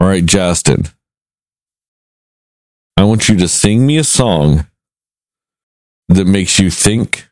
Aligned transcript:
All 0.00 0.08
right, 0.08 0.24
Justin. 0.24 0.86
I 2.96 3.04
want 3.04 3.28
you 3.28 3.36
to 3.38 3.48
sing 3.48 3.86
me 3.86 3.96
a 3.96 4.04
song 4.04 4.66
that 6.08 6.26
makes 6.26 6.58
you 6.58 6.70
think 6.70 7.28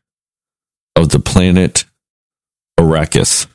of 0.96 1.11
the 1.11 1.19
planet 1.19 1.85
Arrakis. 2.79 3.46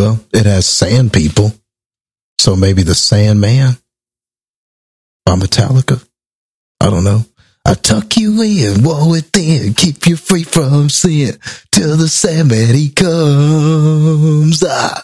Well, 0.00 0.18
it 0.32 0.46
has 0.46 0.64
sand 0.66 1.12
people. 1.12 1.52
So 2.38 2.56
maybe 2.56 2.82
the 2.82 2.94
Sandman 2.94 3.76
by 5.26 5.34
Metallica. 5.34 6.02
I 6.80 6.88
don't 6.88 7.04
know. 7.04 7.26
I 7.66 7.74
tuck 7.74 8.16
you 8.16 8.40
in, 8.40 8.82
woe 8.82 9.10
within, 9.10 9.74
keep 9.74 10.06
you 10.06 10.16
free 10.16 10.44
from 10.44 10.88
sin 10.88 11.38
till 11.70 11.98
the 11.98 12.08
Sandman 12.08 12.74
he 12.74 12.88
comes. 12.88 14.64
I 14.64 15.02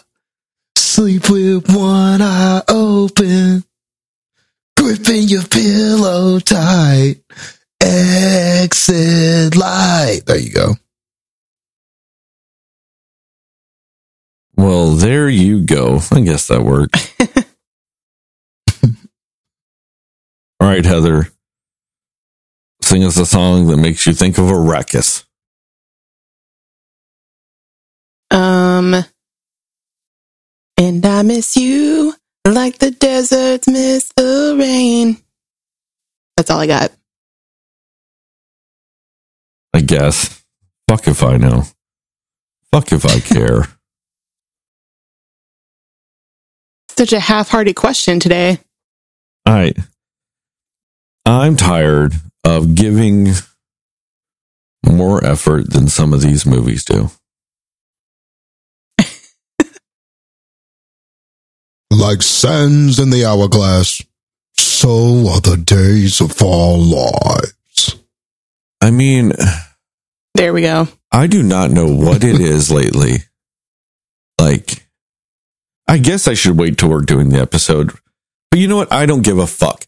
sleep 0.75 1.29
with 1.29 1.69
one 1.69 2.23
eye 2.23 2.63
open, 2.67 3.63
gripping 4.75 5.27
your 5.27 5.43
pillow 5.43 6.39
tight. 6.39 7.17
Exit 7.79 9.55
light. 9.55 10.21
There 10.25 10.39
you 10.39 10.53
go. 10.53 10.73
Well, 14.57 14.91
there 14.91 15.29
you 15.29 15.61
go. 15.61 15.99
I 16.11 16.21
guess 16.21 16.47
that 16.47 16.63
worked. 16.63 17.13
All 20.59 20.67
right, 20.67 20.83
Heather. 20.83 21.27
Sing 22.81 23.03
us 23.03 23.17
a 23.17 23.25
song 23.25 23.67
that 23.67 23.77
makes 23.77 24.05
you 24.07 24.13
think 24.13 24.37
of 24.37 24.45
Arrakis. 24.45 25.25
Um, 28.31 28.95
and 30.77 31.05
I 31.05 31.21
miss 31.21 31.55
you 31.55 32.13
like 32.45 32.79
the 32.79 32.91
deserts 32.91 33.67
miss 33.67 34.11
the 34.15 34.55
rain. 34.57 35.17
That's 36.35 36.49
all 36.49 36.59
I 36.59 36.67
got. 36.67 36.91
I 39.73 39.81
guess. 39.81 40.43
Fuck 40.87 41.07
if 41.07 41.23
I 41.23 41.37
know. 41.37 41.63
Fuck 42.71 42.91
if 42.91 43.05
I 43.05 43.19
care. 43.19 43.63
Such 46.97 47.13
a 47.13 47.19
half-hearted 47.19 47.75
question 47.75 48.19
today. 48.19 48.59
All 49.45 49.53
right. 49.53 49.77
I'm 51.25 51.55
tired 51.55 52.13
of 52.43 52.73
giving 52.75 53.33
more 54.85 55.23
effort 55.23 55.69
than 55.71 55.87
some 55.89 56.13
of 56.13 56.21
these 56.21 56.45
movies 56.45 56.83
do. 56.85 57.11
Like 61.91 62.21
sands 62.21 62.99
in 62.99 63.09
the 63.09 63.25
hourglass, 63.25 64.01
so 64.55 65.29
are 65.29 65.41
the 65.41 65.57
days 65.63 66.21
of 66.21 66.39
our 66.41 66.77
lives. 66.77 67.95
I 68.81 68.91
mean, 68.91 69.33
There 70.35 70.53
we 70.53 70.61
go. 70.61 70.87
I 71.11 71.27
do 71.27 71.41
not 71.43 71.71
know 71.71 71.87
what 71.87 72.23
it 72.23 72.39
is 72.39 72.69
lately. 72.71 73.19
Like, 74.39 74.86
I 75.87 75.97
guess 75.97 76.27
I 76.27 76.33
should 76.33 76.57
wait 76.57 76.77
till 76.77 76.89
we're 76.89 77.01
doing 77.01 77.29
the 77.29 77.39
episode. 77.39 77.93
But 78.51 78.59
you 78.59 78.67
know 78.67 78.77
what? 78.77 78.91
I 78.91 79.05
don't 79.05 79.23
give 79.23 79.37
a 79.37 79.47
fuck. 79.47 79.85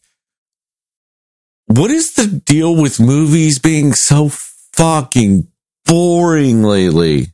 What 1.66 1.90
is 1.90 2.14
the 2.14 2.26
deal 2.26 2.74
with 2.74 2.98
movies 2.98 3.58
being 3.58 3.92
so 3.92 4.28
fucking 4.28 5.46
boring 5.84 6.62
lately? 6.62 7.28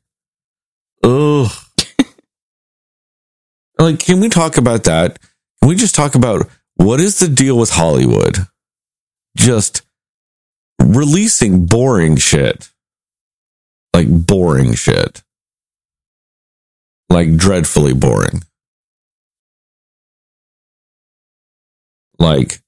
Ugh. 1.03 1.51
like, 3.79 4.01
can 4.01 4.21
we 4.21 4.29
talk 4.29 4.59
about 4.59 4.85
that? 4.85 5.19
Can 5.61 5.69
we 5.69 5.75
just 5.75 5.95
talk 5.95 6.15
about 6.15 6.49
what 6.75 7.01
is 7.01 7.19
the 7.19 7.29
deal 7.29 7.57
with 7.57 7.71
Hollywood? 7.71 8.39
Just 9.37 9.83
releasing 10.81 11.67
boring 11.67 12.17
shit. 12.17 12.71
Like 13.95 14.09
boring 14.09 14.75
shit. 14.75 15.23
Like 17.09 17.37
dreadfully 17.37 17.95
boring. 17.95 18.43
Like 22.19 22.61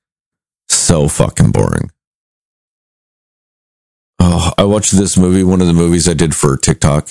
so 0.68 1.08
fucking 1.08 1.52
boring. 1.52 1.90
Oh, 4.18 4.52
I 4.58 4.64
watched 4.64 4.92
this 4.92 5.16
movie. 5.16 5.44
One 5.44 5.60
of 5.60 5.66
the 5.66 5.72
movies 5.72 6.08
I 6.08 6.14
did 6.14 6.34
for 6.34 6.56
TikTok 6.56 7.10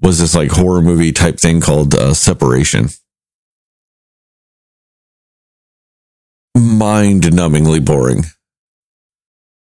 was 0.00 0.18
this 0.18 0.34
like 0.34 0.50
horror 0.50 0.80
movie 0.80 1.12
type 1.12 1.38
thing 1.38 1.60
called 1.60 1.94
uh, 1.94 2.14
Separation. 2.14 2.88
Mind 6.56 7.24
numbingly 7.24 7.84
boring. 7.84 8.24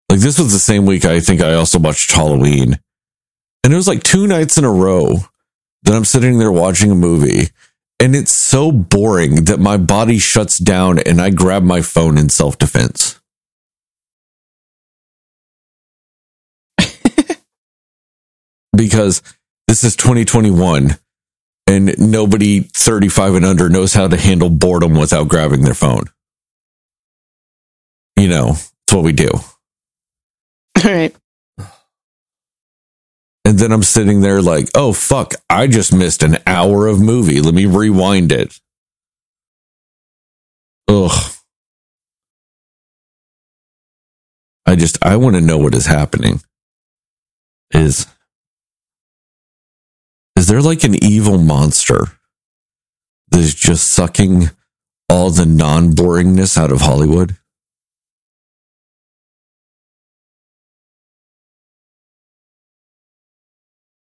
Like 0.10 0.20
this 0.20 0.40
was 0.40 0.52
the 0.52 0.60
same 0.60 0.86
week 0.86 1.06
I 1.06 1.20
think 1.20 1.42
I 1.42 1.54
also 1.54 1.80
watched 1.80 2.12
Halloween. 2.12 2.80
And 3.64 3.74
it 3.74 3.76
was 3.76 3.88
like 3.88 4.04
two 4.04 4.28
nights 4.28 4.58
in 4.58 4.66
a 4.66 4.72
row 4.72 5.18
that 5.84 5.96
I'm 5.96 6.06
sitting 6.06 6.38
there 6.38 6.52
watching 6.52 6.92
a 6.92 6.96
movie 6.96 7.50
and 8.02 8.16
it's 8.16 8.36
so 8.36 8.72
boring 8.72 9.46
that 9.46 9.60
my 9.60 9.78
body 9.78 10.18
shuts 10.18 10.58
down 10.58 10.98
and 10.98 11.22
I 11.22 11.30
grab 11.30 11.62
my 11.62 11.82
phone 11.82 12.18
in 12.18 12.30
self 12.30 12.58
defense. 12.58 13.22
because 18.76 19.22
this 19.68 19.84
is 19.84 19.96
2021 19.96 20.98
and 21.68 21.96
nobody 22.00 22.62
35 22.62 23.36
and 23.36 23.46
under 23.46 23.70
knows 23.70 23.94
how 23.94 24.08
to 24.08 24.18
handle 24.18 24.50
boredom 24.50 24.96
without 24.96 25.28
grabbing 25.28 25.62
their 25.62 25.76
phone. 25.76 26.06
You 28.18 28.30
know, 28.30 28.54
it's 28.54 28.94
what 28.94 29.04
we 29.04 29.14
do. 29.14 29.30
All 29.30 30.92
right. 30.92 31.16
And 33.52 33.60
then 33.60 33.74
I'm 33.74 33.84
sitting 33.84 34.22
there 34.22 34.42
like, 34.42 34.70
oh, 34.76 34.94
fuck, 34.94 35.34
I 35.50 35.68
just 35.68 35.94
missed 35.94 36.24
an 36.24 36.38
hour 36.48 36.88
of 36.88 37.02
movie. 37.02 37.42
Let 37.42 37.54
me 37.54 37.66
rewind 37.66 38.32
it. 38.32 38.58
Ugh. 40.88 41.34
I 44.66 44.78
just, 44.78 45.06
I 45.06 45.18
want 45.18 45.36
to 45.36 45.42
know 45.42 45.58
what 45.58 45.76
is 45.76 45.86
happening. 45.86 46.40
Is, 47.72 48.08
is 50.38 50.48
there 50.48 50.62
like 50.62 50.86
an 50.86 50.96
evil 51.04 51.38
monster 51.38 52.06
that 53.32 53.42
is 53.42 53.54
just 53.54 53.92
sucking 53.92 54.50
all 55.10 55.30
the 55.30 55.46
non 55.46 55.92
boringness 55.92 56.58
out 56.58 56.72
of 56.72 56.80
Hollywood? 56.80 57.36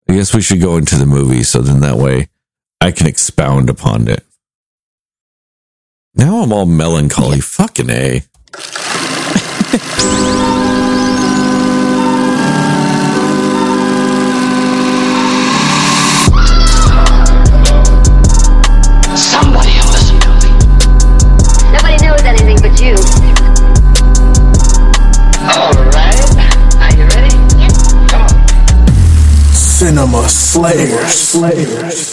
I 0.09 0.15
guess 0.15 0.35
we 0.35 0.41
should 0.41 0.61
go 0.61 0.77
into 0.77 0.97
the 0.97 1.07
movie 1.07 1.43
so 1.43 1.61
then 1.61 1.81
that 1.81 1.97
way 1.97 2.29
I 2.81 2.93
can 2.93 3.07
expound 3.07 3.69
upon 3.69 4.09
it. 4.09 4.25
Now 6.15 6.43
I'm 6.43 6.53
all 6.53 6.67
melancholy. 6.67 7.41
Fucking 7.41 7.91
A. 7.91 8.23
Cinema 30.48 31.06
Slayers. 31.09 32.12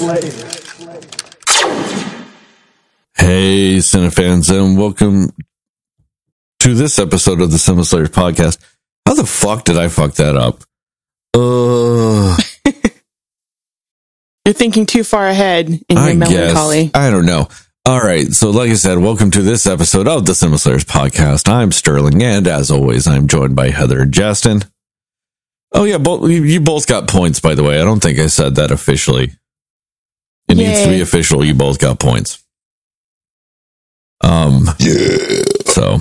Hey, 3.15 3.77
Cinefans, 3.77 4.51
and 4.53 4.77
welcome 4.77 5.29
to 6.59 6.73
this 6.73 6.99
episode 6.99 7.39
of 7.39 7.51
the 7.51 7.57
Cinema 7.57 7.85
Slayers 7.85 8.09
podcast. 8.09 8.57
How 9.05 9.13
the 9.13 9.25
fuck 9.25 9.63
did 9.63 9.77
I 9.77 9.87
fuck 9.87 10.15
that 10.15 10.35
up? 10.35 10.63
Uh, 11.33 12.35
You're 14.45 14.53
thinking 14.53 14.85
too 14.85 15.05
far 15.05 15.27
ahead 15.27 15.69
in 15.69 15.83
your 15.89 15.99
I 15.99 16.13
melancholy. 16.13 16.83
guess. 16.87 16.91
I 16.93 17.09
don't 17.09 17.25
know. 17.25 17.47
All 17.85 18.01
right. 18.01 18.27
So, 18.33 18.49
like 18.49 18.69
I 18.69 18.73
said, 18.75 18.97
welcome 18.97 19.31
to 19.31 19.43
this 19.43 19.65
episode 19.65 20.09
of 20.09 20.25
the 20.25 20.35
Cinema 20.35 20.57
Slayers 20.57 20.83
podcast. 20.83 21.47
I'm 21.47 21.71
Sterling, 21.71 22.21
and 22.21 22.47
as 22.47 22.69
always, 22.69 23.07
I'm 23.07 23.27
joined 23.27 23.55
by 23.55 23.69
Heather 23.69 24.01
and 24.01 24.13
Justin. 24.13 24.63
Oh, 25.77 25.83
yeah. 25.83 25.97
Both, 25.97 26.29
you 26.31 26.43
you 26.43 26.61
both 26.61 26.87
got 26.87 27.07
points, 27.09 27.39
by 27.41 27.53
the 27.53 27.63
way. 27.63 27.79
I 27.79 27.83
don't 27.83 27.99
think 28.01 28.17
I 28.17 28.27
said 28.27 28.55
that 28.55 28.71
officially. 28.71 29.31
It 30.47 30.55
needs 30.57 30.83
to 30.83 30.89
be 30.89 31.01
official. 31.01 31.43
You 31.43 31.53
both 31.53 31.79
got 31.79 31.99
points. 31.99 32.41
Um, 34.21 34.69
Yeah. 34.79 35.43
so, 35.65 35.99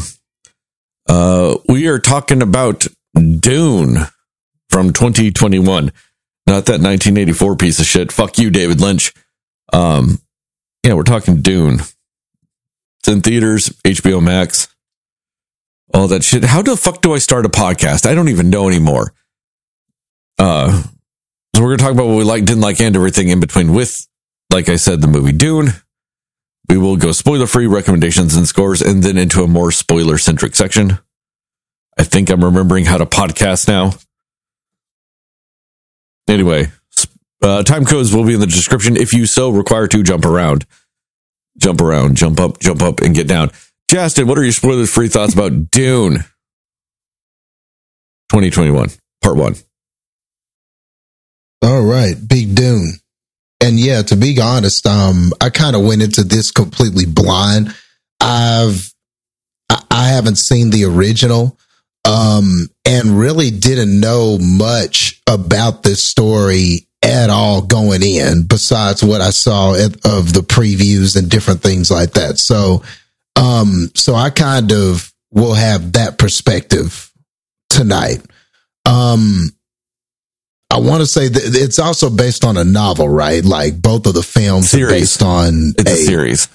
uh, 1.09 1.57
we 1.69 1.89
are 1.89 1.99
talking 1.99 2.41
about 2.43 2.87
Dune 3.15 4.07
from 4.71 4.93
2021, 4.93 5.93
not 6.47 6.67
that 6.67 6.81
1984 6.81 7.57
piece 7.57 7.81
of 7.81 7.87
shit. 7.87 8.13
Fuck 8.13 8.39
you, 8.39 8.51
David 8.51 8.81
Lynch. 8.81 9.13
Um, 9.73 10.21
yeah, 10.85 10.95
we're 10.95 11.03
talking 11.03 11.43
Dune. 11.43 11.81
It's 13.01 13.09
in 13.09 13.21
theaters, 13.23 13.71
HBO 13.85 14.23
Max, 14.23 14.69
all 15.93 16.07
that 16.09 16.23
shit. 16.25 16.45
How 16.45 16.63
the 16.63 16.77
fuck 16.77 17.03
do 17.03 17.15
I 17.15 17.19
start 17.19 17.45
a 17.47 17.51
podcast? 17.51 18.07
I 18.07 18.15
don't 18.15 18.29
even 18.29 18.51
know 18.51 18.69
anymore. 18.69 19.13
Uh, 20.39 20.83
so 21.55 21.63
we're 21.63 21.77
gonna 21.77 21.79
talk 21.79 21.93
about 21.93 22.07
what 22.07 22.17
we 22.17 22.25
like, 22.25 22.45
didn't 22.45 22.63
like, 22.63 22.81
and 22.81 22.97
everything 22.97 23.29
in 23.29 23.41
between. 23.41 23.73
With, 23.73 24.07
like 24.53 24.69
I 24.69 24.77
said, 24.77 25.01
the 25.01 25.07
movie 25.09 25.33
Dune. 25.33 25.69
We 26.69 26.79
will 26.79 26.97
go 26.97 27.13
spoiler 27.13 27.47
free 27.47 27.67
recommendations 27.67 28.35
and 28.35 28.49
scores, 28.49 28.81
and 28.81 29.03
then 29.03 29.19
into 29.19 29.43
a 29.43 29.47
more 29.47 29.71
spoiler 29.71 30.17
centric 30.19 30.55
section. 30.57 30.99
I 31.99 32.05
think 32.05 32.31
I'm 32.31 32.43
remembering 32.43 32.87
how 32.87 32.97
to 32.97 33.07
podcast 33.07 33.69
now. 33.69 33.93
Anyway, 36.27 36.73
uh, 37.43 37.63
time 37.63 37.85
codes 37.85 38.15
will 38.15 38.25
be 38.25 38.35
in 38.35 38.41
the 38.41 38.47
description 38.47 38.97
if 38.97 39.13
you 39.13 39.27
so 39.27 39.51
require 39.51 39.87
to 39.89 40.03
jump 40.03 40.25
around. 40.25 40.65
Jump 41.59 41.81
around, 41.81 42.17
jump 42.17 42.41
up, 42.41 42.59
jump 42.59 42.83
up, 42.83 43.01
and 43.01 43.15
get 43.15 43.29
down. 43.29 43.51
Justin, 43.89 44.27
what 44.27 44.39
are 44.39 44.43
your 44.43 44.53
spoiler 44.53 44.87
free 44.87 45.09
thoughts 45.09 45.35
about 45.35 45.71
Dune 45.71 46.25
2021, 48.31 48.89
part 49.23 49.37
one? 49.37 49.55
All 51.65 51.83
right, 51.83 52.15
Big 52.29 52.55
Dune. 52.55 52.93
And 53.59 53.81
yeah, 53.81 54.03
to 54.03 54.17
be 54.17 54.39
honest, 54.39 54.87
um, 54.87 55.33
I 55.41 55.49
kind 55.49 55.75
of 55.75 55.83
went 55.83 56.03
into 56.03 56.23
this 56.23 56.51
completely 56.51 57.07
blind. 57.07 57.75
I've 58.21 58.93
I 59.71 60.09
haven't 60.09 60.37
seen 60.37 60.69
the 60.69 60.85
original, 60.85 61.59
um, 62.05 62.69
and 62.85 63.19
really 63.19 63.51
didn't 63.51 63.99
know 63.99 64.37
much 64.39 65.23
about 65.27 65.83
this 65.83 66.07
story 66.07 66.87
at 67.03 67.31
all 67.31 67.63
going 67.63 68.03
in, 68.03 68.43
besides 68.47 69.03
what 69.03 69.23
I 69.23 69.31
saw 69.31 69.73
at, 69.75 69.95
of 70.05 70.35
the 70.35 70.45
previews 70.47 71.17
and 71.17 71.31
different 71.31 71.63
things 71.63 71.91
like 71.91 72.13
that. 72.13 72.39
So, 72.39 72.83
um, 73.37 73.91
so 73.95 74.15
I 74.15 74.29
kind 74.29 74.71
of 74.71 75.11
will 75.31 75.55
have 75.55 75.93
that 75.93 76.19
perspective 76.19 77.11
tonight. 77.71 78.21
Um, 78.85 79.49
I 80.75 80.79
want 80.81 81.01
to 81.03 81.07
say 81.07 81.29
that 81.29 81.43
it's 81.55 81.79
also 81.79 82.11
based 82.11 82.45
on 82.45 82.57
a 82.57 82.65
novel, 82.65 83.09
right? 83.09 83.45
Like 83.45 83.81
both 83.81 84.07
of 84.07 84.15
the 84.15 84.23
films 84.23 84.71
Series. 84.71 84.87
are 84.87 84.91
based 84.91 85.23
on 85.23 85.73
It's 85.79 85.91
a 85.91 85.97
series. 85.97 86.49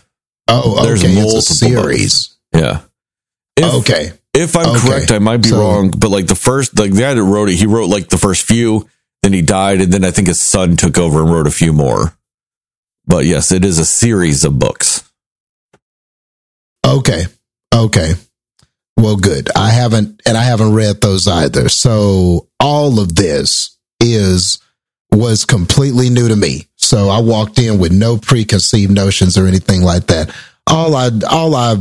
Oh, 0.47 0.83
There's 0.83 1.03
okay, 1.03 1.13
multiple 1.15 1.37
it's 1.39 1.51
a 1.51 1.55
series. 1.55 2.35
Yeah. 2.53 2.81
If, 3.55 3.73
okay, 3.75 4.11
If 4.33 4.55
I'm 4.55 4.69
Okay. 4.75 4.79
correct, 4.87 5.11
I 5.11 5.19
might 5.19 5.37
be 5.41 5.49
So- 5.49 5.59
wrong, 5.59 5.91
but 5.91 6.09
like 6.11 6.27
the 6.27 6.35
first, 6.35 6.77
like 6.77 6.91
the 6.93 6.99
guy 7.01 7.13
that 7.13 7.23
wrote 7.23 7.49
it, 7.49 7.55
he 7.55 7.65
wrote 7.65 7.89
like 7.89 8.09
the 8.09 8.17
first 8.17 8.43
few, 8.43 8.87
then 9.23 9.33
he 9.33 9.41
died, 9.41 9.81
and 9.81 9.91
then 9.91 10.03
I 10.05 10.11
think 10.11 10.27
his 10.27 10.39
son 10.41 10.75
took 10.77 10.97
over 10.97 11.21
and 11.21 11.31
wrote 11.31 11.47
a 11.47 11.51
few 11.51 11.73
more. 11.73 12.13
But 13.05 13.25
yes, 13.25 13.51
it 13.51 13.63
is 13.65 13.77
a 13.79 13.85
series 13.85 14.43
of 14.43 14.59
books. 14.59 15.03
okay, 16.85 17.25
okay. 17.73 18.13
Well, 18.97 19.15
good. 19.17 19.49
I 19.55 19.69
haven't, 19.69 20.21
and 20.25 20.37
I 20.37 20.43
haven't 20.43 20.73
read 20.73 21.01
those 21.01 21.27
either. 21.27 21.69
So 21.69 22.47
all 22.59 22.99
of 22.99 23.15
this 23.15 23.77
is 23.99 24.59
was 25.11 25.45
completely 25.45 26.09
new 26.09 26.27
to 26.27 26.35
me. 26.35 26.67
So 26.75 27.09
I 27.09 27.19
walked 27.19 27.59
in 27.59 27.79
with 27.79 27.91
no 27.91 28.17
preconceived 28.17 28.91
notions 28.91 29.37
or 29.37 29.47
anything 29.47 29.81
like 29.81 30.07
that. 30.07 30.33
All 30.67 30.95
I, 30.95 31.09
all 31.29 31.55
I, 31.55 31.75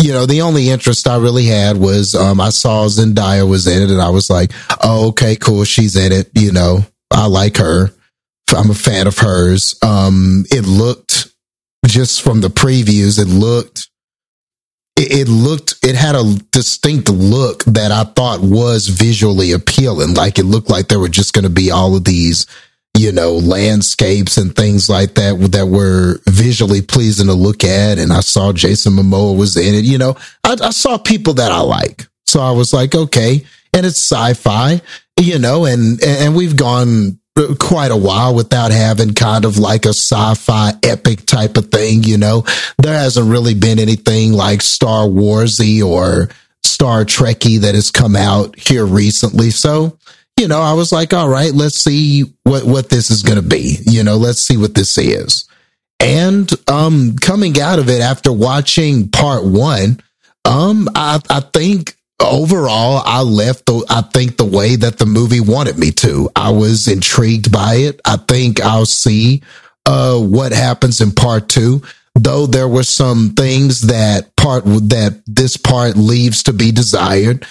you 0.00 0.12
know, 0.12 0.26
the 0.26 0.42
only 0.42 0.70
interest 0.70 1.06
I 1.06 1.16
really 1.18 1.44
had 1.44 1.76
was 1.76 2.14
um, 2.14 2.40
I 2.40 2.50
saw 2.50 2.86
Zendaya 2.86 3.48
was 3.48 3.66
in 3.66 3.82
it, 3.82 3.90
and 3.90 4.00
I 4.00 4.10
was 4.10 4.30
like, 4.30 4.52
oh, 4.82 5.08
okay, 5.08 5.36
cool, 5.36 5.64
she's 5.64 5.96
in 5.96 6.12
it. 6.12 6.30
You 6.34 6.52
know, 6.52 6.80
I 7.10 7.26
like 7.26 7.58
her. 7.58 7.90
I'm 8.54 8.70
a 8.70 8.74
fan 8.74 9.06
of 9.06 9.18
hers. 9.18 9.74
Um, 9.82 10.44
it 10.50 10.66
looked 10.66 11.28
just 11.86 12.22
from 12.22 12.40
the 12.40 12.48
previews, 12.48 13.18
it 13.18 13.28
looked 13.28 13.88
it, 14.96 15.28
it 15.28 15.28
looked 15.28 15.74
it 15.82 15.94
had 15.94 16.14
a 16.14 16.34
distinct 16.50 17.08
look 17.08 17.64
that 17.64 17.90
I 17.90 18.04
thought 18.04 18.40
was 18.40 18.88
visually 18.88 19.52
appealing. 19.52 20.14
Like 20.14 20.38
it 20.38 20.44
looked 20.44 20.70
like 20.70 20.88
there 20.88 20.98
were 20.98 21.08
just 21.08 21.32
going 21.32 21.44
to 21.44 21.50
be 21.50 21.70
all 21.70 21.96
of 21.96 22.04
these, 22.04 22.46
you 22.96 23.12
know, 23.12 23.32
landscapes 23.32 24.36
and 24.36 24.54
things 24.54 24.88
like 24.88 25.14
that 25.14 25.52
that 25.52 25.66
were 25.66 26.20
visually 26.28 26.82
pleasing 26.82 27.26
to 27.26 27.34
look 27.34 27.64
at. 27.64 27.98
And 27.98 28.12
I 28.12 28.20
saw 28.20 28.52
Jason 28.52 28.94
Momoa 28.94 29.36
was 29.36 29.56
in 29.56 29.74
it. 29.74 29.84
You 29.84 29.98
know, 29.98 30.16
I, 30.44 30.56
I 30.62 30.70
saw 30.70 30.98
people 30.98 31.34
that 31.34 31.52
I 31.52 31.60
like, 31.60 32.06
so 32.26 32.40
I 32.40 32.50
was 32.50 32.72
like, 32.72 32.94
okay. 32.94 33.44
And 33.74 33.86
it's 33.86 34.06
sci-fi, 34.06 34.82
you 35.18 35.38
know, 35.38 35.64
and 35.64 36.02
and 36.04 36.36
we've 36.36 36.56
gone 36.56 37.18
quite 37.58 37.90
a 37.90 37.96
while 37.96 38.34
without 38.34 38.72
having 38.72 39.14
kind 39.14 39.44
of 39.44 39.58
like 39.58 39.86
a 39.86 39.90
sci-fi 39.90 40.72
epic 40.82 41.24
type 41.24 41.56
of 41.56 41.70
thing, 41.70 42.02
you 42.02 42.18
know. 42.18 42.44
There 42.78 42.96
hasn't 42.96 43.30
really 43.30 43.54
been 43.54 43.78
anything 43.78 44.32
like 44.32 44.60
Star 44.60 45.06
Warsy 45.06 45.82
or 45.82 46.28
Star 46.62 47.04
Trekky 47.04 47.60
that 47.60 47.74
has 47.74 47.90
come 47.90 48.16
out 48.16 48.58
here 48.58 48.84
recently. 48.84 49.50
So, 49.50 49.98
you 50.38 50.46
know, 50.46 50.60
I 50.60 50.74
was 50.74 50.92
like, 50.92 51.12
all 51.14 51.28
right, 51.28 51.52
let's 51.52 51.82
see 51.82 52.24
what 52.44 52.64
what 52.64 52.90
this 52.90 53.10
is 53.10 53.22
going 53.22 53.40
to 53.40 53.48
be. 53.48 53.78
You 53.86 54.04
know, 54.04 54.16
let's 54.16 54.46
see 54.46 54.56
what 54.56 54.74
this 54.74 54.98
is. 54.98 55.48
And 56.00 56.50
um 56.68 57.16
coming 57.16 57.60
out 57.60 57.78
of 57.78 57.88
it 57.88 58.00
after 58.00 58.32
watching 58.32 59.08
part 59.08 59.44
1, 59.44 60.00
um 60.44 60.88
I 60.94 61.20
I 61.30 61.40
think 61.40 61.96
overall 62.20 63.02
I 63.04 63.22
left 63.22 63.66
the 63.66 63.84
I 63.88 64.02
think 64.02 64.36
the 64.36 64.44
way 64.44 64.76
that 64.76 64.98
the 64.98 65.06
movie 65.06 65.40
wanted 65.40 65.78
me 65.78 65.90
to. 65.92 66.30
I 66.36 66.50
was 66.50 66.88
intrigued 66.88 67.52
by 67.52 67.74
it. 67.76 68.00
I 68.04 68.16
think 68.16 68.60
I'll 68.60 68.86
see 68.86 69.42
uh 69.86 70.18
what 70.18 70.52
happens 70.52 71.00
in 71.00 71.10
part 71.10 71.48
2 71.48 71.82
though 72.14 72.46
there 72.46 72.68
were 72.68 72.84
some 72.84 73.30
things 73.30 73.82
that 73.88 74.34
part 74.36 74.64
that 74.64 75.20
this 75.26 75.56
part 75.56 75.96
leaves 75.96 76.44
to 76.44 76.52
be 76.52 76.70
desired 76.70 77.44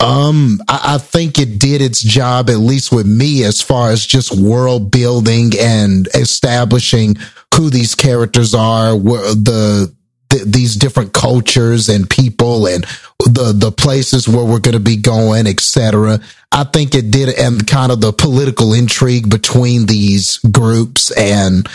um 0.00 0.60
I, 0.68 0.96
I 0.96 0.98
think 0.98 1.38
it 1.38 1.58
did 1.58 1.80
its 1.80 2.02
job 2.02 2.50
at 2.50 2.58
least 2.58 2.92
with 2.92 3.06
me 3.06 3.42
as 3.44 3.62
far 3.62 3.90
as 3.90 4.04
just 4.04 4.38
world 4.38 4.90
building 4.90 5.52
and 5.58 6.06
establishing 6.14 7.16
who 7.54 7.70
these 7.70 7.94
characters 7.94 8.54
are 8.54 8.94
where 8.94 9.34
the 9.34 9.94
th- 10.38 10.46
these 10.46 10.76
different 10.76 11.12
cultures 11.12 11.88
and 11.88 12.08
people 12.08 12.66
and 12.66 12.84
the 13.24 13.52
the 13.54 13.72
places 13.72 14.28
where 14.28 14.44
we're 14.44 14.60
going 14.60 14.72
to 14.72 14.80
be 14.80 14.96
going 14.96 15.46
etc 15.46 16.20
i 16.52 16.64
think 16.64 16.94
it 16.94 17.10
did 17.10 17.28
and 17.38 17.66
kind 17.66 17.92
of 17.92 18.00
the 18.00 18.12
political 18.12 18.72
intrigue 18.72 19.28
between 19.28 19.86
these 19.86 20.38
groups 20.50 21.10
and 21.10 21.68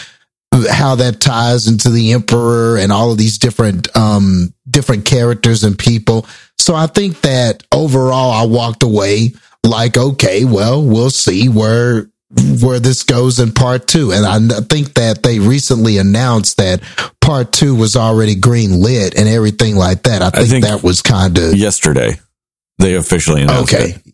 how 0.70 0.96
that 0.96 1.20
ties 1.20 1.68
into 1.68 1.90
the 1.90 2.14
emperor 2.14 2.78
and 2.78 2.92
all 2.92 3.12
of 3.12 3.18
these 3.18 3.38
different 3.38 3.96
um 3.96 4.54
different 4.70 5.06
characters 5.06 5.64
and 5.64 5.78
people. 5.78 6.26
So 6.58 6.76
i 6.76 6.88
think 6.88 7.22
that 7.22 7.64
overall 7.72 8.32
i 8.32 8.46
walked 8.46 8.84
away 8.84 9.34
like 9.66 9.98
okay 9.98 10.46
well 10.46 10.84
we'll 10.84 11.10
see 11.10 11.50
where 11.50 12.10
where 12.62 12.80
this 12.80 13.04
goes 13.04 13.40
in 13.40 13.52
part 13.52 13.88
two. 13.88 14.12
And 14.12 14.26
I 14.26 14.60
think 14.62 14.96
that 14.96 15.22
they 15.24 15.40
recently 15.40 15.98
announced 15.98 16.58
that 16.58 16.82
part 17.22 17.52
two 17.52 17.76
was 17.76 17.96
already 17.96 18.36
green 18.36 18.82
lit 18.82 19.16
and 19.18 19.28
everything 19.30 19.76
like 19.76 20.04
that. 20.04 20.22
I 20.22 20.30
think, 20.30 20.50
think- 20.50 20.66
that 20.66 20.84
was 20.84 21.02
kind 21.02 21.38
of 21.38 21.56
Yesterday, 21.56 22.20
they 22.80 22.96
officially 22.96 23.44
announced 23.44 23.74
okay. 23.74 23.92
it. 23.92 24.14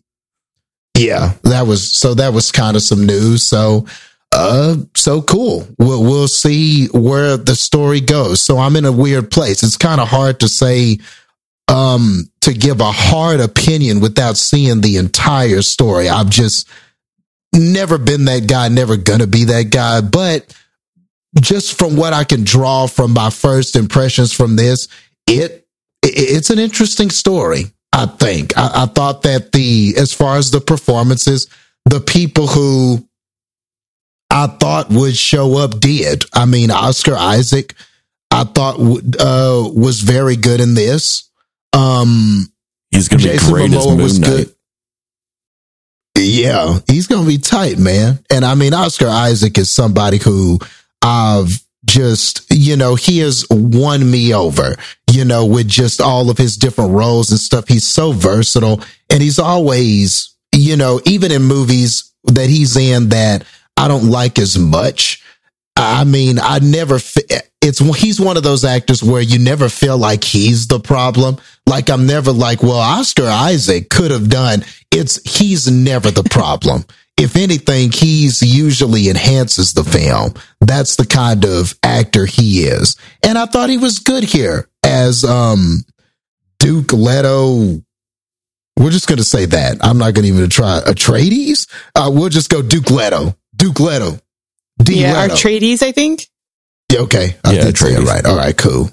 yeah 0.98 1.32
that 1.44 1.66
was 1.66 1.98
so 1.98 2.14
that 2.14 2.32
was 2.34 2.52
kind 2.52 2.76
of 2.76 2.82
some 2.82 3.06
news. 3.06 3.48
So 3.48 3.86
uh 4.32 4.76
so 4.94 5.22
cool. 5.22 5.66
We'll, 5.78 6.02
we'll 6.02 6.28
see 6.28 6.86
where 6.88 7.36
the 7.36 7.54
story 7.56 8.00
goes. 8.00 8.44
So 8.44 8.58
i'm 8.58 8.76
in 8.76 8.84
a 8.84 8.92
weird 8.92 9.30
place. 9.30 9.62
It's 9.62 9.76
kind 9.76 10.00
of 10.00 10.08
hard 10.08 10.40
to 10.40 10.48
say 10.48 10.98
um 11.68 12.30
to 12.42 12.52
give 12.52 12.80
a 12.80 12.92
hard 12.92 13.40
opinion 13.40 14.00
without 14.00 14.36
seeing 14.36 14.82
the 14.82 14.98
entire 14.98 15.62
story. 15.62 16.08
I've 16.08 16.30
just 16.30 16.68
never 17.54 17.98
been 17.98 18.24
that 18.26 18.46
guy 18.46 18.68
never 18.68 18.96
gonna 18.96 19.26
be 19.26 19.44
that 19.44 19.70
guy 19.70 20.00
but 20.00 20.54
just 21.40 21.78
from 21.78 21.96
what 21.96 22.12
i 22.12 22.24
can 22.24 22.44
draw 22.44 22.86
from 22.86 23.12
my 23.12 23.30
first 23.30 23.76
impressions 23.76 24.32
from 24.32 24.56
this 24.56 24.88
it 25.26 25.66
it- 26.02 26.08
it's 26.14 26.50
an 26.50 26.58
interesting 26.58 27.10
story 27.10 27.64
i 27.92 28.06
think 28.06 28.56
I, 28.56 28.82
I 28.82 28.86
thought 28.86 29.22
that 29.22 29.52
the 29.52 29.94
as 29.98 30.12
far 30.12 30.36
as 30.36 30.50
the 30.50 30.60
performances 30.60 31.48
the 31.86 32.00
people 32.00 32.46
who 32.46 33.06
I 34.32 34.46
thought 34.46 34.90
would 34.90 35.16
show 35.16 35.56
up 35.58 35.80
did. 35.80 36.24
I 36.32 36.44
mean, 36.44 36.70
Oscar 36.70 37.16
Isaac, 37.16 37.74
I 38.30 38.44
thought 38.44 38.76
uh, 38.78 39.68
was 39.74 40.00
very 40.02 40.36
good 40.36 40.60
in 40.60 40.74
this. 40.74 41.28
Um, 41.72 42.46
He's 42.92 43.08
going 43.08 43.18
to 43.22 43.26
be 43.26 43.32
Jason 43.32 43.52
great 43.52 43.72
as 43.72 43.84
Momoa 43.84 44.00
was 44.00 44.20
Moon 44.20 44.30
Knight. 44.30 44.36
good. 44.46 44.54
Yeah, 46.20 46.78
he's 46.86 47.06
gonna 47.06 47.26
be 47.26 47.38
tight, 47.38 47.78
man. 47.78 48.18
And 48.30 48.44
I 48.44 48.54
mean, 48.54 48.74
Oscar 48.74 49.08
Isaac 49.08 49.56
is 49.58 49.74
somebody 49.74 50.18
who 50.18 50.58
I've 51.02 51.50
just, 51.84 52.46
you 52.50 52.76
know, 52.76 52.94
he 52.94 53.18
has 53.20 53.46
won 53.50 54.08
me 54.08 54.34
over, 54.34 54.76
you 55.10 55.24
know, 55.24 55.46
with 55.46 55.66
just 55.66 56.00
all 56.00 56.30
of 56.30 56.38
his 56.38 56.56
different 56.56 56.92
roles 56.92 57.30
and 57.30 57.40
stuff. 57.40 57.68
He's 57.68 57.86
so 57.86 58.12
versatile 58.12 58.82
and 59.08 59.22
he's 59.22 59.38
always, 59.38 60.34
you 60.54 60.76
know, 60.76 61.00
even 61.06 61.32
in 61.32 61.42
movies 61.42 62.12
that 62.24 62.50
he's 62.50 62.76
in 62.76 63.08
that 63.10 63.44
I 63.76 63.88
don't 63.88 64.10
like 64.10 64.38
as 64.38 64.58
much. 64.58 65.22
I 65.76 66.04
mean, 66.04 66.38
I 66.38 66.58
never, 66.58 66.96
it's, 67.62 67.78
he's 67.78 68.20
one 68.20 68.36
of 68.36 68.42
those 68.42 68.64
actors 68.64 69.02
where 69.02 69.22
you 69.22 69.38
never 69.38 69.70
feel 69.70 69.96
like 69.96 70.22
he's 70.22 70.66
the 70.66 70.80
problem. 70.80 71.38
Like 71.70 71.88
I'm 71.88 72.06
never 72.06 72.32
like, 72.32 72.62
well, 72.62 72.72
Oscar 72.72 73.26
Isaac 73.26 73.88
could 73.88 74.10
have 74.10 74.28
done. 74.28 74.64
It's, 74.90 75.20
he's 75.38 75.70
never 75.70 76.10
the 76.10 76.24
problem. 76.24 76.84
if 77.16 77.36
anything, 77.36 77.92
he's 77.92 78.42
usually 78.42 79.08
enhances 79.08 79.72
the 79.72 79.84
film. 79.84 80.34
That's 80.60 80.96
the 80.96 81.06
kind 81.06 81.44
of 81.44 81.78
actor 81.82 82.26
he 82.26 82.62
is. 82.64 82.96
And 83.24 83.38
I 83.38 83.46
thought 83.46 83.70
he 83.70 83.78
was 83.78 84.00
good 84.00 84.24
here 84.24 84.68
as, 84.84 85.24
um, 85.24 85.84
Duke 86.58 86.92
Leto. 86.92 87.82
We're 88.78 88.90
just 88.90 89.06
going 89.06 89.18
to 89.18 89.24
say 89.24 89.44
that. 89.46 89.76
I'm 89.82 89.98
not 89.98 90.14
going 90.14 90.26
to 90.26 90.32
even 90.32 90.50
try 90.50 90.80
Atreides. 90.80 91.66
Uh, 91.94 92.10
we'll 92.12 92.30
just 92.30 92.50
go 92.50 92.62
Duke 92.62 92.90
Leto. 92.90 93.36
Duke 93.54 93.78
Leto. 93.80 94.18
D. 94.82 95.02
yeah, 95.02 95.22
Leto. 95.22 95.34
Artrades, 95.34 95.82
I 95.82 95.92
think. 95.92 96.26
Yeah, 96.92 97.00
okay. 97.00 97.36
I 97.44 97.52
Yeah, 97.52 97.64
did 97.64 97.78
say 97.78 97.92
it 97.92 97.98
Atreides. 98.00 98.06
right. 98.06 98.24
All 98.26 98.36
right, 98.36 98.56
cool. 98.56 98.90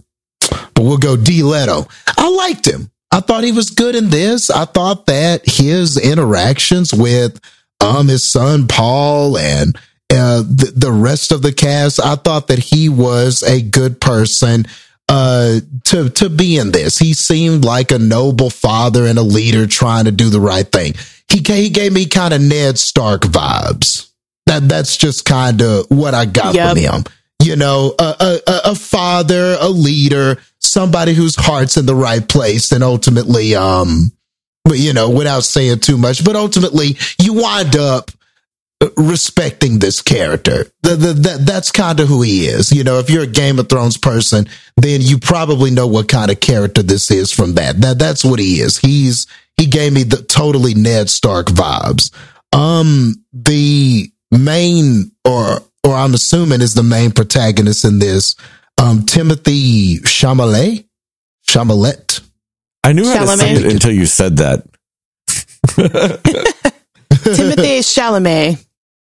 But 0.77 0.83
we'll 0.85 0.97
go 0.99 1.17
D. 1.17 1.41
Leto. 1.41 1.87
I 2.17 2.29
liked 2.29 2.67
him. 2.67 2.91
I 3.11 3.19
thought 3.19 3.43
he 3.43 3.51
was 3.51 3.71
good 3.71 3.95
in 3.95 4.09
this. 4.11 4.51
I 4.51 4.65
thought 4.65 5.07
that 5.07 5.41
his 5.43 5.97
interactions 5.97 6.93
with 6.93 7.41
um 7.81 8.07
his 8.07 8.29
son 8.29 8.67
Paul 8.67 9.39
and 9.39 9.75
uh 10.13 10.43
the, 10.43 10.71
the 10.75 10.91
rest 10.91 11.31
of 11.31 11.41
the 11.41 11.51
cast, 11.51 11.99
I 11.99 12.15
thought 12.15 12.47
that 12.49 12.59
he 12.59 12.89
was 12.89 13.41
a 13.41 13.59
good 13.61 13.99
person 13.99 14.65
uh 15.09 15.61
to 15.85 16.09
to 16.11 16.29
be 16.29 16.57
in 16.57 16.71
this. 16.71 16.99
He 16.99 17.13
seemed 17.13 17.65
like 17.65 17.91
a 17.91 17.97
noble 17.97 18.51
father 18.51 19.07
and 19.07 19.17
a 19.17 19.23
leader 19.23 19.65
trying 19.65 20.05
to 20.05 20.11
do 20.11 20.29
the 20.29 20.39
right 20.41 20.71
thing. 20.71 20.93
He 21.27 21.39
he 21.39 21.69
gave 21.71 21.91
me 21.93 22.05
kind 22.05 22.35
of 22.35 22.41
Ned 22.41 22.77
Stark 22.77 23.21
vibes. 23.23 24.11
That 24.45 24.69
that's 24.69 24.95
just 24.95 25.25
kind 25.25 25.59
of 25.63 25.87
what 25.89 26.13
I 26.13 26.25
got 26.25 26.53
Yep. 26.53 26.69
from 26.69 26.77
him 26.77 27.03
you 27.43 27.55
know, 27.55 27.93
a, 27.99 28.15
a, 28.19 28.39
a- 28.51 28.61
a 28.71 28.75
father, 28.75 29.55
a 29.61 29.69
leader, 29.69 30.37
somebody 30.59 31.13
whose 31.13 31.35
heart's 31.35 31.77
in 31.77 31.85
the 31.85 31.95
right 31.95 32.27
place, 32.27 32.71
and 32.71 32.83
ultimately, 32.83 33.55
um, 33.55 34.11
but, 34.63 34.77
you 34.79 34.93
know, 34.93 35.09
without 35.09 35.43
saying 35.43 35.79
too 35.79 35.97
much, 35.97 36.23
but 36.23 36.35
ultimately, 36.35 36.97
you 37.21 37.33
wind 37.33 37.75
up 37.75 38.11
respecting 38.95 39.79
this 39.79 40.01
character. 40.01 40.65
The, 40.83 40.95
the, 40.95 41.13
that, 41.13 41.45
that's 41.45 41.71
kind 41.71 41.99
of 41.99 42.07
who 42.07 42.21
he 42.21 42.45
is. 42.45 42.71
You 42.71 42.83
know, 42.83 42.99
if 42.99 43.09
you're 43.09 43.23
a 43.23 43.27
Game 43.27 43.59
of 43.59 43.69
Thrones 43.69 43.97
person, 43.97 44.47
then 44.75 45.01
you 45.01 45.17
probably 45.17 45.71
know 45.71 45.87
what 45.87 46.07
kind 46.07 46.29
of 46.29 46.39
character 46.39 46.83
this 46.83 47.09
is 47.09 47.31
from 47.31 47.55
that. 47.55 47.81
That 47.81 47.97
that's 47.97 48.23
what 48.23 48.39
he 48.39 48.59
is. 48.61 48.77
He's 48.77 49.25
he 49.55 49.65
gave 49.65 49.93
me 49.93 50.03
the 50.03 50.21
totally 50.21 50.75
Ned 50.75 51.09
Stark 51.09 51.47
vibes. 51.47 52.13
Um, 52.53 53.23
the 53.33 54.11
main 54.31 55.11
or 55.25 55.61
or 55.83 55.93
I'm 55.93 56.13
assuming 56.13 56.61
is 56.61 56.75
the 56.75 56.83
main 56.83 57.11
protagonist 57.11 57.83
in 57.83 57.99
this. 57.99 58.35
Um, 58.79 59.05
Timothy 59.05 59.99
Chalamet, 59.99 60.85
Chalamet. 61.47 62.21
I 62.83 62.93
knew 62.93 63.05
how 63.05 63.25
to 63.25 63.37
say 63.37 63.53
it 63.53 63.73
until 63.73 63.91
you 63.91 64.05
said 64.05 64.37
that. 64.37 64.63
Timothy 67.35 67.79
Chalamet. 67.79 68.63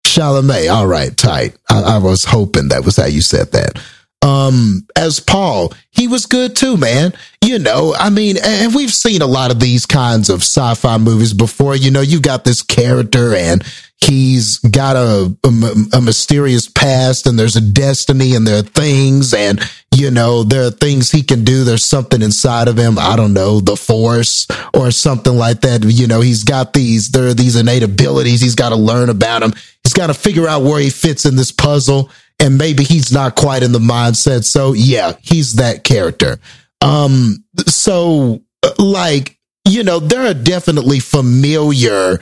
Chalamet. 0.05 0.73
All 0.73 0.87
right, 0.87 1.17
tight. 1.17 1.57
I, 1.71 1.83
I 1.83 1.99
was 1.99 2.25
hoping 2.25 2.69
that 2.69 2.85
was 2.85 2.97
how 2.97 3.07
you 3.07 3.21
said 3.23 3.53
that. 3.53 3.81
Um, 4.23 4.87
as 4.97 5.19
Paul, 5.19 5.73
he 5.91 6.07
was 6.07 6.27
good 6.27 6.55
too, 6.55 6.77
man. 6.77 7.13
You 7.45 7.59
know, 7.59 7.95
I 7.99 8.09
mean, 8.09 8.37
and 8.43 8.75
we've 8.75 8.93
seen 8.93 9.21
a 9.21 9.27
lot 9.27 9.51
of 9.51 9.59
these 9.59 9.85
kinds 9.85 10.31
of 10.31 10.43
sci-fi 10.43 10.97
movies 10.99 11.35
before. 11.35 11.75
You 11.75 11.91
know, 11.91 12.01
you 12.01 12.21
got 12.21 12.45
this 12.45 12.63
character 12.63 13.35
and 13.35 13.65
he's 14.01 14.59
got 14.59 14.97
a, 14.97 15.37
a, 15.45 15.97
a 15.97 16.01
mysterious 16.01 16.69
past 16.69 17.27
and 17.27 17.37
there's 17.37 17.57
a 17.57 17.61
destiny 17.61 18.35
and 18.35 18.47
there 18.47 18.61
are 18.61 18.63
things 18.63 19.35
and, 19.35 19.61
you 19.95 20.11
know, 20.11 20.45
there 20.45 20.67
are 20.67 20.71
things 20.71 21.11
he 21.11 21.23
can 21.23 21.43
do. 21.43 21.65
There's 21.65 21.89
something 21.89 22.23
inside 22.23 22.69
of 22.69 22.77
him. 22.77 22.99
I 22.99 23.17
don't 23.17 23.35
know, 23.35 23.61
the 23.61 23.77
force 23.77 24.47
or 24.73 24.93
something 24.93 25.37
like 25.37 25.63
that. 25.63 25.85
You 25.85 26.07
know, 26.07 26.21
he's 26.21 26.45
got 26.45 26.73
these, 26.73 27.11
there 27.11 27.27
are 27.27 27.35
these 27.35 27.57
innate 27.57 27.83
abilities. 27.83 28.41
He's 28.41 28.55
got 28.55 28.69
to 28.69 28.77
learn 28.77 29.09
about 29.09 29.41
them. 29.41 29.53
He's 29.83 29.95
got 29.95 30.07
to 30.09 30.15
figure 30.15 30.47
out 30.47 30.63
where 30.63 30.81
he 30.81 30.91
fits 30.91 31.27
in 31.27 31.35
this 31.35 31.51
puzzle. 31.51 32.11
And 32.43 32.59
maybe 32.59 32.83
he's 32.83 33.13
not 33.13 33.37
quite 33.37 33.63
in 33.63 33.73
the 33.73 33.79
mindset. 33.79 34.45
So 34.45 34.75
yeah, 34.75 35.13
he's 35.23 35.55
that 35.55 35.85
character. 35.85 36.39
Um, 36.81 37.45
so 37.67 38.43
like, 38.79 39.39
you 39.67 39.85
know, 39.85 40.01
there 40.01 40.27
are 40.27 40.35
definitely 40.35 40.99
familiar 40.99 42.21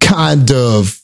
kind 0.00 0.50
of, 0.50 1.00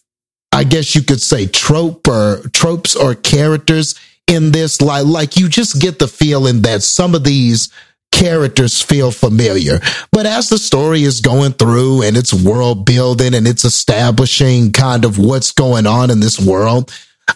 I 0.53 0.65
guess 0.65 0.95
you 0.95 1.03
could 1.03 1.21
say 1.21 1.47
trope 1.47 2.09
or 2.09 2.41
tropes 2.53 2.97
or 2.97 3.15
characters 3.15 3.95
in 4.27 4.51
this. 4.51 4.81
Like, 4.81 5.07
like 5.07 5.37
you 5.37 5.49
just 5.49 5.81
get 5.81 6.01
the 6.01 6.09
feeling 6.09 6.63
that 6.63 6.83
some 6.83 7.15
of 7.15 7.23
these 7.23 7.73
characters 8.11 8.83
feel 8.83 9.11
familiar. 9.11 9.79
But 10.11 10.27
as 10.27 10.49
the 10.49 10.59
story 10.59 11.03
is 11.03 11.21
going 11.21 11.53
through 11.53 12.03
and 12.03 12.17
it's 12.17 12.33
world 12.35 12.87
building 12.87 13.35
and 13.35 13.47
it's 13.47 13.65
establishing 13.65 14.73
kind 14.73 15.05
of 15.05 15.19
what's 15.19 15.53
going 15.53 15.87
on 15.87 16.11
in 16.11 16.21
this 16.21 16.41
world, 16.41 16.93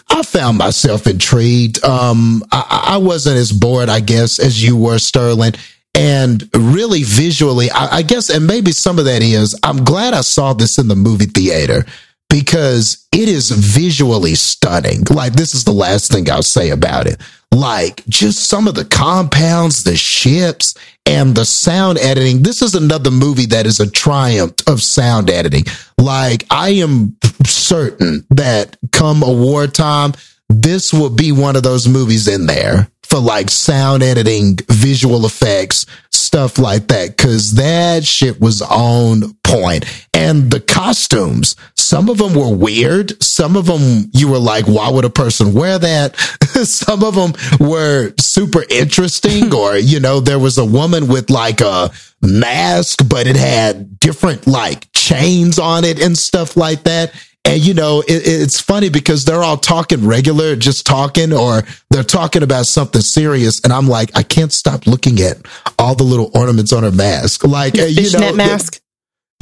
I 0.09 0.23
found 0.23 0.57
myself 0.57 1.07
intrigued. 1.07 1.83
Um, 1.83 2.43
I, 2.51 2.93
I 2.93 2.97
wasn't 2.97 3.37
as 3.37 3.51
bored, 3.51 3.89
I 3.89 3.99
guess, 3.99 4.39
as 4.39 4.63
you 4.63 4.77
were, 4.77 4.99
Sterling. 4.99 5.53
And 5.93 6.49
really 6.55 7.03
visually, 7.03 7.69
I, 7.69 7.97
I 7.97 8.01
guess, 8.01 8.29
and 8.29 8.47
maybe 8.47 8.71
some 8.71 8.97
of 8.97 9.05
that 9.05 9.21
is, 9.21 9.59
I'm 9.63 9.83
glad 9.83 10.13
I 10.13 10.21
saw 10.21 10.53
this 10.53 10.77
in 10.77 10.87
the 10.87 10.95
movie 10.95 11.25
theater 11.25 11.85
because 12.31 13.05
it 13.11 13.27
is 13.27 13.51
visually 13.51 14.35
stunning. 14.35 15.03
Like, 15.11 15.33
this 15.33 15.53
is 15.53 15.65
the 15.65 15.73
last 15.73 16.11
thing 16.11 16.31
I'll 16.31 16.41
say 16.41 16.69
about 16.69 17.05
it. 17.05 17.21
Like, 17.51 18.05
just 18.07 18.47
some 18.47 18.67
of 18.67 18.75
the 18.75 18.85
compounds, 18.85 19.83
the 19.83 19.97
ships, 19.97 20.73
and 21.05 21.35
the 21.35 21.43
sound 21.43 21.97
editing. 21.97 22.43
This 22.43 22.61
is 22.61 22.73
another 22.73 23.11
movie 23.11 23.47
that 23.47 23.65
is 23.65 23.81
a 23.81 23.91
triumph 23.91 24.55
of 24.65 24.81
sound 24.81 25.29
editing. 25.29 25.65
Like, 25.97 26.45
I 26.49 26.69
am 26.69 27.17
certain 27.45 28.25
that 28.29 28.77
come 28.93 29.21
award 29.23 29.73
time, 29.73 30.13
this 30.47 30.93
will 30.93 31.09
be 31.09 31.31
one 31.31 31.55
of 31.55 31.63
those 31.63 31.87
movies 31.87 32.27
in 32.27 32.45
there 32.45 32.89
for 33.03 33.19
like 33.19 33.49
sound 33.49 34.03
editing, 34.03 34.57
visual 34.69 35.25
effects, 35.25 35.85
stuff 36.11 36.57
like 36.57 36.87
that. 36.87 37.17
Cause 37.17 37.55
that 37.55 38.05
shit 38.05 38.39
was 38.39 38.61
on 38.61 39.33
point. 39.43 39.83
And 40.13 40.49
the 40.49 40.61
costumes, 40.61 41.57
some 41.91 42.07
of 42.07 42.19
them 42.19 42.33
were 42.33 42.55
weird. 42.55 43.21
Some 43.21 43.57
of 43.57 43.65
them 43.65 44.09
you 44.13 44.29
were 44.29 44.39
like, 44.39 44.63
why 44.63 44.89
would 44.89 45.03
a 45.03 45.09
person 45.09 45.53
wear 45.53 45.77
that? 45.77 46.15
some 46.63 47.03
of 47.03 47.15
them 47.15 47.33
were 47.59 48.13
super 48.17 48.63
interesting 48.69 49.53
or, 49.61 49.75
you 49.75 49.99
know, 49.99 50.21
there 50.21 50.39
was 50.39 50.57
a 50.57 50.63
woman 50.63 51.09
with 51.09 51.29
like 51.29 51.59
a 51.59 51.91
mask, 52.21 53.01
but 53.09 53.27
it 53.27 53.35
had 53.35 53.99
different 53.99 54.47
like 54.47 54.87
chains 54.93 55.59
on 55.59 55.83
it 55.83 56.01
and 56.01 56.17
stuff 56.17 56.55
like 56.55 56.83
that. 56.83 57.11
And 57.43 57.59
you 57.59 57.73
know, 57.73 57.99
it, 58.07 58.21
it's 58.25 58.61
funny 58.61 58.87
because 58.87 59.25
they're 59.25 59.43
all 59.43 59.57
talking 59.57 60.07
regular, 60.07 60.55
just 60.55 60.85
talking, 60.85 61.33
or 61.33 61.63
they're 61.89 62.03
talking 62.03 62.41
about 62.41 62.67
something 62.67 63.01
serious. 63.01 63.59
And 63.65 63.73
I'm 63.73 63.89
like, 63.89 64.15
I 64.15 64.23
can't 64.23 64.53
stop 64.53 64.87
looking 64.87 65.19
at 65.19 65.39
all 65.77 65.95
the 65.95 66.05
little 66.05 66.31
ornaments 66.35 66.71
on 66.71 66.83
her 66.83 66.91
mask. 66.91 67.43
Like, 67.43 67.77
uh, 67.77 67.81
you 67.83 67.95
know, 67.95 68.01
Fishnet 68.03 68.35
mask. 68.37 68.81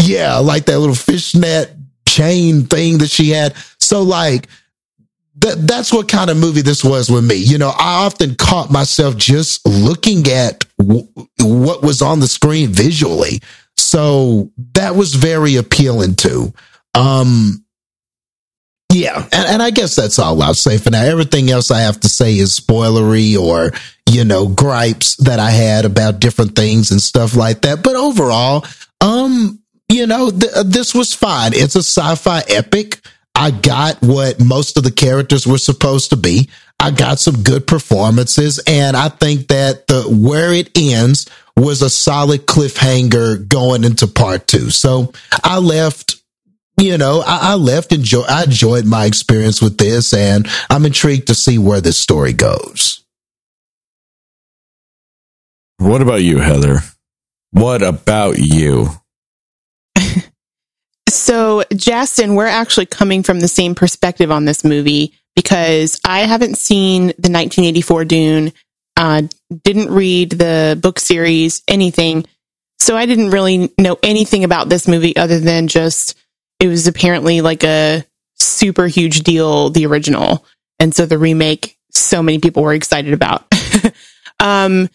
yeah, 0.02 0.38
like 0.38 0.66
that 0.66 0.80
little 0.80 0.96
fishnet 0.96 1.76
chain 2.20 2.66
thing 2.66 2.98
that 3.00 3.10
she 3.10 3.30
had. 3.30 3.56
So 3.80 4.04
like 4.04 4.48
that 5.38 5.68
that's 5.68 5.94
what 5.94 6.10
kind 6.10 6.30
of 6.30 6.38
movie 6.38 6.62
this 6.62 6.84
was 6.84 7.10
with 7.10 7.26
me. 7.26 7.36
You 7.36 7.58
know, 7.58 7.70
I 7.70 8.06
often 8.06 8.36
caught 8.36 8.72
myself 8.72 9.16
just 9.16 9.66
looking 9.66 10.28
at 10.28 10.66
w- 10.78 11.08
what 11.42 11.82
was 11.82 12.02
on 12.02 12.20
the 12.20 12.28
screen 12.28 12.70
visually. 12.70 13.40
So 13.78 14.52
that 14.74 14.96
was 14.96 15.16
very 15.16 15.56
appealing 15.56 16.16
too. 16.16 16.54
Um 16.94 17.64
yeah, 18.92 19.24
and, 19.32 19.48
and 19.48 19.62
I 19.62 19.70
guess 19.70 19.96
that's 19.96 20.18
all 20.18 20.42
I'll 20.42 20.56
say 20.56 20.80
for 20.80 20.90
now. 20.90 21.04
Everything 21.04 21.52
else 21.52 21.70
I 21.70 21.82
have 21.82 22.00
to 22.00 22.10
say 22.10 22.36
is 22.36 22.60
spoilery 22.60 23.38
or, 23.38 23.72
you 24.10 24.26
know, 24.26 24.48
gripes 24.48 25.16
that 25.18 25.40
I 25.40 25.52
had 25.52 25.86
about 25.86 26.20
different 26.20 26.56
things 26.56 26.90
and 26.90 27.00
stuff 27.00 27.36
like 27.36 27.62
that. 27.62 27.84
But 27.84 27.96
overall, 27.96 28.66
um, 29.00 29.59
you 29.90 30.08
know, 30.08 30.32
th- 30.32 30.52
uh, 30.56 30.64
this 30.64 30.94
was 30.94 31.14
fine. 31.14 31.52
It's 31.54 31.76
a 31.76 31.84
sci-fi 31.84 32.42
epic. 32.48 33.02
I 33.36 33.52
got 33.52 34.02
what 34.02 34.40
most 34.40 34.78
of 34.78 34.84
the 34.84 34.92
characters 34.92 35.48
were 35.48 35.58
supposed 35.58 36.10
to 36.12 36.18
be. 36.18 36.50
I 36.80 36.92
got 36.92 37.20
some 37.20 37.44
good 37.44 37.68
performances, 37.68 38.62
and 38.66 38.96
I 38.96 39.10
think 39.10 39.48
that 39.48 39.88
the 39.88 40.04
where 40.04 40.54
it 40.54 40.72
ends 40.78 41.30
was 41.58 41.82
a 41.82 41.90
solid 41.90 42.46
cliffhanger 42.46 43.48
going 43.48 43.84
into 43.84 44.08
part 44.08 44.48
two. 44.48 44.70
So 44.70 45.12
I 45.44 45.58
left 45.58 46.20
you 46.80 46.98
know, 46.98 47.22
I, 47.26 47.52
I 47.52 47.56
left 47.56 47.92
enjoy. 47.92 48.22
I 48.22 48.44
enjoyed 48.44 48.86
my 48.86 49.06
experience 49.06 49.62
with 49.62 49.78
this, 49.78 50.14
and 50.14 50.48
I'm 50.70 50.86
intrigued 50.86 51.28
to 51.28 51.36
see 51.36 51.58
where 51.58 51.82
this 51.82 52.02
story 52.02 52.34
goes. 52.34 53.04
What 55.78 56.02
about 56.02 56.22
you, 56.22 56.40
Heather? 56.40 56.80
What 57.52 57.82
about 57.82 58.38
you? 58.38 58.90
So, 61.10 61.64
Justin, 61.76 62.36
we're 62.36 62.46
actually 62.46 62.86
coming 62.86 63.24
from 63.24 63.40
the 63.40 63.48
same 63.48 63.74
perspective 63.74 64.32
on 64.32 64.46
this 64.46 64.64
movie 64.64 65.14
because 65.36 66.00
I 66.06 66.20
haven't 66.20 66.58
seen 66.58 67.08
the 67.08 67.32
1984 67.32 68.06
Dune, 68.06 68.54
uh, 68.96 69.24
didn't 69.64 69.92
read 69.92 70.32
the 70.32 70.78
book 70.80 71.00
series, 71.00 71.64
anything. 71.68 72.26
So, 72.80 72.96
I 72.96 73.06
didn't 73.06 73.32
really 73.32 73.74
know 73.78 73.98
anything 74.04 74.44
about 74.44 74.70
this 74.70 74.88
movie 74.88 75.16
other 75.16 75.40
than 75.40 75.68
just 75.68 76.16
it 76.60 76.68
was 76.68 76.88
apparently 76.88 77.42
like 77.42 77.64
a 77.64 78.06
super 78.36 78.88
huge 78.88 79.22
deal, 79.22 79.70
the 79.70 79.86
original. 79.86 80.46
And 80.80 80.94
so 80.94 81.06
the 81.06 81.18
remake, 81.18 81.78
so 81.92 82.22
many 82.22 82.40
people 82.40 82.64
were 82.64 82.74
excited 82.74 83.14
about. 83.14 83.46
um, 84.40 84.90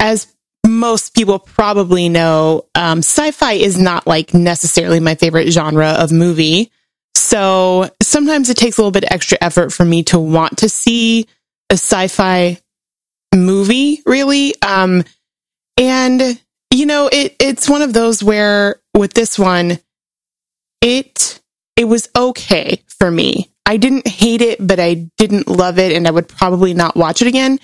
as 0.00 0.26
most 0.66 1.14
people 1.14 1.38
probably 1.38 2.08
know, 2.08 2.66
um, 2.74 2.98
sci-fi 2.98 3.52
is 3.52 3.78
not 3.78 4.06
like 4.06 4.34
necessarily 4.34 5.00
my 5.00 5.14
favorite 5.14 5.50
genre 5.50 5.90
of 5.90 6.12
movie. 6.12 6.70
So 7.14 7.90
sometimes 8.02 8.50
it 8.50 8.56
takes 8.56 8.78
a 8.78 8.80
little 8.80 8.90
bit 8.90 9.10
extra 9.10 9.38
effort 9.40 9.72
for 9.72 9.84
me 9.84 10.02
to 10.04 10.18
want 10.18 10.58
to 10.58 10.68
see 10.68 11.26
a 11.70 11.74
sci-fi 11.74 12.58
movie, 13.34 14.02
really. 14.06 14.54
Um, 14.62 15.04
and 15.76 16.40
you 16.74 16.86
know, 16.86 17.08
it, 17.12 17.36
it's 17.38 17.68
one 17.68 17.82
of 17.82 17.92
those 17.92 18.22
where 18.22 18.80
with 18.94 19.14
this 19.14 19.38
one, 19.38 19.78
it, 20.80 21.40
it 21.76 21.84
was 21.84 22.08
okay 22.16 22.82
for 22.88 23.10
me. 23.10 23.50
I 23.64 23.76
didn't 23.76 24.08
hate 24.08 24.42
it, 24.42 24.64
but 24.64 24.80
I 24.80 25.08
didn't 25.16 25.48
love 25.48 25.78
it 25.78 25.92
and 25.92 26.06
I 26.06 26.10
would 26.10 26.28
probably 26.28 26.74
not 26.74 26.96
watch 26.96 27.22
it 27.22 27.28
again. 27.28 27.58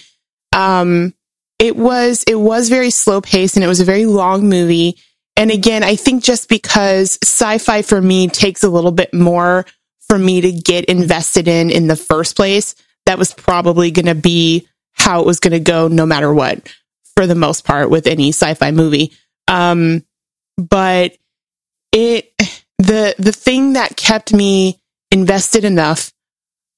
Um, 0.54 1.12
it 1.61 1.76
was 1.76 2.25
it 2.26 2.35
was 2.35 2.71
very 2.71 2.90
slow 2.90 3.21
paced 3.21 3.57
and 3.57 3.62
it 3.62 3.69
was 3.69 3.81
a 3.81 3.85
very 3.85 4.07
long 4.07 4.49
movie. 4.49 4.99
And 5.37 5.50
again, 5.50 5.85
I 5.85 5.95
think 5.95 6.25
just 6.25 6.49
because 6.49 7.19
sci-fi 7.23 7.83
for 7.83 8.00
me 8.00 8.29
takes 8.29 8.64
a 8.64 8.69
little 8.69 8.90
bit 8.90 9.14
more 9.14 9.67
for 10.09 10.19
me 10.19 10.40
to 10.40 10.50
get 10.50 10.87
invested 10.87 11.47
in 11.47 11.71
in 11.71 11.87
the 11.87 11.97
first 11.97 12.35
place, 12.35 12.75
that 13.07 13.19
was 13.19 13.35
probably 13.35 13.90
going 13.90 14.07
to 14.07 14.14
be 14.14 14.67
how 14.93 15.21
it 15.21 15.26
was 15.26 15.38
going 15.38 15.52
to 15.52 15.61
go 15.61 15.87
no 15.87 16.07
matter 16.07 16.33
what 16.33 16.67
for 17.14 17.26
the 17.26 17.35
most 17.35 17.64
part 17.64 17.90
with 17.90 18.07
any 18.07 18.31
sci-fi 18.31 18.71
movie. 18.71 19.12
Um, 19.47 20.02
but 20.57 21.17
it 21.93 22.33
the 22.79 23.14
the 23.19 23.33
thing 23.33 23.75
that 23.75 23.97
kept 23.97 24.33
me 24.33 24.81
invested 25.11 25.64
enough 25.64 26.11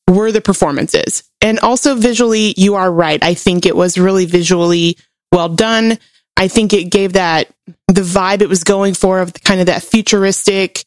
were 0.08 0.32
the 0.32 0.40
performances. 0.40 1.24
And 1.40 1.58
also 1.60 1.94
visually, 1.94 2.54
you 2.56 2.74
are 2.74 2.90
right. 2.90 3.22
I 3.22 3.34
think 3.34 3.66
it 3.66 3.76
was 3.76 3.98
really 3.98 4.26
visually 4.26 4.98
well 5.30 5.48
done. 5.48 5.98
I 6.36 6.48
think 6.48 6.72
it 6.72 6.90
gave 6.90 7.14
that 7.14 7.50
the 7.88 8.02
vibe 8.02 8.42
it 8.42 8.48
was 8.48 8.64
going 8.64 8.94
for 8.94 9.20
of 9.20 9.34
kind 9.34 9.60
of 9.60 9.66
that 9.66 9.82
futuristic, 9.82 10.84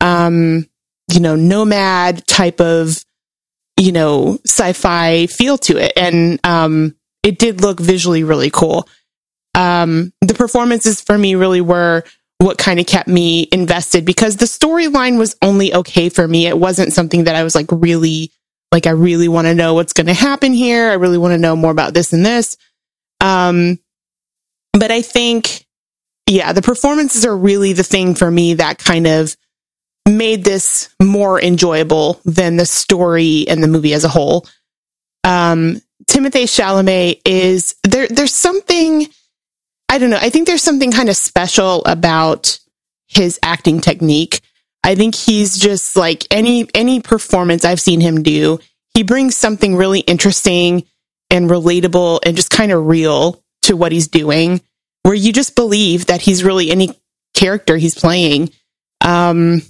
um, 0.00 0.66
you 1.12 1.20
know, 1.20 1.36
nomad 1.36 2.26
type 2.26 2.60
of, 2.60 3.02
you 3.78 3.92
know, 3.92 4.38
sci-fi 4.44 5.26
feel 5.26 5.56
to 5.58 5.78
it. 5.78 5.92
And, 5.96 6.40
um, 6.44 6.96
it 7.22 7.38
did 7.38 7.60
look 7.60 7.80
visually 7.80 8.24
really 8.24 8.50
cool. 8.50 8.88
Um, 9.54 10.12
the 10.20 10.34
performances 10.34 11.00
for 11.00 11.16
me 11.16 11.34
really 11.34 11.60
were 11.60 12.04
what 12.38 12.58
kind 12.58 12.78
of 12.78 12.86
kept 12.86 13.08
me 13.08 13.48
invested 13.50 14.04
because 14.04 14.36
the 14.36 14.46
storyline 14.46 15.18
was 15.18 15.36
only 15.42 15.74
okay 15.74 16.08
for 16.08 16.26
me. 16.26 16.46
It 16.46 16.58
wasn't 16.58 16.92
something 16.92 17.24
that 17.24 17.34
I 17.34 17.42
was 17.42 17.54
like 17.54 17.66
really 17.70 18.30
like 18.72 18.86
I 18.86 18.90
really 18.90 19.28
want 19.28 19.46
to 19.46 19.54
know 19.54 19.74
what's 19.74 19.92
going 19.92 20.06
to 20.06 20.14
happen 20.14 20.52
here. 20.52 20.90
I 20.90 20.94
really 20.94 21.18
want 21.18 21.32
to 21.32 21.38
know 21.38 21.56
more 21.56 21.70
about 21.70 21.94
this 21.94 22.12
and 22.12 22.24
this. 22.24 22.56
Um, 23.20 23.78
but 24.72 24.90
I 24.90 25.02
think, 25.02 25.66
yeah, 26.26 26.52
the 26.52 26.62
performances 26.62 27.24
are 27.24 27.36
really 27.36 27.72
the 27.72 27.82
thing 27.82 28.14
for 28.14 28.30
me 28.30 28.54
that 28.54 28.78
kind 28.78 29.06
of 29.06 29.36
made 30.06 30.44
this 30.44 30.94
more 31.02 31.40
enjoyable 31.40 32.20
than 32.24 32.56
the 32.56 32.66
story 32.66 33.46
and 33.48 33.62
the 33.62 33.68
movie 33.68 33.94
as 33.94 34.04
a 34.04 34.08
whole. 34.08 34.46
Um, 35.24 35.80
Timothée 36.06 36.44
Chalamet 36.44 37.20
is 37.24 37.74
there. 37.84 38.06
There's 38.08 38.34
something 38.34 39.06
I 39.88 39.98
don't 39.98 40.10
know. 40.10 40.18
I 40.20 40.30
think 40.30 40.46
there's 40.46 40.62
something 40.62 40.92
kind 40.92 41.08
of 41.08 41.16
special 41.16 41.84
about 41.84 42.58
his 43.06 43.38
acting 43.42 43.80
technique. 43.80 44.40
I 44.84 44.94
think 44.94 45.14
he's 45.14 45.58
just 45.58 45.96
like 45.96 46.26
any 46.30 46.68
any 46.74 47.00
performance 47.00 47.64
I've 47.64 47.80
seen 47.80 48.00
him 48.00 48.22
do, 48.22 48.58
he 48.94 49.02
brings 49.02 49.36
something 49.36 49.76
really 49.76 50.00
interesting 50.00 50.84
and 51.30 51.50
relatable 51.50 52.20
and 52.24 52.36
just 52.36 52.50
kind 52.50 52.72
of 52.72 52.86
real 52.86 53.42
to 53.62 53.76
what 53.76 53.92
he's 53.92 54.08
doing 54.08 54.60
where 55.02 55.14
you 55.14 55.32
just 55.32 55.56
believe 55.56 56.06
that 56.06 56.20
he's 56.20 56.44
really 56.44 56.70
any 56.70 56.90
character 57.34 57.76
he's 57.76 57.94
playing. 57.94 58.50
Um 59.00 59.62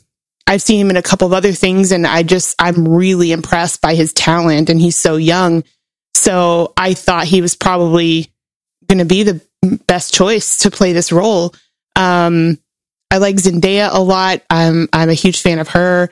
I've 0.46 0.62
seen 0.62 0.80
him 0.80 0.90
in 0.90 0.96
a 0.96 1.02
couple 1.02 1.26
of 1.26 1.34
other 1.34 1.52
things 1.52 1.92
and 1.92 2.06
I 2.06 2.22
just 2.22 2.54
I'm 2.58 2.88
really 2.88 3.32
impressed 3.32 3.80
by 3.80 3.94
his 3.94 4.12
talent 4.12 4.70
and 4.70 4.80
he's 4.80 4.96
so 4.96 5.16
young. 5.16 5.62
So 6.14 6.72
I 6.76 6.94
thought 6.94 7.26
he 7.26 7.42
was 7.42 7.54
probably 7.54 8.32
going 8.88 8.98
to 8.98 9.04
be 9.04 9.22
the 9.22 9.40
best 9.86 10.14
choice 10.14 10.58
to 10.58 10.70
play 10.70 10.92
this 10.92 11.12
role. 11.12 11.54
Um 11.94 12.58
I 13.10 13.18
like 13.18 13.36
Zendaya 13.36 13.90
a 13.92 14.00
lot. 14.00 14.42
I'm 14.50 14.88
I'm 14.92 15.08
a 15.08 15.14
huge 15.14 15.40
fan 15.40 15.58
of 15.58 15.68
her. 15.68 16.10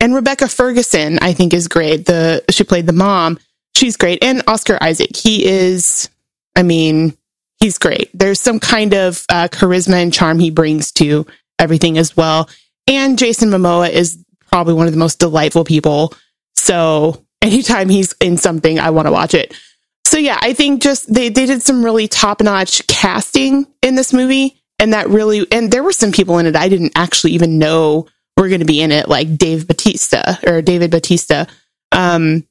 And 0.00 0.14
Rebecca 0.14 0.48
Ferguson, 0.48 1.18
I 1.22 1.32
think, 1.32 1.54
is 1.54 1.68
great. 1.68 2.06
The 2.06 2.44
she 2.50 2.64
played 2.64 2.86
the 2.86 2.92
mom. 2.92 3.38
She's 3.76 3.96
great. 3.96 4.22
And 4.22 4.42
Oscar 4.46 4.78
Isaac. 4.80 5.16
He 5.16 5.46
is, 5.46 6.08
I 6.54 6.62
mean, 6.62 7.16
he's 7.58 7.78
great. 7.78 8.10
There's 8.14 8.40
some 8.40 8.60
kind 8.60 8.94
of 8.94 9.24
uh, 9.28 9.48
charisma 9.48 10.02
and 10.02 10.12
charm 10.12 10.38
he 10.38 10.50
brings 10.50 10.92
to 10.92 11.26
everything 11.58 11.98
as 11.98 12.16
well. 12.16 12.48
And 12.86 13.18
Jason 13.18 13.50
Momoa 13.50 13.90
is 13.90 14.22
probably 14.50 14.74
one 14.74 14.86
of 14.86 14.92
the 14.92 14.98
most 14.98 15.18
delightful 15.18 15.64
people. 15.64 16.14
So 16.54 17.24
anytime 17.42 17.88
he's 17.88 18.12
in 18.20 18.36
something, 18.36 18.78
I 18.78 18.90
want 18.90 19.06
to 19.06 19.12
watch 19.12 19.34
it. 19.34 19.58
So 20.04 20.18
yeah, 20.18 20.38
I 20.40 20.52
think 20.52 20.82
just 20.82 21.12
they, 21.12 21.30
they 21.30 21.46
did 21.46 21.62
some 21.62 21.84
really 21.84 22.06
top 22.06 22.40
notch 22.42 22.86
casting 22.86 23.66
in 23.82 23.94
this 23.94 24.12
movie 24.12 24.62
and 24.78 24.92
that 24.92 25.08
really 25.08 25.46
and 25.52 25.70
there 25.70 25.82
were 25.82 25.92
some 25.92 26.12
people 26.12 26.38
in 26.38 26.46
it 26.46 26.56
I 26.56 26.68
didn't 26.68 26.92
actually 26.96 27.32
even 27.32 27.58
know 27.58 28.06
were 28.36 28.48
going 28.48 28.60
to 28.60 28.66
be 28.66 28.80
in 28.80 28.92
it, 28.92 29.08
like 29.08 29.36
Dave 29.36 29.66
Batista 29.66 30.36
or 30.46 30.62
David 30.62 30.90
Batista. 30.90 31.46
Um, 31.92 32.46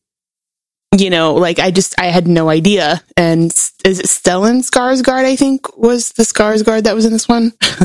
you 0.97 1.09
know, 1.09 1.33
like 1.33 1.59
I 1.59 1.71
just 1.71 1.99
I 1.99 2.05
had 2.05 2.27
no 2.27 2.49
idea. 2.49 3.01
And 3.17 3.51
is 3.85 3.99
it 3.99 4.05
Stellan 4.05 4.67
Skarsgård? 4.67 5.25
I 5.25 5.35
think 5.35 5.75
was 5.77 6.09
the 6.09 6.23
Skarsgård 6.23 6.83
that 6.83 6.95
was 6.95 7.05
in 7.05 7.13
this 7.13 7.27
one. 7.27 7.51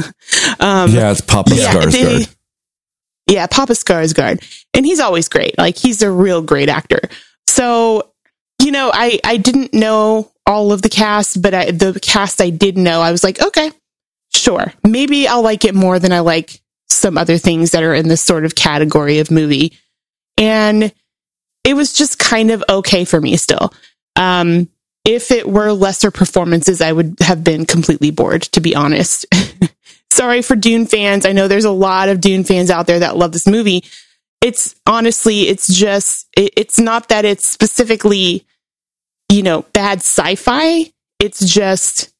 um, 0.61 0.90
yeah, 0.90 1.11
it's 1.11 1.20
Papa 1.20 1.55
yeah, 1.55 1.72
Skarsgård. 1.72 2.27
They, 3.27 3.35
yeah, 3.35 3.46
Papa 3.46 3.72
Skarsgård, 3.72 4.42
and 4.74 4.87
he's 4.87 5.01
always 5.01 5.29
great. 5.29 5.57
Like 5.59 5.77
he's 5.77 6.03
a 6.03 6.11
real 6.11 6.42
great 6.42 6.68
actor. 6.68 7.01
So, 7.46 8.12
you 8.62 8.70
know, 8.70 8.90
I 8.92 9.18
I 9.24 9.38
didn't 9.38 9.74
know 9.74 10.31
all 10.46 10.72
of 10.72 10.83
the 10.83 10.88
cast, 10.88 11.42
but 11.42 11.55
I, 11.55 11.70
the 11.70 11.98
cast 12.01 12.40
I 12.40 12.51
did 12.51 12.79
know, 12.79 13.01
I 13.01 13.12
was 13.12 13.22
like, 13.22 13.42
okay, 13.42 13.70
sure, 14.38 14.72
maybe 14.87 15.29
I'll 15.29 15.42
like 15.42 15.64
it 15.64 15.74
more 15.74 15.98
than 15.98 16.12
I 16.12 16.20
like 16.20 16.61
some 16.88 17.18
other 17.18 17.38
things 17.38 17.72
that 17.72 17.83
are 17.83 17.94
in 17.94 18.09
this 18.09 18.22
sort 18.22 18.44
of 18.44 18.55
category 18.55 19.18
of 19.18 19.31
movie. 19.31 19.79
And 20.37 20.92
it 21.64 21.74
was 21.74 21.92
just 21.92 22.18
kind 22.18 22.51
of 22.51 22.64
okay 22.68 23.05
for 23.05 23.20
me 23.20 23.37
still. 23.37 23.72
Um, 24.16 24.68
if 25.05 25.31
it 25.31 25.48
were 25.48 25.72
lesser 25.72 26.11
performances, 26.11 26.81
I 26.81 26.92
would 26.92 27.16
have 27.20 27.42
been 27.42 27.66
completely 27.66 28.11
bored, 28.11 28.42
to 28.42 28.61
be 28.61 28.74
honest. 28.74 29.27
Sorry 30.11 30.42
for 30.42 30.57
Dune 30.57 30.87
fans. 30.87 31.24
I 31.24 31.33
know 31.33 31.48
there's 31.48 31.64
a 31.64 31.70
lot 31.70 32.09
of 32.09 32.20
Dune 32.20 32.44
fans 32.44 32.70
out 32.70 32.87
there 32.87 32.98
that 32.98 33.16
love 33.16 33.33
this 33.33 33.46
movie. 33.46 33.85
It's 34.40 34.74
honestly, 34.87 35.48
it's 35.48 35.72
just, 35.72 36.29
it, 36.37 36.53
it's 36.57 36.79
not 36.79 37.09
that 37.09 37.24
it's 37.24 37.51
specifically, 37.51 38.46
you 39.31 39.42
know, 39.42 39.62
bad 39.72 39.98
sci 39.98 40.35
fi. 40.35 40.92
It's 41.20 41.40
just 41.40 42.12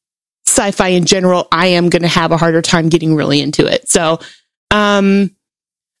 sci-fi 0.49 0.89
in 0.89 1.05
general, 1.05 1.47
I 1.51 1.67
am 1.67 1.89
going 1.89 2.01
to 2.01 2.07
have 2.07 2.31
a 2.31 2.37
harder 2.37 2.61
time 2.61 2.89
getting 2.89 3.15
really 3.15 3.41
into 3.41 3.65
it. 3.65 3.89
So, 3.89 4.19
um, 4.71 5.35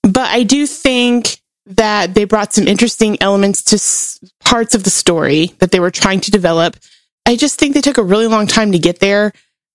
but 0.03 0.29
I 0.29 0.43
do 0.43 0.65
think 0.65 1.39
that 1.67 2.13
they 2.13 2.25
brought 2.25 2.53
some 2.53 2.67
interesting 2.67 3.17
elements 3.21 3.63
to 3.63 3.75
s- 3.75 4.19
parts 4.39 4.75
of 4.75 4.83
the 4.83 4.89
story 4.89 5.47
that 5.59 5.71
they 5.71 5.79
were 5.79 5.91
trying 5.91 6.19
to 6.21 6.31
develop. 6.31 6.77
I 7.25 7.35
just 7.35 7.59
think 7.59 7.73
they 7.73 7.81
took 7.81 7.97
a 7.97 8.03
really 8.03 8.27
long 8.27 8.47
time 8.47 8.71
to 8.71 8.79
get 8.79 8.99
there. 8.99 9.33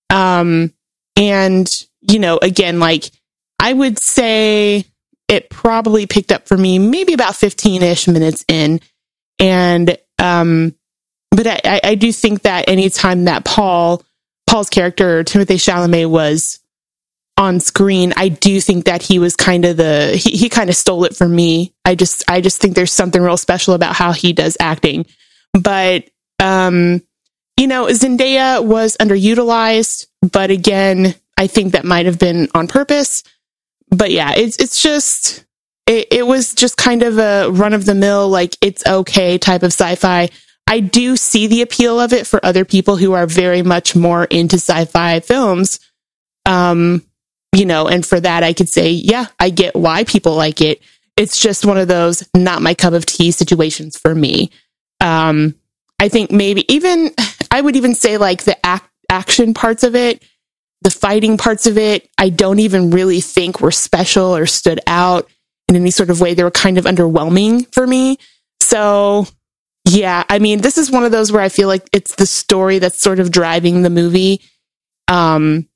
Um, 0.09 0.73
and 1.15 1.67
you 2.01 2.19
know, 2.19 2.37
again, 2.41 2.79
like 2.79 3.05
I 3.59 3.73
would 3.73 3.97
say 3.99 4.85
it 5.27 5.49
probably 5.49 6.05
picked 6.05 6.31
up 6.31 6.47
for 6.47 6.57
me 6.57 6.77
maybe 6.79 7.13
about 7.13 7.35
15 7.35 7.81
ish 7.81 8.07
minutes 8.07 8.45
in. 8.47 8.79
And, 9.39 9.97
um, 10.19 10.75
but 11.31 11.47
I, 11.47 11.81
I 11.83 11.95
do 11.95 12.11
think 12.11 12.43
that 12.43 12.69
anytime 12.69 13.25
that 13.25 13.43
Paul 13.43 14.03
Paul's 14.55 14.69
character, 14.69 15.21
Timothy 15.25 15.55
Chalamet, 15.55 16.09
was 16.09 16.61
on 17.35 17.59
screen, 17.59 18.13
I 18.15 18.29
do 18.29 18.61
think 18.61 18.85
that 18.85 19.01
he 19.01 19.19
was 19.19 19.35
kind 19.35 19.65
of 19.65 19.75
the 19.75 20.15
he, 20.15 20.37
he 20.37 20.47
kind 20.47 20.69
of 20.69 20.77
stole 20.77 21.03
it 21.03 21.13
from 21.13 21.35
me. 21.35 21.73
I 21.83 21.95
just 21.95 22.23
I 22.29 22.39
just 22.39 22.61
think 22.61 22.73
there's 22.73 22.93
something 22.93 23.21
real 23.21 23.35
special 23.35 23.73
about 23.73 23.97
how 23.97 24.13
he 24.13 24.31
does 24.31 24.55
acting. 24.61 25.07
But 25.51 26.05
um 26.41 27.01
you 27.57 27.67
know, 27.67 27.87
Zendaya 27.87 28.63
was 28.63 28.95
underutilized, 28.95 30.07
but 30.21 30.51
again, 30.51 31.15
I 31.37 31.47
think 31.47 31.73
that 31.73 31.83
might 31.83 32.05
have 32.05 32.17
been 32.17 32.47
on 32.55 32.69
purpose. 32.69 33.23
But 33.89 34.11
yeah, 34.11 34.35
it's 34.37 34.55
it's 34.55 34.81
just 34.81 35.43
it, 35.85 36.07
it 36.11 36.25
was 36.25 36.53
just 36.53 36.77
kind 36.77 37.03
of 37.03 37.17
a 37.17 37.51
run 37.51 37.73
of 37.73 37.83
the 37.83 37.93
mill, 37.93 38.29
like 38.29 38.55
it's 38.61 38.87
okay 38.87 39.37
type 39.37 39.63
of 39.63 39.73
sci-fi. 39.73 40.29
I 40.67 40.79
do 40.79 41.15
see 41.15 41.47
the 41.47 41.61
appeal 41.61 41.99
of 41.99 42.11
it 42.13 42.25
for 42.25 42.43
other 42.43 42.65
people 42.65 42.97
who 42.97 43.13
are 43.13 43.27
very 43.27 43.61
much 43.61 43.95
more 43.95 44.25
into 44.25 44.55
sci-fi 44.55 45.19
films. 45.19 45.79
Um, 46.45 47.03
you 47.55 47.65
know, 47.65 47.87
and 47.87 48.05
for 48.05 48.19
that 48.19 48.43
I 48.43 48.53
could 48.53 48.69
say, 48.69 48.91
yeah, 48.91 49.27
I 49.39 49.49
get 49.49 49.75
why 49.75 50.03
people 50.03 50.35
like 50.35 50.61
it. 50.61 50.81
It's 51.17 51.39
just 51.39 51.65
one 51.65 51.77
of 51.77 51.87
those 51.87 52.27
not 52.35 52.61
my 52.61 52.73
cup 52.73 52.93
of 52.93 53.05
tea 53.05 53.31
situations 53.31 53.97
for 53.97 54.13
me. 54.13 54.51
Um, 54.99 55.55
I 55.99 56.09
think 56.09 56.31
maybe 56.31 56.71
even 56.73 57.11
I 57.51 57.61
would 57.61 57.75
even 57.75 57.95
say 57.95 58.17
like 58.17 58.43
the 58.43 58.63
act, 58.65 58.89
action 59.09 59.53
parts 59.53 59.83
of 59.83 59.95
it, 59.95 60.23
the 60.81 60.89
fighting 60.89 61.37
parts 61.37 61.67
of 61.67 61.77
it, 61.77 62.09
I 62.17 62.29
don't 62.29 62.59
even 62.59 62.89
really 62.89 63.21
think 63.21 63.61
were 63.61 63.71
special 63.71 64.35
or 64.35 64.45
stood 64.45 64.79
out 64.87 65.29
in 65.69 65.75
any 65.75 65.91
sort 65.91 66.09
of 66.09 66.19
way. 66.19 66.33
They 66.33 66.43
were 66.43 66.51
kind 66.51 66.77
of 66.77 66.85
underwhelming 66.85 67.73
for 67.73 67.87
me. 67.87 68.17
So, 68.61 69.27
yeah, 69.87 70.23
I 70.29 70.39
mean, 70.39 70.61
this 70.61 70.77
is 70.77 70.91
one 70.91 71.05
of 71.05 71.11
those 71.11 71.31
where 71.31 71.41
I 71.41 71.49
feel 71.49 71.67
like 71.67 71.87
it's 71.93 72.15
the 72.15 72.25
story 72.25 72.79
that's 72.79 72.99
sort 72.99 73.19
of 73.19 73.31
driving 73.31 73.81
the 73.81 73.89
movie. 73.89 74.41
Um, 75.07 75.67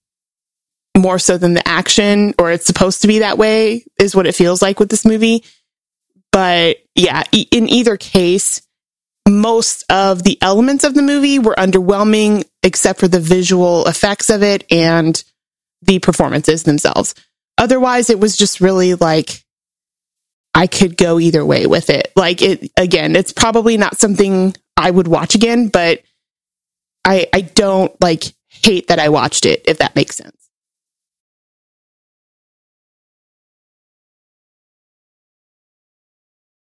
more 0.97 1.19
so 1.19 1.37
than 1.37 1.53
the 1.53 1.67
action, 1.67 2.33
or 2.39 2.51
it's 2.51 2.65
supposed 2.65 3.03
to 3.03 3.07
be 3.07 3.19
that 3.19 3.37
way, 3.37 3.85
is 3.99 4.15
what 4.15 4.27
it 4.27 4.35
feels 4.35 4.61
like 4.61 4.79
with 4.79 4.89
this 4.89 5.05
movie. 5.05 5.43
But 6.31 6.77
yeah, 6.95 7.23
e- 7.31 7.47
in 7.51 7.69
either 7.69 7.95
case, 7.97 8.61
most 9.27 9.83
of 9.89 10.23
the 10.23 10.37
elements 10.41 10.83
of 10.83 10.93
the 10.93 11.01
movie 11.01 11.39
were 11.39 11.55
underwhelming, 11.55 12.43
except 12.63 12.99
for 12.99 13.07
the 13.07 13.19
visual 13.19 13.87
effects 13.87 14.29
of 14.29 14.43
it 14.43 14.65
and 14.71 15.23
the 15.81 15.99
performances 15.99 16.63
themselves. 16.63 17.15
Otherwise, 17.57 18.09
it 18.09 18.19
was 18.19 18.35
just 18.35 18.61
really 18.61 18.95
like 18.95 19.43
I 20.59 20.67
could 20.67 20.97
go 20.97 21.21
either 21.21 21.45
way 21.45 21.67
with 21.67 21.89
it. 21.89 22.11
Like 22.17 22.41
it 22.41 22.69
again, 22.75 23.15
it's 23.15 23.31
probably 23.31 23.77
not 23.77 23.97
something 23.97 24.53
I 24.75 24.91
would 24.91 25.07
watch 25.07 25.33
again, 25.33 25.69
but 25.69 26.01
I 27.05 27.27
I 27.33 27.39
don't 27.39 27.93
like 28.01 28.25
hate 28.49 28.89
that 28.89 28.99
I 28.99 29.07
watched 29.07 29.45
it, 29.45 29.63
if 29.65 29.77
that 29.77 29.95
makes 29.95 30.17
sense. 30.17 30.35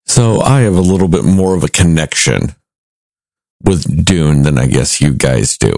So 0.06 0.40
I 0.40 0.60
have 0.60 0.76
a 0.76 0.80
little 0.80 1.08
bit 1.08 1.24
more 1.24 1.54
of 1.54 1.62
a 1.62 1.68
connection 1.68 2.54
with 3.62 4.06
Dune 4.06 4.40
than 4.40 4.56
I 4.56 4.68
guess 4.68 5.02
you 5.02 5.12
guys 5.12 5.58
do. 5.58 5.74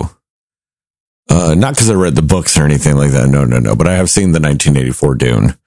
Uh, 1.29 1.55
not 1.57 1.75
because 1.75 1.91
I 1.91 1.95
read 1.95 2.15
the 2.15 2.23
books 2.23 2.57
or 2.57 2.65
anything 2.65 2.95
like 2.95 3.11
that. 3.11 3.29
No, 3.29 3.45
no, 3.45 3.59
no. 3.59 3.75
But 3.75 3.89
I 3.89 3.95
have 3.95 4.09
seen 4.09 4.31
the 4.31 4.39
1984 4.39 5.15
Dune. 5.17 5.59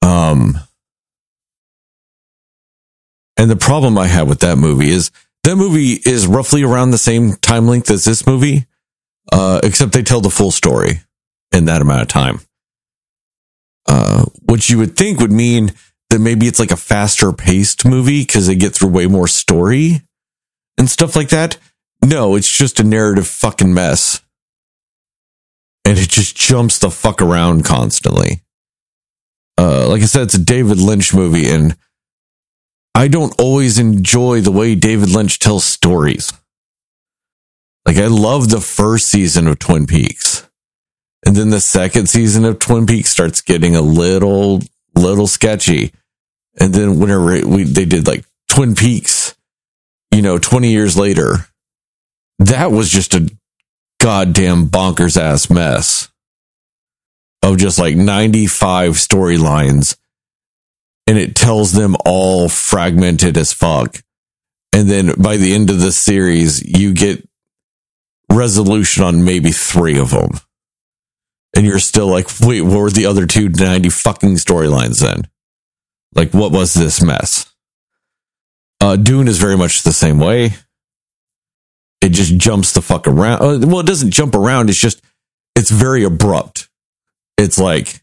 Um, 0.00 0.58
and 3.42 3.50
the 3.50 3.56
problem 3.56 3.98
I 3.98 4.06
have 4.06 4.28
with 4.28 4.38
that 4.40 4.56
movie 4.56 4.90
is 4.90 5.10
that 5.42 5.56
movie 5.56 5.94
is 6.06 6.28
roughly 6.28 6.62
around 6.62 6.92
the 6.92 6.96
same 6.96 7.32
time 7.32 7.66
length 7.66 7.90
as 7.90 8.04
this 8.04 8.24
movie, 8.24 8.66
uh, 9.32 9.58
except 9.64 9.90
they 9.90 10.04
tell 10.04 10.20
the 10.20 10.30
full 10.30 10.52
story 10.52 11.00
in 11.50 11.64
that 11.64 11.82
amount 11.82 12.02
of 12.02 12.06
time. 12.06 12.38
Uh, 13.88 14.26
which 14.44 14.70
you 14.70 14.78
would 14.78 14.94
think 14.94 15.18
would 15.18 15.32
mean 15.32 15.72
that 16.10 16.20
maybe 16.20 16.46
it's 16.46 16.60
like 16.60 16.70
a 16.70 16.76
faster 16.76 17.32
paced 17.32 17.84
movie 17.84 18.22
because 18.22 18.46
they 18.46 18.54
get 18.54 18.76
through 18.76 18.90
way 18.90 19.08
more 19.08 19.26
story 19.26 20.02
and 20.78 20.88
stuff 20.88 21.16
like 21.16 21.30
that. 21.30 21.58
No, 22.00 22.36
it's 22.36 22.56
just 22.56 22.78
a 22.78 22.84
narrative 22.84 23.26
fucking 23.26 23.74
mess. 23.74 24.20
And 25.84 25.98
it 25.98 26.10
just 26.10 26.36
jumps 26.36 26.78
the 26.78 26.92
fuck 26.92 27.20
around 27.20 27.64
constantly. 27.64 28.44
Uh, 29.58 29.88
like 29.88 30.02
I 30.02 30.04
said, 30.04 30.22
it's 30.22 30.34
a 30.34 30.38
David 30.38 30.78
Lynch 30.78 31.12
movie, 31.12 31.50
and 31.50 31.76
I 32.94 33.08
don't 33.08 33.34
always 33.40 33.78
enjoy 33.78 34.40
the 34.40 34.52
way 34.52 34.74
David 34.74 35.10
Lynch 35.10 35.38
tells 35.38 35.64
stories. 35.64 36.32
Like, 37.86 37.96
I 37.96 38.06
love 38.06 38.50
the 38.50 38.60
first 38.60 39.06
season 39.06 39.48
of 39.48 39.58
Twin 39.58 39.86
Peaks. 39.86 40.48
And 41.24 41.36
then 41.36 41.50
the 41.50 41.60
second 41.60 42.08
season 42.08 42.44
of 42.44 42.58
Twin 42.58 42.86
Peaks 42.86 43.10
starts 43.10 43.40
getting 43.40 43.74
a 43.74 43.80
little, 43.80 44.60
little 44.94 45.26
sketchy. 45.26 45.92
And 46.60 46.74
then 46.74 46.98
whenever 46.98 47.46
we, 47.46 47.64
they 47.64 47.84
did 47.84 48.06
like 48.06 48.24
Twin 48.48 48.74
Peaks, 48.74 49.34
you 50.12 50.22
know, 50.22 50.38
20 50.38 50.70
years 50.70 50.96
later, 50.96 51.46
that 52.38 52.70
was 52.70 52.90
just 52.90 53.14
a 53.14 53.30
goddamn 54.00 54.66
bonkers 54.66 55.20
ass 55.20 55.48
mess 55.48 56.08
of 57.42 57.56
just 57.56 57.78
like 57.78 57.96
95 57.96 58.92
storylines 58.94 59.96
and 61.06 61.18
it 61.18 61.34
tells 61.34 61.72
them 61.72 61.96
all 62.04 62.48
fragmented 62.48 63.36
as 63.36 63.52
fuck. 63.52 64.02
And 64.72 64.88
then 64.88 65.14
by 65.18 65.36
the 65.36 65.54
end 65.54 65.70
of 65.70 65.80
the 65.80 65.92
series, 65.92 66.62
you 66.62 66.94
get 66.94 67.28
resolution 68.30 69.04
on 69.04 69.24
maybe 69.24 69.52
three 69.52 69.98
of 69.98 70.10
them. 70.10 70.30
And 71.54 71.66
you're 71.66 71.78
still 71.78 72.06
like, 72.06 72.28
wait, 72.40 72.62
what 72.62 72.78
were 72.78 72.90
the 72.90 73.06
other 73.06 73.26
two 73.26 73.48
90 73.50 73.90
fucking 73.90 74.36
storylines 74.36 75.00
then? 75.00 75.28
Like, 76.14 76.32
what 76.32 76.52
was 76.52 76.72
this 76.72 77.02
mess? 77.02 77.52
Uh, 78.80 78.96
Dune 78.96 79.28
is 79.28 79.38
very 79.38 79.56
much 79.56 79.82
the 79.82 79.92
same 79.92 80.18
way. 80.18 80.54
It 82.00 82.10
just 82.10 82.36
jumps 82.36 82.72
the 82.72 82.82
fuck 82.82 83.06
around. 83.06 83.42
Uh, 83.42 83.66
well, 83.66 83.80
it 83.80 83.86
doesn't 83.86 84.10
jump 84.10 84.34
around. 84.34 84.70
It's 84.70 84.80
just, 84.80 85.02
it's 85.54 85.70
very 85.70 86.04
abrupt. 86.04 86.68
It's 87.38 87.58
like 87.58 88.02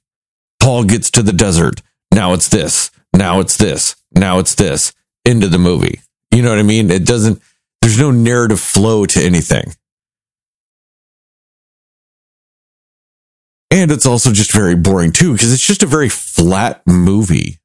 Paul 0.59 0.83
gets 0.83 1.11
to 1.11 1.23
the 1.23 1.33
desert. 1.33 1.81
Now 2.13 2.33
it's 2.33 2.49
this. 2.49 2.91
Now 3.13 3.39
it's 3.39 3.57
this. 3.57 3.95
Now 4.11 4.39
it's 4.39 4.55
this. 4.55 4.93
Into 5.25 5.47
the 5.47 5.59
movie. 5.59 6.01
You 6.31 6.41
know 6.41 6.49
what 6.49 6.59
I 6.59 6.63
mean? 6.63 6.91
It 6.91 7.05
doesn't, 7.05 7.41
there's 7.81 7.99
no 7.99 8.11
narrative 8.11 8.59
flow 8.59 9.05
to 9.05 9.23
anything. 9.23 9.73
And 13.71 13.91
it's 13.91 14.05
also 14.05 14.31
just 14.31 14.51
very 14.51 14.75
boring 14.75 15.11
too, 15.11 15.33
because 15.33 15.53
it's 15.53 15.65
just 15.65 15.83
a 15.83 15.87
very 15.87 16.09
flat 16.09 16.81
movie. 16.87 17.59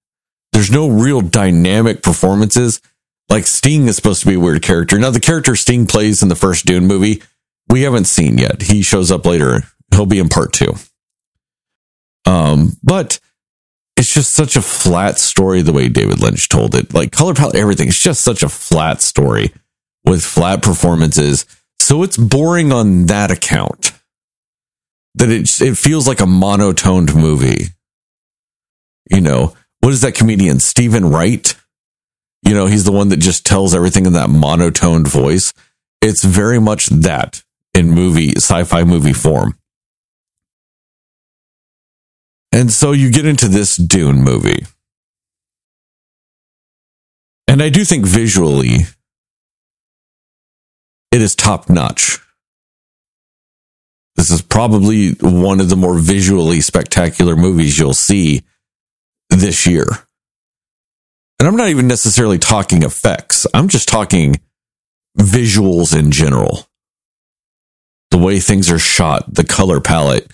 There's 0.53 0.71
no 0.71 0.89
real 0.89 1.21
dynamic 1.21 2.03
performances. 2.03 2.81
Like 3.29 3.47
Sting 3.47 3.89
is 3.89 3.97
supposed 3.97 4.21
to 4.21 4.27
be 4.27 4.35
a 4.35 4.41
weird 4.41 4.63
character. 4.63 4.99
Now, 4.99 5.11
the 5.11 5.21
character 5.21 5.57
Sting 5.57 5.87
plays 5.87 6.23
in 6.23 6.29
the 6.29 6.37
first 6.37 6.67
Dune 6.67 6.87
movie, 6.87 7.23
we 7.69 7.83
haven't 7.83 8.05
seen 8.05 8.37
yet. 8.39 8.63
He 8.63 8.83
shows 8.83 9.11
up 9.11 9.25
later. 9.25 9.63
He'll 9.93 10.07
be 10.07 10.19
in 10.19 10.29
part 10.29 10.53
two. 10.53 10.75
Um, 12.27 12.77
but 12.83 13.19
it's 13.97 14.13
just 14.13 14.35
such 14.35 14.57
a 14.57 14.63
flat 14.63 15.19
story 15.19 15.63
the 15.63 15.73
way 15.73 15.89
David 15.89 16.21
Lynch 16.21 16.49
told 16.49 16.75
it. 16.75 16.93
Like 16.93 17.13
color 17.13 17.35
palette, 17.35 17.55
everything. 17.55 17.89
It's 17.89 18.01
just 18.01 18.23
such 18.23 18.43
a 18.43 18.49
flat 18.49 19.01
story 19.01 19.53
with 20.05 20.25
flat 20.25 20.63
performances. 20.63 21.47
So 21.79 22.03
it's 22.03 22.17
boring 22.17 22.73
on 22.73 23.07
that 23.07 23.31
account. 23.31 23.93
That 25.17 25.31
it 25.31 25.49
it 25.61 25.79
feels 25.79 26.09
like 26.09 26.21
a 26.21 26.27
monotoned 26.27 27.15
movie. 27.15 27.67
You 29.11 29.21
know, 29.21 29.55
what 29.81 29.93
is 29.93 30.01
that 30.01 30.15
comedian 30.15 30.59
Steven 30.59 31.11
Wright? 31.11 31.55
You 32.43 32.55
know, 32.55 32.67
he's 32.67 32.85
the 32.85 32.93
one 32.93 33.11
that 33.11 33.19
just 33.19 33.47
tells 33.47 33.75
everything 33.75 34.07
in 34.07 34.15
that 34.15 34.29
monotoned 34.29 35.07
voice. 35.07 35.53
It's 36.03 36.25
very 36.25 36.61
much 36.61 36.87
that 36.87 37.43
in 37.75 37.91
movie, 37.91 38.35
sci-fi 38.37 38.85
movie 38.85 39.13
form. 39.13 39.57
And 42.55 42.73
so 42.73 42.93
you 42.93 43.11
get 43.11 43.27
into 43.27 43.49
this 43.49 43.75
Dune 43.75 44.23
movie. 44.23 44.65
And 47.49 47.61
I 47.61 47.69
do 47.69 47.85
think 47.85 48.07
visually 48.07 48.87
it 51.11 51.21
is 51.21 51.35
top 51.35 51.69
notch. 51.69 52.21
This 54.15 54.31
is 54.31 54.41
probably 54.41 55.15
one 55.15 55.59
of 55.59 55.69
the 55.69 55.75
more 55.75 55.99
visually 55.99 56.61
spectacular 56.61 57.35
movies 57.35 57.77
you'll 57.77 57.93
see 57.93 58.45
this 59.31 59.67
year. 59.67 59.87
And 61.41 61.49
I'm 61.49 61.57
not 61.57 61.71
even 61.71 61.89
necessarily 61.89 62.39
talking 62.39 62.85
effects. 62.85 63.49
I'm 63.53 63.67
just 63.67 63.89
talking 63.89 64.37
visuals 65.19 65.99
in 65.99 66.13
general. 66.13 66.69
The 68.13 68.19
way 68.19 68.39
things 68.39 68.71
are 68.71 68.79
shot, 68.79 69.35
the 69.35 69.43
color 69.43 69.81
palette, 69.81 70.31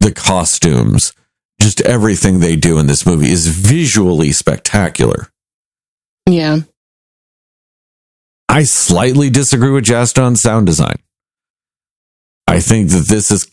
the 0.00 0.12
costumes, 0.12 1.14
just 1.60 1.80
everything 1.82 2.40
they 2.40 2.56
do 2.56 2.78
in 2.78 2.86
this 2.86 3.06
movie 3.06 3.30
is 3.30 3.48
visually 3.48 4.32
spectacular. 4.32 5.28
Yeah. 6.28 6.58
I 8.48 8.62
slightly 8.64 9.30
disagree 9.30 9.70
with 9.70 9.84
Justin's 9.84 10.40
sound 10.40 10.66
design. 10.66 10.96
I 12.46 12.60
think 12.60 12.90
that 12.90 13.06
this 13.08 13.30
is 13.30 13.50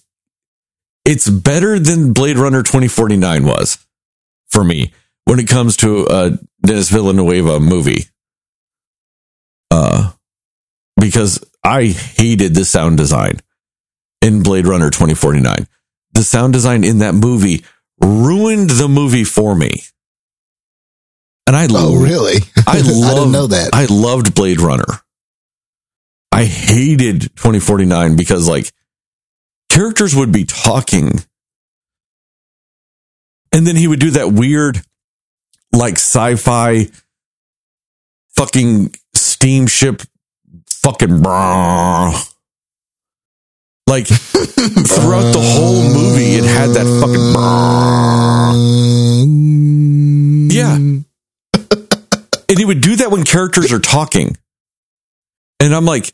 it's 1.06 1.30
better 1.30 1.80
than 1.80 2.13
Blade 2.13 2.38
Runner 2.38 2.63
2049 2.63 3.46
was 3.46 3.78
for 4.48 4.63
me 4.63 4.94
when 5.26 5.39
it 5.39 5.48
comes 5.48 5.76
to 5.78 6.08
a 6.10 6.39
Dennis 6.66 6.89
Villanueva 6.89 7.60
movie. 7.60 8.06
Uh, 9.72 10.12
because 10.96 11.44
I 11.63 11.86
hated 11.86 12.54
the 12.54 12.63
sound 12.63 12.98
design 12.98 13.39
in 14.22 14.44
Blade 14.44 14.68
Runner 14.68 14.89
2049. 14.89 15.68
The 16.13 16.24
sound 16.24 16.54
design 16.54 16.84
in 16.84 17.00
that 17.00 17.16
movie 17.16 17.63
ruined 18.04 18.70
the 18.70 18.88
movie 18.88 19.24
for 19.24 19.56
me. 19.56 19.84
And 21.48 21.56
I 21.56 21.68
Oh, 21.72 22.02
really? 22.02 22.38
I 22.68 22.82
love, 22.82 23.16
didn't 23.16 23.32
know 23.32 23.48
that. 23.48 23.72
I 23.74 23.86
loved 23.89 24.36
Blade 24.36 24.60
Runner. 24.62 24.86
I 26.32 26.46
hated 26.46 27.22
2049 27.36 28.16
because 28.16 28.48
like 28.48 28.72
characters 29.70 30.16
would 30.16 30.32
be 30.32 30.46
talking 30.46 31.12
and 33.52 33.68
then 33.68 33.76
he 33.76 33.88
would 33.88 34.00
do 34.00 34.12
that 34.12 34.32
weird 34.32 34.82
like 35.72 35.96
sci-fi 35.96 36.88
fucking 38.36 38.96
steamship 39.13 40.02
fucking 40.70 41.10
brah. 41.10 42.33
Like 43.88 44.08
throughout 44.08 45.32
the 45.34 45.41
whole 45.41 45.84
movie 45.84 46.36
it 46.36 46.43
had 46.46 46.69
that 46.72 46.86
fucking. 47.02 47.34
Yeah. 50.52 50.76
and 52.50 52.58
he 52.60 52.65
would 52.65 52.82
do 52.82 52.96
that 52.98 53.12
when 53.12 53.24
characters 53.24 53.72
are 53.74 53.80
talking. 53.80 54.38
And 55.60 55.74
I'm 55.76 55.86
like, 55.86 56.13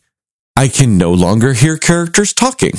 I 0.56 0.68
can 0.68 0.98
no 0.98 1.12
longer 1.14 1.54
hear 1.54 1.78
characters 1.78 2.34
talking. 2.34 2.74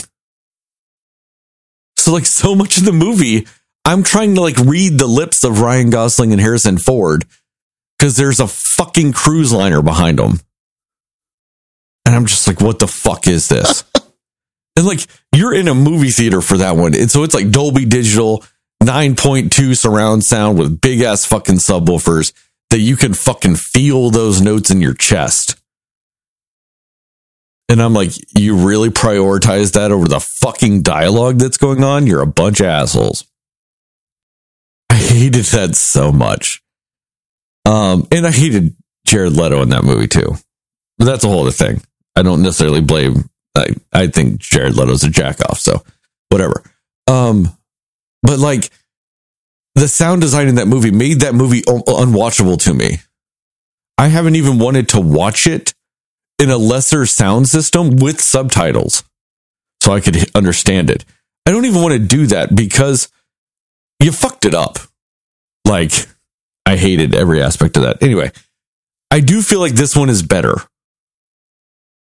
So 1.96 2.12
like 2.12 2.26
so 2.26 2.54
much 2.54 2.78
of 2.78 2.84
the 2.84 2.92
movie, 2.92 3.46
I'm 3.84 4.02
trying 4.02 4.34
to 4.34 4.40
like 4.40 4.56
read 4.58 4.98
the 4.98 5.06
lips 5.06 5.44
of 5.44 5.60
Ryan 5.60 5.90
Gosling 5.90 6.32
and 6.32 6.40
Harrison 6.40 6.78
Ford 6.78 7.24
because 7.98 8.16
there's 8.16 8.40
a 8.40 8.46
fucking 8.46 9.12
cruise 9.12 9.52
liner 9.52 9.82
behind 9.82 10.18
them. 10.18 10.40
And 12.06 12.14
I'm 12.14 12.26
just 12.26 12.46
like, 12.48 12.60
what 12.60 12.78
the 12.78 12.88
fuck 12.88 13.26
is 13.26 13.48
this? 13.48 13.84
And 14.76 14.86
like, 14.86 15.06
you're 15.34 15.54
in 15.54 15.68
a 15.68 15.74
movie 15.74 16.10
theater 16.10 16.40
for 16.40 16.56
that 16.58 16.76
one. 16.76 16.94
And 16.94 17.10
so 17.10 17.22
it's 17.22 17.34
like 17.34 17.50
Dolby 17.50 17.84
Digital 17.84 18.44
9.2 18.82 19.76
surround 19.76 20.24
sound 20.24 20.58
with 20.58 20.80
big 20.80 21.02
ass 21.02 21.24
fucking 21.24 21.56
subwoofers 21.56 22.32
that 22.70 22.78
you 22.78 22.96
can 22.96 23.14
fucking 23.14 23.56
feel 23.56 24.10
those 24.10 24.40
notes 24.40 24.70
in 24.70 24.80
your 24.80 24.94
chest. 24.94 25.60
And 27.68 27.80
I'm 27.80 27.92
like, 27.92 28.10
you 28.36 28.56
really 28.56 28.88
prioritize 28.88 29.72
that 29.72 29.92
over 29.92 30.08
the 30.08 30.18
fucking 30.18 30.82
dialogue 30.82 31.38
that's 31.38 31.56
going 31.56 31.84
on? 31.84 32.06
You're 32.06 32.22
a 32.22 32.26
bunch 32.26 32.60
of 32.60 32.66
assholes. 32.66 33.24
I 34.88 34.94
hated 34.94 35.44
that 35.46 35.76
so 35.76 36.10
much. 36.10 36.62
Um, 37.64 38.08
and 38.10 38.26
I 38.26 38.32
hated 38.32 38.74
Jared 39.06 39.34
Leto 39.34 39.62
in 39.62 39.68
that 39.68 39.84
movie 39.84 40.08
too. 40.08 40.34
But 40.98 41.04
that's 41.04 41.22
a 41.22 41.28
whole 41.28 41.42
other 41.42 41.52
thing. 41.52 41.80
I 42.16 42.22
don't 42.22 42.42
necessarily 42.42 42.80
blame. 42.80 43.29
I, 43.56 43.74
I 43.92 44.06
think 44.06 44.40
Jared 44.40 44.74
Leto's 44.74 45.04
a 45.04 45.10
jack 45.10 45.40
off, 45.48 45.58
so 45.58 45.82
whatever. 46.28 46.62
Um, 47.06 47.48
but 48.22 48.38
like 48.38 48.70
the 49.74 49.88
sound 49.88 50.20
design 50.20 50.48
in 50.48 50.56
that 50.56 50.68
movie 50.68 50.90
made 50.90 51.20
that 51.20 51.34
movie 51.34 51.62
un- 51.66 51.82
unwatchable 51.82 52.58
to 52.64 52.74
me. 52.74 52.98
I 53.98 54.08
haven't 54.08 54.36
even 54.36 54.58
wanted 54.58 54.88
to 54.90 55.00
watch 55.00 55.46
it 55.46 55.74
in 56.38 56.50
a 56.50 56.56
lesser 56.56 57.04
sound 57.06 57.48
system 57.48 57.96
with 57.96 58.20
subtitles 58.20 59.04
so 59.82 59.92
I 59.92 60.00
could 60.00 60.34
understand 60.34 60.90
it. 60.90 61.04
I 61.46 61.50
don't 61.50 61.64
even 61.64 61.82
want 61.82 61.92
to 61.92 61.98
do 61.98 62.26
that 62.28 62.54
because 62.54 63.08
you 64.02 64.12
fucked 64.12 64.44
it 64.44 64.54
up. 64.54 64.78
Like, 65.66 65.92
I 66.64 66.76
hated 66.76 67.14
every 67.14 67.42
aspect 67.42 67.76
of 67.76 67.82
that. 67.82 68.02
Anyway, 68.02 68.32
I 69.10 69.20
do 69.20 69.42
feel 69.42 69.60
like 69.60 69.72
this 69.72 69.96
one 69.96 70.08
is 70.08 70.22
better. 70.22 70.54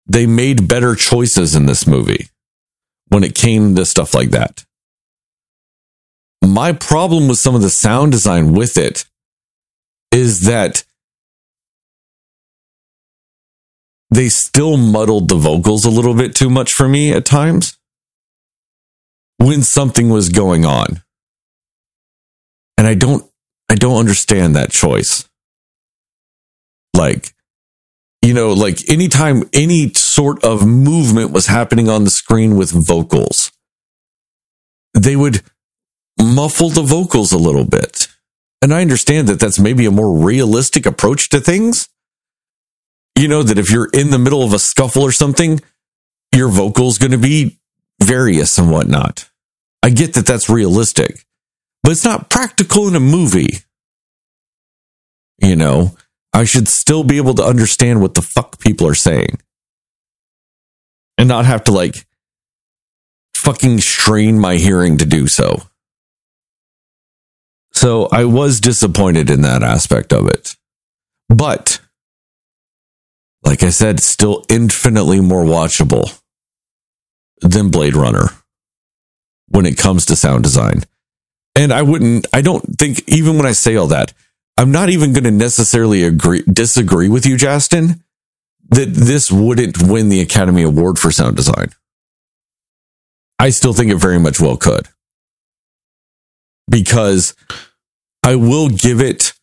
They 0.07 0.25
made 0.25 0.67
better 0.67 0.95
choices 0.95 1.55
in 1.55 1.65
this 1.65 1.85
movie 1.85 2.29
when 3.09 3.23
it 3.23 3.35
came 3.35 3.75
to 3.75 3.85
stuff 3.85 4.13
like 4.13 4.31
that. 4.31 4.65
My 6.43 6.71
problem 6.71 7.27
with 7.27 7.39
some 7.39 7.55
of 7.55 7.61
the 7.61 7.69
sound 7.69 8.11
design 8.11 8.53
with 8.53 8.77
it 8.77 9.05
is 10.11 10.41
that 10.41 10.85
they 14.09 14.29
still 14.29 14.77
muddled 14.77 15.27
the 15.27 15.35
vocals 15.35 15.83
a 15.83 15.89
little 15.89 16.13
bit 16.13 16.35
too 16.35 16.49
much 16.49 16.73
for 16.73 16.87
me 16.87 17.11
at 17.11 17.25
times 17.25 17.77
when 19.37 19.61
something 19.61 20.09
was 20.09 20.29
going 20.29 20.65
on. 20.65 21.01
And 22.77 22.87
I 22.87 22.93
don't 22.93 23.29
I 23.69 23.75
don't 23.75 23.99
understand 23.99 24.55
that 24.55 24.71
choice. 24.71 25.27
Like 26.93 27.33
you 28.21 28.33
know, 28.33 28.53
like 28.53 28.89
anytime 28.89 29.43
any 29.53 29.93
sort 29.93 30.43
of 30.43 30.65
movement 30.65 31.31
was 31.31 31.47
happening 31.47 31.89
on 31.89 32.03
the 32.03 32.09
screen 32.09 32.57
with 32.57 32.71
vocals, 32.71 33.51
they 34.93 35.15
would 35.15 35.41
muffle 36.19 36.69
the 36.69 36.81
vocals 36.81 37.31
a 37.31 37.37
little 37.37 37.65
bit. 37.65 38.07
And 38.61 38.73
I 38.73 38.81
understand 38.81 39.27
that 39.27 39.39
that's 39.39 39.59
maybe 39.59 39.85
a 39.85 39.91
more 39.91 40.25
realistic 40.25 40.85
approach 40.85 41.29
to 41.29 41.39
things. 41.39 41.89
You 43.17 43.27
know, 43.27 43.43
that 43.43 43.57
if 43.57 43.71
you're 43.71 43.89
in 43.93 44.09
the 44.09 44.19
middle 44.19 44.43
of 44.43 44.53
a 44.53 44.59
scuffle 44.59 45.03
or 45.03 45.11
something, 45.11 45.59
your 46.35 46.49
vocal's 46.49 46.97
going 46.97 47.11
to 47.11 47.17
be 47.17 47.59
various 48.01 48.57
and 48.57 48.71
whatnot. 48.71 49.29
I 49.81 49.89
get 49.89 50.13
that 50.13 50.25
that's 50.25 50.49
realistic, 50.49 51.25
but 51.83 51.91
it's 51.91 52.05
not 52.05 52.29
practical 52.29 52.87
in 52.87 52.95
a 52.95 52.99
movie. 52.99 53.59
You 55.39 55.55
know, 55.55 55.95
I 56.37 56.43
should 56.43 56.67
still 56.67 57.03
be 57.03 57.17
able 57.17 57.33
to 57.33 57.43
understand 57.43 57.99
what 57.99 58.13
the 58.13 58.21
fuck 58.21 58.59
people 58.59 58.85
are 58.85 58.93
saying 58.93 59.39
and 61.17 61.27
not 61.27 61.45
have 61.45 61.63
to 61.63 61.71
like 61.71 62.05
fucking 63.33 63.79
strain 63.79 64.37
my 64.37 64.57
hearing 64.57 64.99
to 64.99 65.05
do 65.05 65.25
so. 65.25 65.63
So 67.71 68.07
I 68.11 68.25
was 68.25 68.59
disappointed 68.59 69.31
in 69.31 69.41
that 69.41 69.63
aspect 69.63 70.13
of 70.13 70.27
it. 70.27 70.55
But 71.27 71.81
like 73.41 73.63
I 73.63 73.71
said, 73.71 73.99
still 73.99 74.45
infinitely 74.47 75.21
more 75.21 75.43
watchable 75.43 76.21
than 77.41 77.71
Blade 77.71 77.95
Runner 77.95 78.29
when 79.47 79.65
it 79.65 79.75
comes 79.75 80.05
to 80.05 80.15
sound 80.15 80.43
design. 80.43 80.83
And 81.55 81.73
I 81.73 81.81
wouldn't, 81.81 82.27
I 82.31 82.41
don't 82.41 82.77
think, 82.77 83.01
even 83.07 83.37
when 83.37 83.47
I 83.47 83.53
say 83.53 83.75
all 83.75 83.87
that, 83.87 84.13
I'm 84.57 84.71
not 84.71 84.89
even 84.89 85.13
going 85.13 85.23
to 85.23 85.31
necessarily 85.31 86.03
agree, 86.03 86.43
disagree 86.51 87.09
with 87.09 87.25
you, 87.25 87.37
Justin, 87.37 88.03
that 88.69 88.93
this 88.93 89.31
wouldn't 89.31 89.81
win 89.81 90.09
the 90.09 90.19
Academy 90.19 90.63
Award 90.63 90.97
for 90.97 91.11
sound 91.11 91.35
design. 91.35 91.69
I 93.39 93.51
still 93.51 93.73
think 93.73 93.91
it 93.91 93.97
very 93.97 94.19
much 94.19 94.39
well 94.39 94.57
could. 94.57 94.87
Because 96.69 97.35
I 98.23 98.35
will 98.35 98.69
give 98.69 98.99
it 98.99 99.33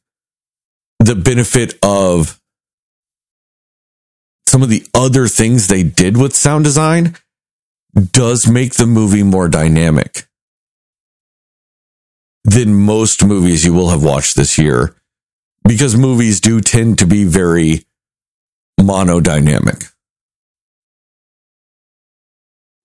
the 0.98 1.14
benefit 1.14 1.79
of 1.83 2.40
some 4.46 4.62
of 4.62 4.68
the 4.68 4.85
other 4.94 5.29
things 5.29 5.68
they 5.68 5.85
did 5.85 6.16
with 6.16 6.35
sound 6.35 6.64
design 6.64 7.16
does 8.12 8.48
make 8.48 8.74
the 8.74 8.87
movie 8.87 9.22
more 9.22 9.48
dynamic 9.48 10.27
than 12.42 12.74
most 12.74 13.24
movies 13.24 13.64
you 13.64 13.72
will 13.72 13.90
have 13.90 14.03
watched 14.03 14.37
this 14.37 14.59
year 14.59 14.94
because 15.66 15.96
movies 15.96 16.40
do 16.40 16.61
tend 16.61 16.98
to 16.98 17.07
be 17.07 17.24
very 17.24 17.85
monodynamic. 18.81 19.90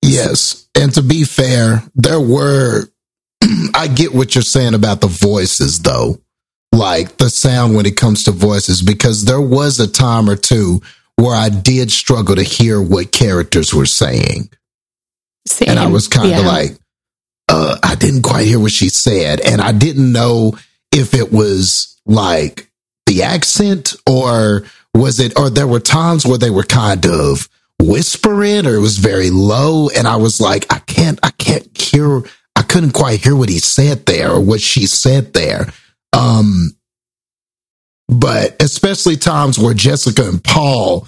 Yes. 0.02 0.68
And 0.76 0.94
to 0.94 1.02
be 1.02 1.24
fair, 1.24 1.84
there 1.96 2.20
were, 2.20 2.86
I 3.74 3.88
get 3.88 4.14
what 4.14 4.36
you're 4.36 4.42
saying 4.42 4.74
about 4.74 5.02
the 5.02 5.08
voices 5.08 5.80
though. 5.80 6.22
Like 6.72 7.18
the 7.18 7.30
sound 7.30 7.76
when 7.76 7.86
it 7.88 7.98
comes 7.98 8.24
to 8.26 8.32
voices, 8.32 8.82
because 8.82 9.26
there 9.26 9.42
was 9.42 9.80
a 9.80 9.88
time 9.88 10.30
or 10.30 10.36
two 10.36 10.82
where 11.16 11.36
I 11.36 11.50
did 11.50 11.92
struggle 11.92 12.36
to 12.36 12.44
hear 12.44 12.82
what 12.82 13.12
characters 13.12 13.74
were 13.74 13.88
saying. 13.88 14.50
Same. 15.48 15.70
And 15.70 15.80
I 15.80 15.88
was 15.88 16.08
kind 16.08 16.32
of 16.32 16.40
Yeah. 16.40 16.48
like, 16.48 16.78
uh, 17.50 17.78
I 17.82 17.96
didn't 17.96 18.22
quite 18.22 18.46
hear 18.46 18.60
what 18.60 18.72
she 18.72 18.90
said. 18.90 19.42
And 19.42 19.60
I 19.62 19.72
didn't 19.72 20.12
know 20.12 20.58
if 20.94 21.14
it 21.16 21.34
was 21.34 22.00
like 22.06 22.69
the 23.10 23.24
accent 23.24 23.96
or 24.08 24.64
was 24.94 25.20
it, 25.20 25.38
or 25.38 25.50
there 25.50 25.68
were 25.68 25.80
times 25.80 26.26
where 26.26 26.38
they 26.38 26.52
were 26.52 26.64
kind 26.64 27.06
of 27.08 27.50
whispering 27.82 28.68
or 28.68 28.76
it 28.76 28.82
was 28.82 29.00
very 29.00 29.32
low. 29.32 29.90
And 29.90 30.08
I 30.08 30.18
was 30.18 30.40
like, 30.40 30.72
I 30.72 30.78
can't, 30.80 31.20
I 31.24 31.32
can't 31.32 31.76
hear, 31.76 32.22
I 32.56 32.62
couldn't 32.62 32.92
quite 32.92 33.24
hear 33.24 33.36
what 33.36 33.50
he 33.50 33.58
said 33.58 34.06
there 34.06 34.32
or 34.32 34.40
what 34.40 34.62
she 34.62 34.86
said 34.86 35.34
there. 35.34 35.74
Um, 36.14 36.76
but 38.08 38.62
especially 38.62 39.18
times 39.18 39.58
where 39.58 39.74
Jessica 39.74 40.28
and 40.28 40.44
Paul 40.44 41.08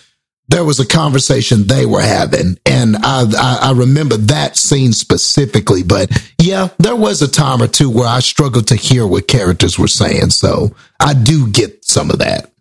there 0.51 0.65
was 0.65 0.79
a 0.79 0.85
conversation 0.85 1.65
they 1.65 1.85
were 1.85 2.01
having, 2.01 2.59
and 2.65 2.97
I, 2.97 3.23
I 3.37 3.59
I 3.69 3.71
remember 3.71 4.17
that 4.17 4.57
scene 4.57 4.91
specifically. 4.91 5.81
But 5.81 6.11
yeah, 6.39 6.69
there 6.77 6.95
was 6.95 7.21
a 7.21 7.31
time 7.31 7.61
or 7.61 7.67
two 7.67 7.89
where 7.89 8.07
I 8.07 8.19
struggled 8.19 8.67
to 8.67 8.75
hear 8.75 9.07
what 9.07 9.27
characters 9.27 9.79
were 9.79 9.87
saying, 9.87 10.31
so 10.31 10.75
I 10.99 11.13
do 11.13 11.49
get 11.49 11.85
some 11.85 12.11
of 12.11 12.19
that. 12.19 12.51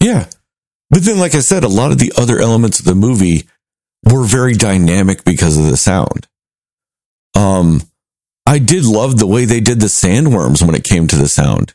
Yeah. 0.00 0.28
But 0.90 1.02
then, 1.02 1.18
like 1.18 1.34
I 1.34 1.40
said, 1.40 1.64
a 1.64 1.68
lot 1.68 1.92
of 1.92 1.98
the 1.98 2.12
other 2.16 2.38
elements 2.38 2.80
of 2.80 2.84
the 2.84 2.94
movie 2.94 3.48
were 4.04 4.24
very 4.24 4.54
dynamic 4.54 5.24
because 5.24 5.56
of 5.56 5.64
the 5.64 5.76
sound. 5.76 6.26
Um, 7.36 7.82
I 8.46 8.58
did 8.58 8.84
love 8.84 9.18
the 9.18 9.26
way 9.26 9.44
they 9.44 9.60
did 9.60 9.80
the 9.80 9.86
sandworms 9.86 10.62
when 10.62 10.74
it 10.74 10.84
came 10.84 11.06
to 11.06 11.16
the 11.16 11.28
sound 11.28 11.74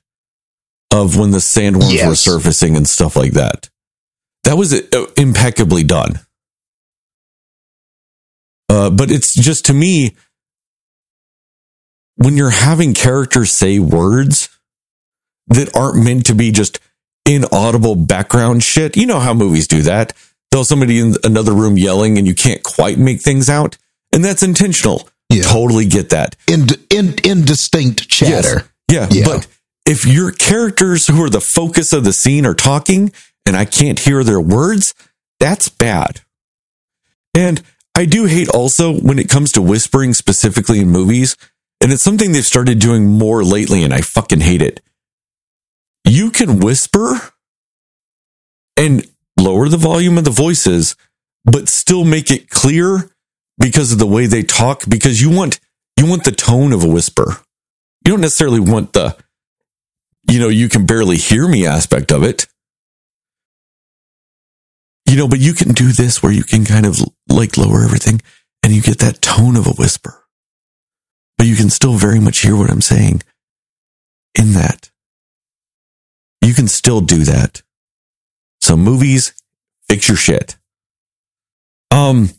of 0.91 1.17
when 1.17 1.31
the 1.31 1.37
sandworms 1.37 2.05
were 2.07 2.15
surfacing 2.15 2.75
and 2.75 2.87
stuff 2.87 3.15
like 3.15 3.33
that. 3.33 3.69
That 4.45 4.57
was 4.57 4.73
uh, 4.73 5.05
impeccably 5.17 5.83
done. 5.83 6.19
Uh, 8.69 8.89
but 8.89 9.11
it's 9.11 9.33
just 9.33 9.65
to 9.65 9.73
me, 9.73 10.15
when 12.15 12.37
you're 12.37 12.51
having 12.51 12.93
characters 12.93 13.51
say 13.51 13.79
words 13.79 14.49
that 15.47 15.75
aren't 15.75 16.03
meant 16.03 16.27
to 16.27 16.35
be 16.35 16.51
just 16.51 16.79
inaudible 17.25 17.95
background 17.95 18.63
shit, 18.63 18.95
you 18.95 19.05
know 19.05 19.19
how 19.19 19.33
movies 19.33 19.67
do 19.67 19.81
that. 19.81 20.13
They'll 20.51 20.63
somebody 20.63 20.99
in 20.99 21.15
another 21.23 21.53
room 21.53 21.77
yelling 21.77 22.17
and 22.17 22.25
you 22.25 22.35
can't 22.35 22.63
quite 22.63 22.97
make 22.97 23.21
things 23.21 23.49
out. 23.49 23.77
And 24.13 24.23
that's 24.23 24.43
intentional. 24.43 25.09
Yeah. 25.29 25.43
Totally 25.43 25.85
get 25.85 26.09
that. 26.09 26.35
In, 26.47 26.67
in, 26.89 27.15
indistinct 27.23 28.07
chatter. 28.09 28.69
Yeah, 28.89 29.07
Yeah. 29.11 29.25
But 29.25 29.47
if 29.85 30.05
your 30.05 30.31
characters 30.31 31.07
who 31.07 31.23
are 31.23 31.29
the 31.29 31.41
focus 31.41 31.93
of 31.93 32.03
the 32.03 32.13
scene 32.13 32.45
are 32.45 32.53
talking 32.53 33.11
and 33.45 33.55
I 33.55 33.65
can't 33.65 33.99
hear 33.99 34.23
their 34.23 34.39
words, 34.39 34.93
that's 35.39 35.69
bad. 35.69 36.21
And 37.35 37.61
I 37.95 38.05
do 38.05 38.25
hate 38.25 38.49
also 38.49 38.93
when 38.93 39.19
it 39.19 39.29
comes 39.29 39.51
to 39.53 39.61
whispering 39.61 40.13
specifically 40.13 40.79
in 40.79 40.89
movies, 40.89 41.37
and 41.81 41.91
it's 41.91 42.03
something 42.03 42.31
they've 42.31 42.45
started 42.45 42.79
doing 42.79 43.05
more 43.05 43.43
lately, 43.43 43.83
and 43.83 43.93
I 43.93 44.01
fucking 44.01 44.41
hate 44.41 44.61
it. 44.61 44.81
You 46.05 46.31
can 46.31 46.59
whisper 46.59 47.19
and 48.77 49.07
lower 49.39 49.69
the 49.69 49.77
volume 49.77 50.17
of 50.17 50.23
the 50.23 50.31
voices, 50.31 50.95
but 51.43 51.69
still 51.69 52.05
make 52.05 52.31
it 52.31 52.49
clear 52.49 53.09
because 53.57 53.91
of 53.91 53.99
the 53.99 54.07
way 54.07 54.25
they 54.25 54.43
talk, 54.43 54.83
because 54.87 55.21
you 55.21 55.29
want 55.29 55.59
you 55.97 56.05
want 56.05 56.25
the 56.25 56.31
tone 56.31 56.73
of 56.73 56.83
a 56.83 56.89
whisper 56.89 57.37
you 58.05 58.11
don't 58.11 58.21
necessarily 58.21 58.59
want 58.59 58.93
the 58.93 59.17
you 60.29 60.39
know 60.39 60.47
you 60.47 60.69
can 60.69 60.85
barely 60.85 61.17
hear 61.17 61.47
me 61.47 61.65
aspect 61.65 62.11
of 62.11 62.23
it 62.23 62.47
you 65.07 65.15
know 65.15 65.27
but 65.27 65.39
you 65.39 65.53
can 65.53 65.71
do 65.73 65.91
this 65.91 66.21
where 66.21 66.31
you 66.31 66.43
can 66.43 66.65
kind 66.65 66.85
of 66.85 66.99
like 67.29 67.57
lower 67.57 67.83
everything 67.83 68.21
and 68.63 68.73
you 68.73 68.81
get 68.81 68.99
that 68.99 69.21
tone 69.21 69.55
of 69.55 69.67
a 69.67 69.71
whisper 69.71 70.23
but 71.37 71.47
you 71.47 71.55
can 71.55 71.69
still 71.69 71.93
very 71.93 72.19
much 72.19 72.39
hear 72.39 72.55
what 72.55 72.69
i'm 72.69 72.81
saying 72.81 73.21
in 74.37 74.53
that 74.53 74.91
you 76.41 76.53
can 76.53 76.67
still 76.67 77.01
do 77.01 77.23
that 77.23 77.61
so 78.61 78.75
movies 78.75 79.33
fix 79.87 80.07
your 80.07 80.17
shit 80.17 80.57
um 81.91 82.29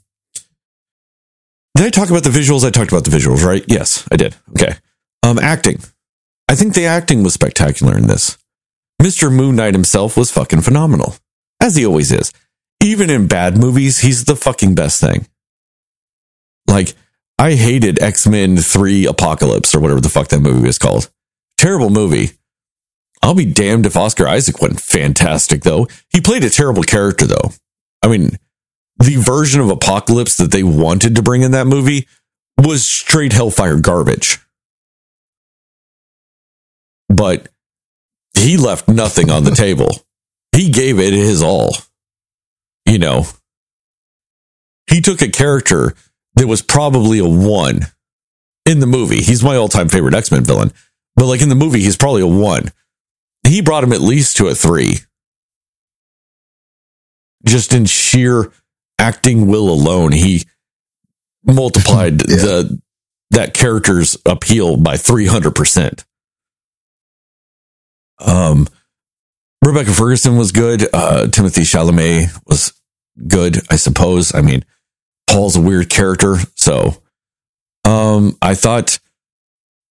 did 1.75 1.87
i 1.87 1.91
talk 1.91 2.11
about 2.11 2.25
the 2.25 2.31
visuals 2.31 2.65
i 2.65 2.71
talked 2.71 2.91
about 2.91 3.05
the 3.05 3.11
visuals 3.11 3.45
right 3.45 3.65
yes 3.69 4.07
i 4.11 4.17
did 4.17 4.35
okay 4.51 4.77
um, 5.27 5.39
acting. 5.39 5.81
I 6.49 6.55
think 6.55 6.75
the 6.75 6.87
acting 6.87 7.25
was 7.25 7.35
spectacular 7.35 7.97
in 7.99 8.07
this. 8.07 8.39
Mr. 9.03 9.33
Moon 9.33 9.57
Knight 9.57 9.75
himself 9.75 10.17
was 10.17 10.31
fucking 10.31 10.61
phenomenal, 10.61 11.17
as 11.61 11.75
he 11.75 11.85
always 11.85 12.13
is. 12.13 12.33
Even 12.83 13.11
in 13.11 13.27
bad 13.27 13.57
movies, 13.57 14.01
he's 14.01 14.25
the 14.25 14.37
fucking 14.37 14.75
best 14.75 15.01
thing. 15.01 15.27
Like, 16.69 16.95
I 17.39 17.55
hated 17.55 18.03
X 18.03 18.27
Men 18.27 18.57
3 18.57 19.07
Apocalypse 19.07 19.75
or 19.75 19.81
whatever 19.81 20.01
the 20.01 20.09
fuck 20.09 20.29
that 20.29 20.41
movie 20.41 20.67
was 20.67 20.79
called. 20.79 21.11
Terrible 21.59 21.91
movie. 21.91 22.31
I'll 23.23 23.35
be 23.35 23.47
damned 23.47 23.87
if 23.87 23.97
Oscar 23.97 24.29
Isaac 24.29 24.61
wasn't 24.61 24.81
fantastic, 24.81 25.63
though. 25.63 25.89
He 26.11 26.21
played 26.21 26.45
a 26.45 26.51
terrible 26.51 26.83
character, 26.83 27.27
though. 27.27 27.53
I 28.03 28.09
mean, 28.09 28.39
the 28.99 29.17
version 29.17 29.61
of 29.61 29.71
Apocalypse 29.71 30.37
that 30.37 30.53
they 30.53 30.63
wanted 30.63 31.17
to 31.17 31.23
bring 31.23 31.43
in 31.43 31.53
that 31.53 31.67
movie 31.67 32.07
was 32.59 32.89
straight 32.89 33.33
hellfire 33.33 33.81
garbage 33.81 34.39
but 37.09 37.49
he 38.35 38.57
left 38.57 38.89
nothing 38.89 39.31
on 39.31 39.45
the 39.45 39.51
table. 39.53 40.03
He 40.53 40.71
gave 40.71 40.99
it 40.99 41.13
his 41.13 41.43
all. 41.43 41.77
You 42.87 42.99
know, 42.99 43.25
he 44.91 45.01
took 45.01 45.21
a 45.23 45.29
character 45.29 45.95
that 46.37 46.47
was 46.47 46.63
probably 46.63 47.19
a 47.19 47.29
one 47.29 47.81
in 48.65 48.79
the 48.81 48.87
movie. 48.87 49.23
He's 49.23 49.43
my 49.43 49.57
all 49.57 49.69
time 49.69 49.89
favorite 49.89 50.15
X 50.15 50.31
Men 50.31 50.45
villain, 50.45 50.73
but 51.17 51.27
like 51.27 51.41
in 51.43 51.49
the 51.49 51.55
movie, 51.55 51.81
he's 51.81 51.97
probably 51.97 52.23
a 52.23 52.27
one. 52.27 52.71
He 53.47 53.61
brought 53.63 53.85
him 53.85 53.93
at 53.93 54.01
least 54.01 54.37
to 54.39 54.49
a 54.49 54.55
three. 54.55 54.99
Just 57.45 57.73
in 57.73 57.87
sheer 57.87 58.53
acting 58.99 59.47
will 59.47 59.69
alone, 59.71 60.13
he 60.13 60.45
multiplied 61.45 62.29
Yeah. 62.29 62.37
the 62.37 62.83
that 63.31 63.55
character's 63.55 64.17
appeal 64.25 64.77
by 64.77 64.97
300%. 64.97 66.05
Um, 68.21 68.69
Rebecca 69.65 69.93
Ferguson 69.93 70.37
was 70.37 70.53
good. 70.53 70.83
Uh, 70.95 71.27
Timothée 71.27 71.63
Chalamet 71.67 72.31
was 72.47 72.73
good, 73.27 73.59
I 73.71 73.77
suppose. 73.77 74.35
I 74.35 74.41
mean, 74.41 74.65
Paul's 75.27 75.57
a 75.57 75.61
weird 75.61 75.91
character, 75.91 76.37
so 76.55 77.03
um, 77.85 78.37
I 78.43 78.55
thought 78.55 78.99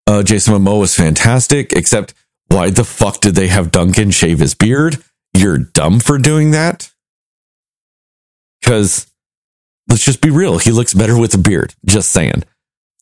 uh, 0.07 0.23
Jason 0.23 0.53
Momoa 0.53 0.79
was 0.81 0.95
fantastic. 0.95 1.73
Except, 1.73 2.13
why 2.47 2.69
the 2.69 2.83
fuck 2.83 3.21
did 3.21 3.35
they 3.35 3.47
have 3.47 3.71
Duncan 3.71 4.11
shave 4.11 4.39
his 4.39 4.55
beard? 4.55 5.03
You're 5.33 5.57
dumb 5.57 5.99
for 5.99 6.17
doing 6.17 6.51
that. 6.51 6.91
Because 8.61 9.07
let's 9.89 10.05
just 10.05 10.21
be 10.21 10.29
real, 10.29 10.57
he 10.57 10.71
looks 10.71 10.93
better 10.93 11.17
with 11.17 11.33
a 11.33 11.37
beard. 11.39 11.73
Just 11.85 12.11
saying. 12.11 12.43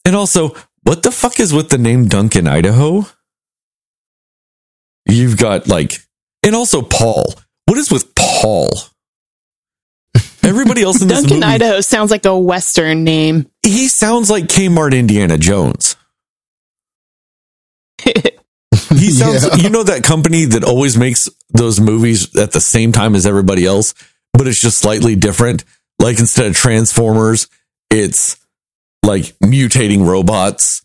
And 0.05 0.15
also, 0.15 0.55
what 0.83 1.03
the 1.03 1.11
fuck 1.11 1.39
is 1.39 1.53
with 1.53 1.69
the 1.69 1.77
name 1.77 2.07
Duncan, 2.07 2.47
Idaho? 2.47 3.05
You've 5.05 5.37
got 5.37 5.67
like, 5.67 5.93
and 6.43 6.55
also 6.55 6.81
Paul. 6.81 7.35
What 7.65 7.77
is 7.77 7.91
with 7.91 8.13
Paul? 8.15 8.69
Everybody 10.43 10.81
else 10.83 11.01
in 11.01 11.07
this 11.07 11.19
Duncan, 11.21 11.39
movie, 11.39 11.51
Idaho 11.53 11.81
sounds 11.81 12.11
like 12.11 12.25
a 12.25 12.37
Western 12.37 13.03
name. 13.03 13.47
he 13.63 13.87
sounds 13.87 14.29
like 14.29 14.45
Kmart 14.45 14.93
Indiana 14.97 15.37
Jones. 15.37 15.95
He 18.89 19.11
sounds, 19.11 19.45
Yeah. 19.45 19.55
you 19.55 19.69
know, 19.69 19.83
that 19.83 20.03
company 20.03 20.45
that 20.45 20.63
always 20.63 20.97
makes 20.97 21.29
those 21.49 21.79
movies 21.79 22.35
at 22.35 22.51
the 22.51 22.59
same 22.61 22.91
time 22.91 23.15
as 23.15 23.25
everybody 23.25 23.65
else, 23.65 23.93
but 24.33 24.47
it's 24.47 24.59
just 24.61 24.77
slightly 24.79 25.15
different. 25.15 25.63
Like 25.99 26.19
instead 26.19 26.47
of 26.47 26.55
Transformers, 26.55 27.47
it's 27.91 28.37
like 29.05 29.25
mutating 29.43 30.05
robots, 30.07 30.81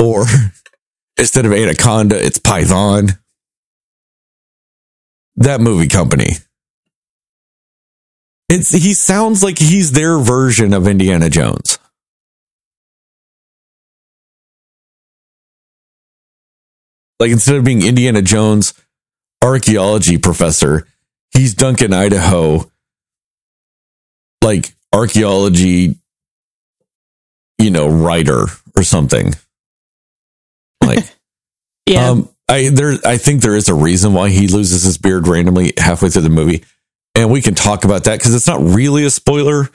or 0.00 0.24
instead 1.18 1.44
of 1.46 1.52
Anaconda, 1.52 2.22
it's 2.24 2.38
Python. 2.38 3.10
That 5.36 5.60
movie 5.60 5.88
company. 5.88 6.32
It's 8.48 8.72
he 8.72 8.94
sounds 8.94 9.42
like 9.42 9.58
he's 9.58 9.92
their 9.92 10.18
version 10.18 10.72
of 10.72 10.86
Indiana 10.86 11.28
Jones. 11.28 11.78
Like 17.18 17.30
instead 17.30 17.56
of 17.56 17.64
being 17.64 17.82
Indiana 17.82 18.22
Jones 18.22 18.74
archaeology 19.42 20.18
professor, 20.18 20.86
he's 21.32 21.54
Duncan 21.54 21.92
Idaho 21.92 22.70
like 24.42 24.74
archaeology 24.92 25.96
you 27.58 27.70
know 27.70 27.88
writer 27.88 28.46
or 28.76 28.82
something. 28.82 29.34
Like 30.82 31.04
Yeah. 31.86 32.10
um, 32.10 32.28
I 32.48 32.68
there, 32.68 32.94
I 33.04 33.16
think 33.16 33.42
there 33.42 33.56
is 33.56 33.68
a 33.68 33.74
reason 33.74 34.12
why 34.12 34.28
he 34.28 34.46
loses 34.48 34.82
his 34.84 34.98
beard 34.98 35.26
randomly 35.26 35.72
halfway 35.76 36.10
through 36.10 36.22
the 36.22 36.30
movie, 36.30 36.64
and 37.16 37.30
we 37.30 37.42
can 37.42 37.54
talk 37.54 37.84
about 37.84 38.04
that 38.04 38.18
because 38.18 38.34
it's 38.34 38.46
not 38.46 38.60
really 38.60 39.04
a 39.04 39.10
spoiler. 39.10 39.68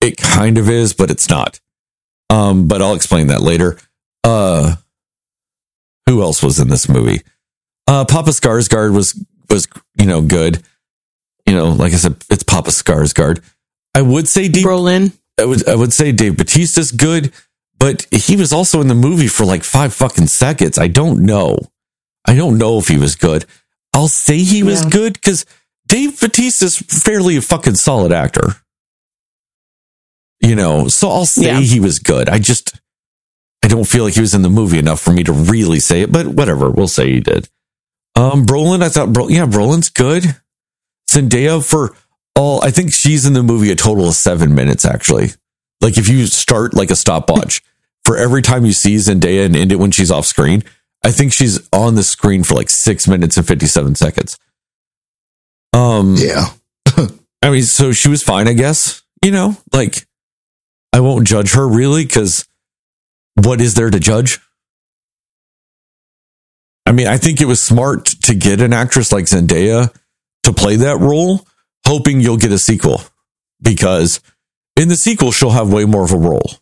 It 0.00 0.16
kind 0.16 0.56
of 0.56 0.70
is, 0.70 0.94
but 0.94 1.10
it's 1.10 1.28
not. 1.28 1.60
Um, 2.30 2.68
but 2.68 2.80
I'll 2.80 2.94
explain 2.94 3.26
that 3.28 3.42
later. 3.42 3.78
Uh, 4.24 4.76
who 6.06 6.22
else 6.22 6.42
was 6.42 6.58
in 6.58 6.68
this 6.68 6.88
movie? 6.88 7.22
Uh, 7.86 8.04
Papa 8.04 8.30
Skarsgård 8.30 8.92
was 8.94 9.22
was 9.50 9.68
you 9.98 10.06
know 10.06 10.22
good. 10.22 10.62
You 11.46 11.54
know, 11.54 11.68
like 11.70 11.92
I 11.92 11.96
said, 11.96 12.16
it's 12.30 12.42
Papa 12.42 12.70
Skarsgård. 12.70 13.42
I 13.94 14.02
would 14.02 14.28
say 14.28 14.48
Dave, 14.48 14.64
Brolin. 14.64 15.12
I 15.40 15.44
would 15.44 15.68
I 15.68 15.74
would 15.74 15.92
say 15.92 16.12
Dave 16.12 16.36
Batista's 16.36 16.90
good, 16.90 17.32
but 17.78 18.06
he 18.10 18.36
was 18.36 18.52
also 18.52 18.80
in 18.80 18.88
the 18.88 18.94
movie 18.94 19.28
for 19.28 19.44
like 19.44 19.62
five 19.64 19.94
fucking 19.94 20.26
seconds. 20.28 20.78
I 20.78 20.88
don't 20.88 21.20
know. 21.24 21.58
I 22.26 22.34
don't 22.34 22.58
know 22.58 22.78
if 22.78 22.88
he 22.88 22.98
was 22.98 23.14
good. 23.14 23.44
I'll 23.94 24.08
say 24.08 24.38
he 24.38 24.62
was 24.62 24.82
Yeah. 24.84 24.90
good 24.90 25.12
because 25.14 25.46
Dave 25.86 26.18
Batista's 26.20 26.76
fairly 26.78 27.36
a 27.36 27.42
fucking 27.42 27.76
solid 27.76 28.12
actor. 28.12 28.56
You 30.40 30.54
know, 30.54 30.88
so 30.88 31.08
I'll 31.10 31.26
say 31.26 31.46
Yeah. 31.46 31.60
he 31.60 31.80
was 31.80 31.98
good. 31.98 32.28
I 32.28 32.38
just, 32.38 32.78
I 33.64 33.68
don't 33.68 33.86
feel 33.86 34.04
like 34.04 34.14
he 34.14 34.20
was 34.20 34.34
in 34.34 34.42
the 34.42 34.50
movie 34.50 34.78
enough 34.78 35.00
for 35.00 35.12
me 35.12 35.24
to 35.24 35.32
really 35.32 35.80
say 35.80 36.02
it, 36.02 36.12
but 36.12 36.26
whatever, 36.26 36.70
we'll 36.70 36.88
say 36.88 37.10
he 37.12 37.20
did. 37.20 37.48
Um, 38.14 38.44
Brolin, 38.46 38.82
I 38.82 38.88
thought, 38.88 39.12
Bro- 39.12 39.28
yeah, 39.28 39.46
Brolin's 39.46 39.88
good. 39.90 40.24
Zendaya 41.10 41.64
for 41.66 41.94
all, 42.34 42.62
I 42.62 42.70
think 42.70 42.92
she's 42.92 43.24
in 43.26 43.32
the 43.32 43.42
movie 43.42 43.70
a 43.70 43.74
total 43.76 44.08
of 44.08 44.14
seven 44.14 44.54
minutes, 44.54 44.84
actually. 44.84 45.28
Like 45.80 45.96
if 45.98 46.08
you 46.08 46.26
start 46.26 46.74
like 46.74 46.90
a 46.90 46.96
stopwatch 46.96 47.62
for 48.04 48.16
every 48.16 48.42
time 48.42 48.64
you 48.64 48.72
see 48.72 48.96
Zendaya 48.96 49.46
and 49.46 49.56
end 49.56 49.72
it 49.72 49.78
when 49.78 49.90
she's 49.90 50.10
off 50.10 50.26
screen, 50.26 50.62
I 51.04 51.12
think 51.12 51.32
she's 51.32 51.66
on 51.72 51.94
the 51.94 52.02
screen 52.02 52.42
for 52.44 52.54
like 52.54 52.70
six 52.70 53.06
minutes 53.08 53.36
and 53.36 53.46
57 53.46 53.94
seconds. 53.94 54.38
Um, 55.76 56.16
Yeah. 56.16 56.46
I 57.42 57.50
mean, 57.50 57.62
so 57.62 57.92
she 57.92 58.08
was 58.08 58.22
fine, 58.22 58.48
I 58.48 58.54
guess. 58.54 59.02
You 59.22 59.30
know, 59.30 59.56
like 59.72 60.06
I 60.92 61.00
won't 61.00 61.26
judge 61.26 61.52
her 61.54 61.66
really 61.66 62.04
because 62.04 62.46
what 63.34 63.60
is 63.60 63.74
there 63.74 63.90
to 63.90 64.00
judge? 64.00 64.38
I 66.86 66.92
mean, 66.92 67.08
I 67.08 67.18
think 67.18 67.40
it 67.40 67.46
was 67.46 67.62
smart 67.62 68.06
to 68.22 68.34
get 68.34 68.60
an 68.60 68.72
actress 68.72 69.12
like 69.12 69.24
Zendaya 69.24 69.92
to 70.44 70.52
play 70.52 70.76
that 70.76 70.98
role, 70.98 71.46
hoping 71.86 72.20
you'll 72.20 72.36
get 72.36 72.52
a 72.52 72.58
sequel 72.58 73.02
because 73.60 74.20
in 74.76 74.88
the 74.88 74.96
sequel 74.96 75.32
she'll 75.32 75.50
have 75.50 75.72
way 75.72 75.84
more 75.84 76.04
of 76.04 76.12
a 76.12 76.18
role. 76.18 76.52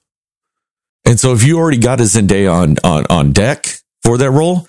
And 1.04 1.20
so 1.20 1.34
if 1.34 1.44
you 1.44 1.58
already 1.58 1.78
got 1.78 2.00
a 2.00 2.04
Zendaya 2.04 2.52
on 2.52 2.76
on 2.82 3.04
on 3.10 3.32
deck 3.32 3.66
for 4.02 4.16
that 4.18 4.30
role, 4.30 4.66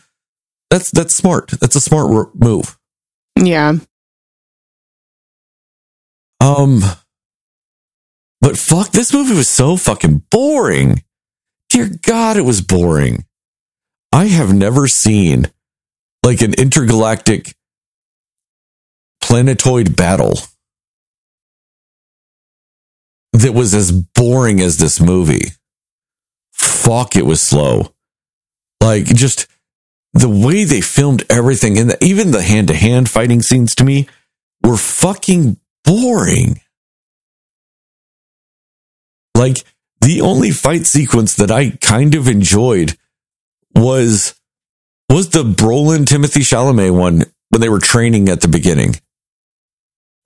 that's 0.69 0.91
that's 0.91 1.15
smart. 1.15 1.51
That's 1.51 1.75
a 1.75 1.81
smart 1.81 2.35
move. 2.35 2.77
Yeah. 3.39 3.75
Um, 6.45 6.81
but 8.39 8.55
fuck, 8.55 8.91
this 8.91 9.11
movie 9.11 9.33
was 9.33 9.49
so 9.49 9.77
fucking 9.77 10.25
boring. 10.29 11.03
Dear 11.69 11.89
God, 12.03 12.37
it 12.37 12.43
was 12.43 12.61
boring. 12.61 13.25
I 14.11 14.25
have 14.25 14.53
never 14.53 14.87
seen 14.87 15.47
like 16.23 16.41
an 16.41 16.53
intergalactic 16.53 17.55
planetoid 19.23 19.95
battle 19.95 20.37
that 23.33 23.55
was 23.55 23.73
as 23.73 23.91
boring 23.91 24.61
as 24.61 24.77
this 24.77 25.01
movie. 25.01 25.51
Fuck, 26.53 27.15
it 27.15 27.25
was 27.25 27.41
slow. 27.41 27.91
Like 28.81 29.05
just 29.05 29.47
the 30.13 30.29
way 30.29 30.63
they 30.63 30.81
filmed 30.81 31.23
everything 31.27 31.79
and 31.79 31.89
the, 31.89 32.03
even 32.03 32.29
the 32.29 32.43
hand 32.43 32.67
to 32.67 32.75
hand 32.75 33.09
fighting 33.09 33.41
scenes 33.41 33.73
to 33.75 33.83
me 33.83 34.07
were 34.63 34.77
fucking 34.77 35.57
boring. 35.85 36.59
Like 39.35 39.57
the 40.01 40.21
only 40.21 40.51
fight 40.51 40.85
sequence 40.85 41.35
that 41.35 41.51
I 41.51 41.71
kind 41.81 42.15
of 42.15 42.27
enjoyed 42.27 42.97
was 43.73 44.33
was 45.09 45.29
the 45.29 45.43
Brolin 45.43 46.05
Timothée 46.05 46.41
Chalamet 46.41 46.97
one 46.97 47.23
when 47.49 47.61
they 47.61 47.69
were 47.69 47.79
training 47.79 48.29
at 48.29 48.41
the 48.41 48.47
beginning 48.47 48.95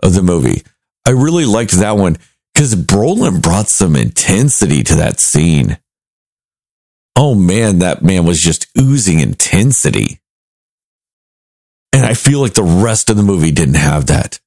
of 0.02 0.14
the 0.14 0.24
movie. 0.24 0.64
I 1.06 1.12
really 1.12 1.46
liked 1.46 1.72
that 1.74 1.98
one 1.98 2.18
because 2.54 2.76
Brolin 2.76 3.42
brought 3.42 3.70
some 3.70 3.96
intensity 3.96 4.84
to 4.84 4.96
that 4.96 5.20
scene. 5.20 5.80
Oh 7.16 7.36
man, 7.36 7.80
that 7.80 8.02
man 8.02 8.26
was 8.26 8.40
just 8.40 8.68
oozing 8.78 9.20
intensity. 9.20 10.22
And 11.92 12.06
I 12.06 12.14
feel 12.14 12.40
like 12.40 12.54
the 12.54 12.64
rest 12.64 13.10
of 13.10 13.18
the 13.18 13.24
movie 13.24 13.52
didn't 13.52 13.76
have 13.76 14.06
that. 14.08 14.40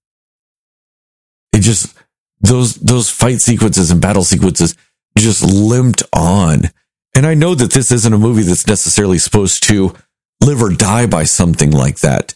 It 1.52 1.60
just 1.60 1.94
those 2.40 2.74
those 2.76 3.10
fight 3.10 3.40
sequences 3.40 3.90
and 3.90 4.00
battle 4.00 4.24
sequences 4.24 4.74
just 5.16 5.42
limped 5.42 6.02
on. 6.12 6.70
And 7.14 7.26
I 7.26 7.34
know 7.34 7.54
that 7.54 7.72
this 7.72 7.92
isn't 7.92 8.12
a 8.12 8.18
movie 8.18 8.42
that's 8.42 8.66
necessarily 8.66 9.18
supposed 9.18 9.62
to 9.64 9.94
live 10.40 10.62
or 10.62 10.70
die 10.70 11.06
by 11.06 11.24
something 11.24 11.70
like 11.70 12.00
that. 12.00 12.34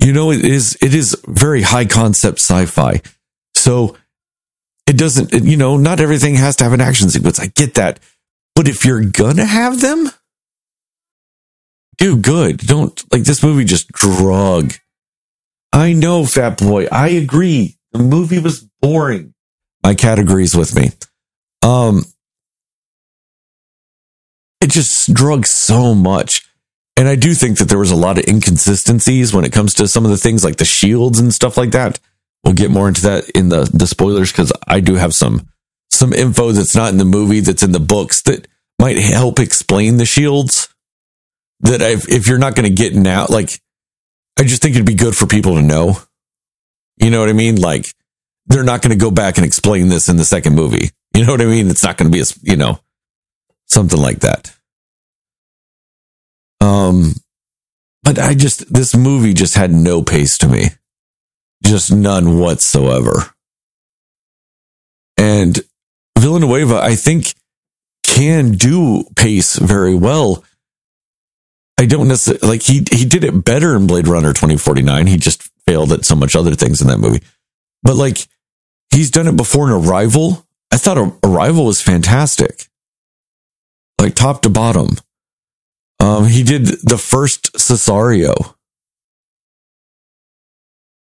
You 0.00 0.12
know, 0.12 0.30
it 0.30 0.44
is 0.44 0.78
it 0.80 0.94
is 0.94 1.20
very 1.26 1.62
high 1.62 1.86
concept 1.86 2.38
sci-fi. 2.38 3.00
So 3.54 3.96
it 4.86 4.96
doesn't 4.96 5.32
you 5.32 5.56
know, 5.56 5.76
not 5.76 6.00
everything 6.00 6.36
has 6.36 6.56
to 6.56 6.64
have 6.64 6.72
an 6.72 6.80
action 6.80 7.10
sequence. 7.10 7.40
I 7.40 7.46
get 7.46 7.74
that. 7.74 8.00
But 8.54 8.68
if 8.68 8.84
you're 8.84 9.04
gonna 9.04 9.44
have 9.44 9.80
them, 9.80 10.10
do 11.96 12.16
good. 12.16 12.58
Don't 12.58 13.02
like 13.12 13.24
this 13.24 13.42
movie 13.42 13.64
just 13.64 13.88
drug. 13.88 14.74
I 15.72 15.92
know, 15.92 16.24
Fat 16.24 16.58
Boy. 16.58 16.86
I 16.90 17.08
agree. 17.08 17.77
The 17.92 17.98
movie 17.98 18.38
was 18.38 18.66
boring. 18.80 19.34
My 19.82 19.94
cat 19.94 20.18
agrees 20.18 20.54
with 20.54 20.74
me. 20.74 20.90
Um, 21.62 22.04
it 24.60 24.70
just 24.70 25.12
drug 25.12 25.46
so 25.46 25.94
much. 25.94 26.46
And 26.96 27.08
I 27.08 27.14
do 27.14 27.32
think 27.32 27.58
that 27.58 27.68
there 27.68 27.78
was 27.78 27.92
a 27.92 27.96
lot 27.96 28.18
of 28.18 28.26
inconsistencies 28.26 29.32
when 29.32 29.44
it 29.44 29.52
comes 29.52 29.74
to 29.74 29.86
some 29.86 30.04
of 30.04 30.10
the 30.10 30.16
things 30.16 30.44
like 30.44 30.56
the 30.56 30.64
shields 30.64 31.20
and 31.20 31.32
stuff 31.32 31.56
like 31.56 31.70
that. 31.70 32.00
We'll 32.42 32.54
get 32.54 32.70
more 32.70 32.88
into 32.88 33.02
that 33.02 33.30
in 33.30 33.48
the, 33.50 33.70
the 33.72 33.86
spoilers 33.86 34.32
because 34.32 34.52
I 34.66 34.80
do 34.80 34.94
have 34.94 35.14
some 35.14 35.48
some 35.90 36.12
info 36.12 36.52
that's 36.52 36.76
not 36.76 36.90
in 36.90 36.98
the 36.98 37.04
movie 37.04 37.40
that's 37.40 37.62
in 37.62 37.72
the 37.72 37.80
books 37.80 38.22
that 38.22 38.46
might 38.78 38.98
help 38.98 39.38
explain 39.38 39.96
the 39.96 40.06
shields. 40.06 40.68
That 41.60 41.80
if, 41.80 42.08
if 42.08 42.28
you're 42.28 42.38
not 42.38 42.54
going 42.54 42.68
to 42.68 42.74
get 42.74 42.94
now, 42.94 43.26
like 43.28 43.60
I 44.38 44.44
just 44.44 44.62
think 44.62 44.74
it'd 44.74 44.86
be 44.86 44.94
good 44.94 45.16
for 45.16 45.26
people 45.26 45.54
to 45.54 45.62
know. 45.62 45.98
You 47.00 47.10
know 47.10 47.20
what 47.20 47.28
I 47.28 47.34
mean? 47.34 47.56
Like 47.56 47.86
they're 48.46 48.64
not 48.64 48.82
going 48.82 48.96
to 48.96 49.02
go 49.02 49.10
back 49.10 49.36
and 49.36 49.46
explain 49.46 49.88
this 49.88 50.08
in 50.08 50.16
the 50.16 50.24
second 50.24 50.54
movie. 50.54 50.90
You 51.14 51.24
know 51.24 51.32
what 51.32 51.40
I 51.40 51.46
mean? 51.46 51.68
It's 51.68 51.84
not 51.84 51.96
going 51.96 52.10
to 52.10 52.16
be 52.16 52.22
a, 52.22 52.26
you 52.42 52.56
know, 52.56 52.80
something 53.66 54.00
like 54.00 54.20
that. 54.20 54.54
Um, 56.60 57.14
but 58.02 58.18
I 58.18 58.34
just, 58.34 58.72
this 58.72 58.96
movie 58.96 59.34
just 59.34 59.54
had 59.54 59.70
no 59.70 60.02
pace 60.02 60.38
to 60.38 60.48
me. 60.48 60.66
Just 61.64 61.92
none 61.92 62.38
whatsoever. 62.38 63.32
And 65.16 65.58
Villanueva, 66.18 66.80
I 66.80 66.94
think, 66.94 67.34
can 68.04 68.52
do 68.52 69.04
pace 69.16 69.56
very 69.56 69.94
well. 69.94 70.44
I 71.78 71.86
don't 71.86 72.08
necessarily 72.08 72.48
like 72.48 72.62
he 72.62 72.84
he 72.90 73.04
did 73.04 73.22
it 73.22 73.44
better 73.44 73.76
in 73.76 73.86
Blade 73.86 74.08
Runner 74.08 74.30
2049. 74.30 75.06
He 75.06 75.16
just 75.16 75.48
failed 75.68 75.92
at 75.92 76.04
so 76.06 76.16
much 76.16 76.34
other 76.34 76.54
things 76.54 76.80
in 76.80 76.88
that 76.88 76.98
movie. 76.98 77.22
But 77.82 77.96
like 77.96 78.26
he's 78.90 79.10
done 79.10 79.28
it 79.28 79.36
before 79.36 79.68
in 79.68 79.74
Arrival. 79.86 80.46
I 80.72 80.78
thought 80.78 81.18
Arrival 81.22 81.66
was 81.66 81.82
fantastic. 81.82 82.66
Like 84.00 84.14
top 84.14 84.42
to 84.42 84.48
bottom. 84.50 84.96
Um 86.00 86.26
he 86.26 86.42
did 86.42 86.66
the 86.82 86.96
first 86.98 87.52
Sicario 87.54 88.54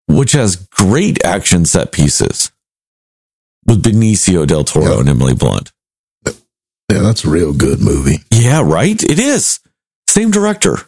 which 0.07 0.32
has 0.32 0.57
great 0.57 1.24
action 1.24 1.64
set 1.64 1.90
pieces 1.90 2.52
with 3.66 3.82
Benicio 3.82 4.46
del 4.46 4.62
Toro 4.64 4.92
Yeah. 4.94 5.00
and 5.00 5.09
Emily 5.09 5.34
Blunt. 5.34 5.72
Yeah, 6.26 6.32
that's 7.00 7.24
a 7.24 7.30
real 7.30 7.52
good 7.55 7.80
movie. 7.80 8.18
Yeah, 8.30 8.61
right? 8.62 9.02
It 9.02 9.18
is. 9.18 9.59
Same 10.07 10.30
director. 10.30 10.78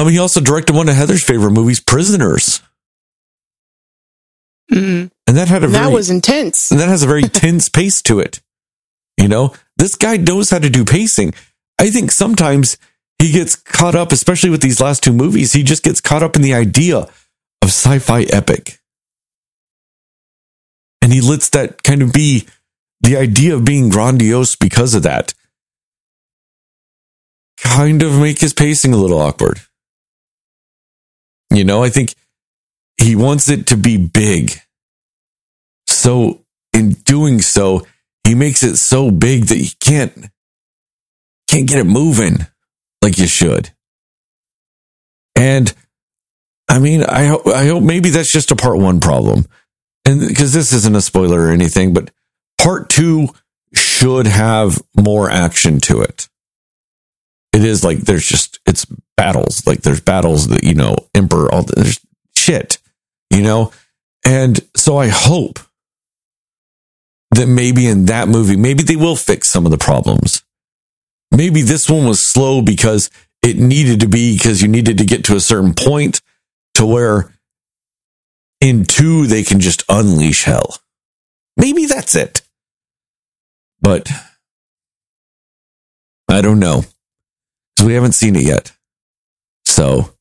Um, 0.00 0.08
he 0.08 0.18
also 0.18 0.40
directed 0.40 0.74
one 0.74 0.88
of 0.88 0.94
Heather's 0.94 1.22
favorite 1.22 1.50
movies, 1.50 1.78
Prisoners. 1.78 2.62
Mm. 4.72 5.10
And 5.26 5.36
that 5.36 5.48
had 5.48 5.62
a 5.62 5.68
very, 5.68 5.84
That 5.84 5.92
was 5.92 6.08
intense. 6.08 6.70
and 6.70 6.80
that 6.80 6.88
has 6.88 7.02
a 7.02 7.06
very 7.06 7.22
tense 7.28 7.68
pace 7.68 8.00
to 8.02 8.18
it. 8.18 8.40
You 9.18 9.28
know, 9.28 9.54
this 9.76 9.96
guy 9.96 10.16
knows 10.16 10.48
how 10.48 10.58
to 10.58 10.70
do 10.70 10.86
pacing. 10.86 11.34
I 11.78 11.90
think 11.90 12.12
sometimes 12.12 12.78
he 13.18 13.30
gets 13.30 13.56
caught 13.56 13.94
up, 13.94 14.10
especially 14.10 14.48
with 14.48 14.62
these 14.62 14.80
last 14.80 15.02
two 15.02 15.12
movies, 15.12 15.52
he 15.52 15.62
just 15.62 15.82
gets 15.82 16.00
caught 16.00 16.22
up 16.22 16.34
in 16.34 16.40
the 16.40 16.54
idea 16.54 16.96
of 16.96 17.68
sci-fi 17.68 18.22
epic. 18.22 18.80
And 21.02 21.12
he 21.12 21.20
lets 21.20 21.50
that 21.50 21.82
kind 21.82 22.00
of 22.00 22.10
be 22.10 22.46
the 23.02 23.18
idea 23.18 23.54
of 23.54 23.66
being 23.66 23.90
grandiose 23.90 24.56
because 24.56 24.94
of 24.94 25.02
that. 25.02 25.34
Kind 27.58 28.02
of 28.02 28.18
make 28.18 28.40
his 28.40 28.54
pacing 28.54 28.94
a 28.94 28.96
little 28.96 29.18
awkward. 29.18 29.60
You 31.50 31.64
know, 31.64 31.82
I 31.82 31.90
think 31.90 32.14
he 32.96 33.16
wants 33.16 33.48
it 33.48 33.68
to 33.68 33.76
be 33.76 33.96
big. 33.96 34.52
So 35.86 36.44
in 36.72 36.92
doing 36.92 37.40
so, 37.40 37.86
he 38.24 38.34
makes 38.34 38.62
it 38.62 38.76
so 38.76 39.10
big 39.10 39.46
that 39.46 39.58
you 39.58 39.70
can't 39.80 40.30
can't 41.48 41.68
get 41.68 41.80
it 41.80 41.84
moving 41.84 42.46
like 43.02 43.18
you 43.18 43.26
should. 43.26 43.70
And 45.34 45.72
I 46.68 46.78
mean, 46.78 47.02
I 47.02 47.24
hope 47.26 47.46
I 47.46 47.66
hope 47.66 47.82
maybe 47.82 48.10
that's 48.10 48.32
just 48.32 48.52
a 48.52 48.56
part 48.56 48.78
one 48.78 49.00
problem. 49.00 49.46
And 50.04 50.20
because 50.20 50.52
this 50.52 50.72
isn't 50.72 50.96
a 50.96 51.00
spoiler 51.00 51.40
or 51.40 51.50
anything, 51.50 51.92
but 51.92 52.10
part 52.58 52.88
two 52.88 53.28
should 53.74 54.26
have 54.26 54.80
more 54.96 55.30
action 55.30 55.80
to 55.80 56.02
it. 56.02 56.28
It 57.52 57.64
is 57.64 57.82
like 57.82 57.98
there's 57.98 58.26
just 58.26 58.60
it's 58.66 58.86
battles. 59.20 59.66
Like 59.66 59.82
there's 59.82 60.00
battles 60.00 60.48
that, 60.48 60.64
you 60.64 60.74
know, 60.74 60.96
Emperor, 61.14 61.52
all 61.52 61.62
there's 61.62 62.00
shit, 62.34 62.78
you 63.28 63.42
know? 63.42 63.70
And 64.24 64.58
so 64.74 64.96
I 64.96 65.08
hope 65.08 65.58
that 67.32 67.46
maybe 67.46 67.86
in 67.86 68.06
that 68.06 68.28
movie, 68.28 68.56
maybe 68.56 68.82
they 68.82 68.96
will 68.96 69.16
fix 69.16 69.50
some 69.50 69.66
of 69.66 69.72
the 69.72 69.78
problems. 69.78 70.42
Maybe 71.30 71.60
this 71.60 71.90
one 71.90 72.06
was 72.06 72.26
slow 72.26 72.62
because 72.62 73.10
it 73.42 73.58
needed 73.58 74.00
to 74.00 74.08
be 74.08 74.38
because 74.38 74.62
you 74.62 74.68
needed 74.68 74.96
to 74.96 75.04
get 75.04 75.24
to 75.24 75.36
a 75.36 75.40
certain 75.40 75.74
point 75.74 76.22
to 76.74 76.86
where 76.86 77.30
in 78.62 78.86
two 78.86 79.26
they 79.26 79.42
can 79.42 79.60
just 79.60 79.84
unleash 79.90 80.44
hell. 80.44 80.78
Maybe 81.58 81.84
that's 81.84 82.14
it. 82.14 82.40
But 83.82 84.10
I 86.26 86.40
don't 86.40 86.58
know. 86.58 86.84
Because 87.76 87.86
we 87.86 87.92
haven't 87.92 88.12
seen 88.12 88.34
it 88.34 88.44
yet. 88.44 88.72
So 89.70 90.12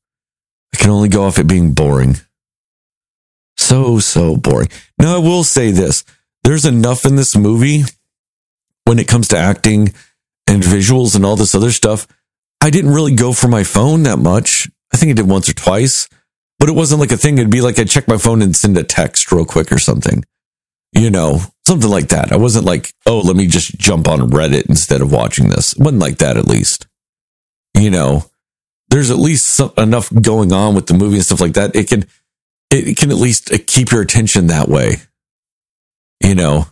I 0.74 0.78
can 0.78 0.92
only 0.92 1.10
go 1.10 1.24
off 1.24 1.40
it 1.40 1.48
being 1.48 1.74
boring. 1.74 2.18
So, 3.58 4.00
so 4.00 4.38
boring. 4.38 4.70
Now, 5.00 5.16
I 5.16 5.20
will 5.20 5.44
say 5.44 5.72
this 5.72 6.06
there's 6.44 6.66
enough 6.66 7.04
in 7.04 7.16
this 7.16 7.36
movie 7.36 7.84
when 8.86 9.00
it 9.00 9.08
comes 9.08 9.28
to 9.30 9.38
acting 9.38 9.94
and 10.48 10.64
visuals 10.64 11.16
and 11.16 11.26
all 11.26 11.36
this 11.36 11.56
other 11.56 11.72
stuff. 11.72 12.08
I 12.62 12.70
didn't 12.70 12.94
really 12.94 13.16
go 13.16 13.34
for 13.34 13.48
my 13.48 13.64
phone 13.64 14.04
that 14.04 14.20
much. 14.20 14.70
I 14.94 14.98
think 14.98 15.10
I 15.10 15.14
did 15.14 15.28
once 15.28 15.50
or 15.50 15.54
twice, 15.54 16.08
but 16.60 16.70
it 16.70 16.76
wasn't 16.76 17.02
like 17.02 17.12
a 17.12 17.18
thing. 17.18 17.38
It'd 17.38 17.52
be 17.52 17.62
like 17.62 17.80
I'd 17.80 17.90
check 17.90 18.08
my 18.08 18.18
phone 18.18 18.42
and 18.42 18.56
send 18.56 18.78
a 18.78 18.84
text 18.84 19.32
real 19.32 19.46
quick 19.46 19.72
or 19.72 19.80
something, 19.80 20.24
you 20.94 21.10
know, 21.10 21.42
something 21.66 21.90
like 21.90 22.10
that. 22.10 22.32
I 22.32 22.38
wasn't 22.38 22.66
like, 22.66 22.94
oh, 23.06 23.20
let 23.20 23.36
me 23.36 23.48
just 23.48 23.78
jump 23.80 24.08
on 24.08 24.30
Reddit 24.30 24.70
instead 24.70 25.02
of 25.02 25.12
watching 25.12 25.50
this. 25.50 25.74
It 25.74 25.80
wasn't 25.80 26.02
like 26.02 26.20
that, 26.20 26.38
at 26.38 26.48
least. 26.48 26.88
You 27.76 27.90
know, 27.90 28.29
there's 28.90 29.12
at 29.12 29.18
least 29.18 29.46
some, 29.46 29.72
enough 29.78 30.12
going 30.22 30.52
on 30.52 30.76
with 30.76 30.88
the 30.88 30.94
movie 30.94 31.18
and 31.18 31.26
stuff 31.26 31.42
like 31.42 31.54
that. 31.54 31.76
It 31.76 31.88
can, 31.88 32.06
it 32.72 32.98
can 32.98 33.12
at 33.12 33.18
least 33.18 33.52
uh, 33.52 33.58
keep 33.66 33.92
your 33.92 34.02
attention 34.02 34.48
that 34.48 34.68
way. 34.68 34.96
You 36.24 36.36
know, 36.36 36.66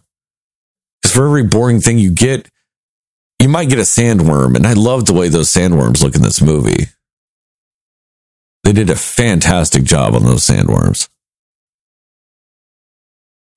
because 1.02 1.16
for 1.16 1.26
every 1.26 1.44
boring 1.44 1.80
thing 1.80 1.98
you 1.98 2.12
get, 2.12 2.50
you 3.40 3.48
might 3.48 3.70
get 3.70 3.80
a 3.80 3.84
sandworm. 3.84 4.56
And 4.56 4.68
I 4.68 4.74
love 4.74 5.06
the 5.06 5.14
way 5.14 5.30
those 5.30 5.52
sandworms 5.52 6.04
look 6.04 6.16
in 6.16 6.22
this 6.22 6.42
movie. 6.42 6.88
They 8.64 8.74
did 8.74 8.90
a 8.90 8.96
fantastic 8.96 9.84
job 9.86 10.16
on 10.16 10.24
those 10.24 10.46
sandworms. 10.46 11.08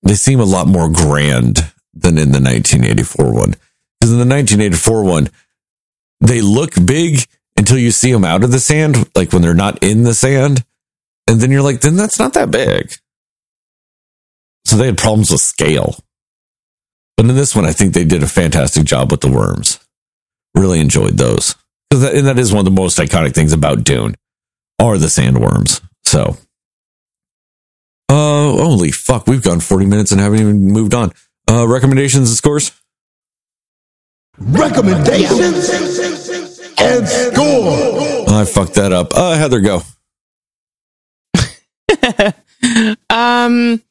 They 0.03 0.15
seem 0.15 0.41
a 0.41 0.45
lot 0.45 0.69
more 0.69 0.89
grand 0.89 1.73
than 1.93 2.17
in 2.17 2.31
the 2.31 2.41
1984 2.41 3.33
one. 3.33 3.55
Because 4.01 4.13
in 4.13 4.19
the 4.19 4.35
1984 4.35 5.03
one, 5.03 5.29
they 6.21 6.41
look 6.41 6.75
big 6.85 7.27
until 7.61 7.77
you 7.77 7.91
see 7.91 8.11
them 8.11 8.25
out 8.25 8.43
of 8.43 8.51
the 8.51 8.59
sand, 8.59 9.07
like 9.15 9.35
when 9.35 9.43
they're 9.43 9.53
not 9.53 9.85
in 9.85 10.03
the 10.05 10.15
sand. 10.15 10.65
And 11.29 11.43
then 11.43 11.51
you're 11.51 11.61
like, 11.61 11.83
then 11.83 11.95
that's 11.95 12.19
not 12.19 12.33
that 12.33 12.51
big. 12.51 12.95
So 14.65 14.77
they 14.77 14.87
had 14.87 14.97
problems 14.97 15.31
with 15.31 15.43
scale. 15.43 15.97
But 17.19 17.27
in 17.27 17.37
this 17.37 17.55
one, 17.55 17.67
I 17.67 17.73
think 17.73 17.93
they 17.93 18.07
did 18.07 18.23
a 18.23 18.27
fantastic 18.27 18.85
job 18.85 19.11
with 19.11 19.21
the 19.21 19.31
worms. 19.31 19.79
Really 20.55 20.81
enjoyed 20.81 21.19
those. 21.19 21.55
And 21.91 22.27
that 22.27 22.39
is 22.39 22.51
one 22.51 22.61
of 22.61 22.65
the 22.65 22.71
most 22.71 22.99
iconic 22.99 23.35
things 23.35 23.53
about 23.53 23.85
Dune 23.85 24.15
are 24.79 24.97
the 24.97 25.09
sandworms. 25.09 25.83
So, 26.03 26.39
uh, 28.09 28.53
holy 28.53 28.91
fuck, 28.91 29.27
we've 29.27 29.43
gone 29.43 29.61
40 29.61 29.85
minutes 29.85 30.13
and 30.13 30.21
haven't 30.21 30.41
even 30.41 30.63
moved 30.63 30.95
on. 30.95 31.13
Uh, 31.47 31.69
recommendations 31.69 32.31
and 32.31 32.39
scores? 32.39 32.73
Recommendations 34.39 36.20
and 36.81 37.09
score. 37.09 38.31
I 38.31 38.45
fucked 38.45 38.75
that 38.75 38.93
up. 38.93 39.13
Uh, 39.15 39.37
Heather, 39.37 39.61
go. 39.61 39.83
um, 43.11 43.83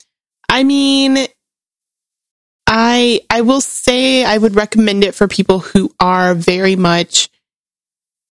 I 0.50 0.64
mean, 0.64 1.18
I 2.68 3.22
I 3.30 3.42
will 3.42 3.62
say 3.62 4.24
I 4.24 4.38
would 4.38 4.56
recommend 4.56 5.04
it 5.04 5.16
for 5.16 5.28
people 5.28 5.60
who 5.60 5.94
are 6.00 6.36
very 6.36 6.76
much 6.76 7.30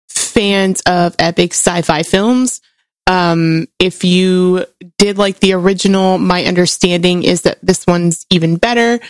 fans 0.08 0.80
of 0.86 1.16
epic 1.18 1.52
sci-fi 1.52 2.02
films. 2.02 2.60
Um, 3.08 3.66
if 3.80 4.04
you 4.04 4.66
did 4.98 5.18
like 5.18 5.40
the 5.40 5.54
original, 5.54 6.18
my 6.18 6.44
understanding 6.44 7.24
is 7.24 7.42
that 7.42 7.58
this 7.62 7.86
one's 7.86 8.26
even 8.30 8.56
better. 8.56 9.00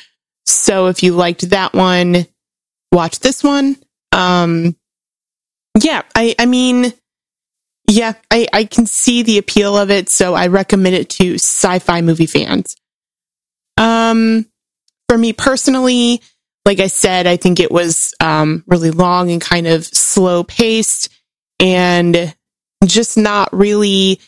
So 0.46 0.86
if 0.86 1.02
you 1.02 1.12
liked 1.12 1.50
that 1.50 1.74
one, 1.74 2.26
watch 2.90 3.20
this 3.20 3.44
one. 3.44 3.76
Um, 4.12 4.76
yeah, 5.82 6.02
I 6.14 6.34
I 6.38 6.46
mean, 6.46 6.92
yeah, 7.88 8.14
I, 8.30 8.46
I 8.52 8.64
can 8.64 8.86
see 8.86 9.22
the 9.22 9.38
appeal 9.38 9.76
of 9.76 9.90
it, 9.90 10.10
so 10.10 10.34
I 10.34 10.48
recommend 10.48 10.94
it 10.94 11.10
to 11.10 11.34
sci-fi 11.34 12.02
movie 12.02 12.26
fans. 12.26 12.76
Um, 13.78 14.46
for 15.08 15.16
me 15.16 15.32
personally, 15.32 16.20
like 16.64 16.80
I 16.80 16.88
said, 16.88 17.26
I 17.26 17.38
think 17.38 17.60
it 17.60 17.70
was 17.70 18.14
um, 18.20 18.62
really 18.66 18.90
long 18.90 19.30
and 19.30 19.40
kind 19.40 19.66
of 19.66 19.86
slow 19.86 20.44
paced 20.44 21.08
and 21.58 22.34
just 22.84 23.16
not 23.16 23.48
really, 23.54 24.20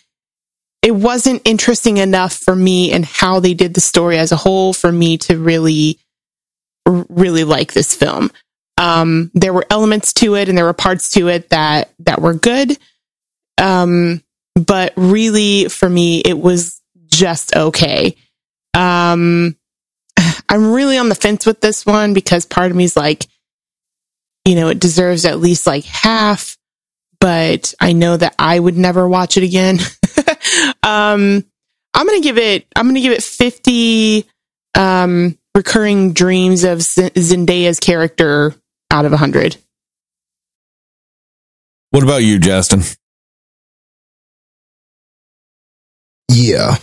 it 0.82 0.92
wasn't 0.92 1.42
interesting 1.44 1.98
enough 1.98 2.32
for 2.32 2.56
me 2.56 2.92
and 2.92 3.04
how 3.04 3.40
they 3.40 3.52
did 3.52 3.74
the 3.74 3.80
story 3.80 4.16
as 4.16 4.32
a 4.32 4.36
whole 4.36 4.72
for 4.72 4.90
me 4.90 5.18
to 5.18 5.38
really, 5.38 5.98
really 6.86 7.44
like 7.44 7.74
this 7.74 7.94
film. 7.94 8.30
Um, 8.80 9.30
there 9.34 9.52
were 9.52 9.66
elements 9.68 10.14
to 10.14 10.36
it 10.36 10.48
and 10.48 10.56
there 10.56 10.64
were 10.64 10.72
parts 10.72 11.10
to 11.10 11.28
it 11.28 11.50
that, 11.50 11.92
that 11.98 12.22
were 12.22 12.32
good. 12.32 12.78
Um, 13.58 14.22
but 14.54 14.94
really 14.96 15.68
for 15.68 15.86
me, 15.86 16.20
it 16.20 16.38
was 16.38 16.80
just 17.08 17.54
okay. 17.54 18.16
Um, 18.72 19.54
I'm 20.48 20.72
really 20.72 20.96
on 20.96 21.10
the 21.10 21.14
fence 21.14 21.44
with 21.44 21.60
this 21.60 21.84
one 21.84 22.14
because 22.14 22.46
part 22.46 22.70
of 22.70 22.76
me 22.76 22.84
is 22.84 22.96
like, 22.96 23.26
you 24.46 24.54
know, 24.54 24.68
it 24.68 24.80
deserves 24.80 25.26
at 25.26 25.40
least 25.40 25.66
like 25.66 25.84
half, 25.84 26.56
but 27.20 27.74
I 27.80 27.92
know 27.92 28.16
that 28.16 28.34
I 28.38 28.58
would 28.58 28.78
never 28.78 29.06
watch 29.06 29.36
it 29.36 29.42
again. 29.42 29.78
um, 30.82 31.44
I'm 31.92 32.06
going 32.06 32.22
to 32.22 32.26
give 32.26 32.38
it, 32.38 32.66
I'm 32.74 32.86
going 32.86 32.94
to 32.94 33.02
give 33.02 33.12
it 33.12 33.22
50, 33.22 34.26
um, 34.74 35.36
recurring 35.54 36.14
dreams 36.14 36.64
of 36.64 36.80
Z- 36.80 37.10
Zendaya's 37.10 37.78
character 37.78 38.54
out 38.90 39.04
of 39.04 39.12
100. 39.12 39.56
What 41.90 42.02
about 42.02 42.22
you, 42.22 42.38
Justin? 42.38 42.82
Yeah. 46.30 46.76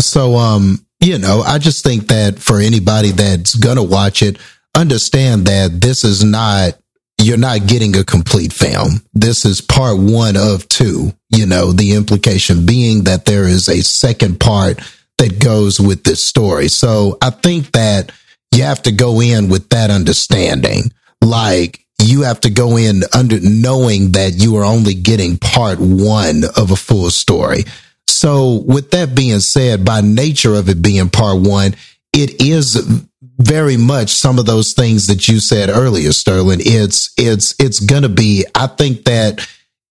So, 0.00 0.36
um, 0.36 0.86
you 1.00 1.18
know, 1.18 1.40
I 1.40 1.58
just 1.58 1.82
think 1.82 2.08
that 2.08 2.38
for 2.38 2.60
anybody 2.60 3.10
that's 3.10 3.54
gonna 3.54 3.82
watch 3.82 4.22
it, 4.22 4.38
understand 4.74 5.46
that 5.46 5.80
this 5.80 6.04
is 6.04 6.22
not 6.22 6.74
you're 7.20 7.38
not 7.38 7.66
getting 7.66 7.96
a 7.96 8.04
complete 8.04 8.52
film. 8.52 9.02
This 9.14 9.44
is 9.44 9.60
part 9.60 9.98
one 9.98 10.36
of 10.36 10.68
two. 10.68 11.12
You 11.30 11.46
know, 11.46 11.72
the 11.72 11.94
implication 11.94 12.66
being 12.66 13.04
that 13.04 13.24
there 13.24 13.44
is 13.44 13.68
a 13.68 13.80
second 13.82 14.38
part 14.38 14.80
that 15.18 15.38
goes 15.38 15.80
with 15.80 16.04
this 16.04 16.22
story. 16.22 16.68
So 16.68 17.16
I 17.22 17.30
think 17.30 17.72
that 17.72 18.12
you 18.54 18.64
have 18.64 18.82
to 18.82 18.92
go 18.92 19.20
in 19.20 19.48
with 19.48 19.70
that 19.70 19.90
understanding. 19.90 20.92
Like 21.20 21.86
you 22.02 22.22
have 22.22 22.40
to 22.40 22.50
go 22.50 22.76
in 22.76 23.02
under 23.14 23.40
knowing 23.40 24.12
that 24.12 24.34
you 24.34 24.56
are 24.56 24.64
only 24.64 24.94
getting 24.94 25.38
part 25.38 25.78
one 25.78 26.44
of 26.56 26.70
a 26.70 26.76
full 26.76 27.10
story. 27.10 27.64
So 28.06 28.62
with 28.66 28.90
that 28.92 29.14
being 29.14 29.40
said, 29.40 29.84
by 29.84 30.00
nature 30.00 30.54
of 30.54 30.68
it 30.68 30.82
being 30.82 31.10
part 31.10 31.40
one, 31.40 31.74
it 32.12 32.40
is 32.40 33.04
very 33.38 33.76
much 33.76 34.10
some 34.10 34.38
of 34.38 34.46
those 34.46 34.72
things 34.72 35.06
that 35.06 35.28
you 35.28 35.40
said 35.40 35.68
earlier, 35.68 36.12
Sterling. 36.12 36.60
It's, 36.62 37.12
it's, 37.18 37.54
it's 37.58 37.80
gonna 37.80 38.08
be, 38.08 38.46
I 38.54 38.68
think 38.68 39.04
that 39.04 39.46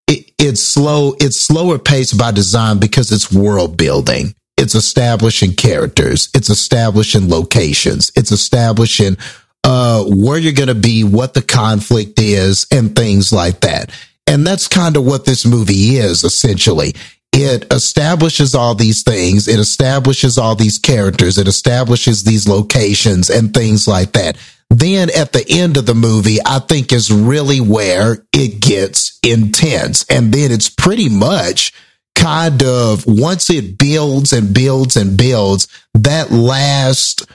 it, 0.08 0.32
it's 0.40 0.74
slow, 0.74 1.16
it's 1.20 1.40
slower 1.40 1.78
paced 1.78 2.18
by 2.18 2.32
design 2.32 2.80
because 2.80 3.12
it's 3.12 3.32
world 3.32 3.78
building. 3.78 4.34
It's 4.58 4.74
establishing 4.74 5.54
characters. 5.54 6.30
It's 6.34 6.50
establishing 6.50 7.30
locations. 7.30 8.12
It's 8.16 8.32
establishing, 8.32 9.18
uh, 9.66 10.06
where 10.06 10.38
you're 10.38 10.54
going 10.54 10.70
to 10.70 10.76
be, 10.76 11.04
what 11.04 11.34
the 11.34 11.42
conflict 11.42 12.20
is 12.20 12.66
and 12.72 12.96
things 12.96 13.34
like 13.34 13.60
that. 13.62 13.92
And 14.28 14.48
that's 14.48 14.68
kind 14.68 14.96
of 14.96 15.06
what 15.06 15.26
this 15.26 15.46
movie 15.46 15.98
is 15.98 16.24
essentially 16.24 16.94
it 17.36 17.72
establishes 17.74 18.56
all 18.56 18.76
these 18.76 19.04
things. 19.04 19.50
It 19.50 19.60
establishes 19.60 20.38
all 20.38 20.56
these 20.56 20.78
characters. 20.78 21.38
It 21.38 21.50
establishes 21.50 22.24
these 22.24 22.48
locations 22.48 23.30
and 23.30 23.54
things 23.54 23.90
like 23.90 24.14
that. 24.14 24.38
Then 24.70 25.10
at 25.16 25.34
the 25.34 25.46
end 25.50 25.76
of 25.76 25.86
the 25.86 25.96
movie, 25.96 26.38
I 26.46 26.60
think 26.60 26.94
is 26.94 27.12
really 27.12 27.60
where 27.60 28.26
it 28.32 28.62
gets 28.62 29.20
intense. 29.22 30.06
And 30.10 30.34
then 30.34 30.50
it's 30.52 30.70
pretty 30.70 31.10
much 31.10 31.74
kind 32.16 32.64
of 32.64 33.04
once 33.06 33.50
it 33.50 33.78
builds 33.78 34.32
and 34.32 34.54
builds 34.54 34.96
and 34.96 35.18
builds, 35.18 35.68
that 35.94 36.32
last 36.32 37.30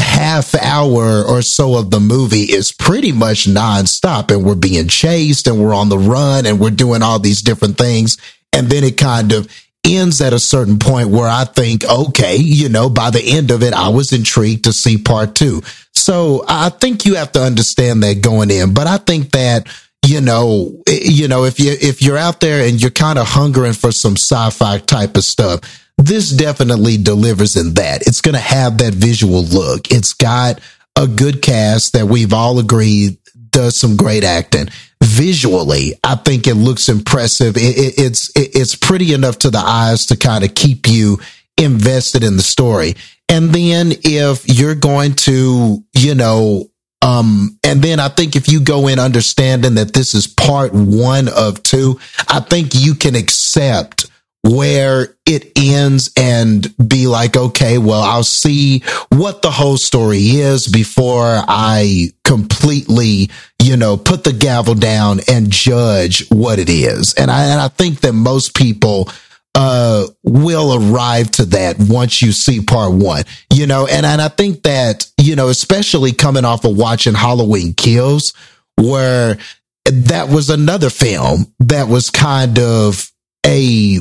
half 0.00 0.54
hour 0.56 1.22
or 1.22 1.42
so 1.42 1.76
of 1.76 1.90
the 1.90 2.00
movie 2.00 2.42
is 2.42 2.72
pretty 2.72 3.12
much 3.12 3.46
nonstop 3.46 4.30
and 4.30 4.44
we're 4.44 4.54
being 4.54 4.88
chased 4.88 5.46
and 5.46 5.62
we're 5.62 5.74
on 5.74 5.88
the 5.88 5.98
run 5.98 6.46
and 6.46 6.58
we're 6.58 6.70
doing 6.70 7.02
all 7.02 7.18
these 7.18 7.42
different 7.42 7.78
things. 7.78 8.16
And 8.52 8.68
then 8.68 8.84
it 8.84 8.96
kind 8.96 9.32
of 9.32 9.48
ends 9.84 10.20
at 10.20 10.32
a 10.32 10.38
certain 10.38 10.78
point 10.78 11.10
where 11.10 11.28
I 11.28 11.44
think, 11.44 11.84
okay, 11.84 12.36
you 12.36 12.68
know, 12.68 12.88
by 12.88 13.10
the 13.10 13.22
end 13.22 13.50
of 13.50 13.62
it, 13.62 13.72
I 13.72 13.90
was 13.90 14.12
intrigued 14.12 14.64
to 14.64 14.72
see 14.72 14.98
part 14.98 15.34
two. 15.34 15.62
So 15.92 16.44
I 16.48 16.70
think 16.70 17.04
you 17.04 17.14
have 17.16 17.32
to 17.32 17.42
understand 17.42 18.02
that 18.02 18.20
going 18.20 18.50
in, 18.50 18.74
but 18.74 18.86
I 18.86 18.96
think 18.96 19.30
that, 19.32 19.68
you 20.04 20.20
know, 20.20 20.82
eh, 20.88 21.00
you 21.02 21.28
know, 21.28 21.44
if 21.44 21.60
you, 21.60 21.72
if 21.72 22.02
you're 22.02 22.18
out 22.18 22.40
there 22.40 22.66
and 22.66 22.80
you're 22.80 22.90
kind 22.90 23.18
of 23.18 23.26
hungering 23.26 23.74
for 23.74 23.92
some 23.92 24.16
sci-fi 24.16 24.78
type 24.78 25.16
of 25.16 25.24
stuff, 25.24 25.60
this 25.98 26.30
definitely 26.30 26.96
delivers 26.96 27.56
in 27.56 27.74
that. 27.74 28.06
It's 28.06 28.20
going 28.20 28.34
to 28.34 28.40
have 28.40 28.78
that 28.78 28.94
visual 28.94 29.42
look. 29.42 29.90
It's 29.90 30.12
got 30.12 30.60
a 30.96 31.06
good 31.06 31.42
cast 31.42 31.92
that 31.92 32.06
we've 32.06 32.32
all 32.32 32.58
agreed 32.58 33.18
does 33.50 33.78
some 33.78 33.96
great 33.96 34.24
acting. 34.24 34.68
Visually, 35.02 35.94
I 36.02 36.16
think 36.16 36.46
it 36.46 36.54
looks 36.54 36.88
impressive. 36.88 37.56
It, 37.56 37.78
it, 37.78 37.94
it's 37.98 38.30
it, 38.36 38.50
it's 38.54 38.74
pretty 38.74 39.14
enough 39.14 39.38
to 39.40 39.50
the 39.50 39.58
eyes 39.58 40.06
to 40.06 40.16
kind 40.16 40.44
of 40.44 40.54
keep 40.54 40.88
you 40.88 41.18
invested 41.56 42.24
in 42.24 42.36
the 42.36 42.42
story. 42.42 42.94
And 43.28 43.50
then 43.50 43.92
if 44.02 44.48
you're 44.48 44.74
going 44.74 45.14
to, 45.14 45.82
you 45.94 46.14
know, 46.14 46.70
um, 47.00 47.58
and 47.64 47.82
then 47.82 48.00
I 48.00 48.08
think 48.08 48.34
if 48.34 48.48
you 48.48 48.60
go 48.60 48.88
in 48.88 48.98
understanding 48.98 49.74
that 49.74 49.92
this 49.92 50.14
is 50.14 50.26
part 50.26 50.72
one 50.72 51.28
of 51.28 51.62
two, 51.62 52.00
I 52.28 52.40
think 52.40 52.74
you 52.74 52.94
can 52.94 53.14
accept 53.14 54.06
where 54.44 55.16
it 55.24 55.52
ends 55.56 56.12
and 56.18 56.74
be 56.76 57.06
like, 57.06 57.34
okay, 57.34 57.78
well, 57.78 58.02
I'll 58.02 58.22
see 58.22 58.80
what 59.08 59.40
the 59.40 59.50
whole 59.50 59.78
story 59.78 60.18
is 60.18 60.68
before 60.68 61.40
I 61.48 62.10
completely, 62.24 63.30
you 63.62 63.78
know, 63.78 63.96
put 63.96 64.22
the 64.24 64.34
gavel 64.34 64.74
down 64.74 65.20
and 65.28 65.50
judge 65.50 66.28
what 66.28 66.58
it 66.58 66.68
is. 66.68 67.14
And 67.14 67.30
I, 67.30 67.46
and 67.46 67.60
I 67.60 67.68
think 67.68 68.00
that 68.00 68.12
most 68.12 68.54
people, 68.54 69.08
uh, 69.56 70.08
will 70.24 70.74
arrive 70.74 71.30
to 71.30 71.44
that 71.44 71.76
once 71.78 72.20
you 72.20 72.32
see 72.32 72.60
part 72.60 72.92
one, 72.92 73.22
you 73.52 73.66
know, 73.68 73.86
and, 73.86 74.04
and 74.04 74.20
I 74.20 74.28
think 74.28 74.64
that, 74.64 75.06
you 75.16 75.36
know, 75.36 75.48
especially 75.48 76.12
coming 76.12 76.44
off 76.44 76.64
of 76.64 76.76
watching 76.76 77.14
Halloween 77.14 77.72
Kills, 77.72 78.34
where 78.76 79.38
that 79.84 80.28
was 80.28 80.50
another 80.50 80.90
film 80.90 81.46
that 81.60 81.88
was 81.88 82.10
kind 82.10 82.58
of 82.58 83.10
a 83.46 84.00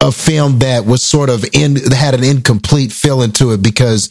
a 0.00 0.12
film 0.12 0.60
that 0.60 0.86
was 0.86 1.02
sort 1.02 1.30
of 1.30 1.44
in 1.52 1.76
had 1.92 2.14
an 2.14 2.24
incomplete 2.24 2.92
feeling 2.92 3.32
to 3.32 3.52
it 3.52 3.62
because 3.62 4.10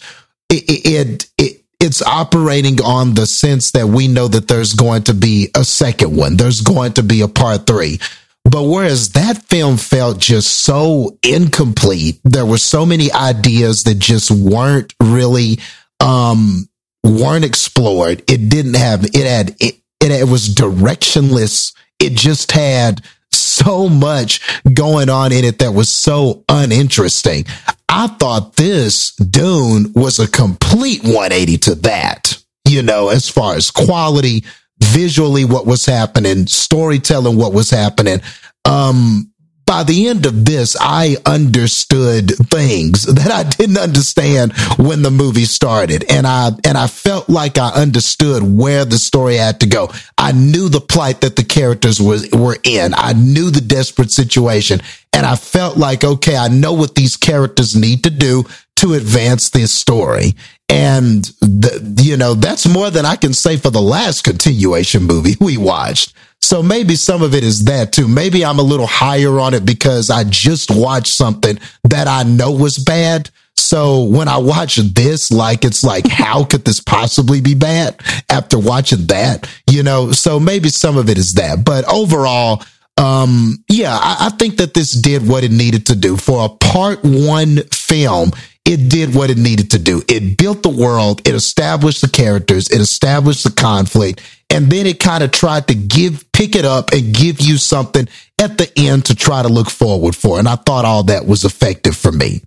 it, 0.49 0.63
it, 0.67 1.29
it 1.37 1.63
it's 1.79 2.01
operating 2.01 2.81
on 2.81 3.13
the 3.13 3.25
sense 3.25 3.71
that 3.71 3.87
we 3.87 4.07
know 4.07 4.27
that 4.27 4.47
there's 4.47 4.73
going 4.73 5.03
to 5.03 5.13
be 5.13 5.49
a 5.55 5.63
second 5.63 6.15
one. 6.15 6.35
There's 6.35 6.61
going 6.61 6.93
to 6.93 7.03
be 7.03 7.21
a 7.21 7.27
part 7.27 7.67
three. 7.67 7.99
But 8.43 8.63
whereas 8.63 9.11
that 9.11 9.43
film 9.49 9.77
felt 9.77 10.19
just 10.19 10.63
so 10.63 11.17
incomplete, 11.21 12.19
there 12.23 12.45
were 12.45 12.57
so 12.57 12.85
many 12.85 13.11
ideas 13.11 13.83
that 13.83 13.99
just 13.99 14.31
weren't 14.31 14.93
really, 15.03 15.59
um, 15.99 16.67
weren't 17.03 17.45
explored. 17.45 18.23
It 18.29 18.49
didn't 18.49 18.75
have, 18.75 19.03
it 19.03 19.27
had, 19.27 19.49
it, 19.59 19.75
it, 19.99 20.11
it 20.11 20.27
was 20.29 20.47
directionless. 20.47 21.75
It 21.99 22.13
just 22.13 22.53
had 22.53 23.03
so 23.31 23.89
much 23.89 24.41
going 24.73 25.09
on 25.09 25.31
in 25.31 25.45
it 25.45 25.59
that 25.59 25.73
was 25.73 25.89
so 25.89 26.43
uninteresting. 26.49 27.45
I 27.89 28.07
thought 28.07 28.55
this 28.55 29.15
Dune 29.15 29.93
was 29.93 30.19
a 30.19 30.27
complete 30.27 31.03
180 31.03 31.57
to 31.57 31.75
that, 31.75 32.41
you 32.67 32.83
know, 32.83 33.09
as 33.09 33.29
far 33.29 33.55
as 33.55 33.71
quality, 33.71 34.43
visually, 34.83 35.45
what 35.45 35.65
was 35.65 35.85
happening, 35.85 36.47
storytelling, 36.47 37.37
what 37.37 37.53
was 37.53 37.69
happening. 37.69 38.21
Um, 38.65 39.31
by 39.67 39.83
the 39.83 40.07
end 40.07 40.25
of 40.25 40.45
this, 40.45 40.75
I 40.79 41.17
understood 41.25 42.31
things 42.49 43.03
that 43.03 43.31
I 43.31 43.43
didn't 43.43 43.77
understand 43.77 44.53
when 44.77 45.03
the 45.03 45.11
movie 45.11 45.45
started. 45.45 46.05
And 46.09 46.25
I, 46.25 46.51
and 46.63 46.77
I 46.77 46.87
felt 46.87 47.29
like 47.29 47.59
I 47.59 47.69
understood 47.69 48.41
where 48.41 48.85
the 48.85 48.97
story 48.97 49.35
had 49.35 49.59
to 49.59 49.67
go. 49.67 49.91
I 50.17 50.31
knew 50.31 50.69
the 50.69 50.81
plight 50.81 51.21
that 51.21 51.35
the 51.35 51.43
characters 51.43 52.01
was, 52.01 52.31
were 52.31 52.57
in. 52.63 52.93
I 52.95 53.13
knew 53.13 53.51
the 53.51 53.61
desperate 53.61 54.11
situation. 54.11 54.79
And 55.13 55.25
I 55.25 55.35
felt 55.35 55.77
like, 55.77 56.03
okay, 56.03 56.37
I 56.37 56.47
know 56.47 56.73
what 56.73 56.95
these 56.95 57.17
characters 57.17 57.75
need 57.75 58.05
to 58.05 58.09
do 58.09 58.45
to 58.77 58.93
advance 58.93 59.49
this 59.49 59.71
story. 59.71 60.33
And 60.69 61.25
the, 61.41 62.01
you 62.01 62.17
know, 62.17 62.33
that's 62.33 62.67
more 62.67 62.89
than 62.89 63.05
I 63.05 63.15
can 63.15 63.33
say 63.33 63.57
for 63.57 63.69
the 63.69 63.81
last 63.81 64.23
continuation 64.23 65.03
movie 65.03 65.35
we 65.39 65.57
watched. 65.57 66.13
So 66.47 66.63
maybe 66.63 66.95
some 66.95 67.23
of 67.23 67.35
it 67.35 67.43
is 67.43 67.65
that 67.65 67.91
too. 67.91 68.07
Maybe 68.07 68.45
I'm 68.45 68.57
a 68.57 68.61
little 68.61 68.87
higher 68.87 69.37
on 69.37 69.53
it 69.53 69.65
because 69.65 70.09
I 70.09 70.23
just 70.23 70.71
watched 70.71 71.11
something 71.11 71.59
that 71.83 72.07
I 72.07 72.23
know 72.23 72.53
was 72.53 72.77
bad. 72.77 73.29
So 73.57 74.05
when 74.05 74.29
I 74.29 74.37
watch 74.37 74.77
this, 74.77 75.29
like, 75.29 75.65
it's 75.65 75.83
like, 75.83 76.07
how 76.07 76.45
could 76.45 76.63
this 76.63 76.79
possibly 76.79 77.41
be 77.41 77.53
bad 77.53 77.99
after 78.29 78.57
watching 78.57 79.07
that? 79.07 79.45
You 79.69 79.83
know, 79.83 80.13
so 80.13 80.39
maybe 80.39 80.69
some 80.69 80.95
of 80.95 81.09
it 81.09 81.17
is 81.17 81.33
that, 81.33 81.65
but 81.65 81.83
overall, 81.91 82.63
um, 82.95 83.61
yeah, 83.67 83.97
I, 83.99 84.27
I 84.27 84.29
think 84.29 84.55
that 84.59 84.73
this 84.73 84.93
did 84.93 85.27
what 85.27 85.43
it 85.43 85.51
needed 85.51 85.87
to 85.87 85.97
do 85.97 86.15
for 86.15 86.45
a 86.45 86.49
part 86.49 86.99
one 87.03 87.57
film 87.73 88.31
it 88.67 88.89
did 88.89 89.15
what 89.15 89.29
it 89.29 89.37
needed 89.37 89.71
to 89.71 89.79
do. 89.79 90.03
It 90.09 90.37
built 90.37 90.61
the 90.61 90.67
world, 90.67 91.21
it 91.25 91.33
established 91.33 92.01
the 92.01 92.09
characters, 92.09 92.69
it 92.69 92.81
established 92.81 93.45
the 93.45 93.51
conflict, 93.51 94.21
and 94.49 94.71
then 94.71 94.85
it 94.85 94.99
kind 94.99 95.23
of 95.23 95.31
tried 95.31 95.67
to 95.67 95.75
give, 95.75 96.31
pick 96.31 96.55
it 96.55 96.65
up 96.65 96.91
and 96.91 97.13
give 97.13 97.41
you 97.41 97.57
something 97.57 98.07
at 98.39 98.57
the 98.57 98.71
end 98.77 99.05
to 99.05 99.15
try 99.15 99.41
to 99.41 99.49
look 99.49 99.69
forward 99.69 100.15
for. 100.15 100.39
And 100.39 100.47
I 100.47 100.55
thought 100.55 100.85
all 100.85 101.03
that 101.03 101.25
was 101.25 101.43
effective 101.43 101.95
for 101.95 102.11
me. 102.11 102.41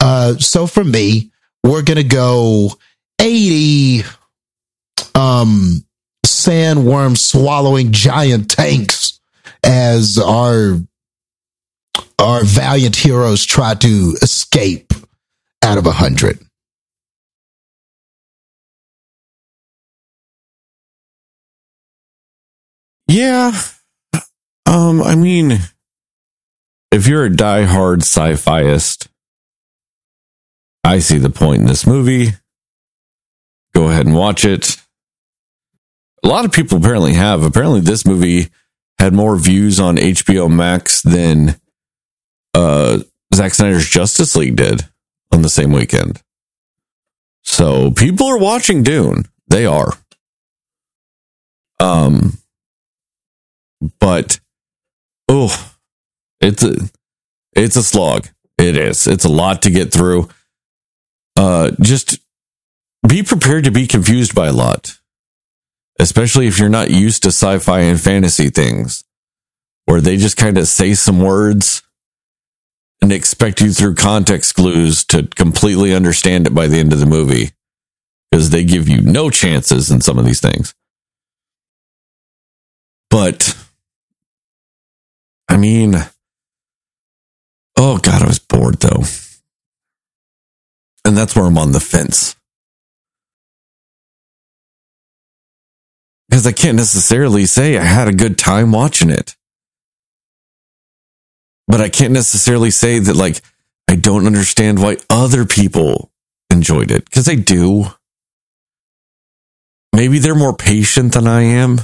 Uh, 0.00 0.34
so 0.34 0.66
for 0.66 0.82
me, 0.82 1.30
we're 1.62 1.82
going 1.82 1.98
to 1.98 2.04
go 2.04 2.70
80, 3.20 4.02
um, 5.14 5.84
sandworm 6.26 7.16
swallowing 7.16 7.92
giant 7.92 8.50
tanks 8.50 9.20
as 9.62 10.18
our, 10.18 10.78
our 12.18 12.44
valiant 12.44 12.96
heroes 12.96 13.44
try 13.44 13.74
to 13.74 14.16
escape 14.22 14.92
out 15.62 15.78
of 15.78 15.86
a 15.86 15.92
hundred. 15.92 16.38
Yeah. 23.12 23.52
Um, 24.64 25.02
I 25.02 25.16
mean, 25.16 25.58
if 26.90 27.06
you're 27.06 27.26
a 27.26 27.30
diehard 27.30 27.98
sci-fiist, 27.98 29.08
I 30.82 30.98
see 30.98 31.18
the 31.18 31.28
point 31.28 31.60
in 31.60 31.66
this 31.66 31.86
movie. 31.86 32.30
Go 33.74 33.90
ahead 33.90 34.06
and 34.06 34.16
watch 34.16 34.46
it. 34.46 34.78
A 36.24 36.28
lot 36.28 36.46
of 36.46 36.52
people 36.52 36.78
apparently 36.78 37.12
have. 37.12 37.42
Apparently, 37.42 37.80
this 37.80 38.06
movie 38.06 38.48
had 38.98 39.12
more 39.12 39.36
views 39.36 39.78
on 39.78 39.96
HBO 39.96 40.50
Max 40.50 41.02
than 41.02 41.60
uh, 42.54 43.00
Zack 43.34 43.52
Snyder's 43.52 43.90
Justice 43.90 44.34
League 44.36 44.56
did 44.56 44.88
on 45.30 45.42
the 45.42 45.50
same 45.50 45.72
weekend. 45.72 46.22
So 47.42 47.90
people 47.90 48.26
are 48.28 48.38
watching 48.38 48.82
Dune. 48.82 49.26
They 49.48 49.66
are. 49.66 49.92
Um, 51.78 52.38
but 54.00 54.40
oh, 55.28 55.74
it's 56.40 56.62
a 56.62 56.76
it's 57.54 57.76
a 57.76 57.82
slog. 57.82 58.28
It 58.58 58.76
is. 58.76 59.06
It's 59.06 59.24
a 59.24 59.32
lot 59.32 59.62
to 59.62 59.70
get 59.70 59.92
through. 59.92 60.28
Uh, 61.36 61.72
just 61.80 62.18
be 63.06 63.22
prepared 63.22 63.64
to 63.64 63.70
be 63.70 63.86
confused 63.86 64.34
by 64.34 64.48
a 64.48 64.52
lot, 64.52 64.98
especially 65.98 66.46
if 66.46 66.58
you're 66.58 66.68
not 66.68 66.90
used 66.90 67.22
to 67.22 67.28
sci-fi 67.28 67.80
and 67.80 68.00
fantasy 68.00 68.50
things, 68.50 69.02
where 69.86 70.00
they 70.00 70.16
just 70.16 70.36
kind 70.36 70.58
of 70.58 70.68
say 70.68 70.94
some 70.94 71.20
words 71.20 71.82
and 73.00 73.12
expect 73.12 73.60
you 73.60 73.72
through 73.72 73.96
context 73.96 74.54
clues 74.54 75.04
to 75.04 75.26
completely 75.26 75.92
understand 75.92 76.46
it 76.46 76.54
by 76.54 76.68
the 76.68 76.78
end 76.78 76.92
of 76.92 77.00
the 77.00 77.06
movie 77.06 77.50
because 78.30 78.50
they 78.50 78.64
give 78.64 78.88
you 78.88 79.00
no 79.00 79.28
chances 79.28 79.90
in 79.90 80.00
some 80.00 80.18
of 80.18 80.24
these 80.24 80.40
things. 80.40 80.74
But 83.10 83.56
I 85.52 85.58
mean, 85.58 85.94
oh 87.76 87.98
God, 87.98 88.22
I 88.22 88.26
was 88.26 88.40
bored 88.40 88.80
though. 88.80 89.04
And 91.04 91.16
that's 91.16 91.36
where 91.36 91.44
I'm 91.46 91.58
on 91.58 91.72
the 91.72 91.80
fence. 91.80 92.36
Because 96.30 96.46
I 96.46 96.52
can't 96.52 96.76
necessarily 96.78 97.46
say 97.46 97.76
I 97.78 97.82
had 97.84 98.08
a 98.08 98.14
good 98.14 98.38
time 98.38 98.72
watching 98.72 99.10
it. 99.10 99.36
But 101.68 101.80
I 101.82 101.90
can't 101.90 102.12
necessarily 102.14 102.70
say 102.70 102.98
that, 103.00 103.16
like, 103.16 103.40
I 103.88 103.96
don't 103.96 104.26
understand 104.26 104.80
why 104.82 104.96
other 105.10 105.44
people 105.46 106.10
enjoyed 106.50 106.90
it. 106.90 107.04
Because 107.04 107.26
they 107.26 107.36
do. 107.36 107.86
maybe 109.94 110.18
they're 110.18 110.34
more 110.34 110.56
patient 110.56 111.14
than 111.14 111.26
I 111.26 111.42
am. 111.42 111.80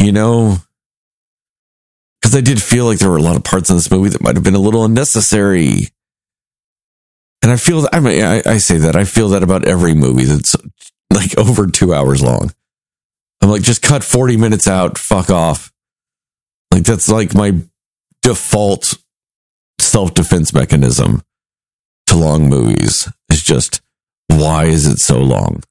You 0.00 0.12
know, 0.12 0.58
I 2.36 2.40
did 2.40 2.62
feel 2.62 2.84
like 2.84 2.98
there 2.98 3.10
were 3.10 3.16
a 3.16 3.22
lot 3.22 3.36
of 3.36 3.44
parts 3.44 3.70
in 3.70 3.76
this 3.76 3.90
movie 3.90 4.10
that 4.10 4.22
might 4.22 4.36
have 4.36 4.44
been 4.44 4.54
a 4.54 4.60
little 4.60 4.84
unnecessary. 4.84 5.88
And 7.42 7.50
I 7.50 7.56
feel 7.56 7.88
I 7.92 8.00
mean, 8.00 8.22
I, 8.22 8.42
I 8.44 8.58
say 8.58 8.78
that, 8.78 8.96
I 8.96 9.04
feel 9.04 9.30
that 9.30 9.42
about 9.42 9.66
every 9.66 9.94
movie 9.94 10.24
that's 10.24 10.56
like 11.12 11.36
over 11.38 11.66
two 11.66 11.94
hours 11.94 12.22
long. 12.22 12.52
I'm 13.40 13.50
like, 13.50 13.62
just 13.62 13.82
cut 13.82 14.02
40 14.02 14.36
minutes 14.36 14.66
out, 14.66 14.98
fuck 14.98 15.30
off. 15.30 15.72
Like, 16.72 16.84
that's 16.84 17.08
like 17.08 17.34
my 17.34 17.54
default 18.22 18.94
self 19.78 20.14
defense 20.14 20.52
mechanism 20.52 21.22
to 22.06 22.16
long 22.16 22.48
movies 22.48 23.08
is 23.30 23.42
just, 23.42 23.82
why 24.28 24.64
is 24.64 24.86
it 24.86 24.98
so 24.98 25.18
long? 25.18 25.62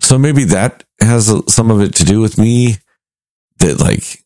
So 0.00 0.18
maybe 0.18 0.44
that 0.44 0.84
has 1.00 1.32
some 1.52 1.70
of 1.70 1.80
it 1.80 1.94
to 1.96 2.04
do 2.04 2.20
with 2.20 2.38
me 2.38 2.76
that 3.58 3.80
like 3.80 4.19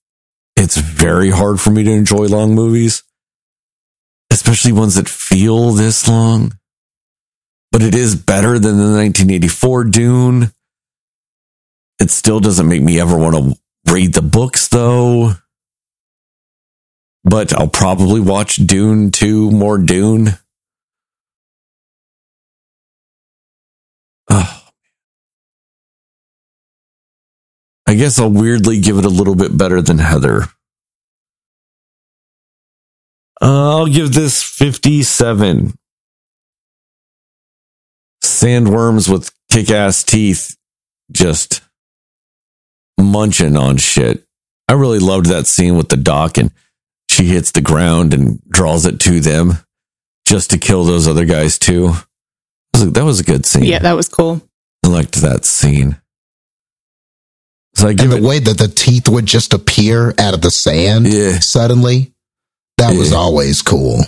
it's 0.57 0.77
very 0.77 1.31
hard 1.31 1.61
for 1.61 1.71
me 1.71 1.85
to 1.85 1.91
enjoy 1.91 2.27
long 2.27 2.55
movies, 2.55 3.03
especially 4.31 4.73
ones 4.73 4.95
that 4.95 5.09
feel 5.09 5.73
this 5.73 6.09
long. 6.09 6.53
But 7.73 7.83
it 7.83 7.95
is 7.95 8.15
better 8.15 8.53
than 8.53 8.77
the 8.77 8.95
1984 8.97 9.85
Dune. 9.85 10.53
It 12.01 12.11
still 12.11 12.41
doesn't 12.41 12.69
make 12.69 12.83
me 12.83 13.01
ever 13.01 13.17
want 13.17 13.37
to 13.37 13.93
read 13.93 14.15
the 14.15 14.23
books 14.23 14.69
though. 14.69 15.33
But 17.25 17.53
I'll 17.53 17.69
probably 17.69 18.21
watch 18.21 18.57
Dune 18.57 19.11
2 19.11 19.51
more 19.51 19.79
Dune. 19.79 20.39
Oh. 24.29 24.61
I 27.87 27.95
guess 27.95 28.19
I'll 28.19 28.31
weirdly 28.31 28.81
give 28.81 28.99
it 28.99 29.05
a 29.05 29.11
little 29.11 29.35
bit 29.35 29.57
better 29.57 29.83
than 29.83 29.99
Heather. 29.99 30.45
Uh, 33.43 33.79
I'll 33.79 33.87
give 33.87 34.15
this 34.15 34.43
57. 34.43 35.75
Sandworms 38.23 39.09
with 39.11 39.31
kick 39.51 39.71
ass 39.71 40.03
teeth 40.03 40.57
just 41.13 41.61
munching 42.99 43.57
on 43.57 43.77
shit. 43.77 44.25
I 44.67 44.73
really 44.73 44.99
loved 44.99 45.27
that 45.27 45.47
scene 45.47 45.77
with 45.77 45.91
the 45.91 45.97
doc 45.97 46.39
and 46.39 46.51
she 47.11 47.27
hits 47.27 47.53
the 47.53 47.61
ground 47.61 48.15
and 48.15 48.43
draws 48.49 48.87
it 48.87 48.99
to 49.01 49.21
them 49.21 49.59
just 50.27 50.51
to 50.51 50.59
kill 50.59 50.85
those 50.85 51.07
other 51.07 51.27
guys 51.27 51.59
too. 51.59 51.89
That 52.73 52.81
was 52.81 52.83
a, 52.83 52.91
that 52.91 53.05
was 53.05 53.21
a 53.21 53.25
good 53.25 53.45
scene. 53.47 53.65
Yeah, 53.65 53.81
that 53.81 53.93
was 53.93 54.09
cool. 54.09 54.41
I 54.85 54.89
liked 54.89 55.17
that 55.17 55.45
scene. 55.45 56.01
So 57.77 57.89
I 57.89 57.91
and 57.91 57.99
the 57.99 58.17
it, 58.19 58.23
way 58.23 58.39
that 58.39 58.57
the 58.59 58.69
teeth 58.69 59.09
would 59.09 59.27
just 59.27 59.53
appear 59.53 60.15
out 60.19 60.35
of 60.35 60.41
the 60.43 60.51
sand 60.51 61.07
Yeah. 61.07 61.39
suddenly, 61.41 62.13
that 62.79 62.97
was 62.97 63.13
always 63.13 63.63
cool. 63.63 64.01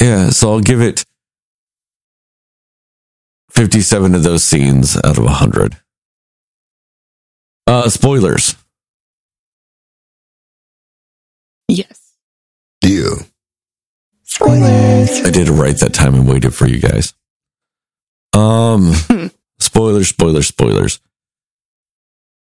yeah, 0.00 0.30
so 0.30 0.52
I'll 0.52 0.60
give 0.60 0.80
it 0.80 1.04
57 3.50 4.14
of 4.14 4.22
those 4.22 4.44
scenes 4.44 4.96
out 4.96 5.18
of 5.18 5.24
100. 5.24 5.76
Uh, 7.66 7.88
spoilers. 7.88 8.54
Yes. 11.68 12.12
Yeah. 12.82 13.14
I 14.40 15.30
did 15.32 15.48
it 15.48 15.52
right 15.52 15.76
that 15.80 15.94
time 15.94 16.14
and 16.14 16.28
waited 16.28 16.54
for 16.54 16.66
you 16.68 16.78
guys. 16.78 17.14
Um, 18.32 18.92
spoilers, 19.58 20.08
spoilers, 20.08 20.46
spoilers. 20.48 21.00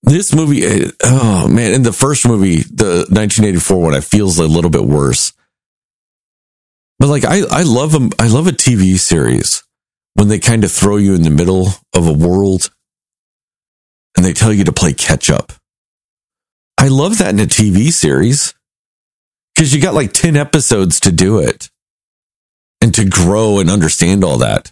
This 0.04 0.34
movie, 0.34 0.64
eh, 0.64 0.90
oh 1.02 1.48
man, 1.48 1.72
in 1.72 1.82
the 1.82 1.92
first 1.92 2.28
movie, 2.28 2.56
the 2.56 3.06
1984 3.08 3.80
one, 3.80 3.94
I 3.94 4.00
feels 4.00 4.38
a 4.38 4.46
little 4.46 4.70
bit 4.70 4.84
worse. 4.84 5.32
But 6.98 7.08
like, 7.08 7.24
I, 7.24 7.40
I 7.50 7.62
love 7.62 7.92
them. 7.92 8.10
I 8.18 8.28
love 8.28 8.46
a 8.46 8.52
TV 8.52 8.98
series 8.98 9.62
when 10.12 10.28
they 10.28 10.38
kind 10.38 10.62
of 10.62 10.70
throw 10.70 10.98
you 10.98 11.14
in 11.14 11.22
the 11.22 11.30
middle 11.30 11.68
of 11.94 12.06
a 12.06 12.12
world 12.12 12.70
and 14.14 14.24
they 14.24 14.34
tell 14.34 14.52
you 14.52 14.64
to 14.64 14.72
play 14.72 14.92
catch 14.92 15.30
up. 15.30 15.52
I 16.76 16.88
love 16.88 17.18
that 17.18 17.30
in 17.30 17.40
a 17.40 17.46
TV 17.46 17.90
series 17.90 18.52
because 19.54 19.74
you 19.74 19.80
got 19.80 19.94
like 19.94 20.12
10 20.12 20.36
episodes 20.36 21.00
to 21.00 21.12
do 21.12 21.38
it 21.38 21.70
and 22.82 22.94
to 22.94 23.08
grow 23.08 23.58
and 23.58 23.70
understand 23.70 24.22
all 24.22 24.38
that. 24.38 24.70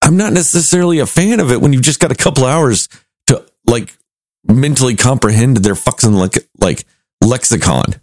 I'm 0.00 0.16
not 0.16 0.32
necessarily 0.32 1.00
a 1.00 1.06
fan 1.06 1.40
of 1.40 1.50
it 1.50 1.60
when 1.60 1.72
you've 1.72 1.82
just 1.82 1.98
got 1.98 2.12
a 2.12 2.16
couple 2.16 2.44
hours 2.44 2.88
to 3.26 3.44
like 3.66 3.96
mentally 4.44 4.94
comprehend 4.94 5.58
their 5.58 5.74
fucking 5.74 6.12
like 6.12 6.48
like 6.60 6.84
lexicon 7.22 7.94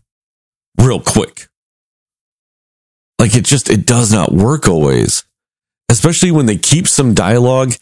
real 0.79 0.99
quick. 0.99 1.47
Like 3.19 3.35
it 3.35 3.45
just 3.45 3.69
it 3.69 3.85
does 3.85 4.11
not 4.11 4.31
work 4.31 4.67
always. 4.67 5.23
Especially 5.89 6.31
when 6.31 6.45
they 6.47 6.57
keep 6.57 6.87
some 6.87 7.13
dialogue 7.13 7.73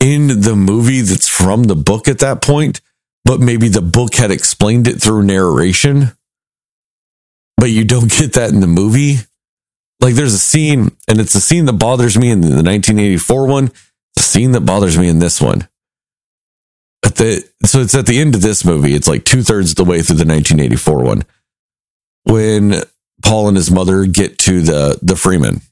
in 0.00 0.40
the 0.40 0.56
movie 0.56 1.02
that's 1.02 1.28
from 1.28 1.64
the 1.64 1.76
book 1.76 2.08
at 2.08 2.18
that 2.18 2.42
point, 2.42 2.80
but 3.24 3.38
maybe 3.40 3.68
the 3.68 3.82
book 3.82 4.14
had 4.14 4.30
explained 4.30 4.88
it 4.88 5.00
through 5.00 5.22
narration. 5.22 6.12
But 7.56 7.70
you 7.70 7.84
don't 7.84 8.10
get 8.10 8.32
that 8.32 8.50
in 8.50 8.60
the 8.60 8.66
movie 8.66 9.18
like 10.04 10.14
there's 10.14 10.34
a 10.34 10.38
scene 10.38 10.90
and 11.08 11.18
it's 11.20 11.34
a 11.34 11.40
scene 11.40 11.64
that 11.64 11.74
bothers 11.74 12.18
me 12.18 12.30
in 12.30 12.40
the 12.40 12.48
1984 12.48 13.46
one 13.46 13.70
the 14.14 14.22
scene 14.22 14.52
that 14.52 14.60
bothers 14.60 14.98
me 14.98 15.08
in 15.08 15.18
this 15.18 15.40
one 15.40 15.66
at 17.04 17.16
the 17.16 17.44
so 17.64 17.80
it's 17.80 17.94
at 17.94 18.06
the 18.06 18.18
end 18.18 18.34
of 18.34 18.42
this 18.42 18.64
movie. 18.64 18.94
It's 18.94 19.08
like 19.08 19.24
two-thirds 19.24 19.70
of 19.70 19.76
the 19.76 19.84
way 19.84 20.02
through 20.02 20.16
the 20.16 20.26
1984 20.26 21.02
one. 21.02 21.22
When 22.24 22.74
paul 23.22 23.48
and 23.48 23.56
his 23.56 23.70
mother 23.70 24.04
get 24.06 24.38
to 24.38 24.62
the 24.62 24.98
the 25.00 25.14
Fremen 25.14 25.62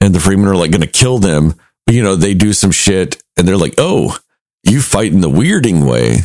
and 0.00 0.14
the 0.14 0.18
Fremen 0.18 0.46
are 0.46 0.56
like 0.56 0.70
gonna 0.70 0.86
kill 0.86 1.18
them 1.18 1.54
but 1.86 1.94
you 1.94 2.02
know 2.02 2.16
they 2.16 2.34
do 2.34 2.52
some 2.52 2.70
shit 2.70 3.22
and 3.36 3.48
they're 3.48 3.56
like 3.56 3.74
oh 3.78 4.16
you 4.64 4.80
fight 4.80 5.12
in 5.12 5.20
the 5.20 5.30
weirding 5.30 5.88
way. 5.88 6.18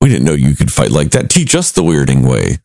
We 0.00 0.08
didn't 0.08 0.24
know 0.24 0.34
you 0.34 0.56
could 0.56 0.72
fight 0.72 0.90
like 0.90 1.12
that. 1.12 1.30
Teach 1.30 1.54
us 1.54 1.72
the 1.72 1.82
weirding 1.82 2.28
way. 2.28 2.58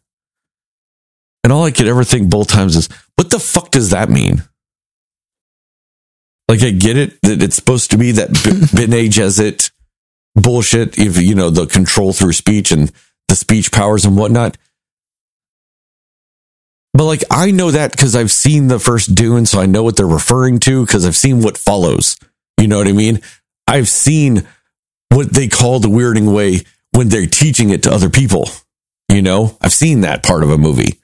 And 1.43 1.53
all 1.53 1.65
I 1.65 1.72
could 1.72 1.88
ever 1.88 2.03
think 2.03 2.30
both 2.30 2.47
times 2.47 2.76
is, 2.76 2.89
what 3.15 3.30
the 3.30 3.39
fuck 3.39 3.72
does 3.72 3.91
that 3.91 4.09
mean? 4.09 4.43
Like, 6.48 6.64
I 6.64 6.72
get 6.72 6.98
it 6.98 7.22
that 7.24 7.43
it's 7.43 7.56
supposed 7.56 7.91
to 7.91 7.98
be 7.98 8.14
that 8.14 8.32
B- 8.32 8.76
Bene 8.88 9.10
Gesserit 9.10 9.72
bullshit, 10.36 10.98
if 10.98 11.22
you 11.22 11.36
know, 11.36 11.50
the 11.50 11.66
control 11.66 12.14
through 12.14 12.34
speech 12.34 12.72
and 12.72 12.91
the 13.28 13.36
speech 13.36 13.72
powers 13.72 14.06
and 14.06 14.16
whatnot. 14.16 14.58
But 16.93 17.06
like, 17.06 17.24
I 17.30 17.52
know 17.52 17.72
that 17.72 17.91
because 17.91 18.16
I've 18.16 18.32
seen 18.32 18.68
the 18.68 18.80
first 18.80 19.14
Dune, 19.14 19.45
so 19.45 19.60
I 19.60 19.66
know 19.66 19.84
what 19.84 19.98
they're 19.98 20.08
referring 20.08 20.60
to 20.62 20.86
because 20.86 21.06
I've 21.06 21.18
seen 21.18 21.41
what 21.41 21.58
follows. 21.58 22.18
You 22.60 22.68
know 22.68 22.78
what 22.78 22.88
I 22.88 22.93
mean? 22.93 23.22
I've 23.68 23.89
seen 23.89 24.48
what 25.10 25.34
they 25.34 25.48
call 25.48 25.80
the 25.80 25.89
weirding 25.89 26.34
way 26.34 26.62
when 26.93 27.10
they're 27.10 27.28
teaching 27.28 27.70
it 27.70 27.84
to 27.84 27.91
other 27.91 28.10
people. 28.10 28.50
You 29.12 29.22
know, 29.22 29.58
I've 29.62 29.74
seen 29.74 30.02
that 30.02 30.24
part 30.24 30.43
of 30.43 30.50
a 30.50 30.58
movie. 30.58 31.00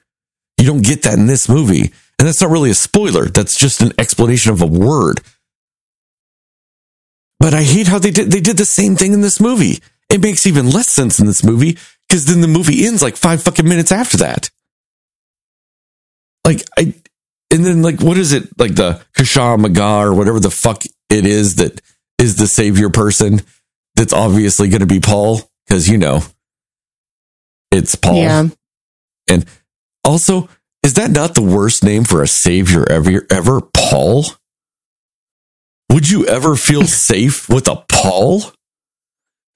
You 0.58 0.66
don't 0.66 0.84
get 0.84 1.02
that 1.02 1.14
in 1.14 1.26
this 1.26 1.48
movie. 1.48 1.92
And 2.18 2.28
that's 2.28 2.40
not 2.40 2.50
really 2.50 2.70
a 2.70 2.74
spoiler. 2.74 3.26
That's 3.26 3.56
just 3.56 3.82
an 3.82 3.92
explanation 3.98 4.52
of 4.52 4.62
a 4.62 4.66
word. 4.66 5.20
But 7.44 7.52
I 7.52 7.62
hate 7.62 7.88
how 7.88 7.98
they 7.98 8.10
did 8.10 8.30
they 8.30 8.40
did 8.40 8.56
the 8.56 8.64
same 8.64 8.96
thing 8.96 9.12
in 9.12 9.20
this 9.20 9.38
movie. 9.38 9.82
It 10.08 10.22
makes 10.22 10.46
even 10.46 10.70
less 10.70 10.88
sense 10.88 11.18
in 11.18 11.26
this 11.26 11.44
movie 11.44 11.76
because 12.08 12.24
then 12.24 12.40
the 12.40 12.48
movie 12.48 12.86
ends 12.86 13.02
like 13.02 13.16
five 13.16 13.42
fucking 13.42 13.68
minutes 13.68 13.92
after 13.92 14.16
that. 14.16 14.48
Like 16.46 16.62
I 16.78 16.94
and 17.50 17.62
then 17.62 17.82
like 17.82 18.00
what 18.00 18.16
is 18.16 18.32
it? 18.32 18.48
Like 18.58 18.76
the 18.76 19.04
Kasha 19.14 19.58
Maga 19.58 20.06
or 20.06 20.14
whatever 20.14 20.40
the 20.40 20.50
fuck 20.50 20.84
it 21.10 21.26
is 21.26 21.56
that 21.56 21.82
is 22.16 22.36
the 22.36 22.46
savior 22.46 22.88
person 22.88 23.42
that's 23.94 24.14
obviously 24.14 24.70
gonna 24.70 24.86
be 24.86 25.00
Paul, 25.00 25.42
because 25.68 25.86
you 25.86 25.98
know 25.98 26.22
it's 27.70 27.94
Paul. 27.94 28.22
Yeah. 28.22 28.48
And 29.28 29.44
also, 30.02 30.48
is 30.82 30.94
that 30.94 31.10
not 31.10 31.34
the 31.34 31.42
worst 31.42 31.84
name 31.84 32.04
for 32.04 32.22
a 32.22 32.26
savior 32.26 32.90
ever? 32.90 33.26
Ever 33.30 33.60
Paul? 33.60 34.24
Would 35.90 36.10
you 36.10 36.26
ever 36.26 36.56
feel 36.56 36.84
safe 36.86 37.48
with 37.48 37.68
a 37.68 37.76
Paul? 37.90 38.42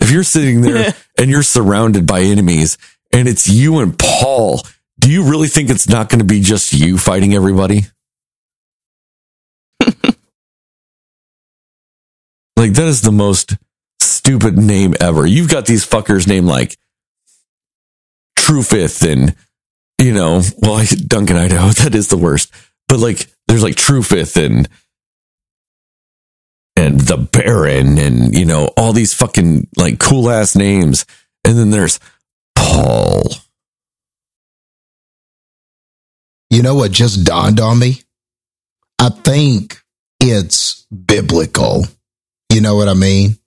If 0.01 0.11
you're 0.11 0.23
sitting 0.23 0.61
there 0.61 0.95
and 1.19 1.31
you're 1.31 1.43
surrounded 1.43 2.07
by 2.07 2.21
enemies 2.21 2.79
and 3.13 3.27
it's 3.29 3.49
you 3.49 3.81
and 3.81 3.99
Paul, 3.99 4.63
do 4.99 5.11
you 5.11 5.25
really 5.25 5.49
think 5.49 5.71
it's 5.71 5.89
not 5.89 6.09
going 6.09 6.21
to 6.21 6.25
be 6.25 6.41
just 6.41 6.73
you 6.73 6.99
fighting 6.99 7.35
everybody? 7.35 7.87
like 12.57 12.73
that 12.73 12.89
is 12.89 13.03
the 13.03 13.13
most 13.13 13.57
stupid 14.01 14.57
name 14.59 14.95
ever. 15.01 15.27
You've 15.27 15.51
got 15.51 15.67
these 15.67 15.87
fuckers 15.87 16.27
named 16.27 16.47
like 16.47 16.77
Trufith 18.39 19.11
and 19.11 19.35
you 19.99 20.15
know, 20.15 20.43
well, 20.59 20.75
I, 20.75 20.85
Duncan 20.85 21.37
Idaho, 21.37 21.69
that 21.71 21.95
is 21.95 22.09
the 22.09 22.17
worst. 22.17 22.53
But 22.87 23.01
like, 23.01 23.27
there's 23.49 23.63
like 23.63 23.75
Trufith 23.75 24.43
and 24.43 24.69
and 26.79 27.01
the 27.01 27.17
Baron 27.17 27.99
and, 27.99 28.35
you 28.35 28.45
know, 28.45 28.67
all 28.77 28.93
these 28.93 29.13
fucking 29.13 29.67
like 29.77 29.99
cool 29.99 30.31
ass 30.31 30.55
names. 30.55 31.05
And 31.45 31.59
then 31.59 31.71
there's 31.71 31.99
Paul. 32.55 33.25
You 36.51 36.63
know 36.63 36.77
what 36.77 36.93
just 36.93 37.25
dawned 37.25 37.61
on 37.61 37.79
me? 37.79 38.03
I 38.99 39.11
think 39.11 39.83
it's 40.21 40.87
biblical. 40.87 41.85
You 42.53 42.61
know 42.61 42.77
what 42.77 42.89
I 42.89 42.95
mean? 42.95 43.39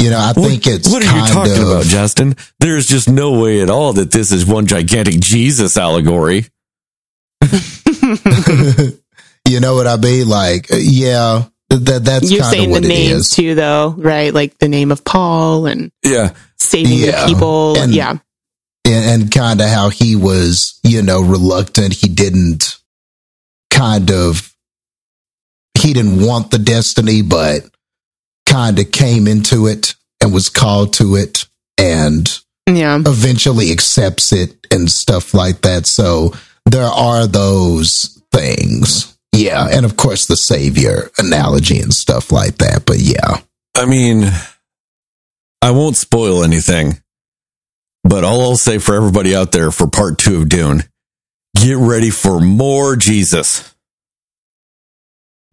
You 0.00 0.10
know, 0.10 0.20
I 0.20 0.32
think 0.32 0.64
what, 0.64 0.74
it's 0.74 0.88
what 0.88 1.02
are 1.02 1.16
you 1.16 1.32
talking 1.32 1.60
of, 1.60 1.68
about, 1.68 1.84
Justin? 1.84 2.36
There's 2.60 2.86
just 2.86 3.08
no 3.08 3.40
way 3.40 3.62
at 3.62 3.68
all 3.68 3.94
that 3.94 4.12
this 4.12 4.30
is 4.30 4.46
one 4.46 4.66
gigantic 4.66 5.18
Jesus 5.18 5.76
allegory. 5.76 6.46
you 7.42 7.50
know 9.60 9.74
what 9.74 9.88
I 9.88 9.96
mean? 9.96 10.28
Like, 10.28 10.68
yeah, 10.70 11.46
that 11.70 12.04
that's 12.04 12.30
You're 12.30 12.44
saying 12.44 12.70
what 12.70 12.82
the 12.82 12.88
it 12.88 12.92
names 13.12 13.30
too, 13.30 13.54
though, 13.54 13.94
right? 13.98 14.32
Like 14.32 14.58
the 14.58 14.68
name 14.68 14.90
of 14.90 15.04
Paul 15.04 15.66
and 15.66 15.90
Yeah. 16.02 16.32
saving 16.58 16.92
Yeah. 16.98 17.26
the 17.26 17.32
people. 17.32 17.78
And- 17.78 17.94
yeah. 17.94 18.18
and, 18.86 19.22
and 19.22 19.30
kind 19.30 19.60
of 19.60 19.68
how 19.68 19.90
he 19.90 20.16
was, 20.16 20.78
you 20.82 21.02
know, 21.02 21.20
reluctant. 21.20 21.92
He 21.92 22.08
didn't 22.08 22.76
kind 23.70 24.10
of, 24.10 24.50
he 25.78 25.92
didn't 25.92 26.24
want 26.24 26.50
the 26.50 26.58
destiny, 26.58 27.20
but 27.22 27.62
kind 28.46 28.78
of 28.78 28.90
came 28.90 29.28
into 29.28 29.66
it 29.66 29.94
and 30.22 30.32
was 30.32 30.48
called 30.48 30.94
to 30.94 31.16
it 31.16 31.44
and 31.76 32.38
Yeah. 32.66 32.98
eventually 33.04 33.70
accepts 33.72 34.32
it 34.32 34.56
and 34.70 34.90
stuff 34.90 35.34
like 35.34 35.60
that. 35.62 35.86
So 35.86 36.32
there 36.64 36.86
are 36.86 37.26
those 37.26 38.18
things. 38.32 39.14
Yeah. 39.38 39.68
And 39.70 39.84
of 39.86 39.96
course, 39.96 40.26
the 40.26 40.36
savior 40.36 41.10
analogy 41.18 41.80
and 41.80 41.92
stuff 41.94 42.32
like 42.32 42.58
that. 42.58 42.84
But 42.86 42.98
yeah. 42.98 43.38
I 43.76 43.86
mean, 43.86 44.24
I 45.62 45.70
won't 45.72 45.96
spoil 45.96 46.42
anything, 46.44 46.98
but 48.04 48.24
all 48.24 48.42
I'll 48.42 48.56
say 48.56 48.78
for 48.78 48.94
everybody 48.94 49.34
out 49.34 49.52
there 49.52 49.70
for 49.70 49.88
part 49.88 50.18
two 50.18 50.38
of 50.42 50.48
Dune, 50.48 50.82
get 51.56 51.76
ready 51.76 52.10
for 52.10 52.40
more 52.40 52.96
Jesus. 52.96 53.74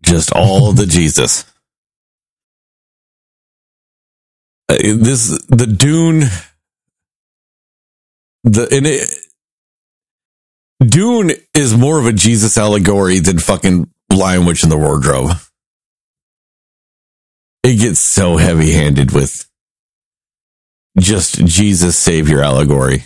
Just 0.02 0.32
all 0.32 0.72
the 0.74 0.86
Jesus. 0.86 1.46
Uh, 4.70 4.78
This, 4.78 5.28
the 5.48 5.68
Dune, 5.68 6.24
the, 8.44 8.68
and 8.72 8.88
it, 8.88 9.10
Dune 10.80 11.32
is 11.54 11.76
more 11.76 12.00
of 12.00 12.06
a 12.06 12.14
Jesus 12.14 12.58
allegory 12.58 13.20
than 13.20 13.40
fucking 13.40 13.90
Lion 14.12 14.46
Witch 14.46 14.64
in 14.64 14.70
the 14.70 14.78
Wardrobe 14.78 15.32
it 17.66 17.80
gets 17.80 18.00
so 18.00 18.38
heavy 18.38 18.74
handed 18.74 19.12
with 19.12 19.50
just 21.00 21.44
Jesus 21.46 21.98
Savior 21.98 22.42
allegory. 22.42 23.04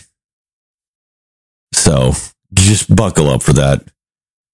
So 1.72 2.12
just 2.52 2.94
buckle 2.94 3.30
up 3.30 3.42
for 3.42 3.54
that. 3.54 3.82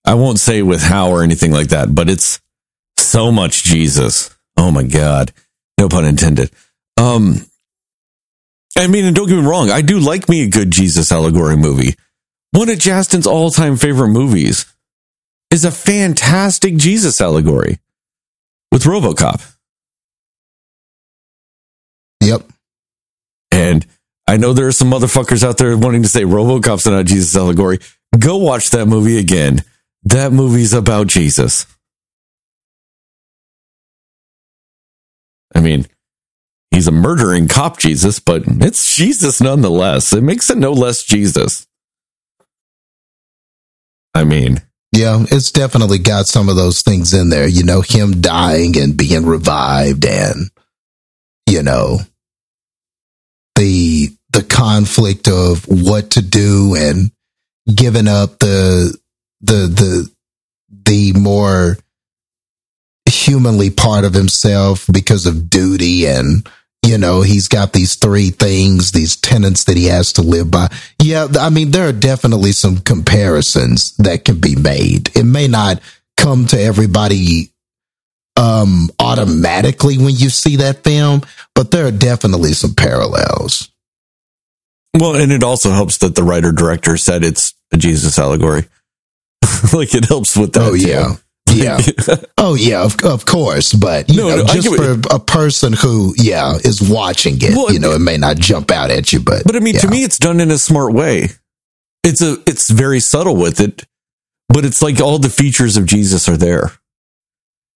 I 0.04 0.14
won't 0.14 0.38
say 0.38 0.62
with 0.62 0.80
how 0.80 1.10
or 1.10 1.24
anything 1.24 1.50
like 1.50 1.68
that, 1.68 1.92
but 1.92 2.08
it's 2.08 2.40
so 2.96 3.32
much 3.32 3.64
Jesus. 3.64 4.30
Oh 4.56 4.70
my 4.70 4.84
God. 4.84 5.32
No 5.76 5.88
pun 5.88 6.04
intended. 6.04 6.52
Um, 6.96 7.44
I 8.78 8.86
mean, 8.86 9.06
and 9.06 9.16
don't 9.16 9.28
get 9.28 9.36
me 9.36 9.46
wrong, 9.46 9.70
I 9.70 9.82
do 9.82 9.98
like 9.98 10.28
me 10.28 10.44
a 10.44 10.48
good 10.48 10.70
Jesus 10.70 11.10
allegory 11.10 11.56
movie. 11.56 11.96
One 12.56 12.70
of 12.70 12.78
Justin's 12.78 13.26
all 13.26 13.50
time 13.50 13.76
favorite 13.76 14.08
movies 14.08 14.64
is 15.50 15.66
a 15.66 15.70
fantastic 15.70 16.78
Jesus 16.78 17.20
allegory 17.20 17.80
with 18.72 18.84
Robocop. 18.84 19.42
Yep. 22.22 22.50
And 23.50 23.84
I 24.26 24.38
know 24.38 24.54
there 24.54 24.68
are 24.68 24.72
some 24.72 24.90
motherfuckers 24.90 25.44
out 25.44 25.58
there 25.58 25.76
wanting 25.76 26.02
to 26.04 26.08
say 26.08 26.22
Robocop's 26.22 26.86
not 26.86 26.98
a 26.98 27.04
Jesus 27.04 27.36
allegory. 27.36 27.78
Go 28.18 28.38
watch 28.38 28.70
that 28.70 28.86
movie 28.86 29.18
again. 29.18 29.62
That 30.04 30.32
movie's 30.32 30.72
about 30.72 31.08
Jesus. 31.08 31.66
I 35.54 35.60
mean, 35.60 35.86
he's 36.70 36.88
a 36.88 36.92
murdering 36.92 37.48
cop 37.48 37.78
Jesus, 37.78 38.18
but 38.18 38.44
it's 38.46 38.96
Jesus 38.96 39.42
nonetheless. 39.42 40.14
It 40.14 40.22
makes 40.22 40.48
it 40.48 40.56
no 40.56 40.72
less 40.72 41.02
Jesus. 41.02 41.65
I 44.16 44.24
mean, 44.24 44.62
Yeah, 44.92 45.24
it's 45.30 45.52
definitely 45.52 45.98
got 45.98 46.26
some 46.26 46.48
of 46.48 46.56
those 46.56 46.80
things 46.80 47.12
in 47.12 47.28
there. 47.28 47.46
You 47.46 47.64
know, 47.64 47.82
him 47.82 48.22
dying 48.22 48.78
and 48.78 48.96
being 48.96 49.26
revived 49.26 50.06
and 50.06 50.50
you 51.46 51.62
know 51.62 51.98
the 53.56 54.10
the 54.30 54.42
conflict 54.42 55.28
of 55.28 55.66
what 55.68 56.10
to 56.12 56.22
do 56.22 56.74
and 56.78 57.10
giving 57.74 58.08
up 58.08 58.38
the 58.38 58.96
the 59.42 59.52
the 59.52 60.10
the 60.70 61.12
more 61.12 61.76
humanly 63.08 63.70
part 63.70 64.04
of 64.04 64.14
himself 64.14 64.86
because 64.92 65.26
of 65.26 65.50
duty 65.50 66.06
and 66.06 66.48
you 66.86 66.98
know 66.98 67.22
he's 67.22 67.48
got 67.48 67.72
these 67.72 67.96
three 67.96 68.30
things 68.30 68.92
these 68.92 69.16
tenets 69.16 69.64
that 69.64 69.76
he 69.76 69.86
has 69.86 70.12
to 70.14 70.22
live 70.22 70.50
by 70.50 70.68
yeah 71.02 71.26
i 71.40 71.50
mean 71.50 71.70
there 71.70 71.88
are 71.88 71.92
definitely 71.92 72.52
some 72.52 72.78
comparisons 72.78 73.96
that 73.96 74.24
can 74.24 74.38
be 74.38 74.56
made 74.56 75.14
it 75.16 75.24
may 75.24 75.48
not 75.48 75.80
come 76.16 76.46
to 76.46 76.60
everybody 76.60 77.50
um 78.36 78.90
automatically 79.00 79.98
when 79.98 80.14
you 80.14 80.30
see 80.30 80.56
that 80.56 80.84
film 80.84 81.20
but 81.54 81.70
there 81.70 81.86
are 81.86 81.92
definitely 81.92 82.52
some 82.52 82.74
parallels 82.74 83.70
well, 84.98 85.14
and 85.14 85.30
it 85.30 85.42
also 85.42 85.70
helps 85.70 85.98
that 85.98 86.14
the 86.14 86.22
writer 86.22 86.52
director 86.52 86.96
said 86.96 87.22
it's 87.22 87.54
a 87.72 87.76
Jesus 87.76 88.18
allegory. 88.18 88.64
like 89.72 89.94
it 89.94 90.06
helps 90.06 90.36
with 90.36 90.52
that. 90.54 90.62
oh 90.62 90.76
too. 90.76 90.88
yeah 90.88 91.16
yeah 91.56 91.78
oh 92.38 92.54
yeah 92.54 92.82
of, 92.84 92.96
of 93.04 93.24
course 93.26 93.72
but 93.72 94.08
you 94.08 94.16
No, 94.16 94.28
know 94.28 94.36
no, 94.42 94.44
just 94.44 94.68
for 94.74 94.92
a 95.14 95.18
person 95.18 95.72
who 95.72 96.14
yeah 96.16 96.54
is 96.64 96.80
watching 96.82 97.36
it 97.40 97.54
Well, 97.56 97.72
you 97.72 97.78
know 97.78 97.92
it 97.92 98.00
may 98.00 98.16
not 98.16 98.36
jump 98.36 98.70
out 98.70 98.90
at 98.90 99.12
you 99.12 99.20
but 99.20 99.44
But 99.44 99.56
I 99.56 99.60
mean, 99.60 99.74
to 99.76 99.88
me, 99.88 100.04
it's 100.04 100.18
done 100.18 100.40
in 100.40 100.50
a 100.50 100.58
smart 100.58 100.92
way. 100.92 101.28
It's 102.04 102.22
a, 102.22 102.36
it's 102.46 102.70
very 102.70 103.00
subtle 103.00 103.36
with 103.36 103.58
it, 103.60 103.84
but 104.48 104.64
it's 104.64 104.80
like 104.82 105.00
all 105.00 105.18
the 105.18 105.28
features 105.30 105.76
of 105.76 105.86
Jesus 105.86 106.28
are 106.28 106.36
there. 106.36 106.70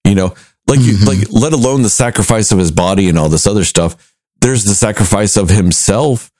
You 0.04 0.14
know, 0.14 0.34
like 0.68 0.80
you, 0.80 0.94
Mhm. 0.94 1.06
like 1.06 1.32
let 1.32 1.52
alone 1.52 1.82
the 1.82 1.90
sacrifice 1.90 2.52
of 2.52 2.58
his 2.58 2.70
body 2.70 3.08
and 3.08 3.18
all 3.18 3.28
this 3.28 3.46
other 3.46 3.64
stuff. 3.64 3.96
There's 4.40 4.64
the 4.64 4.74
sacrifice 4.74 5.36
of 5.36 5.48
himself, 5.50 6.30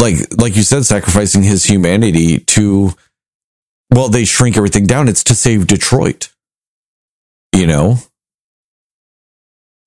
like 0.00 0.16
like 0.38 0.56
you 0.56 0.62
said, 0.62 0.84
sacrificing 0.84 1.42
his 1.42 1.64
humanity 1.64 2.40
to. 2.40 2.92
Well, 3.90 4.08
they 4.08 4.24
shrink 4.24 4.56
everything 4.56 4.86
down. 4.86 5.08
It's 5.08 5.24
to 5.24 5.34
save 5.34 5.66
Detroit. 5.66 6.30
You 7.54 7.66
know, 7.66 7.98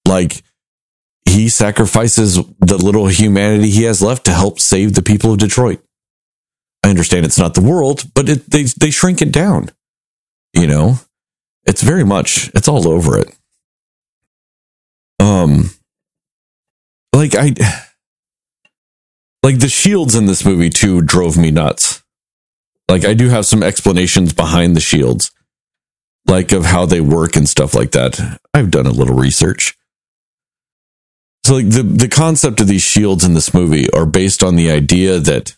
like 0.07 0.43
he 1.25 1.49
sacrifices 1.49 2.35
the 2.59 2.77
little 2.77 3.07
humanity 3.07 3.69
he 3.69 3.83
has 3.83 4.01
left 4.01 4.25
to 4.25 4.33
help 4.33 4.59
save 4.59 4.95
the 4.95 5.03
people 5.03 5.31
of 5.31 5.37
Detroit. 5.37 5.83
I 6.83 6.89
understand 6.89 7.25
it's 7.25 7.37
not 7.37 7.53
the 7.53 7.61
world, 7.61 8.05
but 8.15 8.27
it, 8.27 8.49
they 8.49 8.63
they 8.63 8.89
shrink 8.89 9.21
it 9.21 9.31
down. 9.31 9.69
You 10.53 10.65
know, 10.65 10.99
it's 11.65 11.83
very 11.83 12.03
much 12.03 12.49
it's 12.55 12.67
all 12.67 12.87
over 12.87 13.19
it. 13.19 13.35
Um, 15.19 15.69
like 17.13 17.35
I, 17.35 17.53
like 19.43 19.59
the 19.59 19.69
shields 19.69 20.15
in 20.15 20.25
this 20.25 20.43
movie 20.43 20.69
too 20.69 21.01
drove 21.01 21.37
me 21.37 21.51
nuts. 21.51 22.03
Like 22.89 23.05
I 23.05 23.13
do 23.13 23.29
have 23.29 23.45
some 23.45 23.61
explanations 23.61 24.33
behind 24.33 24.75
the 24.75 24.81
shields, 24.81 25.31
like 26.25 26.51
of 26.51 26.65
how 26.65 26.85
they 26.85 27.01
work 27.01 27.35
and 27.35 27.47
stuff 27.47 27.75
like 27.75 27.91
that. 27.91 28.39
I've 28.53 28.71
done 28.71 28.87
a 28.87 28.91
little 28.91 29.15
research. 29.15 29.75
So 31.45 31.55
like 31.55 31.69
the 31.69 31.83
the 31.83 32.07
concept 32.07 32.59
of 32.59 32.67
these 32.67 32.81
shields 32.81 33.23
in 33.23 33.35
this 33.35 33.53
movie 33.53 33.89
are 33.91 34.05
based 34.05 34.43
on 34.43 34.55
the 34.55 34.71
idea 34.71 35.19
that 35.19 35.55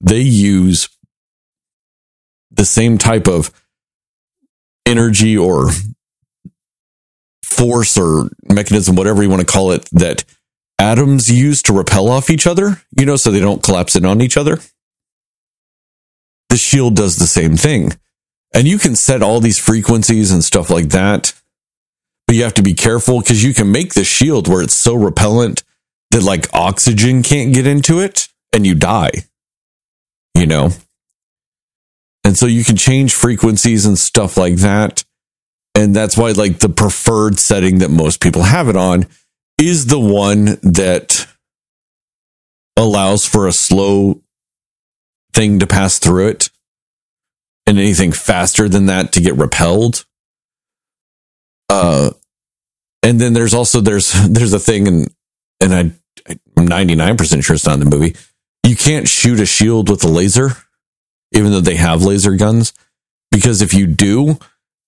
they 0.00 0.20
use 0.20 0.88
the 2.50 2.64
same 2.64 2.96
type 2.96 3.26
of 3.26 3.50
energy 4.86 5.36
or 5.36 5.70
force 7.44 7.96
or 7.96 8.30
mechanism, 8.48 8.96
whatever 8.96 9.22
you 9.22 9.30
want 9.30 9.40
to 9.40 9.46
call 9.46 9.72
it, 9.72 9.88
that 9.92 10.24
atoms 10.78 11.28
use 11.28 11.62
to 11.62 11.72
repel 11.72 12.08
off 12.08 12.30
each 12.30 12.46
other, 12.46 12.82
you 12.98 13.06
know, 13.06 13.16
so 13.16 13.30
they 13.30 13.40
don't 13.40 13.62
collapse 13.62 13.96
in 13.96 14.04
on 14.04 14.20
each 14.20 14.36
other. 14.36 14.58
The 16.52 16.58
shield 16.58 16.96
does 16.96 17.16
the 17.16 17.26
same 17.26 17.56
thing. 17.56 17.92
And 18.54 18.68
you 18.68 18.78
can 18.78 18.96
set 18.96 19.22
all 19.24 19.40
these 19.40 19.58
frequencies 19.58 20.30
and 20.30 20.44
stuff 20.44 20.70
like 20.70 20.90
that 20.90 21.34
but 22.26 22.36
you 22.36 22.44
have 22.44 22.54
to 22.54 22.62
be 22.62 22.74
careful 22.74 23.20
because 23.20 23.44
you 23.44 23.54
can 23.54 23.72
make 23.72 23.94
the 23.94 24.04
shield 24.04 24.48
where 24.48 24.62
it's 24.62 24.76
so 24.76 24.94
repellent 24.94 25.64
that 26.12 26.22
like 26.22 26.48
oxygen 26.54 27.22
can't 27.22 27.54
get 27.54 27.66
into 27.66 28.00
it 28.00 28.28
and 28.54 28.66
you 28.66 28.74
die 28.74 29.12
you 30.34 30.46
know 30.46 30.70
and 32.24 32.38
so 32.38 32.46
you 32.46 32.64
can 32.64 32.76
change 32.76 33.14
frequencies 33.14 33.86
and 33.86 33.98
stuff 33.98 34.36
like 34.38 34.56
that 34.56 35.04
And 35.74 35.96
that's 35.96 36.16
why, 36.18 36.32
like, 36.32 36.60
the 36.60 36.68
preferred 36.68 37.38
setting 37.38 37.78
that 37.80 37.90
most 37.90 38.20
people 38.20 38.42
have 38.44 38.68
it 38.68 38.76
on 38.76 39.06
is 39.58 39.86
the 39.86 40.00
one 40.00 40.58
that 40.62 41.26
allows 42.76 43.26
for 43.26 43.48
a 43.48 43.52
slow 43.52 44.22
thing 45.32 45.58
to 45.60 45.66
pass 45.66 45.98
through 45.98 46.28
it 46.28 46.50
and 47.66 47.78
anything 47.78 48.12
faster 48.12 48.68
than 48.68 48.86
that 48.86 49.12
to 49.12 49.20
get 49.20 49.36
repelled. 49.36 50.04
Uh, 51.68 52.10
and 53.02 53.20
then 53.20 53.32
there's 53.32 53.54
also 53.54 53.80
there's 53.80 54.12
there's 54.28 54.52
a 54.52 54.58
thing 54.58 54.88
and 54.88 55.14
and 55.60 55.74
I 55.74 55.92
I'm 56.56 56.66
99% 56.68 57.44
sure 57.44 57.54
it's 57.54 57.66
not 57.66 57.74
in 57.74 57.80
the 57.80 57.96
movie. 57.96 58.16
You 58.66 58.76
can't 58.76 59.08
shoot 59.08 59.40
a 59.40 59.46
shield 59.46 59.88
with 59.90 60.04
a 60.04 60.08
laser, 60.08 60.50
even 61.32 61.50
though 61.50 61.60
they 61.60 61.76
have 61.76 62.04
laser 62.04 62.36
guns, 62.36 62.72
because 63.30 63.62
if 63.62 63.74
you 63.74 63.86
do, 63.86 64.38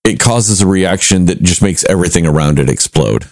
it 0.04 0.20
causes 0.20 0.60
a 0.60 0.66
reaction 0.66 1.26
that 1.26 1.42
just 1.42 1.62
makes 1.62 1.84
everything 1.84 2.26
around 2.26 2.58
it 2.58 2.68
explode. 2.68 3.26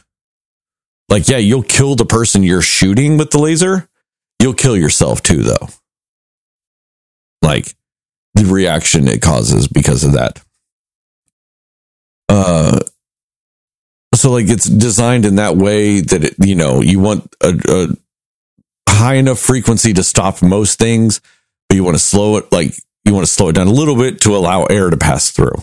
Like, 1.08 1.28
yeah, 1.28 1.36
you'll 1.36 1.62
kill 1.62 1.94
the 1.94 2.06
person 2.06 2.42
you're 2.42 2.62
shooting 2.62 3.18
with 3.18 3.30
the 3.30 3.38
laser. 3.38 3.88
You'll 4.40 4.54
kill 4.54 4.76
yourself 4.76 5.22
too, 5.22 5.42
though. 5.42 5.68
Like 7.42 7.74
the 8.34 8.44
reaction 8.44 9.08
it 9.08 9.20
causes 9.20 9.68
because 9.68 10.04
of 10.04 10.12
that. 10.12 10.40
Uh, 12.28 12.80
so 14.14 14.30
like 14.30 14.48
it's 14.48 14.66
designed 14.66 15.26
in 15.26 15.36
that 15.36 15.56
way 15.56 16.00
that 16.00 16.24
it, 16.24 16.34
you 16.38 16.54
know 16.54 16.80
you 16.80 16.98
want 17.00 17.34
a, 17.42 17.52
a 17.68 17.86
high 18.88 19.14
enough 19.14 19.38
frequency 19.38 19.92
to 19.92 20.02
stop 20.02 20.42
most 20.42 20.78
things, 20.78 21.20
but 21.68 21.74
you 21.74 21.84
want 21.84 21.96
to 21.96 22.02
slow 22.02 22.36
it 22.36 22.50
like 22.52 22.74
you 23.04 23.12
want 23.12 23.26
to 23.26 23.32
slow 23.32 23.48
it 23.48 23.54
down 23.54 23.66
a 23.66 23.72
little 23.72 23.96
bit 23.96 24.20
to 24.22 24.36
allow 24.36 24.64
air 24.64 24.90
to 24.90 24.96
pass 24.96 25.30
through. 25.30 25.56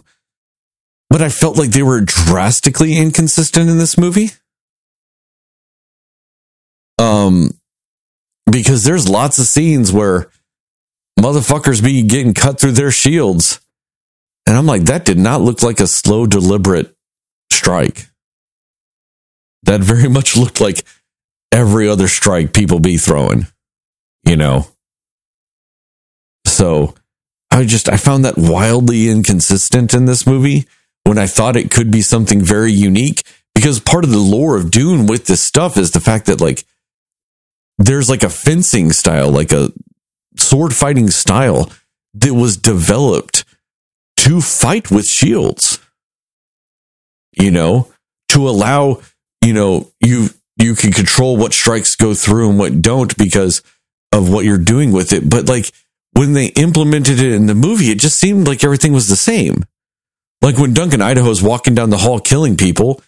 But 1.10 1.22
I 1.22 1.30
felt 1.30 1.58
like 1.58 1.72
they 1.72 1.84
were 1.84 2.02
drastically 2.02 2.98
inconsistent 2.98 3.70
in 3.70 3.78
this 3.78 3.98
movie. 3.98 4.32
Um, 7.00 7.52
because 8.52 8.84
there's 8.84 9.10
lots 9.10 9.40
of 9.40 9.46
scenes 9.46 9.92
where 9.92 10.30
motherfuckers 11.20 11.84
be 11.84 12.02
getting 12.04 12.34
cut 12.34 12.60
through 12.60 12.72
their 12.72 12.92
shields. 12.92 13.60
And 14.48 14.58
I'm 14.58 14.66
like, 14.66 14.84
that 14.84 15.06
did 15.06 15.20
not 15.20 15.42
look 15.42 15.62
like 15.62 15.80
a 15.80 15.88
slow, 15.88 16.26
deliberate 16.26 16.96
strike. 17.52 18.08
That 19.64 19.82
very 19.82 20.10
much 20.18 20.36
looked 20.38 20.62
like 20.62 20.84
every 21.52 21.88
other 21.88 22.08
strike 22.08 22.54
people 22.54 22.80
be 22.80 22.98
throwing, 22.98 23.48
you 24.24 24.36
know? 24.36 24.68
So 26.46 26.96
I 27.52 27.66
just, 27.66 27.90
I 27.90 27.98
found 27.98 28.26
that 28.26 28.38
wildly 28.38 29.10
inconsistent 29.10 29.94
in 29.94 30.06
this 30.06 30.26
movie 30.26 30.68
when 31.04 31.18
I 31.18 31.28
thought 31.28 31.56
it 31.56 31.72
could 31.72 31.92
be 31.92 32.02
something 32.02 32.42
very 32.42 32.72
unique 32.72 33.24
because 33.56 33.80
part 33.80 34.04
of 34.04 34.10
the 34.10 34.18
lore 34.18 34.56
of 34.56 34.72
Dune 34.72 35.06
with 35.06 35.26
this 35.26 35.44
stuff 35.44 35.78
is 35.78 35.92
the 35.92 36.00
fact 36.00 36.28
that 36.28 36.40
like 36.40 36.66
there's 37.78 38.10
like 38.10 38.24
a 38.24 38.30
fencing 38.30 38.92
style, 38.92 39.32
like 39.32 39.52
a 39.52 39.72
sword 40.50 40.74
fighting 40.74 41.10
style 41.10 41.72
that 42.16 42.34
was 42.34 42.58
developed 42.58 43.46
to 44.18 44.42
fight 44.42 44.92
with 44.92 45.06
shields. 45.06 45.80
You 47.40 47.52
know, 47.52 47.88
to 48.30 48.50
allow, 48.50 49.02
you 49.44 49.54
know, 49.54 49.92
you 50.02 50.30
you 50.58 50.76
can 50.76 50.92
control 50.92 51.38
what 51.38 51.54
strikes 51.54 51.96
go 51.96 52.14
through 52.14 52.50
and 52.50 52.60
what 52.60 52.82
don't 52.82 53.16
because 53.18 53.62
of 54.12 54.32
what 54.32 54.44
you're 54.44 54.58
doing 54.58 54.92
with 54.92 55.14
it. 55.14 55.30
But 55.30 55.48
like 55.48 55.72
when 56.14 56.34
they 56.34 56.48
implemented 56.48 57.20
it 57.20 57.32
in 57.32 57.46
the 57.46 57.56
movie, 57.56 57.92
it 57.92 58.00
just 58.00 58.20
seemed 58.20 58.48
like 58.48 58.64
everything 58.64 58.92
was 58.92 59.08
the 59.08 59.16
same. 59.16 59.64
Like 60.42 60.58
when 60.58 60.74
Duncan 60.74 61.02
Idaho's 61.02 61.44
walking 61.44 61.76
down 61.76 61.92
the 61.92 61.98
hall 61.98 62.20
killing 62.20 62.58
people, 62.58 63.02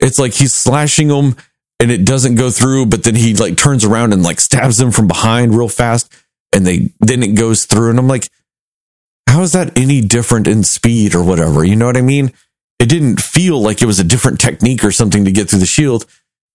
it's 0.00 0.18
like 0.18 0.34
he's 0.34 0.54
slashing 0.54 1.08
them 1.08 1.36
and 1.80 1.90
it 1.90 2.04
doesn't 2.04 2.34
go 2.34 2.50
through, 2.50 2.86
but 2.86 3.04
then 3.04 3.14
he 3.14 3.34
like 3.34 3.56
turns 3.56 3.84
around 3.84 4.12
and 4.12 4.22
like 4.22 4.40
stabs 4.40 4.76
them 4.76 4.90
from 4.90 5.06
behind 5.06 5.54
real 5.54 5.68
fast 5.68 6.12
and 6.52 6.66
they 6.66 6.90
then 7.00 7.22
it 7.22 7.34
goes 7.34 7.64
through 7.64 7.90
and 7.90 7.98
I'm 7.98 8.08
like 8.08 8.28
how 9.28 9.42
is 9.42 9.52
that 9.52 9.76
any 9.78 10.00
different 10.00 10.48
in 10.48 10.64
speed 10.64 11.14
or 11.14 11.22
whatever? 11.22 11.64
You 11.64 11.76
know 11.76 11.86
what 11.86 11.96
I 11.96 12.02
mean? 12.02 12.32
It 12.78 12.88
didn't 12.88 13.20
feel 13.20 13.60
like 13.60 13.82
it 13.82 13.86
was 13.86 14.00
a 14.00 14.04
different 14.04 14.40
technique 14.40 14.82
or 14.82 14.90
something 14.90 15.24
to 15.24 15.30
get 15.30 15.50
through 15.50 15.58
the 15.58 15.66
shield. 15.66 16.06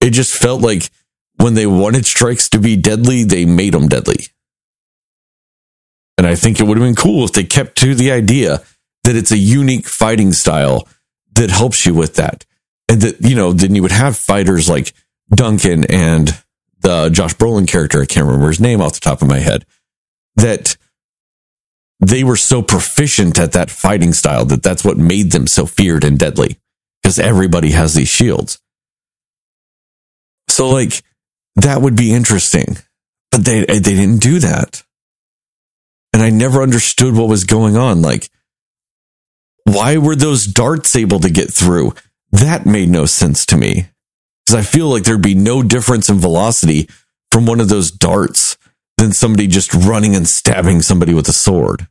It 0.01 0.09
just 0.09 0.33
felt 0.33 0.61
like 0.61 0.89
when 1.35 1.53
they 1.53 1.67
wanted 1.67 2.05
strikes 2.05 2.49
to 2.49 2.59
be 2.59 2.75
deadly, 2.75 3.23
they 3.23 3.45
made 3.45 3.73
them 3.73 3.87
deadly. 3.87 4.25
And 6.17 6.27
I 6.27 6.35
think 6.35 6.59
it 6.59 6.63
would 6.63 6.77
have 6.77 6.85
been 6.85 6.95
cool 6.95 7.23
if 7.25 7.33
they 7.33 7.43
kept 7.43 7.77
to 7.77 7.95
the 7.95 8.11
idea 8.11 8.61
that 9.03 9.15
it's 9.15 9.31
a 9.31 9.37
unique 9.37 9.87
fighting 9.87 10.33
style 10.33 10.87
that 11.35 11.49
helps 11.51 11.85
you 11.85 11.93
with 11.93 12.15
that. 12.15 12.45
And 12.89 13.01
that, 13.01 13.21
you 13.21 13.35
know, 13.35 13.53
then 13.53 13.75
you 13.75 13.81
would 13.81 13.91
have 13.91 14.17
fighters 14.17 14.69
like 14.69 14.93
Duncan 15.29 15.85
and 15.85 16.37
the 16.81 17.09
Josh 17.09 17.35
Brolin 17.35 17.67
character. 17.67 18.01
I 18.01 18.05
can't 18.05 18.25
remember 18.25 18.49
his 18.49 18.59
name 18.59 18.81
off 18.81 18.93
the 18.93 18.99
top 18.99 19.21
of 19.21 19.27
my 19.27 19.39
head 19.39 19.65
that 20.35 20.77
they 21.99 22.23
were 22.23 22.35
so 22.35 22.61
proficient 22.61 23.39
at 23.39 23.53
that 23.53 23.69
fighting 23.69 24.13
style 24.13 24.45
that 24.45 24.63
that's 24.63 24.83
what 24.83 24.97
made 24.97 25.31
them 25.31 25.47
so 25.47 25.65
feared 25.65 26.03
and 26.03 26.19
deadly 26.19 26.57
because 27.01 27.19
everybody 27.19 27.71
has 27.71 27.93
these 27.93 28.09
shields. 28.09 28.59
So 30.49 30.69
like 30.69 31.01
that 31.55 31.81
would 31.81 31.95
be 31.95 32.13
interesting, 32.13 32.77
but 33.31 33.45
they 33.45 33.65
they 33.65 33.79
didn't 33.79 34.21
do 34.21 34.39
that. 34.39 34.83
And 36.13 36.21
I 36.21 36.29
never 36.29 36.61
understood 36.61 37.15
what 37.15 37.27
was 37.27 37.43
going 37.43 37.75
on. 37.75 38.01
Like, 38.01 38.29
why 39.63 39.97
were 39.97 40.15
those 40.15 40.45
darts 40.45 40.95
able 40.95 41.19
to 41.21 41.29
get 41.29 41.51
through? 41.51 41.95
That 42.31 42.65
made 42.65 42.89
no 42.89 43.05
sense 43.05 43.45
to 43.47 43.57
me. 43.57 43.87
Because 44.45 44.59
I 44.59 44.69
feel 44.69 44.87
like 44.87 45.03
there'd 45.03 45.21
be 45.21 45.35
no 45.35 45.63
difference 45.63 46.09
in 46.09 46.19
velocity 46.19 46.89
from 47.31 47.45
one 47.45 47.59
of 47.59 47.69
those 47.69 47.89
darts 47.89 48.52
than 48.97 49.11
somebody 49.11 49.47
just 49.47 49.73
running 49.73 50.15
and 50.15 50.27
stabbing 50.27 50.81
somebody 50.81 51.13
with 51.13 51.27
a 51.27 51.33
sword. 51.33 51.87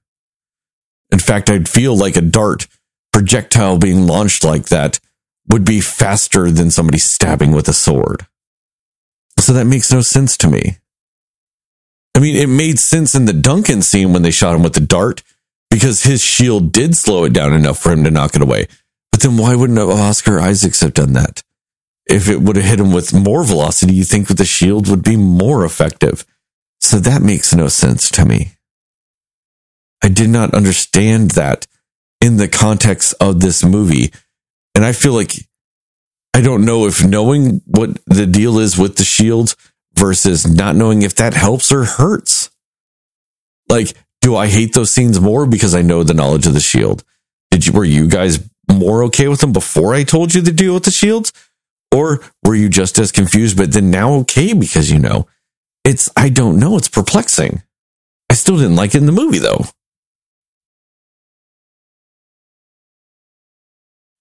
In 1.10 1.18
fact, 1.18 1.50
I'd 1.50 1.68
feel 1.68 1.96
like 1.96 2.16
a 2.16 2.22
dart 2.22 2.66
projectile 3.12 3.78
being 3.78 4.06
launched 4.06 4.44
like 4.44 4.66
that 4.66 4.98
would 5.48 5.64
be 5.64 5.80
faster 5.80 6.50
than 6.50 6.70
somebody 6.70 6.98
stabbing 6.98 7.52
with 7.52 7.68
a 7.68 7.72
sword. 7.72 8.26
So 9.38 9.52
that 9.52 9.66
makes 9.66 9.92
no 9.92 10.00
sense 10.00 10.36
to 10.38 10.48
me. 10.48 10.78
I 12.14 12.20
mean, 12.20 12.36
it 12.36 12.48
made 12.48 12.78
sense 12.78 13.14
in 13.14 13.24
the 13.24 13.32
Duncan 13.32 13.82
scene 13.82 14.12
when 14.12 14.22
they 14.22 14.30
shot 14.30 14.54
him 14.54 14.62
with 14.62 14.74
the 14.74 14.80
dart 14.80 15.22
because 15.70 16.02
his 16.02 16.22
shield 16.22 16.72
did 16.72 16.96
slow 16.96 17.24
it 17.24 17.32
down 17.32 17.52
enough 17.52 17.78
for 17.78 17.90
him 17.90 18.04
to 18.04 18.10
knock 18.10 18.36
it 18.36 18.42
away. 18.42 18.66
But 19.10 19.22
then 19.22 19.36
why 19.36 19.54
wouldn't 19.54 19.78
Oscar 19.78 20.38
Isaacs 20.38 20.80
have 20.80 20.94
done 20.94 21.14
that? 21.14 21.42
If 22.06 22.28
it 22.28 22.40
would 22.40 22.56
have 22.56 22.64
hit 22.64 22.80
him 22.80 22.92
with 22.92 23.14
more 23.14 23.44
velocity, 23.44 23.94
you 23.94 24.04
think 24.04 24.28
the 24.28 24.44
shield 24.44 24.88
would 24.88 25.02
be 25.02 25.16
more 25.16 25.64
effective. 25.64 26.26
So 26.82 26.98
that 26.98 27.22
makes 27.22 27.54
no 27.54 27.68
sense 27.68 28.10
to 28.10 28.26
me. 28.26 28.52
I 30.02 30.08
did 30.08 30.28
not 30.28 30.52
understand 30.52 31.30
that 31.32 31.66
in 32.20 32.36
the 32.36 32.48
context 32.48 33.14
of 33.20 33.40
this 33.40 33.64
movie. 33.64 34.12
And 34.74 34.84
I 34.84 34.92
feel 34.92 35.12
like 35.12 35.32
I 36.34 36.40
don't 36.40 36.64
know 36.64 36.86
if 36.86 37.04
knowing 37.04 37.62
what 37.66 37.98
the 38.06 38.26
deal 38.26 38.58
is 38.58 38.76
with 38.76 38.96
the 38.96 39.04
shield 39.04 39.54
versus 39.94 40.46
not 40.46 40.74
knowing 40.74 41.02
if 41.02 41.14
that 41.16 41.34
helps 41.34 41.70
or 41.70 41.84
hurts. 41.84 42.50
Like, 43.68 43.94
do 44.20 44.34
I 44.36 44.48
hate 44.48 44.74
those 44.74 44.92
scenes 44.92 45.20
more 45.20 45.46
because 45.46 45.74
I 45.74 45.82
know 45.82 46.02
the 46.02 46.14
knowledge 46.14 46.46
of 46.46 46.54
the 46.54 46.60
shield? 46.60 47.04
Did 47.50 47.66
you, 47.66 47.72
were 47.72 47.84
you 47.84 48.08
guys 48.08 48.42
more 48.70 49.04
okay 49.04 49.28
with 49.28 49.40
them 49.40 49.52
before 49.52 49.94
I 49.94 50.02
told 50.02 50.34
you 50.34 50.40
the 50.40 50.52
deal 50.52 50.74
with 50.74 50.84
the 50.84 50.90
shields? 50.90 51.32
Or 51.94 52.20
were 52.42 52.54
you 52.54 52.68
just 52.68 52.98
as 52.98 53.12
confused, 53.12 53.56
but 53.56 53.72
then 53.72 53.90
now 53.90 54.14
okay 54.14 54.52
because 54.52 54.90
you 54.90 54.98
know? 54.98 55.28
It's, 55.84 56.08
I 56.16 56.28
don't 56.28 56.58
know. 56.58 56.76
It's 56.76 56.88
perplexing. 56.88 57.62
I 58.30 58.34
still 58.34 58.56
didn't 58.56 58.76
like 58.76 58.94
it 58.94 58.98
in 58.98 59.06
the 59.06 59.12
movie 59.12 59.38
though. 59.38 59.64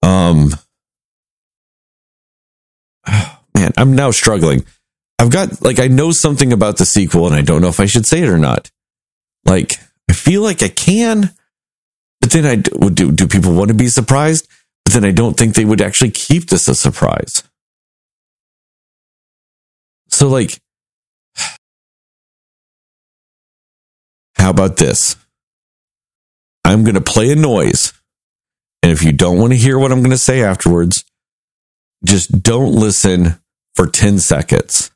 Um, 0.02 0.50
man, 3.54 3.72
I'm 3.76 3.94
now 3.94 4.10
struggling. 4.10 4.64
I've 5.18 5.30
got, 5.30 5.62
like, 5.62 5.78
I 5.78 5.86
know 5.86 6.10
something 6.10 6.52
about 6.52 6.78
the 6.78 6.84
sequel 6.84 7.26
and 7.26 7.34
I 7.34 7.42
don't 7.42 7.62
know 7.62 7.68
if 7.68 7.80
I 7.80 7.86
should 7.86 8.06
say 8.06 8.22
it 8.22 8.28
or 8.28 8.38
not. 8.38 8.70
Like, 9.44 9.74
I 10.10 10.14
feel 10.14 10.42
like 10.42 10.62
I 10.62 10.68
can, 10.68 11.30
but 12.20 12.32
then 12.32 12.44
I 12.44 12.62
would 12.78 12.96
do, 12.96 13.12
do 13.12 13.28
people 13.28 13.54
want 13.54 13.68
to 13.68 13.74
be 13.74 13.88
surprised? 13.88 14.48
But 14.84 14.94
then 14.94 15.04
I 15.04 15.12
don't 15.12 15.36
think 15.36 15.54
they 15.54 15.64
would 15.64 15.80
actually 15.80 16.10
keep 16.10 16.48
this 16.48 16.66
a 16.66 16.74
surprise. 16.74 17.44
So, 20.08 20.28
like, 20.28 20.60
how 24.42 24.50
about 24.50 24.76
this? 24.76 25.16
I'm 26.64 26.82
going 26.82 26.96
to 26.96 27.00
play 27.00 27.30
a 27.30 27.36
noise. 27.36 27.92
And 28.82 28.90
if 28.90 29.02
you 29.04 29.12
don't 29.12 29.38
want 29.38 29.52
to 29.52 29.56
hear 29.58 29.78
what 29.78 29.92
I'm 29.92 30.00
going 30.00 30.10
to 30.10 30.18
say 30.18 30.42
afterwards, 30.42 31.04
just 32.04 32.42
don't 32.42 32.72
listen 32.72 33.36
for 33.76 33.86
10 33.86 34.18
seconds 34.18 34.90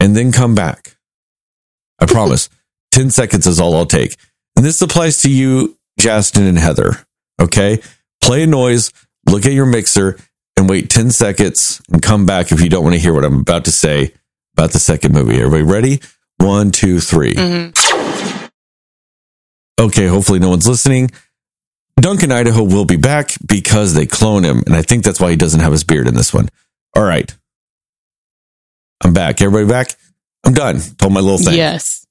and 0.00 0.16
then 0.16 0.32
come 0.32 0.54
back. 0.56 0.96
I 2.00 2.06
promise 2.06 2.48
10 2.90 3.10
seconds 3.10 3.46
is 3.46 3.60
all 3.60 3.76
I'll 3.76 3.86
take. 3.86 4.16
And 4.56 4.64
this 4.64 4.82
applies 4.82 5.18
to 5.18 5.30
you, 5.30 5.78
Justin 5.98 6.46
and 6.46 6.58
Heather. 6.58 6.96
Okay. 7.40 7.80
Play 8.20 8.42
a 8.42 8.46
noise, 8.48 8.92
look 9.26 9.46
at 9.46 9.52
your 9.52 9.66
mixer 9.66 10.18
and 10.56 10.68
wait 10.68 10.90
10 10.90 11.10
seconds 11.10 11.80
and 11.92 12.02
come 12.02 12.26
back 12.26 12.50
if 12.50 12.60
you 12.60 12.68
don't 12.68 12.82
want 12.82 12.94
to 12.94 13.00
hear 13.00 13.14
what 13.14 13.24
I'm 13.24 13.40
about 13.40 13.64
to 13.66 13.70
say 13.70 14.12
about 14.56 14.72
the 14.72 14.80
second 14.80 15.12
movie. 15.14 15.40
Everybody 15.40 15.62
ready? 15.62 16.00
One, 16.38 16.70
two, 16.72 16.98
three. 17.00 17.34
Mhm. 17.34 17.89
Okay, 19.80 20.06
hopefully 20.06 20.38
no 20.38 20.50
one's 20.50 20.68
listening. 20.68 21.10
Duncan 21.96 22.30
Idaho 22.30 22.62
will 22.62 22.84
be 22.84 22.96
back 22.96 23.30
because 23.46 23.94
they 23.94 24.04
clone 24.04 24.44
him, 24.44 24.62
and 24.66 24.76
I 24.76 24.82
think 24.82 25.04
that's 25.04 25.18
why 25.18 25.30
he 25.30 25.36
doesn't 25.36 25.60
have 25.60 25.72
his 25.72 25.84
beard 25.84 26.06
in 26.06 26.14
this 26.14 26.34
one. 26.34 26.50
All 26.94 27.02
right. 27.02 27.34
I'm 29.02 29.14
back. 29.14 29.40
Everybody 29.40 29.66
back? 29.68 29.96
I'm 30.44 30.52
done. 30.52 30.80
Told 30.98 31.14
my 31.14 31.20
little 31.20 31.38
thing. 31.38 31.56
Yes. 31.56 32.06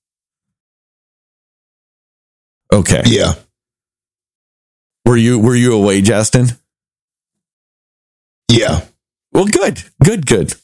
Okay. 2.74 3.04
Yeah. 3.06 3.34
Were 5.06 5.18
you 5.18 5.40
were 5.40 5.56
you 5.56 5.74
away, 5.74 6.02
Justin? 6.02 6.48
Yeah. 8.52 8.82
Well, 9.32 9.46
good. 9.46 9.84
Good, 10.04 10.26
good. 10.26 10.56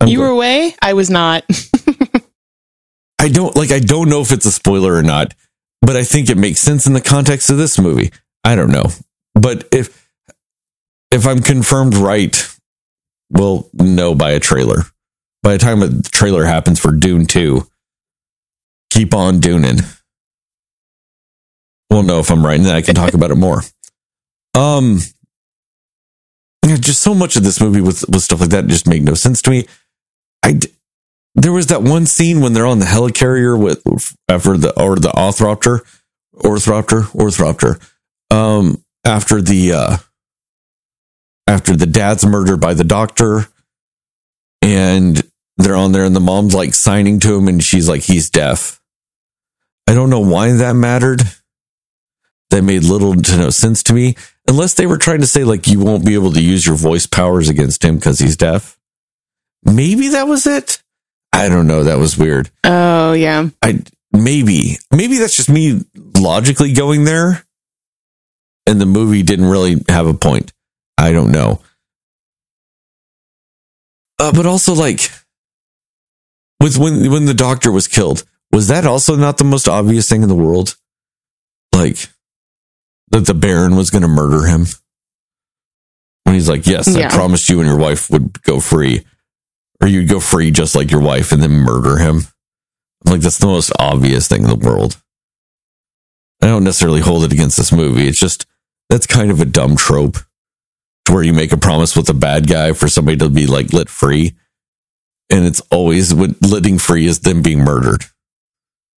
I'm 0.00 0.08
you 0.08 0.18
glad. 0.18 0.24
were 0.26 0.32
away? 0.32 0.74
I 0.82 0.92
was 0.92 1.10
not. 1.10 1.44
I 3.18 3.28
don't 3.28 3.54
like 3.56 3.70
I 3.70 3.80
don't 3.80 4.08
know 4.08 4.20
if 4.22 4.32
it's 4.32 4.46
a 4.46 4.52
spoiler 4.52 4.94
or 4.94 5.02
not, 5.02 5.34
but 5.82 5.96
I 5.96 6.04
think 6.04 6.28
it 6.28 6.36
makes 6.36 6.60
sense 6.60 6.86
in 6.86 6.92
the 6.92 7.00
context 7.00 7.50
of 7.50 7.58
this 7.58 7.78
movie. 7.78 8.10
I 8.44 8.54
don't 8.54 8.70
know. 8.70 8.86
But 9.34 9.68
if 9.72 10.08
if 11.10 11.26
I'm 11.26 11.40
confirmed 11.40 11.94
right, 11.94 12.48
we'll 13.30 13.68
know 13.72 14.14
by 14.14 14.32
a 14.32 14.40
trailer. 14.40 14.82
By 15.42 15.52
the 15.52 15.58
time 15.58 15.82
a 15.82 16.02
trailer 16.02 16.44
happens 16.44 16.78
for 16.78 16.92
Dune 16.92 17.26
2, 17.26 17.66
keep 18.90 19.14
on 19.14 19.40
Duning. 19.40 19.82
We'll 21.88 22.02
know 22.02 22.20
if 22.20 22.30
I'm 22.30 22.44
right 22.44 22.56
and 22.56 22.66
then 22.66 22.76
I 22.76 22.82
can 22.82 22.94
talk 22.94 23.14
about 23.14 23.30
it 23.30 23.36
more. 23.36 23.62
Um 24.54 25.00
just 26.78 27.02
so 27.02 27.14
much 27.14 27.36
of 27.36 27.42
this 27.42 27.60
movie 27.60 27.80
with 27.80 28.08
with 28.08 28.22
stuff 28.22 28.40
like 28.40 28.50
that 28.50 28.66
just 28.66 28.86
made 28.86 29.02
no 29.02 29.14
sense 29.14 29.42
to 29.42 29.50
me. 29.50 29.66
I 30.42 30.60
there 31.34 31.52
was 31.52 31.68
that 31.68 31.82
one 31.82 32.06
scene 32.06 32.40
when 32.40 32.52
they're 32.52 32.66
on 32.66 32.80
the 32.80 32.86
helicarrier 32.86 33.60
with 33.60 33.82
after 34.28 34.56
the 34.56 34.78
or 34.80 34.96
the 34.96 35.10
orthopter, 35.10 35.80
orthopter, 36.34 37.02
orthopter. 37.12 37.80
Um, 38.30 38.84
after 39.04 39.40
the 39.40 39.72
uh, 39.72 39.96
after 41.46 41.76
the 41.76 41.86
dad's 41.86 42.24
murdered 42.24 42.60
by 42.60 42.74
the 42.74 42.84
doctor, 42.84 43.46
and 44.62 45.22
they're 45.56 45.76
on 45.76 45.92
there, 45.92 46.04
and 46.04 46.14
the 46.14 46.20
mom's 46.20 46.54
like 46.54 46.74
signing 46.74 47.20
to 47.20 47.36
him, 47.36 47.48
and 47.48 47.62
she's 47.62 47.88
like, 47.88 48.02
he's 48.02 48.30
deaf. 48.30 48.80
I 49.88 49.94
don't 49.94 50.10
know 50.10 50.20
why 50.20 50.52
that 50.52 50.74
mattered. 50.74 51.22
That 52.50 52.62
made 52.62 52.82
little 52.82 53.14
to 53.14 53.36
no 53.36 53.50
sense 53.50 53.84
to 53.84 53.92
me, 53.92 54.16
unless 54.48 54.74
they 54.74 54.86
were 54.86 54.98
trying 54.98 55.20
to 55.20 55.26
say 55.26 55.44
like 55.44 55.68
you 55.68 55.78
won't 55.78 56.04
be 56.04 56.14
able 56.14 56.32
to 56.32 56.42
use 56.42 56.66
your 56.66 56.74
voice 56.74 57.06
powers 57.06 57.48
against 57.48 57.84
him 57.84 57.94
because 57.96 58.18
he's 58.18 58.36
deaf. 58.36 58.76
Maybe 59.62 60.08
that 60.08 60.26
was 60.26 60.48
it. 60.48 60.79
I 61.32 61.48
don't 61.48 61.66
know. 61.66 61.84
That 61.84 61.98
was 61.98 62.18
weird. 62.18 62.50
oh, 62.64 63.12
yeah. 63.12 63.48
I 63.62 63.82
maybe 64.12 64.76
maybe 64.92 65.18
that's 65.18 65.36
just 65.36 65.48
me 65.48 65.80
logically 65.94 66.72
going 66.72 67.04
there, 67.04 67.44
and 68.66 68.80
the 68.80 68.86
movie 68.86 69.22
didn't 69.22 69.46
really 69.46 69.82
have 69.88 70.06
a 70.06 70.14
point. 70.14 70.52
I 70.98 71.12
don't 71.12 71.30
know. 71.32 71.60
Uh, 74.18 74.32
but 74.32 74.44
also, 74.44 74.74
like, 74.74 75.10
with 76.60 76.76
when 76.76 77.10
when 77.10 77.24
the 77.24 77.34
doctor 77.34 77.72
was 77.72 77.86
killed, 77.86 78.24
was 78.52 78.68
that 78.68 78.84
also 78.84 79.16
not 79.16 79.38
the 79.38 79.44
most 79.44 79.68
obvious 79.68 80.08
thing 80.08 80.22
in 80.22 80.28
the 80.28 80.34
world? 80.34 80.76
Like 81.74 82.08
that 83.12 83.26
the 83.26 83.34
Baron 83.34 83.76
was 83.76 83.90
going 83.90 84.02
to 84.02 84.08
murder 84.08 84.46
him. 84.46 84.66
When 86.24 86.34
he's 86.34 86.48
like, 86.50 86.66
"Yes, 86.66 86.86
I 86.94 87.08
promised 87.14 87.48
you 87.48 87.60
and 87.60 87.68
your 87.68 87.78
wife 87.78 88.10
would 88.10 88.42
go 88.42 88.60
free, 88.60 89.06
or 89.80 89.88
you'd 89.88 90.08
go 90.08 90.20
free 90.20 90.50
just 90.50 90.74
like 90.74 90.90
your 90.90 91.00
wife, 91.00 91.32
and 91.32 91.42
then 91.42 91.50
murder 91.52 91.98
him." 91.98 92.26
Like, 93.04 93.20
that's 93.22 93.38
the 93.38 93.46
most 93.46 93.72
obvious 93.78 94.28
thing 94.28 94.42
in 94.42 94.48
the 94.48 94.54
world. 94.54 95.00
I 96.42 96.46
don't 96.46 96.64
necessarily 96.64 97.00
hold 97.00 97.24
it 97.24 97.32
against 97.32 97.56
this 97.56 97.72
movie. 97.72 98.08
It's 98.08 98.18
just 98.20 98.46
that's 98.88 99.06
kind 99.06 99.30
of 99.30 99.40
a 99.40 99.44
dumb 99.46 99.76
trope 99.76 100.18
to 101.04 101.12
where 101.12 101.22
you 101.22 101.32
make 101.32 101.52
a 101.52 101.56
promise 101.56 101.96
with 101.96 102.08
a 102.10 102.14
bad 102.14 102.46
guy 102.46 102.72
for 102.72 102.88
somebody 102.88 103.16
to 103.18 103.28
be 103.28 103.46
like 103.46 103.72
lit 103.72 103.88
free. 103.88 104.34
And 105.30 105.46
it's 105.46 105.60
always 105.70 106.12
when 106.12 106.34
litting 106.42 106.78
free 106.78 107.06
is 107.06 107.20
them 107.20 107.40
being 107.40 107.60
murdered. 107.60 108.04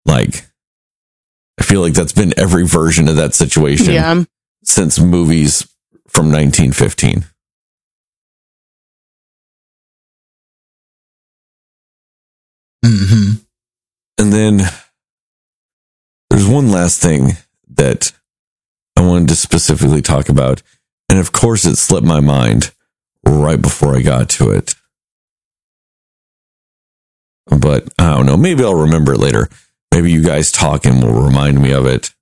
Like, 0.05 0.47
I 1.59 1.63
feel 1.63 1.81
like 1.81 1.93
that's 1.93 2.11
been 2.13 2.33
every 2.37 2.65
version 2.65 3.07
of 3.07 3.15
that 3.17 3.35
situation 3.35 3.93
Yeah. 3.93 4.23
since 4.63 4.99
movies 4.99 5.67
from 6.07 6.31
1915. 6.31 7.25
Hmm 12.83 13.31
And 14.17 14.33
then 14.33 14.61
there's 16.29 16.47
one 16.47 16.71
last 16.71 17.01
thing 17.01 17.37
that 17.75 18.11
I 18.95 19.01
wanted 19.01 19.29
to 19.29 19.35
specifically 19.35 20.01
talk 20.01 20.29
about. 20.29 20.61
And 21.09 21.19
of 21.19 21.31
course, 21.31 21.65
it 21.65 21.77
slipped 21.77 22.05
my 22.07 22.19
mind 22.19 22.73
right 23.25 23.61
before 23.61 23.95
I 23.95 24.01
got 24.01 24.29
to 24.29 24.51
it. 24.51 24.75
But 27.47 27.89
I 27.99 28.15
don't 28.15 28.25
know. 28.25 28.37
Maybe 28.37 28.63
I'll 28.63 28.75
remember 28.75 29.13
it 29.13 29.19
later. 29.19 29.49
Maybe 29.93 30.11
you 30.11 30.23
guys 30.23 30.51
talking 30.51 31.01
will 31.01 31.21
remind 31.21 31.61
me 31.61 31.71
of 31.71 31.85
it. 31.85 32.13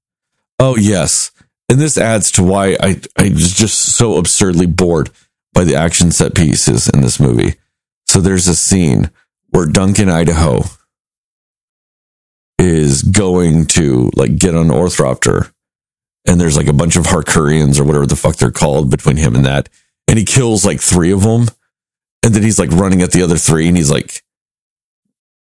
Oh, 0.60 0.76
yes. 0.78 1.32
And 1.70 1.80
this 1.80 1.98
adds 1.98 2.32
to 2.32 2.44
why 2.44 2.76
I, 2.82 3.02
I 3.18 3.30
was 3.30 3.54
just 3.54 3.96
so 3.96 4.18
absurdly 4.18 4.66
bored 4.66 5.10
by 5.54 5.64
the 5.64 5.76
action 5.76 6.12
set 6.12 6.36
pieces 6.36 6.90
in 6.90 7.02
this 7.02 7.20
movie. 7.20 7.56
So 8.08 8.20
there's 8.20 8.48
a 8.48 8.56
scene 8.56 9.10
where 9.52 9.66
Duncan, 9.66 10.10
Idaho, 10.10 10.64
is 12.58 13.04
going 13.04 13.66
to 13.66 14.12
like 14.16 14.38
get 14.38 14.56
on 14.56 14.68
Orthropter 14.68 15.52
and 16.26 16.40
there's 16.40 16.58
like 16.58 16.68
a 16.68 16.74
bunch 16.74 16.96
of 16.96 17.06
Harkurians 17.06 17.80
or 17.80 17.84
whatever 17.84 18.06
the 18.06 18.16
fuck 18.16 18.36
they're 18.36 18.52
called 18.52 18.92
between 18.92 19.18
him 19.18 19.36
and 19.36 19.46
that. 19.46 19.70
And 20.08 20.20
he 20.20 20.26
kills 20.26 20.66
like 20.66 20.80
three 20.80 21.12
of 21.12 21.22
them. 21.22 21.48
And 22.24 22.34
then 22.34 22.44
he's 22.44 22.60
like 22.60 22.70
running 22.72 23.02
at 23.02 23.12
the 23.12 23.24
other 23.24 23.38
three 23.38 23.68
and 23.68 23.76
he's 23.76 23.90
like, 23.90 24.24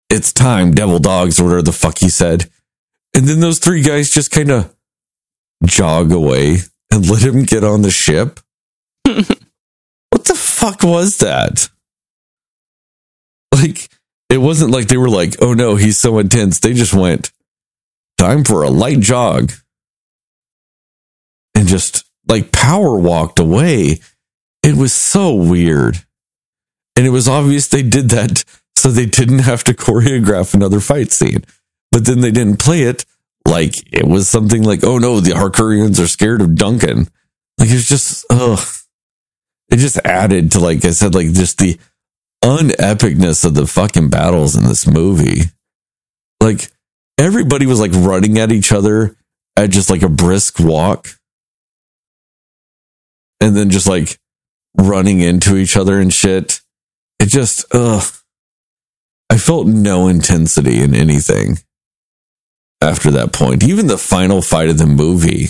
it's 0.08 0.32
time, 0.32 0.72
devil 0.72 0.98
dogs, 0.98 1.38
or 1.38 1.44
whatever 1.44 1.62
the 1.62 1.72
fuck 1.72 1.98
he 1.98 2.08
said. 2.08 2.50
And 3.14 3.26
then 3.26 3.40
those 3.40 3.58
three 3.58 3.82
guys 3.82 4.11
just 4.11 4.30
kind 4.30 4.50
of 4.50 4.74
jog 5.64 6.12
away 6.12 6.58
and 6.90 7.08
let 7.11 7.22
him 7.22 7.42
get 7.42 7.64
on 7.64 7.82
the 7.82 7.90
ship. 7.90 8.40
what 9.04 10.24
the 10.24 10.34
fuck 10.34 10.82
was 10.82 11.18
that? 11.18 11.68
Like, 13.52 13.88
it 14.31 14.39
wasn't 14.39 14.70
like 14.70 14.87
they 14.87 14.97
were 14.97 15.11
like, 15.11 15.35
oh 15.43 15.53
no, 15.53 15.74
he's 15.74 15.99
so 15.99 16.18
intense. 16.18 16.61
They 16.61 16.72
just 16.72 16.95
went, 16.95 17.33
time 18.16 18.45
for 18.45 18.62
a 18.62 18.70
light 18.70 19.01
jog. 19.01 19.53
And 21.55 21.66
just 21.66 22.05
like 22.28 22.53
power 22.53 22.97
walked 22.97 23.41
away. 23.41 24.01
It 24.62 24.76
was 24.76 24.93
so 24.93 25.35
weird. 25.35 25.98
And 26.97 27.07
it 27.07 27.11
was 27.11 27.28
obvious 27.28 27.66
they 27.66 27.82
did 27.82 28.11
that 28.11 28.44
so 28.77 28.90
they 28.90 29.07
didn't 29.07 29.40
have 29.40 29.65
to 29.65 29.74
choreograph 29.74 30.55
another 30.55 30.81
fight 30.81 31.12
scene. 31.12 31.44
But 31.90 32.07
then 32.07 32.20
they 32.20 32.31
didn't 32.31 32.61
play 32.61 32.82
it 32.82 33.05
like 33.47 33.74
it 33.93 34.07
was 34.07 34.28
something 34.28 34.62
like, 34.62 34.85
oh 34.85 34.98
no, 34.98 35.19
the 35.19 35.32
Harkurians 35.32 36.02
are 36.02 36.07
scared 36.07 36.40
of 36.40 36.55
Duncan. 36.55 37.09
Like 37.59 37.70
it's 37.70 37.89
just, 37.89 38.24
ugh. 38.31 38.61
It 39.70 39.77
just 39.77 39.98
added 39.98 40.52
to, 40.52 40.61
like 40.61 40.85
I 40.85 40.90
said, 40.90 41.15
like 41.15 41.32
just 41.32 41.59
the 41.59 41.78
unepicness 42.42 43.44
of 43.44 43.54
the 43.54 43.66
fucking 43.66 44.10
battles 44.10 44.56
in 44.56 44.64
this 44.64 44.86
movie. 44.86 45.42
Like 46.42 46.70
everybody 47.18 47.66
was 47.66 47.80
like 47.80 47.92
running 47.94 48.38
at 48.38 48.52
each 48.52 48.72
other 48.72 49.16
at 49.56 49.70
just 49.70 49.90
like 49.90 50.02
a 50.02 50.08
brisk 50.08 50.58
walk. 50.58 51.08
And 53.40 53.56
then 53.56 53.70
just 53.70 53.86
like 53.86 54.18
running 54.76 55.20
into 55.20 55.56
each 55.56 55.76
other 55.76 55.98
and 55.98 56.12
shit. 56.12 56.60
It 57.18 57.28
just, 57.28 57.64
ugh. 57.72 58.02
I 59.30 59.38
felt 59.38 59.66
no 59.66 60.08
intensity 60.08 60.82
in 60.82 60.94
anything 60.94 61.58
after 62.80 63.10
that 63.12 63.32
point. 63.32 63.62
Even 63.62 63.86
the 63.86 63.98
final 63.98 64.42
fight 64.42 64.68
of 64.68 64.78
the 64.78 64.86
movie, 64.86 65.48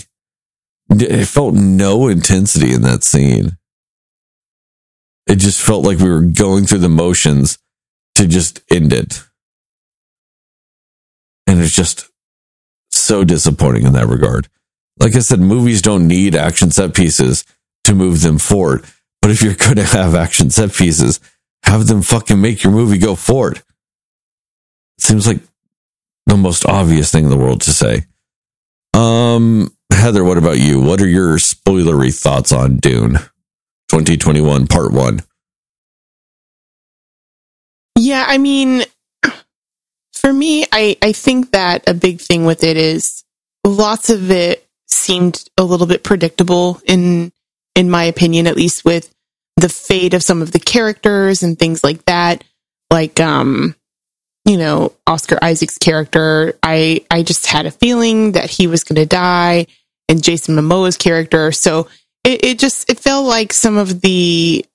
it 0.89 1.25
felt 1.25 1.55
no 1.55 2.07
intensity 2.07 2.73
in 2.73 2.81
that 2.83 3.03
scene. 3.03 3.57
It 5.27 5.37
just 5.37 5.61
felt 5.61 5.85
like 5.85 5.99
we 5.99 6.09
were 6.09 6.21
going 6.21 6.65
through 6.65 6.79
the 6.79 6.89
motions 6.89 7.57
to 8.15 8.27
just 8.27 8.61
end 8.69 8.93
it. 8.93 9.23
And 11.47 11.59
it's 11.61 11.75
just 11.75 12.09
so 12.91 13.23
disappointing 13.23 13.85
in 13.85 13.93
that 13.93 14.07
regard. 14.07 14.47
Like 14.99 15.15
I 15.15 15.19
said, 15.19 15.39
movies 15.39 15.81
don't 15.81 16.07
need 16.07 16.35
action 16.35 16.71
set 16.71 16.93
pieces 16.93 17.45
to 17.85 17.95
move 17.95 18.21
them 18.21 18.37
forward. 18.37 18.85
But 19.21 19.31
if 19.31 19.41
you're 19.41 19.53
going 19.55 19.75
to 19.75 19.83
have 19.83 20.15
action 20.15 20.49
set 20.49 20.73
pieces, 20.73 21.19
have 21.63 21.87
them 21.87 22.01
fucking 22.01 22.41
make 22.41 22.63
your 22.63 22.73
movie 22.73 22.97
go 22.97 23.15
forward. 23.15 23.61
Seems 24.99 25.27
like 25.27 25.39
the 26.25 26.37
most 26.37 26.65
obvious 26.65 27.11
thing 27.11 27.23
in 27.23 27.29
the 27.29 27.37
world 27.37 27.61
to 27.61 27.71
say. 27.71 28.05
Um, 28.93 29.75
Heather, 29.91 30.23
what 30.23 30.37
about 30.37 30.59
you? 30.59 30.79
What 30.81 31.01
are 31.01 31.07
your 31.07 31.37
spoilery 31.37 32.17
thoughts 32.17 32.51
on 32.51 32.77
Dune? 32.77 33.19
2021 33.91 34.67
part 34.67 34.93
1. 34.93 35.19
Yeah, 37.99 38.23
I 38.25 38.37
mean, 38.37 38.83
for 40.13 40.31
me, 40.31 40.65
I, 40.71 40.95
I 41.01 41.11
think 41.11 41.51
that 41.51 41.89
a 41.89 41.93
big 41.93 42.21
thing 42.21 42.45
with 42.45 42.63
it 42.63 42.77
is 42.77 43.25
lots 43.65 44.09
of 44.09 44.31
it 44.31 44.65
seemed 44.87 45.43
a 45.57 45.63
little 45.63 45.87
bit 45.87 46.03
predictable 46.03 46.81
in 46.85 47.33
in 47.75 47.89
my 47.89 48.05
opinion, 48.05 48.47
at 48.47 48.55
least 48.55 48.85
with 48.85 49.13
the 49.57 49.69
fate 49.69 50.13
of 50.13 50.23
some 50.23 50.41
of 50.41 50.53
the 50.53 50.59
characters 50.59 51.43
and 51.43 51.59
things 51.59 51.83
like 51.83 52.03
that. 52.05 52.45
Like 52.89 53.19
um, 53.19 53.75
you 54.45 54.55
know, 54.55 54.93
Oscar 55.05 55.37
Isaac's 55.41 55.77
character, 55.77 56.57
I 56.63 57.05
I 57.11 57.23
just 57.23 57.45
had 57.45 57.65
a 57.65 57.71
feeling 57.71 58.33
that 58.33 58.49
he 58.49 58.67
was 58.67 58.85
gonna 58.85 59.05
die, 59.05 59.67
and 60.07 60.23
Jason 60.23 60.55
Momoa's 60.55 60.95
character. 60.95 61.51
So 61.51 61.87
it, 62.23 62.45
it 62.45 62.59
just 62.59 62.89
it 62.89 62.99
felt 62.99 63.25
like 63.25 63.53
some 63.53 63.77
of 63.77 64.01
the 64.01 64.65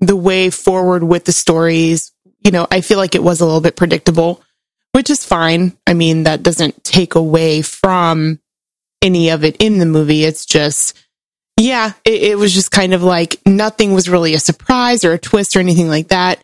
the 0.00 0.16
way 0.16 0.50
forward 0.50 1.04
with 1.04 1.24
the 1.24 1.32
stories 1.32 2.12
you 2.44 2.50
know, 2.50 2.66
I 2.70 2.80
feel 2.80 2.98
like 2.98 3.14
it 3.14 3.22
was 3.22 3.40
a 3.40 3.44
little 3.44 3.60
bit 3.60 3.76
predictable, 3.76 4.42
which 4.92 5.10
is 5.10 5.24
fine. 5.24 5.76
I 5.86 5.94
mean, 5.94 6.24
that 6.24 6.42
doesn't 6.42 6.82
take 6.84 7.14
away 7.14 7.62
from 7.62 8.40
any 9.02 9.30
of 9.30 9.44
it 9.44 9.56
in 9.58 9.78
the 9.78 9.86
movie. 9.86 10.24
It's 10.24 10.46
just, 10.46 10.98
yeah, 11.56 11.92
it, 12.04 12.22
it 12.22 12.38
was 12.38 12.54
just 12.54 12.70
kind 12.70 12.94
of 12.94 13.02
like 13.02 13.40
nothing 13.46 13.92
was 13.92 14.08
really 14.08 14.34
a 14.34 14.40
surprise 14.40 15.04
or 15.04 15.12
a 15.12 15.18
twist 15.18 15.56
or 15.56 15.60
anything 15.60 15.88
like 15.88 16.08
that. 16.08 16.42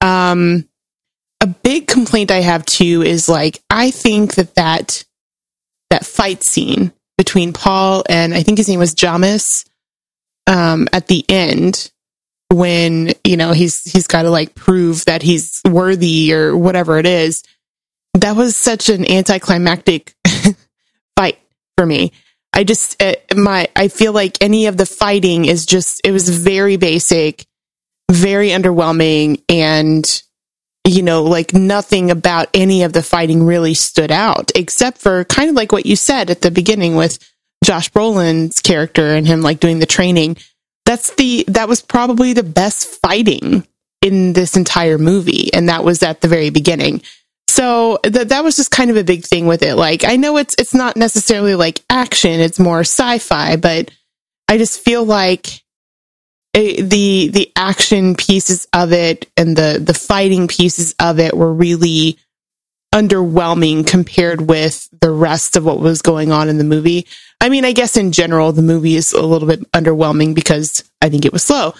Um, 0.00 0.68
a 1.40 1.46
big 1.46 1.86
complaint 1.86 2.30
I 2.30 2.40
have 2.40 2.64
too 2.66 3.02
is 3.02 3.28
like, 3.28 3.62
I 3.70 3.90
think 3.90 4.34
that 4.34 4.54
that, 4.56 5.04
that 5.90 6.04
fight 6.04 6.42
scene 6.42 6.92
between 7.16 7.52
Paul 7.52 8.04
and 8.08 8.34
I 8.34 8.42
think 8.42 8.58
his 8.58 8.68
name 8.68 8.80
was 8.80 8.94
Jamis, 8.94 9.64
um, 10.46 10.88
at 10.92 11.08
the 11.08 11.24
end, 11.28 11.90
when 12.50 13.12
you 13.24 13.36
know 13.36 13.52
he's 13.52 13.82
he's 13.90 14.06
got 14.06 14.22
to 14.22 14.30
like 14.30 14.54
prove 14.54 15.04
that 15.06 15.22
he's 15.22 15.60
worthy 15.68 16.32
or 16.32 16.56
whatever 16.56 16.98
it 16.98 17.06
is. 17.06 17.42
That 18.14 18.36
was 18.36 18.56
such 18.56 18.88
an 18.88 19.10
anticlimactic 19.10 20.14
fight 21.16 21.38
for 21.76 21.84
me. 21.84 22.12
I 22.56 22.64
just 22.64 23.00
uh, 23.02 23.14
my 23.36 23.68
i 23.76 23.88
feel 23.88 24.14
like 24.14 24.38
any 24.40 24.66
of 24.66 24.78
the 24.78 24.86
fighting 24.86 25.44
is 25.44 25.66
just 25.66 26.00
it 26.04 26.10
was 26.10 26.28
very 26.30 26.76
basic 26.76 27.44
very 28.10 28.48
underwhelming 28.48 29.42
and 29.48 30.22
you 30.86 31.02
know 31.02 31.24
like 31.24 31.52
nothing 31.52 32.10
about 32.10 32.48
any 32.54 32.82
of 32.84 32.94
the 32.94 33.02
fighting 33.02 33.42
really 33.42 33.74
stood 33.74 34.10
out 34.10 34.52
except 34.54 34.98
for 34.98 35.24
kind 35.24 35.50
of 35.50 35.54
like 35.56 35.70
what 35.70 35.84
you 35.84 35.96
said 35.96 36.30
at 36.30 36.40
the 36.40 36.50
beginning 36.50 36.96
with 36.96 37.18
Josh 37.66 37.90
Brolin's 37.90 38.60
character 38.60 39.14
and 39.14 39.26
him 39.26 39.42
like 39.42 39.60
doing 39.60 39.80
the 39.80 39.86
training 39.86 40.36
that's 40.86 41.14
the 41.16 41.44
that 41.48 41.68
was 41.68 41.82
probably 41.82 42.32
the 42.32 42.44
best 42.44 42.86
fighting 43.02 43.66
in 44.00 44.32
this 44.32 44.56
entire 44.56 44.98
movie. 44.98 45.52
And 45.52 45.68
that 45.68 45.84
was 45.84 46.02
at 46.02 46.20
the 46.20 46.28
very 46.28 46.50
beginning. 46.50 47.02
So 47.48 47.98
that 48.04 48.30
that 48.30 48.44
was 48.44 48.56
just 48.56 48.70
kind 48.70 48.90
of 48.90 48.96
a 48.96 49.04
big 49.04 49.24
thing 49.24 49.46
with 49.46 49.62
it. 49.62 49.74
Like 49.74 50.04
i 50.04 50.16
know 50.16 50.36
it's 50.38 50.54
it's 50.58 50.74
not 50.74 50.96
necessarily 50.96 51.54
like 51.54 51.84
action 51.90 52.40
it's 52.40 52.58
more 52.58 52.80
sci-fi 52.80 53.56
but 53.56 53.90
i 54.48 54.58
just 54.58 54.80
feel 54.80 55.04
like 55.04 55.62
it, 56.54 56.88
the 56.88 57.28
the 57.32 57.52
action 57.56 58.14
pieces 58.14 58.66
of 58.72 58.92
it 58.92 59.30
and 59.36 59.56
the 59.56 59.80
the 59.82 59.94
fighting 59.94 60.48
pieces 60.48 60.94
of 61.00 61.18
it 61.18 61.36
were 61.36 61.52
really 61.52 62.18
underwhelming 62.96 63.86
compared 63.86 64.40
with 64.40 64.88
the 65.02 65.10
rest 65.10 65.56
of 65.56 65.64
what 65.64 65.80
was 65.80 66.00
going 66.00 66.32
on 66.32 66.48
in 66.48 66.56
the 66.56 66.64
movie. 66.64 67.06
I 67.40 67.50
mean, 67.50 67.66
I 67.66 67.72
guess 67.72 67.98
in 67.98 68.10
general, 68.12 68.52
the 68.52 68.62
movie 68.62 68.96
is 68.96 69.12
a 69.12 69.20
little 69.20 69.46
bit 69.46 69.70
underwhelming 69.72 70.34
because 70.34 70.82
I 71.02 71.10
think 71.10 71.26
it 71.26 71.32
was 71.32 71.42
slow. 71.42 71.74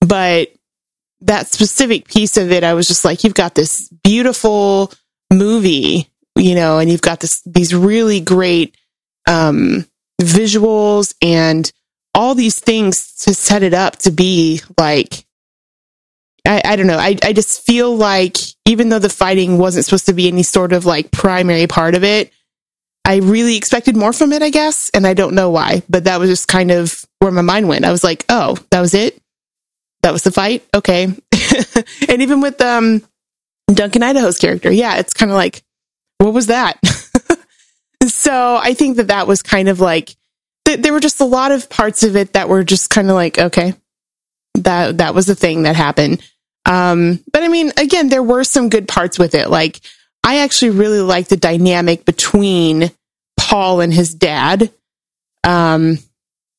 But 0.00 0.52
that 1.20 1.48
specific 1.48 2.08
piece 2.08 2.38
of 2.38 2.50
it, 2.50 2.64
I 2.64 2.72
was 2.72 2.88
just 2.88 3.04
like, 3.04 3.22
you've 3.22 3.34
got 3.34 3.54
this 3.54 3.88
beautiful 4.02 4.92
movie, 5.30 6.08
you 6.36 6.54
know, 6.54 6.78
and 6.78 6.90
you've 6.90 7.02
got 7.02 7.20
this, 7.20 7.42
these 7.42 7.74
really 7.74 8.20
great, 8.20 8.74
um, 9.28 9.86
visuals 10.20 11.14
and 11.20 11.70
all 12.14 12.34
these 12.34 12.58
things 12.58 13.14
to 13.16 13.34
set 13.34 13.62
it 13.62 13.74
up 13.74 13.96
to 13.96 14.10
be 14.10 14.60
like 14.78 15.26
I, 16.46 16.62
I 16.64 16.76
don't 16.76 16.86
know. 16.86 16.98
I, 16.98 17.16
I 17.22 17.32
just 17.32 17.64
feel 17.64 17.96
like 17.96 18.36
even 18.66 18.88
though 18.88 18.98
the 18.98 19.08
fighting 19.08 19.58
wasn't 19.58 19.84
supposed 19.84 20.06
to 20.06 20.12
be 20.12 20.28
any 20.28 20.42
sort 20.42 20.72
of 20.72 20.86
like 20.86 21.10
primary 21.10 21.66
part 21.66 21.94
of 21.94 22.04
it, 22.04 22.32
I 23.04 23.16
really 23.16 23.56
expected 23.56 23.96
more 23.96 24.12
from 24.12 24.32
it, 24.32 24.42
I 24.42 24.50
guess. 24.50 24.90
And 24.94 25.06
I 25.06 25.14
don't 25.14 25.34
know 25.34 25.50
why, 25.50 25.82
but 25.88 26.04
that 26.04 26.20
was 26.20 26.30
just 26.30 26.48
kind 26.48 26.70
of 26.70 27.04
where 27.18 27.32
my 27.32 27.42
mind 27.42 27.68
went. 27.68 27.84
I 27.84 27.90
was 27.90 28.04
like, 28.04 28.24
oh, 28.28 28.56
that 28.70 28.80
was 28.80 28.94
it? 28.94 29.20
That 30.02 30.12
was 30.12 30.22
the 30.22 30.32
fight? 30.32 30.64
Okay. 30.74 31.04
and 32.08 32.22
even 32.22 32.40
with 32.40 32.60
um, 32.60 33.02
Duncan 33.68 34.02
Idaho's 34.02 34.38
character, 34.38 34.70
yeah, 34.70 34.96
it's 34.98 35.14
kind 35.14 35.30
of 35.30 35.36
like, 35.36 35.62
what 36.18 36.32
was 36.32 36.46
that? 36.46 36.78
so 38.06 38.58
I 38.62 38.74
think 38.74 38.96
that 38.96 39.08
that 39.08 39.26
was 39.26 39.42
kind 39.42 39.68
of 39.68 39.80
like, 39.80 40.14
th- 40.64 40.80
there 40.80 40.92
were 40.92 41.00
just 41.00 41.20
a 41.20 41.24
lot 41.24 41.50
of 41.50 41.68
parts 41.68 42.04
of 42.04 42.16
it 42.16 42.34
that 42.34 42.48
were 42.48 42.62
just 42.62 42.90
kind 42.90 43.08
of 43.10 43.14
like, 43.14 43.38
okay, 43.38 43.74
that 44.54 44.98
that 44.98 45.14
was 45.14 45.26
the 45.26 45.34
thing 45.34 45.62
that 45.62 45.76
happened. 45.76 46.22
Um, 46.64 47.20
but 47.32 47.42
I 47.42 47.48
mean, 47.48 47.72
again, 47.76 48.08
there 48.08 48.22
were 48.22 48.44
some 48.44 48.68
good 48.68 48.88
parts 48.88 49.18
with 49.18 49.34
it. 49.34 49.50
Like, 49.50 49.80
I 50.24 50.38
actually 50.38 50.70
really 50.70 51.00
like 51.00 51.28
the 51.28 51.36
dynamic 51.36 52.04
between 52.04 52.90
Paul 53.36 53.80
and 53.80 53.92
his 53.92 54.14
dad. 54.14 54.70
Um, 55.44 55.98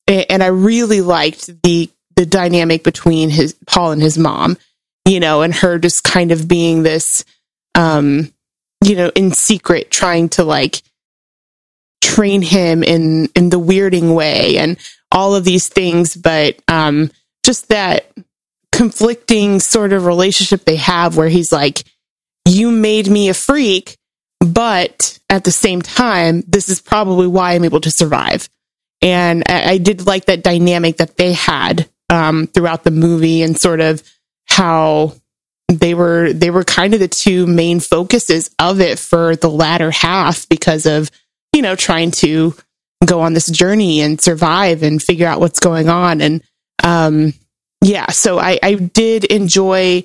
and 0.06 0.42
I 0.42 0.48
really 0.48 1.00
liked 1.00 1.50
the 1.62 1.90
the 2.16 2.26
dynamic 2.26 2.84
between 2.84 3.30
his 3.30 3.56
Paul 3.66 3.92
and 3.92 4.02
his 4.02 4.18
mom, 4.18 4.56
you 5.06 5.18
know, 5.18 5.42
and 5.42 5.54
her 5.54 5.78
just 5.78 6.04
kind 6.04 6.30
of 6.30 6.46
being 6.46 6.82
this, 6.82 7.24
um, 7.74 8.32
you 8.84 8.94
know, 8.94 9.10
in 9.14 9.32
secret 9.32 9.90
trying 9.90 10.28
to 10.30 10.44
like 10.44 10.82
train 12.02 12.42
him 12.42 12.82
in 12.82 13.28
in 13.34 13.48
the 13.48 13.58
weirding 13.58 14.14
way 14.14 14.58
and 14.58 14.76
all 15.10 15.34
of 15.34 15.44
these 15.44 15.68
things, 15.68 16.14
but 16.14 16.58
um, 16.68 17.10
just 17.44 17.68
that 17.68 18.06
conflicting 18.74 19.60
sort 19.60 19.92
of 19.92 20.04
relationship 20.04 20.64
they 20.64 20.76
have 20.76 21.16
where 21.16 21.28
he's 21.28 21.52
like, 21.52 21.84
you 22.44 22.72
made 22.72 23.08
me 23.08 23.28
a 23.28 23.34
freak, 23.34 23.96
but 24.40 25.18
at 25.30 25.44
the 25.44 25.52
same 25.52 25.80
time, 25.80 26.42
this 26.46 26.68
is 26.68 26.82
probably 26.82 27.28
why 27.28 27.52
I'm 27.52 27.64
able 27.64 27.80
to 27.82 27.90
survive. 27.90 28.48
And 29.00 29.44
I, 29.48 29.72
I 29.72 29.78
did 29.78 30.06
like 30.06 30.24
that 30.26 30.42
dynamic 30.42 30.96
that 30.96 31.16
they 31.16 31.34
had 31.34 31.88
um, 32.10 32.48
throughout 32.48 32.82
the 32.82 32.90
movie 32.90 33.42
and 33.42 33.58
sort 33.58 33.80
of 33.80 34.02
how 34.46 35.14
they 35.68 35.94
were 35.94 36.32
they 36.32 36.50
were 36.50 36.64
kind 36.64 36.94
of 36.94 37.00
the 37.00 37.08
two 37.08 37.46
main 37.46 37.80
focuses 37.80 38.50
of 38.58 38.80
it 38.80 38.98
for 38.98 39.34
the 39.36 39.48
latter 39.48 39.90
half 39.90 40.46
because 40.48 40.84
of 40.84 41.10
you 41.54 41.62
know 41.62 41.74
trying 41.74 42.10
to 42.10 42.54
go 43.06 43.22
on 43.22 43.32
this 43.32 43.46
journey 43.46 44.02
and 44.02 44.20
survive 44.20 44.82
and 44.82 45.02
figure 45.02 45.26
out 45.26 45.40
what's 45.40 45.60
going 45.60 45.88
on 45.88 46.20
and 46.20 46.42
um 46.82 47.32
yeah, 47.84 48.06
so 48.06 48.38
I, 48.38 48.58
I 48.62 48.74
did 48.74 49.24
enjoy 49.24 50.04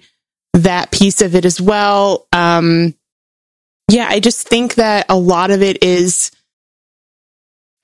that 0.53 0.91
piece 0.91 1.21
of 1.21 1.33
it 1.33 1.45
as 1.45 1.61
well. 1.61 2.27
Um, 2.33 2.93
yeah, 3.89 4.07
I 4.09 4.19
just 4.19 4.47
think 4.47 4.75
that 4.75 5.05
a 5.07 5.17
lot 5.17 5.49
of 5.49 5.61
it 5.61 5.81
is, 5.81 6.31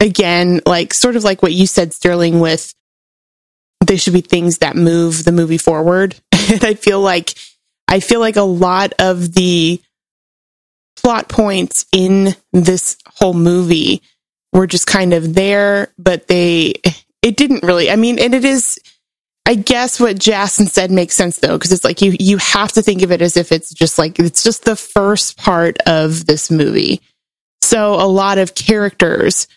again, 0.01 0.59
like 0.65 0.93
sort 0.93 1.15
of 1.15 1.23
like 1.23 1.41
what 1.41 1.53
you 1.53 1.65
said, 1.65 1.93
Sterling, 1.93 2.41
with 2.41 2.73
there 3.87 3.97
should 3.97 4.13
be 4.13 4.21
things 4.21 4.57
that 4.57 4.75
move 4.75 5.23
the 5.23 5.31
movie 5.31 5.57
forward. 5.57 6.15
and 6.51 6.63
I 6.65 6.73
feel 6.73 6.99
like, 6.99 7.33
I 7.87 8.01
feel 8.01 8.19
like 8.19 8.35
a 8.35 8.41
lot 8.41 8.93
of 8.99 9.33
the 9.33 9.81
plot 10.97 11.29
points 11.29 11.85
in 11.93 12.35
this 12.51 12.97
whole 13.07 13.33
movie 13.33 14.01
were 14.51 14.67
just 14.67 14.87
kind 14.87 15.13
of 15.13 15.35
there, 15.35 15.93
but 15.97 16.27
they, 16.27 16.73
it 17.21 17.37
didn't 17.37 17.63
really, 17.63 17.89
I 17.89 17.95
mean, 17.95 18.19
and 18.19 18.35
it 18.35 18.43
is, 18.43 18.77
I 19.45 19.55
guess 19.55 19.99
what 19.99 20.17
Jason 20.17 20.65
said 20.65 20.89
makes 20.91 21.15
sense 21.15 21.37
though, 21.37 21.55
because 21.55 21.71
it's 21.71 21.83
like 21.83 22.01
you 22.01 22.15
you 22.19 22.37
have 22.37 22.71
to 22.73 22.81
think 22.81 23.03
of 23.03 23.11
it 23.11 23.21
as 23.21 23.37
if 23.37 23.51
it's 23.51 23.73
just 23.73 23.99
like 23.99 24.17
it's 24.19 24.43
just 24.43 24.65
the 24.65 24.75
first 24.75 25.37
part 25.37 25.77
of 25.85 26.25
this 26.25 26.49
movie. 26.49 27.01
So 27.61 27.93
a 27.93 28.07
lot 28.07 28.39
of 28.39 28.55
characters, 28.55 29.47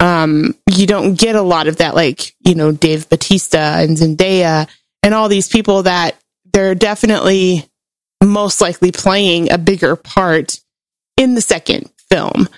um, 0.00 0.54
you 0.70 0.86
don't 0.86 1.14
get 1.14 1.36
a 1.36 1.42
lot 1.42 1.66
of 1.66 1.76
that, 1.76 1.94
like 1.94 2.34
you 2.40 2.54
know 2.54 2.72
Dave 2.72 3.08
Batista 3.10 3.80
and 3.80 3.98
Zendaya 3.98 4.66
and 5.02 5.12
all 5.12 5.28
these 5.28 5.48
people 5.48 5.82
that 5.82 6.16
they're 6.52 6.74
definitely 6.74 7.68
most 8.22 8.62
likely 8.62 8.92
playing 8.92 9.52
a 9.52 9.58
bigger 9.58 9.96
part 9.96 10.58
in 11.18 11.34
the 11.34 11.42
second 11.42 11.90
film. 12.10 12.48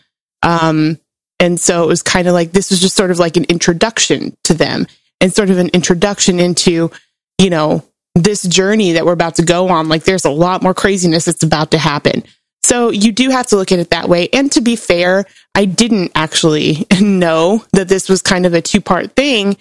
Um, 0.43 1.01
and 1.41 1.59
so 1.59 1.83
it 1.83 1.89
was 1.89 2.03
kind 2.03 2.29
of 2.29 2.35
like 2.35 2.53
this 2.53 2.71
was 2.71 2.81
just 2.81 2.95
sort 2.95 3.11
of 3.11 3.19
like 3.19 3.37
an 3.37 3.45
introduction 3.45 4.37
to 4.45 4.55
them 4.55 4.87
and 5.21 5.33
sort 5.33 5.51
of 5.51 5.59
an 5.59 5.69
introduction 5.69 6.41
into, 6.41 6.91
you 7.39 7.51
know, 7.51 7.85
this 8.15 8.43
journey 8.43 8.93
that 8.93 9.05
we're 9.05 9.13
about 9.13 9.37
to 9.37 9.45
go 9.45 9.69
on. 9.69 9.89
Like 9.89 10.05
there's 10.05 10.25
a 10.25 10.31
lot 10.31 10.63
more 10.63 10.75
craziness 10.75 11.27
that's 11.27 11.43
about 11.43 11.73
to 11.73 11.79
happen. 11.79 12.25
So 12.63 12.91
you 12.91 13.13
do 13.13 13.31
have 13.31 13.47
to 13.49 13.57
look 13.57 13.71
at 13.71 13.79
it 13.79 13.91
that 13.91 14.09
way. 14.09 14.29
And 14.33 14.51
to 14.53 14.61
be 14.61 14.75
fair, 14.75 15.25
I 15.55 15.67
didn't 15.67 16.13
actually 16.15 16.87
know 17.01 17.65
that 17.73 17.89
this 17.89 18.09
was 18.09 18.23
kind 18.23 18.47
of 18.47 18.55
a 18.55 18.63
two 18.63 18.81
part 18.81 19.15
thing 19.15 19.57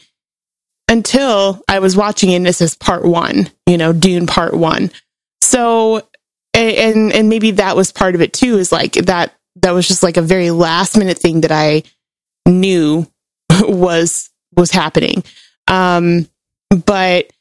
until 0.87 1.61
I 1.67 1.79
was 1.79 1.95
watching 1.95 2.33
and 2.33 2.45
this 2.45 2.61
is 2.61 2.75
part 2.75 3.03
one, 3.05 3.49
you 3.67 3.77
know, 3.77 3.93
Dune 3.93 4.25
part 4.25 4.53
one. 4.55 4.89
So, 5.41 6.07
and, 6.53 7.11
and 7.11 7.29
maybe 7.29 7.51
that 7.51 7.75
was 7.75 7.91
part 7.91 8.15
of 8.15 8.21
it 8.21 8.33
too, 8.33 8.57
is 8.57 8.71
like 8.71 8.93
that, 8.93 9.33
that 9.57 9.71
was 9.71 9.87
just 9.87 10.01
like 10.01 10.17
a 10.17 10.21
very 10.21 10.51
last 10.51 10.97
minute 10.97 11.19
thing 11.19 11.41
that 11.41 11.51
I 11.51 11.83
knew 12.47 13.05
was, 13.59 14.29
was 14.55 14.71
happening. 14.71 15.23
Um, 15.67 16.27
but 16.69 17.31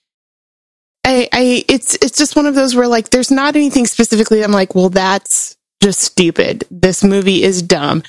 I, 1.04 1.28
I, 1.32 1.64
it's, 1.68 1.94
it's 1.96 2.16
just 2.16 2.36
one 2.36 2.46
of 2.46 2.54
those 2.54 2.74
where 2.74 2.88
like, 2.88 3.10
there's 3.10 3.30
not 3.30 3.56
anything 3.56 3.86
specifically. 3.86 4.42
I'm 4.42 4.52
like, 4.52 4.74
well, 4.74 4.88
that's 4.88 5.56
just 5.82 6.00
stupid. 6.00 6.64
This 6.70 7.04
movie 7.04 7.42
is 7.42 7.62
dumb. 7.62 8.02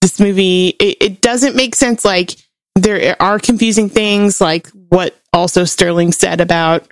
This 0.00 0.18
movie, 0.20 0.68
it, 0.68 0.96
it 1.00 1.20
doesn't 1.20 1.56
make 1.56 1.74
sense. 1.74 2.04
Like, 2.04 2.36
there 2.74 3.20
are 3.20 3.38
confusing 3.38 3.88
things 3.88 4.40
like 4.40 4.68
what 4.88 5.18
also 5.32 5.64
Sterling 5.64 6.12
said 6.12 6.40
about 6.40 6.86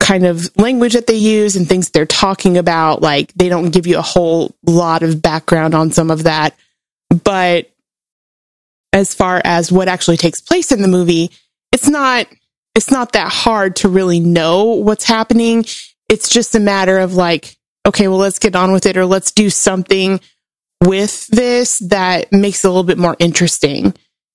kind 0.00 0.26
of 0.26 0.50
language 0.56 0.94
that 0.94 1.06
they 1.06 1.14
use 1.14 1.56
and 1.56 1.68
things 1.68 1.90
they're 1.90 2.06
talking 2.06 2.58
about. 2.58 3.02
Like 3.02 3.32
they 3.34 3.48
don't 3.48 3.70
give 3.70 3.86
you 3.86 3.98
a 3.98 4.02
whole 4.02 4.54
lot 4.66 5.02
of 5.02 5.22
background 5.22 5.74
on 5.74 5.92
some 5.92 6.10
of 6.10 6.24
that. 6.24 6.56
But 7.24 7.70
as 8.92 9.14
far 9.14 9.40
as 9.44 9.72
what 9.72 9.88
actually 9.88 10.16
takes 10.16 10.40
place 10.40 10.72
in 10.72 10.82
the 10.82 10.88
movie, 10.88 11.30
it's 11.72 11.88
not 11.88 12.26
it's 12.74 12.90
not 12.90 13.12
that 13.12 13.30
hard 13.30 13.76
to 13.76 13.88
really 13.88 14.20
know 14.20 14.64
what's 14.74 15.04
happening. 15.04 15.64
It's 16.08 16.28
just 16.28 16.54
a 16.54 16.60
matter 16.60 16.98
of 16.98 17.14
like, 17.14 17.56
okay, 17.86 18.08
well 18.08 18.18
let's 18.18 18.38
get 18.38 18.56
on 18.56 18.72
with 18.72 18.86
it 18.86 18.96
or 18.96 19.06
let's 19.06 19.32
do 19.32 19.50
something 19.50 20.20
with 20.82 21.26
this 21.28 21.78
that 21.78 22.32
makes 22.32 22.64
it 22.64 22.68
a 22.68 22.70
little 22.70 22.84
bit 22.84 22.98
more 22.98 23.16
interesting 23.18 23.94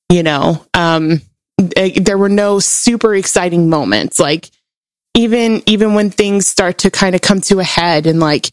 you 0.09 0.23
know? 0.23 0.65
Um 0.73 1.21
eh, 1.75 1.99
there 2.01 2.17
were 2.17 2.29
no 2.29 2.59
super 2.59 3.15
exciting 3.15 3.69
moments. 3.69 4.19
Like 4.19 4.49
even 5.13 5.61
even 5.65 5.93
when 5.93 6.09
things 6.09 6.47
start 6.47 6.79
to 6.79 6.91
kind 6.91 7.15
of 7.15 7.21
come 7.21 7.41
to 7.41 7.59
a 7.59 7.63
head 7.63 8.07
and 8.07 8.19
like 8.19 8.51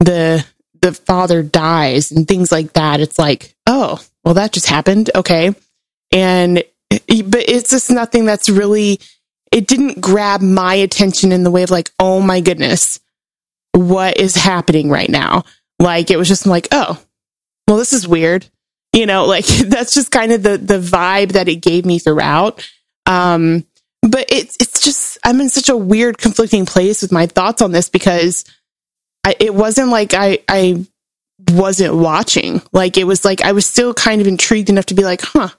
the 0.00 0.44
the 0.80 0.92
father 0.92 1.42
dies 1.42 2.12
and 2.12 2.28
things 2.28 2.52
like 2.52 2.74
that 2.74 3.00
it's 3.00 3.18
like 3.18 3.54
oh 3.66 4.00
well 4.24 4.34
that 4.34 4.52
just 4.52 4.66
happened. 4.66 5.10
Okay. 5.14 5.54
And 6.12 6.62
but 7.24 7.48
it's 7.48 7.70
just 7.70 7.90
nothing 7.90 8.24
that's 8.24 8.48
really 8.48 9.00
it 9.52 9.66
didn't 9.66 10.00
grab 10.00 10.40
my 10.40 10.74
attention 10.74 11.32
in 11.32 11.44
the 11.44 11.50
way 11.50 11.62
of 11.62 11.70
like 11.70 11.90
oh 11.98 12.20
my 12.20 12.40
goodness 12.40 13.00
what 13.72 14.16
is 14.16 14.34
happening 14.34 14.88
right 14.88 15.10
now? 15.10 15.44
Like 15.78 16.10
it 16.10 16.16
was 16.16 16.28
just 16.28 16.46
like 16.46 16.68
oh 16.72 17.00
well 17.68 17.76
this 17.76 17.92
is 17.92 18.08
weird. 18.08 18.46
You 18.92 19.06
know 19.06 19.24
like 19.26 19.46
that's 19.46 19.94
just 19.94 20.10
kind 20.10 20.32
of 20.32 20.42
the 20.42 20.58
the 20.58 20.78
vibe 20.78 21.32
that 21.32 21.48
it 21.48 21.56
gave 21.56 21.84
me 21.84 21.98
throughout. 21.98 22.66
Um 23.06 23.66
but 24.02 24.26
it's 24.28 24.56
it's 24.60 24.80
just 24.80 25.18
i'm 25.24 25.40
in 25.40 25.48
such 25.48 25.68
a 25.68 25.76
weird 25.76 26.16
conflicting 26.16 26.64
place 26.64 27.02
with 27.02 27.10
my 27.10 27.26
thoughts 27.26 27.60
on 27.60 27.72
this 27.72 27.88
because 27.88 28.44
I, 29.24 29.34
it 29.40 29.52
wasn't 29.52 29.88
like 29.88 30.14
i 30.14 30.38
i 30.48 30.84
wasn't 31.50 31.94
watching. 31.94 32.62
Like 32.72 32.96
it 32.96 33.04
was 33.04 33.24
like 33.24 33.42
i 33.42 33.52
was 33.52 33.66
still 33.66 33.92
kind 33.94 34.20
of 34.20 34.26
intrigued 34.26 34.70
enough 34.70 34.86
to 34.86 34.94
be 34.94 35.04
like 35.04 35.22
huh 35.22 35.50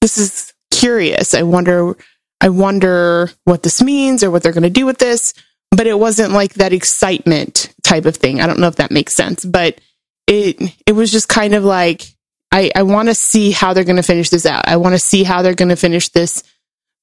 this 0.00 0.18
is 0.18 0.53
curious 0.74 1.34
i 1.34 1.42
wonder 1.42 1.96
i 2.40 2.48
wonder 2.48 3.30
what 3.44 3.62
this 3.62 3.82
means 3.82 4.22
or 4.22 4.30
what 4.30 4.42
they're 4.42 4.52
going 4.52 4.62
to 4.62 4.70
do 4.70 4.86
with 4.86 4.98
this 4.98 5.34
but 5.70 5.86
it 5.86 5.98
wasn't 5.98 6.32
like 6.32 6.54
that 6.54 6.72
excitement 6.72 7.72
type 7.82 8.04
of 8.04 8.16
thing 8.16 8.40
i 8.40 8.46
don't 8.46 8.58
know 8.58 8.68
if 8.68 8.76
that 8.76 8.90
makes 8.90 9.14
sense 9.14 9.44
but 9.44 9.80
it 10.26 10.60
it 10.86 10.92
was 10.92 11.10
just 11.10 11.28
kind 11.28 11.54
of 11.54 11.64
like 11.64 12.14
I, 12.54 12.70
I 12.76 12.84
want 12.84 13.08
to 13.08 13.16
see 13.16 13.50
how 13.50 13.74
they're 13.74 13.82
going 13.82 13.96
to 13.96 14.02
finish 14.04 14.30
this 14.30 14.46
out. 14.46 14.68
I 14.68 14.76
want 14.76 14.94
to 14.94 14.98
see 15.00 15.24
how 15.24 15.42
they're 15.42 15.56
going 15.56 15.70
to 15.70 15.76
finish 15.76 16.10
this 16.10 16.44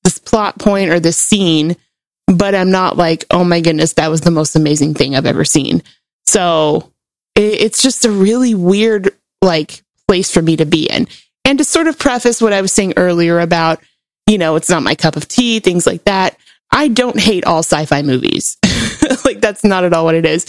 this 0.06 0.18
plot 0.18 0.58
point 0.58 0.90
or 0.90 1.00
this 1.00 1.18
scene, 1.18 1.76
but 2.26 2.56
I'm 2.56 2.72
not 2.72 2.96
like, 2.96 3.26
oh 3.30 3.44
my 3.44 3.60
goodness, 3.60 3.94
that 3.94 4.10
was 4.10 4.22
the 4.22 4.32
most 4.32 4.56
amazing 4.56 4.94
thing 4.94 5.14
I've 5.14 5.26
ever 5.26 5.44
seen. 5.44 5.84
So 6.26 6.92
it, 7.36 7.62
it's 7.62 7.84
just 7.84 8.06
a 8.06 8.10
really 8.10 8.56
weird 8.56 9.14
like 9.42 9.84
place 10.08 10.32
for 10.32 10.42
me 10.42 10.56
to 10.56 10.66
be 10.66 10.90
in. 10.90 11.08
And 11.52 11.58
to 11.58 11.66
sort 11.66 11.88
of 11.88 12.00
preface 12.00 12.42
what 12.42 12.54
I 12.54 12.62
was 12.62 12.72
saying 12.72 12.94
earlier 12.96 13.38
about, 13.42 13.84
you 14.26 14.38
know, 14.38 14.56
it's 14.56 14.70
not 14.70 14.84
my 14.84 14.96
cup 14.96 15.18
of 15.18 15.28
tea, 15.28 15.60
things 15.60 15.86
like 15.86 16.06
that. 16.06 16.38
I 16.72 16.88
don't 16.88 17.20
hate 17.20 17.44
all 17.44 17.60
sci-fi 17.60 18.04
movies. 18.04 18.56
like 19.26 19.42
that's 19.42 19.66
not 19.66 19.84
at 19.84 19.92
all 19.92 20.06
what 20.06 20.16
it 20.16 20.26
is. 20.26 20.46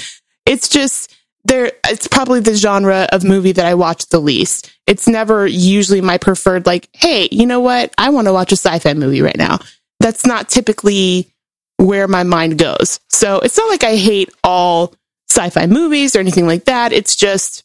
It's 0.46 0.68
just 0.68 1.12
there 1.42 1.72
it's 1.88 2.06
probably 2.06 2.38
the 2.38 2.54
genre 2.54 3.08
of 3.10 3.24
movie 3.24 3.50
that 3.50 3.66
I 3.66 3.74
watch 3.74 4.06
the 4.10 4.20
least. 4.20 4.72
It's 4.86 5.08
never 5.08 5.44
usually 5.44 6.00
my 6.00 6.18
preferred 6.18 6.66
like, 6.66 6.88
hey, 6.92 7.28
you 7.32 7.46
know 7.46 7.58
what? 7.58 7.92
I 7.98 8.10
want 8.10 8.28
to 8.28 8.32
watch 8.32 8.52
a 8.52 8.56
sci-fi 8.56 8.94
movie 8.94 9.22
right 9.22 9.36
now. 9.36 9.58
That's 9.98 10.24
not 10.24 10.50
typically 10.50 11.32
where 11.78 12.06
my 12.06 12.22
mind 12.22 12.58
goes. 12.58 13.00
So 13.08 13.40
it's 13.40 13.58
not 13.58 13.68
like 13.68 13.82
I 13.82 13.96
hate 13.96 14.30
all 14.44 14.94
sci-fi 15.28 15.66
movies 15.66 16.14
or 16.14 16.20
anything 16.20 16.46
like 16.46 16.66
that. 16.66 16.92
It's 16.92 17.16
just 17.16 17.64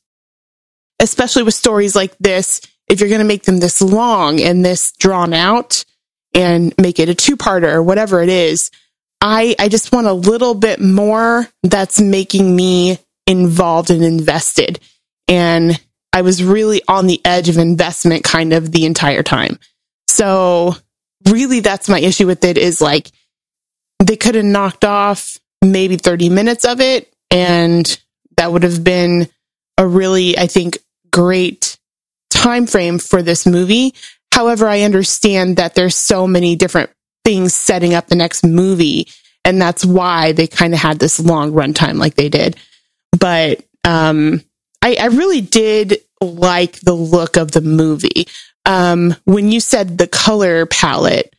especially 1.00 1.44
with 1.44 1.54
stories 1.54 1.96
like 1.96 2.18
this, 2.18 2.62
if 2.88 3.00
you're 3.00 3.10
going 3.10 3.20
to 3.20 3.26
make 3.26 3.44
them 3.44 3.60
this 3.60 3.82
long 3.82 4.42
and 4.42 4.64
this 4.64 4.92
drawn 4.94 5.34
out 5.34 5.84
and 6.34 6.74
make 6.78 7.00
it 7.00 7.10
a 7.10 7.16
two-parter 7.16 7.74
or 7.74 7.84
whatever 7.84 8.22
it 8.22 8.30
is, 8.30 8.72
I 9.20 9.56
I 9.60 9.70
just 9.70 9.92
want 9.92 10.08
a 10.08 10.14
little 10.14 10.54
bit 10.54 10.80
more 10.80 11.48
that's 11.64 12.00
making 12.00 12.56
me 12.56 13.00
involved 13.26 13.90
and 13.90 14.04
invested. 14.04 14.80
And 15.28 15.80
I 16.14 16.22
was 16.22 16.44
really 16.44 16.82
on 16.88 17.08
the 17.08 17.22
edge 17.26 17.50
of 17.50 17.58
investment 17.58 18.24
kind 18.24 18.54
of 18.54 18.72
the 18.72 18.86
entire 18.86 19.24
time. 19.24 19.60
So 20.08 20.76
really 21.28 21.60
that's 21.60 21.90
my 21.90 22.00
issue 22.00 22.28
with 22.28 22.44
it 22.44 22.58
is 22.58 22.82
like 22.82 23.12
they 24.00 24.16
could 24.16 24.36
have 24.36 24.46
knocked 24.46 24.86
off 24.86 25.38
maybe 25.64 25.98
30 25.98 26.30
minutes 26.30 26.66
of 26.66 26.80
it 26.80 27.12
and 27.32 28.00
that 28.38 28.52
would 28.52 28.64
have 28.64 28.84
been 28.84 29.28
a 29.78 29.86
really 29.86 30.38
I 30.38 30.48
think 30.48 30.78
great 31.12 31.77
time 32.38 32.68
frame 32.68 33.00
for 33.00 33.22
this 33.22 33.46
movie. 33.46 33.94
However, 34.32 34.68
I 34.68 34.82
understand 34.82 35.58
that 35.58 35.76
there's 35.76 35.96
so 35.96 36.28
many 36.28 36.56
different 36.56 36.92
things 37.26 37.54
setting 37.54 37.94
up 37.94 38.08
the 38.08 38.16
next 38.16 38.46
movie 38.46 39.08
and 39.44 39.62
that's 39.62 39.84
why 39.86 40.32
they 40.32 40.48
kind 40.48 40.74
of 40.74 40.80
had 40.80 41.00
this 41.00 41.20
long 41.20 41.52
runtime 41.52 41.98
like 41.98 42.16
they 42.16 42.30
did 42.30 42.56
but 43.18 43.64
um, 43.84 44.42
I, 44.82 44.98
I, 45.00 45.06
really 45.08 45.42
did 45.42 45.98
like 46.22 46.80
the 46.82 46.94
look 46.94 47.38
of 47.38 47.52
the 47.52 47.62
movie. 47.62 48.28
Um, 48.66 49.16
when 49.24 49.52
you 49.52 49.60
said 49.60 49.98
the 49.98 50.08
color 50.08 50.66
palette, 50.66 51.34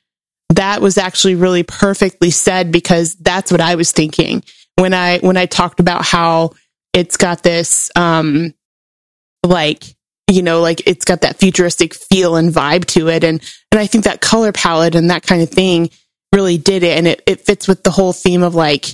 that 0.50 0.80
was 0.80 0.96
actually 0.96 1.34
really 1.34 1.62
perfectly 1.62 2.30
said 2.30 2.72
because 2.72 3.14
that's 3.16 3.52
what 3.52 3.60
I 3.60 3.74
was 3.74 3.92
thinking 3.92 4.42
when 4.76 4.94
I 4.94 5.18
when 5.18 5.36
I 5.36 5.46
talked 5.46 5.78
about 5.78 6.06
how 6.06 6.52
it's 6.94 7.18
got 7.18 7.42
this 7.42 7.90
um, 7.96 8.54
like 9.44 9.84
you 10.28 10.42
know 10.42 10.60
like 10.60 10.82
it's 10.86 11.04
got 11.04 11.22
that 11.22 11.38
futuristic 11.38 11.94
feel 11.94 12.36
and 12.36 12.52
vibe 12.52 12.84
to 12.86 13.08
it. 13.08 13.24
And 13.24 13.40
and 13.72 13.80
I 13.80 13.86
think 13.86 14.04
that 14.04 14.20
color 14.20 14.52
palette 14.52 14.94
and 14.94 15.10
that 15.10 15.22
kind 15.22 15.42
of 15.42 15.50
thing 15.50 15.90
really 16.34 16.58
did 16.58 16.82
it. 16.82 16.98
And 16.98 17.06
it, 17.06 17.22
it 17.26 17.40
fits 17.40 17.66
with 17.66 17.82
the 17.82 17.90
whole 17.90 18.12
theme 18.12 18.42
of 18.42 18.54
like 18.54 18.86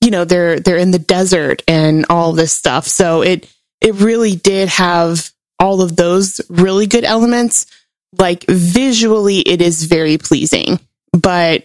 you 0.00 0.10
know 0.10 0.24
they're 0.24 0.60
they're 0.60 0.78
in 0.78 0.90
the 0.90 0.98
desert 0.98 1.62
and 1.68 2.06
all 2.10 2.32
this 2.32 2.52
stuff. 2.52 2.86
So 2.86 3.22
it 3.22 3.50
it 3.80 3.94
really 3.96 4.36
did 4.36 4.68
have 4.68 5.30
all 5.58 5.82
of 5.82 5.96
those 5.96 6.40
really 6.48 6.86
good 6.86 7.04
elements. 7.04 7.66
Like 8.16 8.44
visually 8.46 9.40
it 9.40 9.60
is 9.60 9.84
very 9.84 10.18
pleasing 10.18 10.78
but 11.14 11.64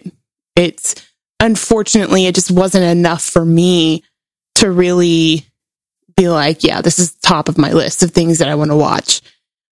it's 0.56 0.94
unfortunately 1.40 2.26
it 2.26 2.34
just 2.34 2.50
wasn't 2.50 2.84
enough 2.84 3.22
for 3.22 3.44
me 3.44 4.04
to 4.56 4.70
really 4.70 5.44
be 6.22 6.28
like 6.28 6.62
yeah 6.64 6.80
this 6.80 6.98
is 6.98 7.14
top 7.16 7.48
of 7.48 7.58
my 7.58 7.72
list 7.72 8.02
of 8.02 8.10
things 8.10 8.38
that 8.38 8.48
i 8.48 8.54
want 8.54 8.70
to 8.70 8.76
watch 8.76 9.22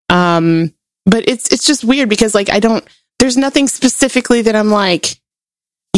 um 0.08 0.72
but 1.04 1.28
it's 1.28 1.52
it's 1.52 1.66
just 1.66 1.84
weird 1.84 2.08
because 2.08 2.34
like 2.34 2.50
i 2.50 2.60
don't 2.60 2.86
there's 3.18 3.36
nothing 3.36 3.68
specifically 3.68 4.42
that 4.42 4.56
i'm 4.56 4.70
like 4.70 5.18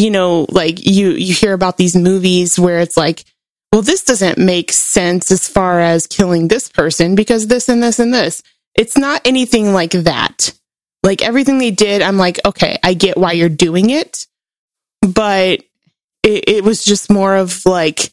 you 0.00 0.10
know, 0.10 0.46
like 0.50 0.84
you, 0.84 1.10
you 1.10 1.34
hear 1.34 1.52
about 1.52 1.76
these 1.76 1.94
movies 1.94 2.58
where 2.58 2.80
it's 2.80 2.96
like, 2.96 3.24
well, 3.72 3.82
this 3.82 4.02
doesn't 4.02 4.38
make 4.38 4.72
sense 4.72 5.30
as 5.30 5.46
far 5.46 5.80
as 5.80 6.06
killing 6.06 6.48
this 6.48 6.68
person 6.68 7.14
because 7.14 7.46
this 7.46 7.68
and 7.68 7.82
this 7.82 7.98
and 7.98 8.12
this. 8.12 8.42
It's 8.74 8.96
not 8.96 9.26
anything 9.26 9.72
like 9.74 9.90
that. 9.92 10.52
Like 11.02 11.22
everything 11.22 11.58
they 11.58 11.70
did, 11.70 12.02
I'm 12.02 12.16
like, 12.16 12.38
okay, 12.46 12.78
I 12.82 12.94
get 12.94 13.16
why 13.16 13.32
you're 13.32 13.48
doing 13.48 13.90
it, 13.90 14.26
but 15.02 15.60
it, 16.22 16.48
it 16.48 16.64
was 16.64 16.84
just 16.84 17.10
more 17.10 17.36
of 17.36 17.64
like 17.66 18.12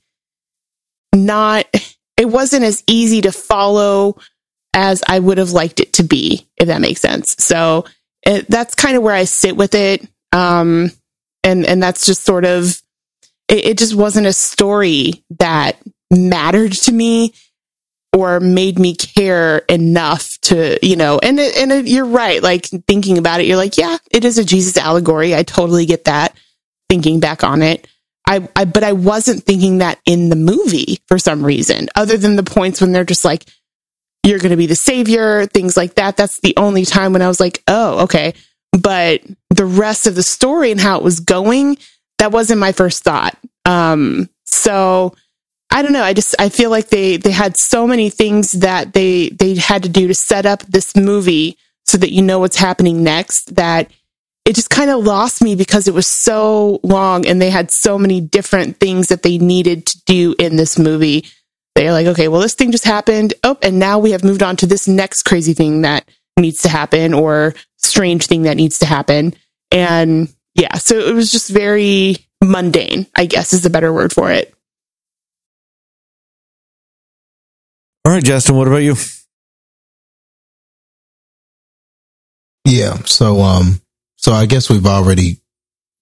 not, 1.14 1.66
it 2.18 2.26
wasn't 2.26 2.66
as 2.66 2.84
easy 2.88 3.22
to 3.22 3.32
follow 3.32 4.18
as 4.74 5.04
I 5.08 5.20
would 5.20 5.38
have 5.38 5.52
liked 5.52 5.80
it 5.80 5.94
to 5.94 6.04
be, 6.04 6.48
if 6.58 6.68
that 6.68 6.82
makes 6.82 7.02
sense. 7.02 7.36
So 7.40 7.86
it, 8.24 8.48
that's 8.48 8.76
kind 8.76 8.98
of 8.98 9.04
where 9.04 9.16
I 9.16 9.24
sit 9.24 9.56
with 9.56 9.76
it. 9.76 10.08
Um, 10.32 10.92
and 11.44 11.66
and 11.66 11.82
that's 11.82 12.06
just 12.06 12.24
sort 12.24 12.44
of 12.46 12.82
it, 13.48 13.66
it 13.66 13.78
just 13.78 13.96
wasn't 13.96 14.28
a 14.28 14.34
story 14.34 15.24
that 15.40 15.78
mattered 16.12 16.74
to 16.74 16.92
me 16.92 17.34
or 18.14 18.40
made 18.40 18.80
me 18.80 18.96
care 18.96 19.60
enough 19.70 20.38
to, 20.42 20.80
you 20.82 20.96
know, 20.96 21.20
and 21.20 21.40
it, 21.40 21.58
and 21.58 21.72
it, 21.72 21.88
you're 21.88 22.06
right. 22.06 22.42
Like 22.42 22.66
thinking 22.88 23.18
about 23.18 23.42
it, 23.42 23.48
you're 23.48 23.58
like, 23.58 23.78
yeah, 23.78 23.98
it 24.12 24.26
is 24.26 24.38
a 24.38 24.46
Jesus 24.46 24.78
allegory. 24.78 25.36
I 25.36 25.44
totally 25.44 25.86
get 25.86 26.06
that. 26.06 26.36
Thinking 26.90 27.20
back 27.20 27.44
on 27.44 27.62
it, 27.62 27.86
I, 28.28 28.48
I 28.56 28.66
but 28.66 28.84
I 28.84 28.92
wasn't 28.92 29.44
thinking 29.44 29.78
that 29.80 30.00
in 30.06 30.30
the 30.30 30.36
movie 30.36 31.00
for 31.08 31.18
some 31.18 31.44
reason, 31.44 31.88
other 31.96 32.18
than 32.18 32.36
the 32.36 32.44
points 32.44 32.82
when 32.82 32.92
they're 32.92 33.06
just 33.06 33.26
like, 33.26 33.46
you're 34.24 34.40
going 34.40 34.52
to 34.52 34.58
be 34.58 34.68
the 34.68 34.76
savior, 34.76 35.46
things 35.46 35.78
like 35.78 35.96
that. 35.96 36.18
That's 36.18 36.42
the 36.42 36.54
only 36.58 36.84
time 36.84 37.14
when 37.14 37.22
I 37.22 37.30
was 37.30 37.40
like, 37.40 37.64
oh, 37.68 38.04
okay. 38.04 38.34
But 38.74 39.22
the 39.50 39.66
rest 39.66 40.06
of 40.06 40.16
the 40.16 40.24
story 40.24 40.72
and 40.72 40.80
how 40.80 40.98
it 40.98 41.04
was 41.04 41.22
going, 41.22 41.78
that 42.18 42.34
wasn't 42.34 42.60
my 42.60 42.74
first 42.74 43.04
thought. 43.04 43.38
Um, 43.64 44.30
so 44.44 45.16
I 45.72 45.82
don't 45.82 45.94
know. 45.94 46.04
I 46.04 46.14
just 46.14 46.36
I 46.40 46.50
feel 46.50 46.70
like 46.70 46.90
they 46.90 47.18
they 47.18 47.32
had 47.32 47.58
so 47.58 47.88
many 47.88 48.10
things 48.10 48.54
that 48.54 48.94
they 48.94 49.30
they 49.30 49.56
had 49.56 49.84
to 49.84 49.90
do 49.90 50.08
to 50.08 50.14
set 50.14 50.46
up 50.46 50.64
this 50.64 50.96
movie 50.96 51.58
so 51.86 51.98
that 51.98 52.12
you 52.12 52.22
know 52.22 52.40
what's 52.40 52.58
happening 52.58 53.04
next 53.04 53.56
that 53.56 53.92
it 54.48 54.56
just 54.56 54.70
kind 54.70 54.90
of 54.90 55.04
lost 55.04 55.44
me 55.44 55.56
because 55.56 55.90
it 55.90 55.94
was 55.94 56.08
so 56.08 56.80
long 56.82 57.28
and 57.28 57.42
they 57.42 57.50
had 57.50 57.70
so 57.70 57.98
many 58.00 58.22
different 58.22 58.80
things 58.80 59.10
that 59.10 59.22
they 59.22 59.38
needed 59.38 59.86
to 59.88 60.02
do 60.06 60.36
in 60.40 60.56
this 60.56 60.80
movie. 60.80 61.26
They're 61.76 61.92
like, 61.92 62.08
okay, 62.08 62.30
well, 62.30 62.40
this 62.40 62.54
thing 62.54 62.72
just 62.72 62.86
happened. 62.86 63.34
Oh, 63.44 63.58
and 63.62 63.78
now 63.78 64.00
we 64.00 64.12
have 64.12 64.24
moved 64.24 64.42
on 64.42 64.56
to 64.58 64.66
this 64.66 64.88
next 64.88 65.24
crazy 65.24 65.54
thing 65.54 65.82
that 65.82 66.10
needs 66.40 66.62
to 66.62 66.70
happen 66.70 67.14
or 67.14 67.56
strange 67.76 68.28
thing 68.28 68.44
that 68.44 68.56
needs 68.56 68.80
to 68.80 68.86
happen. 68.86 69.36
And 69.70 70.34
yeah, 70.56 70.76
so 70.76 70.98
it 70.98 71.14
was 71.14 71.30
just 71.30 71.50
very 71.50 72.16
mundane, 72.42 73.06
I 73.18 73.26
guess 73.26 73.52
is 73.52 73.66
a 73.66 73.70
better 73.70 73.92
word 73.92 74.14
for 74.14 74.32
it. 74.32 74.56
All 78.06 78.14
right, 78.14 78.24
Justin, 78.24 78.56
what 78.56 78.70
about 78.70 78.78
you? 78.78 78.96
Yeah. 82.64 83.00
So, 83.04 83.42
um, 83.42 83.82
so 84.18 84.34
I 84.34 84.46
guess 84.46 84.70
we've 84.70 84.86
already 84.86 85.38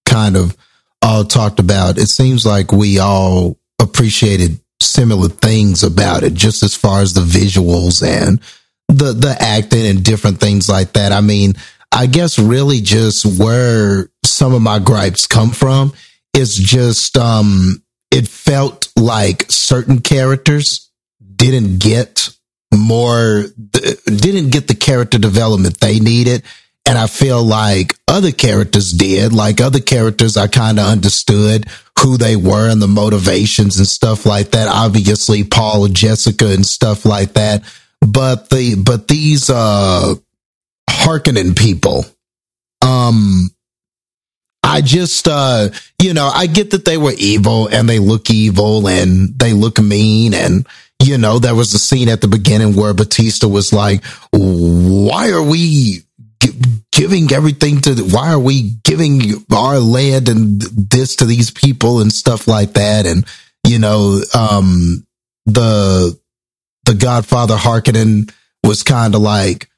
kind 0.06 0.36
of 0.36 0.58
all 1.02 1.24
talked 1.24 1.60
about. 1.60 1.98
It 1.98 2.08
seems 2.08 2.46
like 2.46 2.72
we 2.72 3.00
all 3.00 3.58
appreciated 3.80 4.60
similar 4.82 5.30
things 5.30 5.84
about 5.84 6.24
it, 6.24 6.34
just 6.34 6.64
as 6.64 6.76
far 6.76 7.02
as 7.02 7.14
the 7.14 7.22
visuals 7.22 8.06
and 8.06 8.40
the 8.88 9.14
the 9.14 9.36
acting 9.40 9.86
and 9.86 10.04
different 10.04 10.40
things 10.40 10.68
like 10.68 10.94
that. 10.94 11.12
I 11.12 11.22
mean, 11.22 11.54
I 11.92 12.08
guess 12.08 12.40
really 12.40 12.82
just 12.82 13.26
where 13.40 14.10
some 14.24 14.54
of 14.54 14.62
my 14.62 14.80
gripes 14.80 15.28
come 15.28 15.52
from 15.52 15.94
is 16.34 16.56
just 16.56 17.18
um 17.18 17.82
it 18.12 18.28
felt 18.28 18.92
like 18.98 19.46
certain 19.50 20.00
characters 20.02 20.90
didn't 21.36 21.80
get 21.80 22.30
more 22.74 23.46
didn't 24.06 24.50
get 24.50 24.68
the 24.68 24.76
character 24.76 25.18
development 25.18 25.80
they 25.80 26.00
needed 26.00 26.44
and 26.86 26.98
I 26.98 27.08
feel 27.08 27.44
like 27.44 27.96
other 28.08 28.32
characters 28.32 28.92
did. 28.92 29.34
Like 29.34 29.60
other 29.60 29.80
characters, 29.80 30.38
I 30.38 30.48
kind 30.48 30.80
of 30.80 30.86
understood 30.86 31.66
who 32.00 32.18
they 32.18 32.36
were 32.36 32.70
and 32.70 32.82
the 32.82 32.88
motivations 32.88 33.78
and 33.78 33.88
stuff 33.88 34.26
like 34.26 34.52
that. 34.52 34.68
Obviously, 34.68 35.44
Paul 35.44 35.86
and 35.86 35.96
Jessica 35.96 36.48
and 36.48 36.66
stuff 36.66 37.06
like 37.06 37.34
that. 37.34 37.64
But 38.02 38.50
the 38.50 38.76
but 38.76 39.08
these 39.08 39.50
uh 39.50 40.14
Harkonnen 40.90 41.58
people, 41.58 42.06
um, 42.82 43.50
I 44.64 44.82
just 44.82 45.28
uh 45.28 45.70
you 46.02 46.14
know 46.14 46.28
I 46.28 46.46
get 46.46 46.72
that 46.72 46.86
they 46.86 46.98
were 46.98 47.14
evil 47.18 47.68
and 47.68 47.90
they 47.90 48.00
look 48.00 48.30
evil 48.30 48.88
and 48.88 49.38
they 49.40 49.54
look 49.54 49.80
mean 49.80 50.34
and 50.34 50.68
you 51.02 51.18
know 51.18 51.40
there 51.40 51.56
was 51.56 51.74
a 51.74 51.80
scene 51.80 52.10
at 52.10 52.22
the 52.22 52.28
beginning 52.28 52.76
where 52.76 52.94
Batista 52.94 53.48
was 53.48 53.74
like, 53.74 54.04
"Why 54.32 55.32
are 55.32 55.44
we?" 55.44 56.05
Giving 56.96 57.32
everything 57.34 57.82
to 57.82 57.94
why 58.10 58.32
are 58.32 58.40
we 58.40 58.72
giving 58.84 59.46
our 59.54 59.80
land 59.80 60.30
and 60.30 60.62
this 60.62 61.18
to 61.18 61.26
these 61.26 61.52
people 61.52 62.00
and 62.00 62.12
stuff 62.12 62.48
like 62.48 62.74
that? 62.74 63.06
And 63.06 63.26
you 63.68 63.78
know 63.78 64.22
um 64.34 65.06
the 65.46 66.18
the 66.86 66.96
godfather 66.96 67.56
Harkonnen 67.56 68.34
was 68.64 68.82
kind 68.82 69.14
of 69.14 69.22
like 69.22 69.70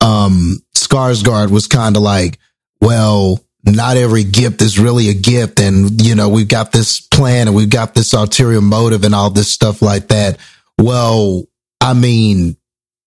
um 0.00 0.56
Skarsgård 0.74 1.50
was 1.50 1.68
kind 1.68 1.96
of 1.96 2.02
like 2.02 2.38
well 2.80 3.38
not 3.64 3.96
every 3.96 4.24
gift 4.24 4.60
is 4.60 4.78
really 4.78 5.08
a 5.10 5.14
gift. 5.14 5.60
And 5.60 6.00
you 6.04 6.14
know 6.14 6.30
we've 6.30 6.48
got 6.48 6.72
this 6.72 7.00
plan 7.00 7.48
and 7.48 7.56
we've 7.56 7.70
got 7.70 7.94
this 7.94 8.12
ulterior 8.14 8.62
motive 8.62 9.04
and 9.04 9.14
all 9.14 9.30
this 9.30 9.52
stuff 9.52 9.82
like 9.82 10.08
that. 10.08 10.38
Well 10.78 11.44
i 11.82 11.94
mean 11.94 12.56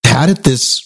how 0.06 0.26
did 0.26 0.44
this 0.44 0.85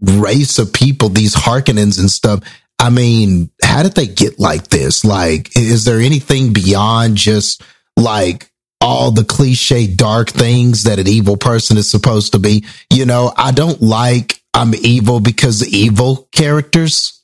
race 0.00 0.58
of 0.58 0.72
people, 0.72 1.08
these 1.08 1.34
Harkonnens 1.34 1.98
and 1.98 2.10
stuff. 2.10 2.42
I 2.78 2.90
mean, 2.90 3.50
how 3.62 3.82
did 3.82 3.94
they 3.94 4.06
get 4.06 4.38
like 4.38 4.68
this? 4.68 5.04
Like, 5.04 5.56
is 5.56 5.84
there 5.84 6.00
anything 6.00 6.52
beyond 6.52 7.16
just 7.16 7.62
like 7.96 8.50
all 8.80 9.10
the 9.10 9.24
cliche 9.24 9.88
dark 9.88 10.30
things 10.30 10.84
that 10.84 11.00
an 11.00 11.08
evil 11.08 11.36
person 11.36 11.76
is 11.76 11.90
supposed 11.90 12.32
to 12.32 12.38
be? 12.38 12.64
You 12.92 13.04
know, 13.04 13.32
I 13.36 13.50
don't 13.50 13.82
like 13.82 14.38
I'm 14.54 14.74
evil 14.74 15.20
because 15.20 15.66
evil 15.68 16.28
characters. 16.32 17.22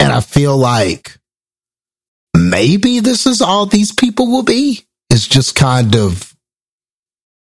And 0.00 0.12
I 0.12 0.20
feel 0.20 0.56
like 0.56 1.16
maybe 2.36 2.98
this 2.98 3.24
is 3.24 3.40
all 3.40 3.66
these 3.66 3.92
people 3.92 4.32
will 4.32 4.42
be. 4.42 4.84
It's 5.08 5.28
just 5.28 5.54
kind 5.54 5.94
of, 5.94 6.34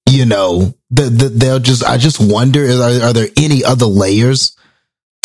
you 0.09 0.25
know, 0.25 0.75
the, 0.91 1.05
the, 1.05 1.29
they'll 1.31 1.59
just, 1.59 1.83
I 1.83 1.97
just 1.97 2.21
wonder, 2.21 2.65
are, 2.65 3.09
are 3.09 3.13
there 3.13 3.29
any 3.37 3.65
other 3.65 3.87
layers 3.87 4.53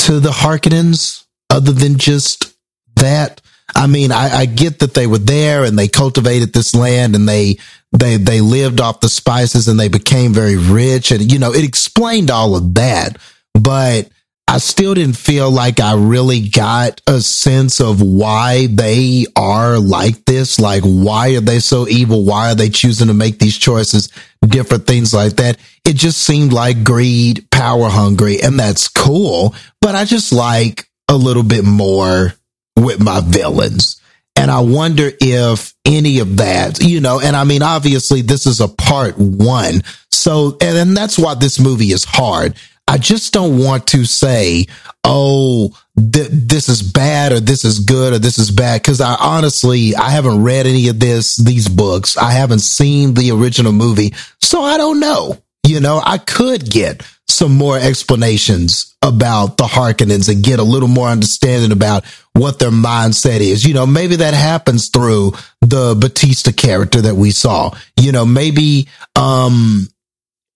to 0.05 0.19
the 0.19 0.31
Harkonnens 0.31 1.25
other 1.49 1.71
than 1.71 1.97
just 1.97 2.55
that? 2.95 3.41
I 3.75 3.87
mean, 3.87 4.11
I, 4.11 4.39
I, 4.39 4.45
get 4.45 4.79
that 4.79 4.93
they 4.93 5.05
were 5.05 5.19
there 5.19 5.63
and 5.63 5.77
they 5.77 5.87
cultivated 5.87 6.53
this 6.53 6.73
land 6.73 7.15
and 7.15 7.29
they 7.29 7.57
they 7.91 8.17
they 8.17 8.41
lived 8.41 8.81
off 8.81 8.99
the 8.99 9.09
spices 9.09 9.67
and 9.67 9.79
they 9.79 9.89
became 9.89 10.33
very 10.33 10.57
rich 10.57 11.11
and 11.11 11.31
you 11.31 11.37
know 11.39 11.53
it 11.53 11.63
explained 11.63 12.31
all 12.31 12.55
of 12.55 12.73
that, 12.75 13.17
but 13.53 14.09
I 14.51 14.57
still 14.57 14.95
didn't 14.95 15.15
feel 15.15 15.51
like 15.51 15.79
I 15.79 15.93
really 15.93 16.49
got 16.49 17.01
a 17.05 17.21
sense 17.21 17.79
of 17.79 18.01
why 18.01 18.65
they 18.65 19.27
are 19.35 19.77
like 19.77 20.25
this. 20.25 20.59
Like, 20.59 20.81
why 20.81 21.35
are 21.35 21.39
they 21.39 21.59
so 21.59 21.87
evil? 21.87 22.25
Why 22.25 22.51
are 22.51 22.55
they 22.55 22.69
choosing 22.69 23.09
to 23.09 23.13
make 23.13 23.37
these 23.37 23.59
choices? 23.59 24.09
Different 24.41 24.87
things 24.87 25.13
like 25.13 25.35
that. 25.35 25.59
It 25.85 25.97
just 25.97 26.23
seemed 26.23 26.51
like 26.51 26.83
greed, 26.83 27.45
power 27.51 27.89
hungry, 27.89 28.41
and 28.41 28.59
that's 28.59 28.87
cool. 28.87 29.53
But 29.81 29.93
I 29.93 30.05
just 30.05 30.33
like 30.33 30.89
a 31.07 31.15
little 31.15 31.43
bit 31.43 31.63
more 31.63 32.33
with 32.75 32.99
my 32.99 33.21
villains. 33.23 34.01
And 34.35 34.49
I 34.49 34.61
wonder 34.61 35.11
if 35.21 35.75
any 35.85 36.19
of 36.19 36.37
that, 36.37 36.81
you 36.81 37.01
know, 37.01 37.19
and 37.19 37.35
I 37.35 37.43
mean, 37.43 37.61
obviously 37.61 38.23
this 38.23 38.47
is 38.47 38.61
a 38.61 38.67
part 38.67 39.15
one. 39.19 39.83
So, 40.11 40.57
and, 40.59 40.75
and 40.75 40.97
that's 40.97 41.19
why 41.19 41.35
this 41.35 41.59
movie 41.59 41.91
is 41.91 42.03
hard 42.03 42.55
I 42.89 42.97
just 42.97 43.33
don't 43.33 43.59
want 43.59 43.85
to 43.89 44.03
say, 44.03 44.65
oh, 45.03 45.77
th- 45.95 46.29
this 46.31 46.69
is 46.69 46.81
bad 46.81 47.31
or 47.31 47.39
this 47.39 47.63
is 47.63 47.81
good 47.81 48.13
or 48.13 48.17
this 48.17 48.39
is 48.39 48.49
bad. 48.49 48.83
Cause 48.83 48.99
I 48.99 49.15
honestly, 49.15 49.95
I 49.95 50.09
haven't 50.09 50.41
read 50.41 50.65
any 50.65 50.87
of 50.87 50.99
this, 50.99 51.37
these 51.37 51.67
books. 51.67 52.17
I 52.17 52.31
haven't 52.31 52.59
seen 52.59 53.13
the 53.13 53.29
original 53.29 53.73
movie. 53.73 54.15
So 54.41 54.63
I 54.63 54.77
don't 54.77 54.99
know. 54.99 55.37
You 55.67 55.79
know, 55.79 56.01
I 56.03 56.17
could 56.17 56.67
get 56.67 57.03
some 57.27 57.55
more 57.55 57.77
explanations 57.77 58.95
about 59.03 59.57
the 59.57 59.65
Harkonnens 59.65 60.27
and 60.27 60.43
get 60.43 60.57
a 60.57 60.63
little 60.63 60.87
more 60.87 61.09
understanding 61.09 61.71
about 61.71 62.05
what 62.33 62.57
their 62.57 62.71
mindset 62.71 63.39
is. 63.39 63.63
You 63.63 63.75
know, 63.75 63.85
maybe 63.85 64.15
that 64.15 64.33
happens 64.33 64.89
through 64.89 65.33
the 65.61 65.95
Batista 65.95 66.51
character 66.51 67.01
that 67.01 67.15
we 67.15 67.29
saw. 67.29 67.69
You 67.99 68.13
know, 68.13 68.25
maybe, 68.25 68.87
um, 69.15 69.87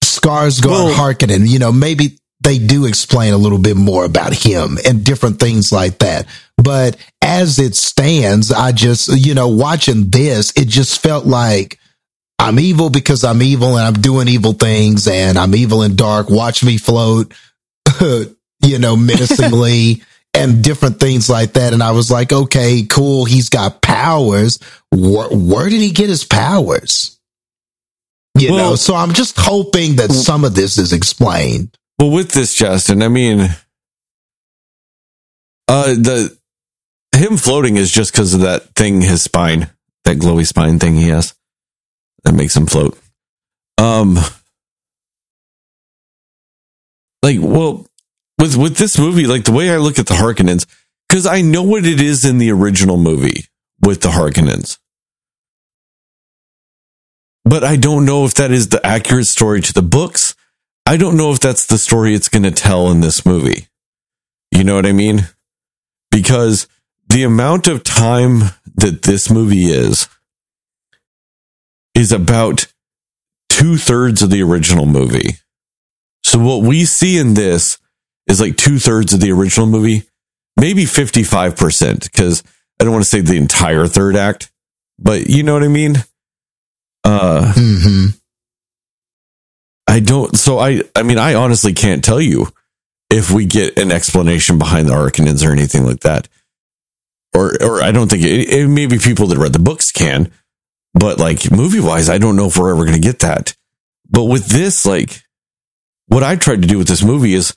Skarsgård 0.04 0.66
well, 0.66 0.94
Harkonnen, 0.94 1.48
you 1.48 1.60
know, 1.60 1.72
maybe 1.72 2.18
they 2.44 2.60
do 2.60 2.86
explain 2.86 3.34
a 3.34 3.38
little 3.38 3.58
bit 3.58 3.76
more 3.76 4.06
about 4.06 4.34
him 4.34 4.78
and 4.86 5.04
different 5.04 5.40
things 5.40 5.72
like 5.72 6.00
that. 6.00 6.28
But 6.58 6.98
as 7.22 7.60
it 7.60 7.76
stands, 7.76 8.52
I 8.52 8.72
just, 8.72 9.08
you 9.10 9.34
know, 9.34 9.48
watching 9.48 10.10
this, 10.10 10.52
it 10.56 10.68
just 10.68 11.02
felt 11.02 11.26
like 11.26 11.80
I'm 12.40 12.60
evil 12.60 12.90
because 12.90 13.24
I'm 13.24 13.42
evil 13.42 13.78
and 13.78 13.88
I'm 13.88 14.02
doing 14.02 14.28
evil 14.28 14.54
things 14.54 15.08
and 15.08 15.38
I'm 15.38 15.56
evil 15.56 15.82
and 15.82 15.98
dark. 15.98 16.30
Watch 16.30 16.64
me 16.64 16.78
float, 16.78 17.34
you 18.02 18.80
know, 18.80 18.96
menacingly 18.96 20.04
and 20.34 20.64
different 20.64 21.00
things 21.00 21.30
like 21.30 21.54
that. 21.54 21.74
And 21.74 21.82
I 21.82 21.92
was 21.92 22.12
like, 22.12 22.34
okay, 22.34 22.84
cool. 22.90 23.26
He's 23.26 23.50
got 23.50 23.82
powers. 23.82 24.60
Where, 24.92 25.30
where 25.30 25.70
did 25.70 25.80
he 25.80 25.92
get 25.92 26.10
his 26.10 26.26
powers? 26.26 27.20
You 28.38 28.54
well, 28.54 28.72
know, 28.72 28.76
so 28.76 28.96
I'm 28.96 29.14
just 29.14 29.38
hoping 29.38 29.98
that 29.98 30.12
some 30.12 30.44
of 30.44 30.56
this 30.56 30.78
is 30.78 30.92
explained. 30.92 31.78
Well, 32.00 32.12
with 32.12 32.32
this, 32.32 32.54
Justin, 32.54 33.02
I 33.02 33.08
mean, 33.08 33.42
uh, 35.68 35.94
the 35.94 36.38
him 37.16 37.38
floating 37.38 37.78
is 37.78 37.92
just 37.92 38.12
because 38.12 38.34
of 38.34 38.42
that 38.42 38.76
thing, 38.76 39.02
his 39.02 39.22
spine, 39.22 39.70
that 40.04 40.18
glowy 40.18 40.46
spine 40.46 40.80
thing 40.80 40.96
he 40.96 41.10
has 41.10 41.36
that 42.24 42.34
makes 42.34 42.56
him 42.56 42.66
float. 42.66 42.98
Um, 43.78 44.18
like, 47.22 47.38
well, 47.40 47.86
with 48.38 48.56
with 48.58 48.78
this 48.78 48.98
movie, 48.98 49.28
like 49.28 49.46
the 49.46 49.52
way 49.52 49.70
I 49.70 49.78
look 49.78 50.00
at 50.00 50.08
the 50.08 50.16
Harkonnens, 50.16 50.66
because 51.08 51.26
I 51.26 51.42
know 51.42 51.64
what 51.64 51.86
it 51.86 52.02
is 52.02 52.26
in 52.26 52.38
the 52.38 52.52
original 52.52 52.98
movie 52.98 53.46
with 53.82 54.02
the 54.02 54.10
Harkonnens. 54.10 54.78
But 57.46 57.64
I 57.64 57.76
don't 57.76 58.06
know 58.06 58.26
if 58.26 58.34
that 58.36 58.52
is 58.52 58.70
the 58.70 58.86
accurate 58.86 59.28
story 59.28 59.62
to 59.62 59.74
the 59.74 59.82
books. 59.82 60.33
I 60.86 60.98
don't 60.98 61.18
know 61.18 61.32
if 61.32 61.40
that's 61.40 61.66
the 61.66 61.78
story 61.78 62.14
it's 62.14 62.30
going 62.30 62.44
to 62.44 62.52
tell 62.52 62.92
in 62.92 63.02
this 63.02 63.26
movie. 63.26 63.68
You 64.52 64.64
know 64.64 64.76
what 64.76 64.86
I 64.86 64.92
mean? 64.92 65.30
Because 66.12 66.68
the 67.08 67.24
amount 67.24 67.68
of 67.68 67.84
time 67.84 68.52
that 68.76 69.04
this 69.04 69.30
movie 69.30 69.66
is, 69.66 70.08
is 71.96 72.12
about 72.12 72.68
two 73.50 73.78
thirds 73.78 74.22
of 74.22 74.30
the 74.30 74.42
original 74.42 74.86
movie. 74.86 75.38
So 76.24 76.40
what 76.40 76.64
we 76.64 76.86
see 76.86 77.18
in 77.18 77.34
this 77.34 77.78
is 78.28 78.42
like 78.42 78.58
two 78.58 78.80
thirds 78.80 79.14
of 79.14 79.22
the 79.22 79.32
original 79.32 79.68
movie, 79.68 80.04
maybe 80.60 80.84
55%, 80.84 82.04
because 82.04 82.44
I 82.80 82.84
don't 82.84 82.94
want 82.94 83.04
to 83.04 83.10
say 83.10 83.22
the 83.22 83.38
entire 83.38 83.88
third 83.88 84.16
act, 84.16 84.52
but 85.00 85.28
you 85.28 85.44
know 85.44 85.54
what 85.54 85.64
I 85.64 85.68
mean? 85.68 85.96
Uh, 87.04 87.54
hmm 87.56 88.08
I 89.88 90.00
don't, 90.00 90.36
so 90.38 90.60
I, 90.60 90.82
I 90.96 91.04
mean, 91.04 91.18
I 91.18 91.36
honestly 91.36 91.74
can't 91.74 92.04
tell 92.04 92.22
you 92.22 92.48
if 93.10 93.32
we 93.32 93.46
get 93.46 93.78
an 93.78 93.92
explanation 93.92 94.58
behind 94.58 94.88
the 94.88 94.94
Harkonnens 94.94 95.46
or 95.46 95.52
anything 95.52 95.86
like 95.86 96.00
that. 96.02 96.28
Or, 97.36 97.54
or 97.62 97.82
I 97.82 97.92
don't 97.92 98.10
think 98.10 98.24
it, 98.24 98.50
it 98.50 98.68
maybe 98.68 98.98
people 98.98 99.28
that 99.28 99.38
read 99.38 99.54
the 99.54 99.60
books 99.60 99.92
can, 99.92 100.32
but 100.94 101.20
like 101.20 101.52
movie 101.52 101.80
wise, 101.80 102.10
I 102.10 102.18
don't 102.18 102.36
know 102.36 102.48
if 102.48 102.58
we're 102.58 102.74
ever 102.74 102.86
going 102.86 102.96
to 102.96 103.08
get 103.08 103.20
that. 103.20 103.56
But 104.10 104.26
with 104.26 104.48
this, 104.48 104.86
like, 104.86 105.24
what 106.08 106.24
I 106.24 106.36
tried 106.36 106.62
to 106.62 106.68
do 106.68 106.78
with 106.78 106.88
this 106.88 107.04
movie 107.04 107.34
is 107.34 107.56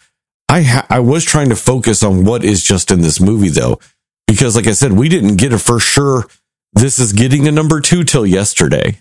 I 0.48 0.62
ha- 0.62 0.86
I 0.88 1.00
was 1.00 1.24
trying 1.24 1.50
to 1.50 1.56
focus 1.56 2.02
on 2.02 2.24
what 2.24 2.44
is 2.44 2.62
just 2.62 2.90
in 2.90 3.00
this 3.00 3.20
movie 3.20 3.48
though, 3.48 3.80
because 4.26 4.56
like 4.56 4.66
I 4.66 4.72
said, 4.72 4.92
we 4.92 5.08
didn't 5.08 5.36
get 5.36 5.52
a 5.52 5.58
for 5.58 5.78
sure. 5.80 6.24
This 6.72 6.98
is 6.98 7.12
getting 7.12 7.48
a 7.48 7.52
number 7.52 7.80
two 7.80 8.04
till 8.04 8.26
yesterday. 8.26 9.00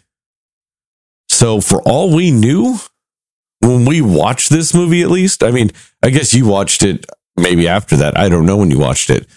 So 1.30 1.62
for 1.62 1.82
all 1.84 2.14
we 2.14 2.32
knew, 2.32 2.78
when 3.66 3.86
we 3.86 4.02
watched 4.02 4.50
this 4.50 4.74
movie, 4.74 5.02
at 5.02 5.10
least, 5.10 5.44
I 5.44 5.52
mean, 5.52 5.72
I 6.04 6.10
guess 6.10 6.34
you 6.34 6.46
watched 6.46 6.84
it 6.84 7.06
maybe 7.36 7.68
after 7.68 7.96
that. 7.98 8.18
I 8.18 8.30
don't 8.30 8.46
know 8.46 8.58
when 8.58 8.72
you 8.72 8.80
watched 8.80 9.10
it, 9.10 9.28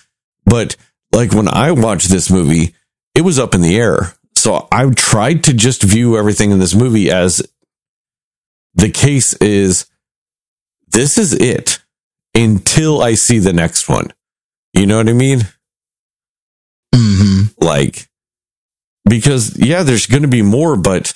but 0.44 0.76
like 1.12 1.32
when 1.32 1.48
I 1.48 1.72
watched 1.72 2.10
this 2.10 2.30
movie, 2.30 2.74
it 3.14 3.22
was 3.22 3.38
up 3.38 3.54
in 3.54 3.62
the 3.62 3.76
air. 3.76 4.14
So 4.34 4.68
I 4.70 4.88
tried 4.90 5.44
to 5.44 5.52
just 5.54 5.82
view 5.82 6.16
everything 6.16 6.50
in 6.50 6.58
this 6.58 6.74
movie 6.74 7.10
as 7.10 7.42
the 8.74 8.90
case 8.90 9.32
is 9.34 9.86
this 10.86 11.18
is 11.18 11.32
it 11.32 11.80
until 12.34 13.02
I 13.02 13.14
see 13.14 13.38
the 13.38 13.52
next 13.52 13.88
one. 13.88 14.12
You 14.74 14.86
know 14.86 14.98
what 14.98 15.08
I 15.08 15.12
mean? 15.12 15.40
hmm 16.94 17.44
Like, 17.58 18.08
because 19.08 19.58
yeah, 19.58 19.82
there's 19.82 20.06
going 20.06 20.22
to 20.22 20.28
be 20.28 20.42
more, 20.42 20.76
but 20.76 21.14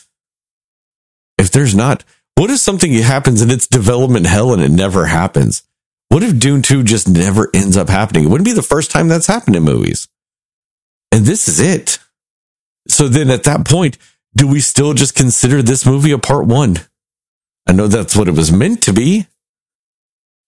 if 1.38 1.50
there's 1.50 1.74
not, 1.74 2.04
what 2.36 2.50
if 2.50 2.58
something 2.58 2.92
happens 2.92 3.40
and 3.40 3.52
its 3.52 3.66
development 3.66 4.26
hell 4.26 4.52
and 4.52 4.62
it 4.62 4.70
never 4.70 5.06
happens? 5.06 5.62
What 6.08 6.22
if 6.22 6.38
Dune 6.38 6.62
2 6.62 6.82
just 6.82 7.08
never 7.08 7.48
ends 7.54 7.76
up 7.76 7.88
happening? 7.88 8.24
It 8.24 8.28
wouldn't 8.28 8.44
be 8.44 8.52
the 8.52 8.62
first 8.62 8.90
time 8.90 9.08
that's 9.08 9.26
happened 9.26 9.56
in 9.56 9.62
movies. 9.62 10.08
And 11.10 11.24
this 11.24 11.48
is 11.48 11.60
it. 11.60 11.98
So 12.88 13.08
then 13.08 13.30
at 13.30 13.44
that 13.44 13.64
point, 13.66 13.98
do 14.34 14.46
we 14.46 14.60
still 14.60 14.94
just 14.94 15.14
consider 15.14 15.62
this 15.62 15.86
movie 15.86 16.12
a 16.12 16.18
part 16.18 16.46
one? 16.46 16.78
I 17.66 17.72
know 17.72 17.86
that's 17.86 18.16
what 18.16 18.28
it 18.28 18.34
was 18.34 18.50
meant 18.50 18.82
to 18.82 18.92
be. 18.92 19.26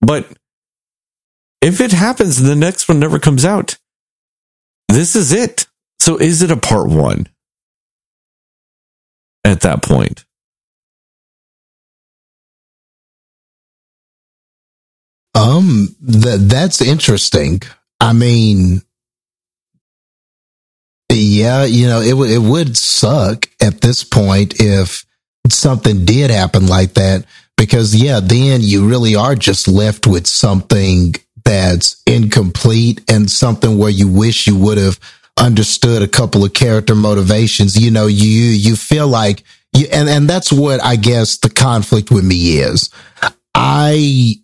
But 0.00 0.26
if 1.62 1.80
it 1.80 1.92
happens 1.92 2.38
and 2.38 2.48
the 2.48 2.56
next 2.56 2.88
one 2.88 2.98
never 2.98 3.18
comes 3.18 3.44
out, 3.44 3.78
this 4.88 5.16
is 5.16 5.32
it. 5.32 5.66
So 5.98 6.18
is 6.18 6.42
it 6.42 6.50
a 6.50 6.56
part 6.56 6.88
one 6.88 7.28
at 9.44 9.60
that 9.62 9.82
point? 9.82 10.24
Um, 15.34 15.94
that 16.00 16.48
that's 16.48 16.80
interesting. 16.80 17.62
I 18.00 18.12
mean, 18.12 18.82
yeah, 21.10 21.64
you 21.64 21.86
know, 21.86 22.00
it 22.00 22.14
would 22.14 22.30
it 22.30 22.42
would 22.42 22.76
suck 22.76 23.48
at 23.60 23.80
this 23.80 24.04
point 24.04 24.60
if 24.60 25.04
something 25.48 26.04
did 26.04 26.30
happen 26.30 26.66
like 26.66 26.94
that 26.94 27.24
because 27.56 27.94
yeah, 27.94 28.20
then 28.20 28.60
you 28.62 28.88
really 28.88 29.14
are 29.14 29.34
just 29.34 29.68
left 29.68 30.06
with 30.06 30.26
something 30.26 31.14
that's 31.44 32.02
incomplete 32.06 33.02
and 33.10 33.30
something 33.30 33.78
where 33.78 33.90
you 33.90 34.08
wish 34.08 34.46
you 34.46 34.56
would 34.56 34.78
have 34.78 34.98
understood 35.38 36.02
a 36.02 36.08
couple 36.08 36.44
of 36.44 36.54
character 36.54 36.94
motivations. 36.94 37.76
You 37.78 37.90
know, 37.90 38.06
you 38.06 38.26
you 38.26 38.76
feel 38.76 39.08
like 39.08 39.42
you, 39.72 39.86
and 39.92 40.08
and 40.08 40.28
that's 40.28 40.52
what 40.52 40.82
I 40.82 40.96
guess 40.96 41.38
the 41.38 41.50
conflict 41.50 42.10
with 42.10 42.24
me 42.24 42.58
is. 42.58 42.90
I 43.54 44.36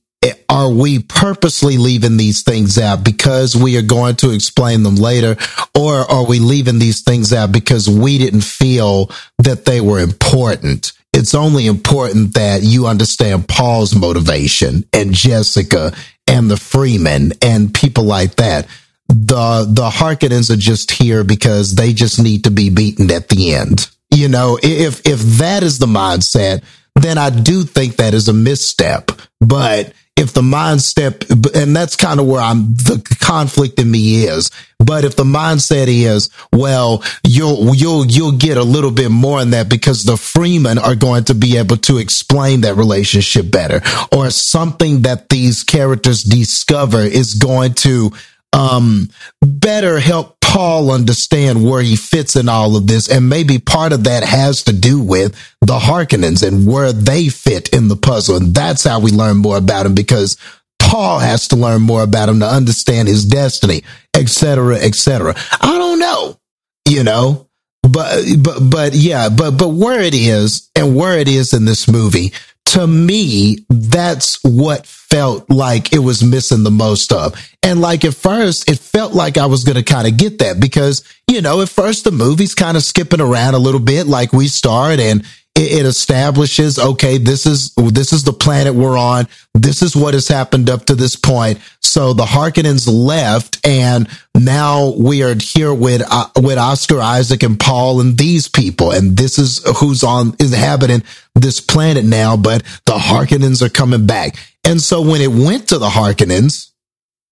are 0.48 0.68
we 0.68 0.98
purposely 0.98 1.78
leaving 1.78 2.16
these 2.16 2.42
things 2.42 2.76
out 2.76 3.04
because 3.04 3.56
we 3.56 3.78
are 3.78 3.82
going 3.82 4.16
to 4.16 4.32
explain 4.32 4.82
them 4.82 4.96
later? 4.96 5.36
Or 5.74 5.94
are 6.10 6.26
we 6.26 6.38
leaving 6.38 6.78
these 6.78 7.02
things 7.02 7.32
out 7.32 7.52
because 7.52 7.88
we 7.88 8.18
didn't 8.18 8.42
feel 8.42 9.10
that 9.38 9.64
they 9.64 9.80
were 9.80 10.00
important? 10.00 10.92
It's 11.14 11.34
only 11.34 11.66
important 11.66 12.34
that 12.34 12.62
you 12.62 12.86
understand 12.86 13.48
Paul's 13.48 13.94
motivation 13.94 14.84
and 14.92 15.14
Jessica 15.14 15.92
and 16.26 16.50
the 16.50 16.56
Fremen 16.56 17.32
and 17.42 17.72
people 17.72 18.04
like 18.04 18.36
that. 18.36 18.66
The 19.08 19.66
the 19.68 19.90
Harkonnens 19.90 20.50
are 20.50 20.56
just 20.56 20.92
here 20.92 21.24
because 21.24 21.74
they 21.74 21.92
just 21.92 22.22
need 22.22 22.44
to 22.44 22.50
be 22.50 22.70
beaten 22.70 23.10
at 23.10 23.28
the 23.28 23.54
end. 23.54 23.90
You 24.14 24.28
know 24.28 24.58
if 24.62 25.04
if 25.04 25.20
that 25.38 25.64
is 25.64 25.78
the 25.78 25.86
mindset 25.86 26.62
then 26.96 27.18
I 27.18 27.30
do 27.30 27.62
think 27.62 27.96
that 27.96 28.14
is 28.14 28.28
a 28.28 28.32
misstep. 28.32 29.10
But 29.40 29.92
if 30.20 30.32
the 30.32 30.42
mindset, 30.42 31.28
and 31.54 31.74
that's 31.74 31.96
kind 31.96 32.20
of 32.20 32.26
where 32.26 32.40
I'm, 32.40 32.74
the 32.74 33.02
conflict 33.20 33.78
in 33.80 33.90
me 33.90 34.24
is. 34.24 34.50
But 34.78 35.04
if 35.04 35.16
the 35.16 35.24
mindset 35.24 35.86
is, 35.88 36.30
well, 36.52 37.02
you'll, 37.26 37.74
you'll, 37.74 38.06
you'll 38.06 38.32
get 38.32 38.56
a 38.56 38.62
little 38.62 38.90
bit 38.90 39.10
more 39.10 39.40
in 39.40 39.50
that 39.50 39.68
because 39.68 40.04
the 40.04 40.14
Fremen 40.14 40.80
are 40.80 40.94
going 40.94 41.24
to 41.24 41.34
be 41.34 41.56
able 41.56 41.76
to 41.78 41.98
explain 41.98 42.60
that 42.62 42.76
relationship 42.76 43.50
better 43.50 43.80
or 44.12 44.30
something 44.30 45.02
that 45.02 45.28
these 45.28 45.62
characters 45.62 46.22
discover 46.22 47.00
is 47.00 47.34
going 47.34 47.74
to, 47.74 48.12
um, 48.52 49.08
better 49.42 49.98
help 50.00 50.40
Paul 50.40 50.90
understand 50.90 51.64
where 51.64 51.80
he 51.80 51.94
fits 51.94 52.34
in 52.34 52.48
all 52.48 52.76
of 52.76 52.86
this. 52.86 53.08
And 53.08 53.28
maybe 53.28 53.58
part 53.58 53.92
of 53.92 54.04
that 54.04 54.24
has 54.24 54.64
to 54.64 54.72
do 54.72 55.00
with 55.00 55.32
the 55.60 55.78
Harkonnens 55.78 56.46
and 56.46 56.66
where 56.66 56.92
they 56.92 57.28
fit 57.28 57.68
in 57.68 57.88
the 57.88 57.96
puzzle. 57.96 58.36
And 58.36 58.54
that's 58.54 58.84
how 58.84 58.98
we 59.00 59.12
learn 59.12 59.36
more 59.36 59.56
about 59.56 59.86
him 59.86 59.94
because 59.94 60.36
Paul 60.80 61.20
has 61.20 61.48
to 61.48 61.56
learn 61.56 61.82
more 61.82 62.02
about 62.02 62.28
him 62.28 62.40
to 62.40 62.46
understand 62.46 63.06
his 63.06 63.24
destiny, 63.24 63.84
etc., 64.14 64.76
etc. 64.76 65.36
I 65.60 65.78
don't 65.78 66.00
know, 66.00 66.40
you 66.88 67.04
know, 67.04 67.46
but, 67.82 68.24
but, 68.42 68.58
but 68.68 68.92
yeah, 68.94 69.28
but, 69.28 69.52
but 69.52 69.68
where 69.68 70.00
it 70.00 70.14
is 70.14 70.68
and 70.74 70.96
where 70.96 71.16
it 71.16 71.28
is 71.28 71.54
in 71.54 71.64
this 71.64 71.86
movie, 71.86 72.32
to 72.66 72.86
me, 72.86 73.64
that's 73.68 74.42
what 74.42 74.86
felt 75.10 75.50
like 75.50 75.92
it 75.92 75.98
was 75.98 76.22
missing 76.22 76.62
the 76.62 76.70
most 76.70 77.12
of. 77.12 77.34
And 77.62 77.80
like 77.80 78.04
at 78.04 78.14
first, 78.14 78.70
it 78.70 78.78
felt 78.78 79.12
like 79.12 79.36
I 79.36 79.46
was 79.46 79.64
going 79.64 79.76
to 79.76 79.82
kind 79.82 80.06
of 80.06 80.16
get 80.16 80.38
that 80.38 80.60
because, 80.60 81.04
you 81.28 81.42
know, 81.42 81.60
at 81.60 81.68
first 81.68 82.04
the 82.04 82.12
movie's 82.12 82.54
kind 82.54 82.76
of 82.76 82.82
skipping 82.82 83.20
around 83.20 83.54
a 83.54 83.58
little 83.58 83.80
bit 83.80 84.06
like 84.06 84.32
we 84.32 84.48
start 84.48 85.00
and 85.00 85.24
it, 85.54 85.84
establishes, 85.84 86.78
okay, 86.78 87.18
this 87.18 87.44
is, 87.44 87.74
this 87.74 88.12
is 88.12 88.24
the 88.24 88.32
planet 88.32 88.74
we're 88.74 88.96
on. 88.98 89.26
This 89.54 89.82
is 89.82 89.94
what 89.94 90.14
has 90.14 90.28
happened 90.28 90.70
up 90.70 90.86
to 90.86 90.94
this 90.94 91.16
point. 91.16 91.58
So 91.80 92.12
the 92.12 92.24
Harkonnens 92.24 92.88
left 92.88 93.64
and 93.66 94.08
now 94.34 94.94
we 94.96 95.22
are 95.22 95.34
here 95.34 95.74
with, 95.74 96.02
uh, 96.08 96.28
with 96.36 96.56
Oscar 96.56 97.00
Isaac 97.00 97.42
and 97.42 97.58
Paul 97.58 98.00
and 98.00 98.16
these 98.16 98.48
people. 98.48 98.92
And 98.92 99.16
this 99.16 99.38
is 99.38 99.62
who's 99.78 100.02
on, 100.02 100.34
inhabiting 100.40 101.02
this 101.34 101.60
planet 101.60 102.04
now, 102.04 102.36
but 102.36 102.62
the 102.86 102.94
Harkonnens 102.94 103.60
are 103.62 103.68
coming 103.68 104.06
back. 104.06 104.36
And 104.64 104.80
so 104.80 105.02
when 105.02 105.20
it 105.20 105.30
went 105.30 105.68
to 105.68 105.78
the 105.78 105.88
Harkonnens, 105.88 106.70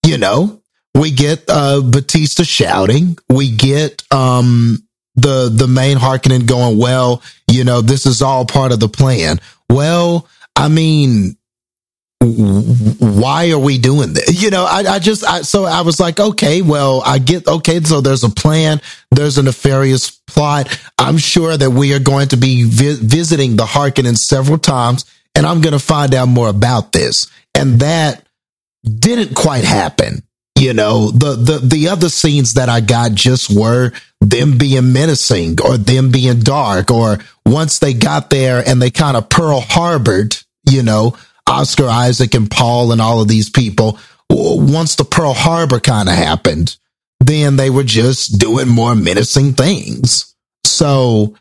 you 0.06 0.18
know, 0.18 0.62
we 0.94 1.10
get 1.10 1.44
uh 1.48 1.80
Batista 1.82 2.42
shouting, 2.42 3.18
we 3.28 3.50
get 3.50 4.02
um 4.10 4.82
the 5.14 5.50
the 5.52 5.68
main 5.68 5.98
Harkonnen 5.98 6.46
going, 6.46 6.78
well, 6.78 7.22
you 7.48 7.64
know, 7.64 7.80
this 7.80 8.06
is 8.06 8.22
all 8.22 8.44
part 8.44 8.72
of 8.72 8.80
the 8.80 8.88
plan. 8.88 9.40
Well, 9.70 10.28
I 10.54 10.68
mean, 10.68 11.36
why 12.20 13.50
are 13.50 13.58
we 13.58 13.78
doing 13.78 14.12
this? 14.12 14.42
You 14.42 14.50
know, 14.50 14.64
I, 14.64 14.80
I 14.80 14.98
just, 14.98 15.24
I, 15.24 15.42
so 15.42 15.64
I 15.64 15.82
was 15.82 16.00
like, 16.00 16.18
okay, 16.18 16.62
well, 16.62 17.02
I 17.04 17.18
get, 17.18 17.46
okay, 17.46 17.80
so 17.80 18.00
there's 18.00 18.24
a 18.24 18.30
plan, 18.30 18.80
there's 19.10 19.38
a 19.38 19.42
nefarious 19.42 20.10
plot. 20.10 20.68
I'm 20.98 21.16
sure 21.16 21.56
that 21.56 21.70
we 21.70 21.94
are 21.94 22.00
going 22.00 22.28
to 22.28 22.36
be 22.36 22.64
vi- 22.64 22.98
visiting 23.00 23.56
the 23.56 23.64
Harkonnen 23.64 24.16
several 24.16 24.58
times, 24.58 25.04
and 25.34 25.46
I'm 25.46 25.60
going 25.60 25.72
to 25.74 25.78
find 25.78 26.12
out 26.14 26.26
more 26.28 26.48
about 26.48 26.92
this. 26.92 27.30
And 27.54 27.80
that 27.80 28.26
didn't 28.84 29.34
quite 29.34 29.64
happen. 29.64 30.22
You 30.58 30.74
know, 30.74 31.10
the, 31.10 31.36
the, 31.36 31.58
the 31.58 31.88
other 31.88 32.08
scenes 32.08 32.54
that 32.54 32.68
I 32.68 32.80
got 32.80 33.12
just 33.12 33.48
were 33.54 33.92
them 34.20 34.58
being 34.58 34.92
menacing 34.92 35.60
or 35.62 35.78
them 35.78 36.10
being 36.10 36.40
dark 36.40 36.90
or 36.90 37.18
once 37.46 37.78
they 37.78 37.94
got 37.94 38.30
there 38.30 38.62
and 38.66 38.82
they 38.82 38.90
kind 38.90 39.16
of 39.16 39.28
Pearl 39.28 39.60
Harbored, 39.60 40.36
you 40.68 40.82
know, 40.82 41.16
Oscar 41.46 41.86
Isaac 41.86 42.34
and 42.34 42.50
Paul 42.50 42.90
and 42.90 43.00
all 43.00 43.22
of 43.22 43.28
these 43.28 43.48
people. 43.48 43.98
Once 44.30 44.96
the 44.96 45.04
Pearl 45.04 45.32
Harbor 45.32 45.78
kind 45.78 46.08
of 46.08 46.14
happened, 46.16 46.76
then 47.20 47.56
they 47.56 47.70
were 47.70 47.84
just 47.84 48.38
doing 48.38 48.68
more 48.68 48.94
menacing 48.94 49.52
things. 49.52 50.34
So 50.64 51.36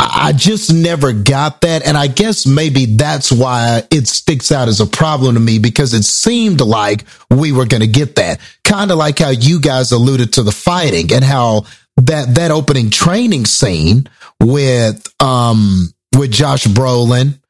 I 0.00 0.32
just 0.32 0.72
never 0.72 1.12
got 1.12 1.62
that. 1.62 1.84
And 1.84 1.96
I 1.96 2.06
guess 2.06 2.46
maybe 2.46 2.86
that's 2.86 3.32
why 3.32 3.82
it 3.90 4.06
sticks 4.06 4.52
out 4.52 4.68
as 4.68 4.80
a 4.80 4.86
problem 4.86 5.34
to 5.34 5.40
me 5.40 5.58
because 5.58 5.92
it 5.92 6.04
seemed 6.04 6.60
like 6.60 7.04
we 7.30 7.50
were 7.50 7.66
going 7.66 7.80
to 7.80 7.88
get 7.88 8.14
that. 8.16 8.40
Kind 8.64 8.90
of 8.90 8.98
like 8.98 9.18
how 9.18 9.30
you 9.30 9.60
guys 9.60 9.90
alluded 9.90 10.34
to 10.34 10.42
the 10.44 10.52
fighting 10.52 11.12
and 11.12 11.24
how 11.24 11.62
that, 11.96 12.36
that 12.36 12.52
opening 12.52 12.90
training 12.90 13.46
scene 13.46 14.08
with, 14.40 15.04
um, 15.20 15.92
with 16.16 16.30
Josh 16.30 16.66
Brolin, 16.66 17.40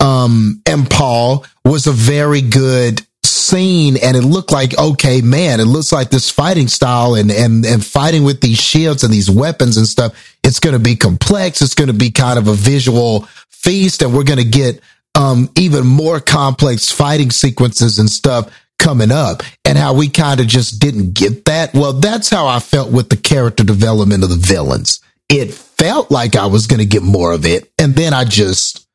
um, 0.00 0.62
and 0.66 0.88
Paul 0.88 1.44
was 1.64 1.86
a 1.86 1.92
very 1.92 2.42
good 2.42 3.02
scene 3.24 3.96
and 4.02 4.16
it 4.16 4.22
looked 4.22 4.52
like 4.52 4.78
okay 4.78 5.20
man 5.20 5.58
it 5.58 5.64
looks 5.64 5.90
like 5.90 6.10
this 6.10 6.30
fighting 6.30 6.68
style 6.68 7.14
and 7.14 7.30
and 7.30 7.64
and 7.64 7.84
fighting 7.84 8.22
with 8.22 8.40
these 8.40 8.58
shields 8.58 9.02
and 9.02 9.12
these 9.12 9.30
weapons 9.30 9.76
and 9.76 9.86
stuff 9.86 10.27
it's 10.48 10.60
going 10.60 10.72
to 10.72 10.80
be 10.80 10.96
complex 10.96 11.62
it's 11.62 11.74
going 11.74 11.88
to 11.88 11.94
be 11.94 12.10
kind 12.10 12.38
of 12.38 12.48
a 12.48 12.54
visual 12.54 13.22
feast 13.50 14.02
and 14.02 14.12
we're 14.12 14.24
going 14.24 14.38
to 14.38 14.44
get 14.44 14.80
um 15.14 15.48
even 15.56 15.86
more 15.86 16.18
complex 16.20 16.90
fighting 16.90 17.30
sequences 17.30 17.98
and 17.98 18.10
stuff 18.10 18.52
coming 18.78 19.12
up 19.12 19.42
and 19.64 19.78
how 19.78 19.92
we 19.94 20.08
kind 20.08 20.40
of 20.40 20.46
just 20.46 20.80
didn't 20.80 21.14
get 21.14 21.44
that 21.44 21.72
well 21.74 21.92
that's 21.92 22.30
how 22.30 22.46
i 22.46 22.58
felt 22.58 22.90
with 22.90 23.08
the 23.10 23.16
character 23.16 23.62
development 23.62 24.24
of 24.24 24.30
the 24.30 24.36
villains 24.36 25.00
it 25.28 25.52
felt 25.52 26.10
like 26.10 26.34
i 26.34 26.46
was 26.46 26.66
going 26.66 26.80
to 26.80 26.86
get 26.86 27.02
more 27.02 27.32
of 27.32 27.46
it 27.46 27.70
and 27.78 27.94
then 27.94 28.12
i 28.12 28.24
just 28.24 28.88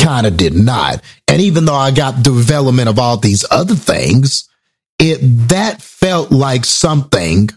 kind 0.00 0.26
of 0.26 0.36
did 0.36 0.54
not. 0.54 1.02
And 1.28 1.40
even 1.42 1.64
though 1.64 1.74
I 1.74 1.90
got 1.90 2.22
development 2.22 2.88
of 2.88 2.98
all 2.98 3.16
these 3.16 3.44
other 3.50 3.74
things, 3.74 4.48
it 4.98 5.18
that 5.48 5.82
felt 5.82 6.30
like 6.30 6.64
something 6.64 7.50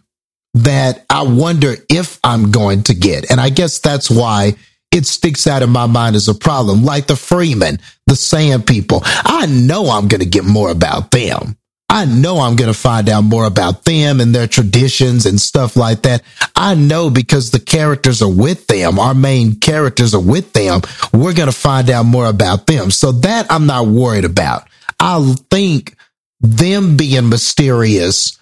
that 0.54 1.06
I 1.10 1.24
wonder 1.24 1.76
if 1.90 2.20
I'm 2.24 2.52
going 2.52 2.84
to 2.84 2.94
get. 2.94 3.30
And 3.32 3.42
I 3.42 3.50
guess 3.50 3.80
that's 3.80 4.10
why 4.10 4.54
it 4.92 5.06
sticks 5.08 5.48
out 5.48 5.64
in 5.64 5.70
my 5.72 5.88
mind 5.88 6.16
as 6.16 6.28
a 6.28 6.36
problem. 6.36 6.84
Like 6.84 7.08
the 7.08 7.16
Fremen, 7.16 7.82
the 8.06 8.16
Sand 8.16 8.68
people. 8.68 9.02
I 9.04 9.48
know 9.48 9.90
I'm 9.90 10.08
going 10.08 10.22
to 10.22 10.28
get 10.28 10.46
more 10.46 10.70
about 10.70 11.12
them. 11.12 11.58
I 11.90 12.06
know 12.06 12.40
I'm 12.40 12.56
going 12.56 12.74
to 12.74 12.80
find 12.80 13.08
out 13.08 13.24
more 13.24 13.46
about 13.46 13.86
them 13.86 14.20
and 14.20 14.34
their 14.34 14.48
traditions 14.48 15.28
and 15.28 15.40
stuff 15.40 15.76
like 15.76 16.04
that. 16.04 16.24
I 16.56 16.74
know 16.74 17.10
because 17.12 17.52
the 17.52 17.60
characters 17.60 18.22
are 18.22 18.32
with 18.32 18.66
them. 18.68 18.98
Our 18.98 19.14
main 19.14 19.60
characters 19.60 20.16
are 20.16 20.22
with 20.22 20.54
them. 20.54 20.82
We're 21.12 21.34
going 21.34 21.52
to 21.52 21.56
find 21.56 21.90
out 21.92 22.06
more 22.06 22.26
about 22.26 22.66
them. 22.66 22.90
So 22.90 23.12
that 23.12 23.46
I'm 23.52 23.68
not 23.68 23.88
worried 23.88 24.26
about. 24.26 24.68
I 25.00 25.36
think 25.52 25.96
them 26.40 26.98
being 26.98 27.30
mysterious 27.30 28.40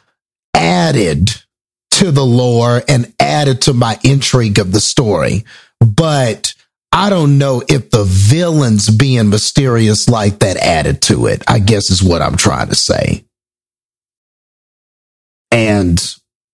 added 0.53 1.29
to 2.01 2.11
the 2.11 2.25
lore 2.25 2.81
and 2.87 3.13
added 3.19 3.61
to 3.61 3.73
my 3.73 3.97
intrigue 4.03 4.57
of 4.57 4.71
the 4.71 4.81
story. 4.81 5.45
But 5.79 6.53
I 6.91 7.11
don't 7.11 7.37
know 7.37 7.61
if 7.69 7.91
the 7.91 8.03
villains 8.03 8.89
being 8.89 9.29
mysterious 9.29 10.09
like 10.09 10.39
that 10.39 10.57
added 10.57 11.03
to 11.03 11.27
it, 11.27 11.43
I 11.47 11.59
guess 11.59 11.91
is 11.91 12.01
what 12.01 12.23
I'm 12.23 12.37
trying 12.37 12.69
to 12.69 12.75
say. 12.75 13.23
And 15.51 16.01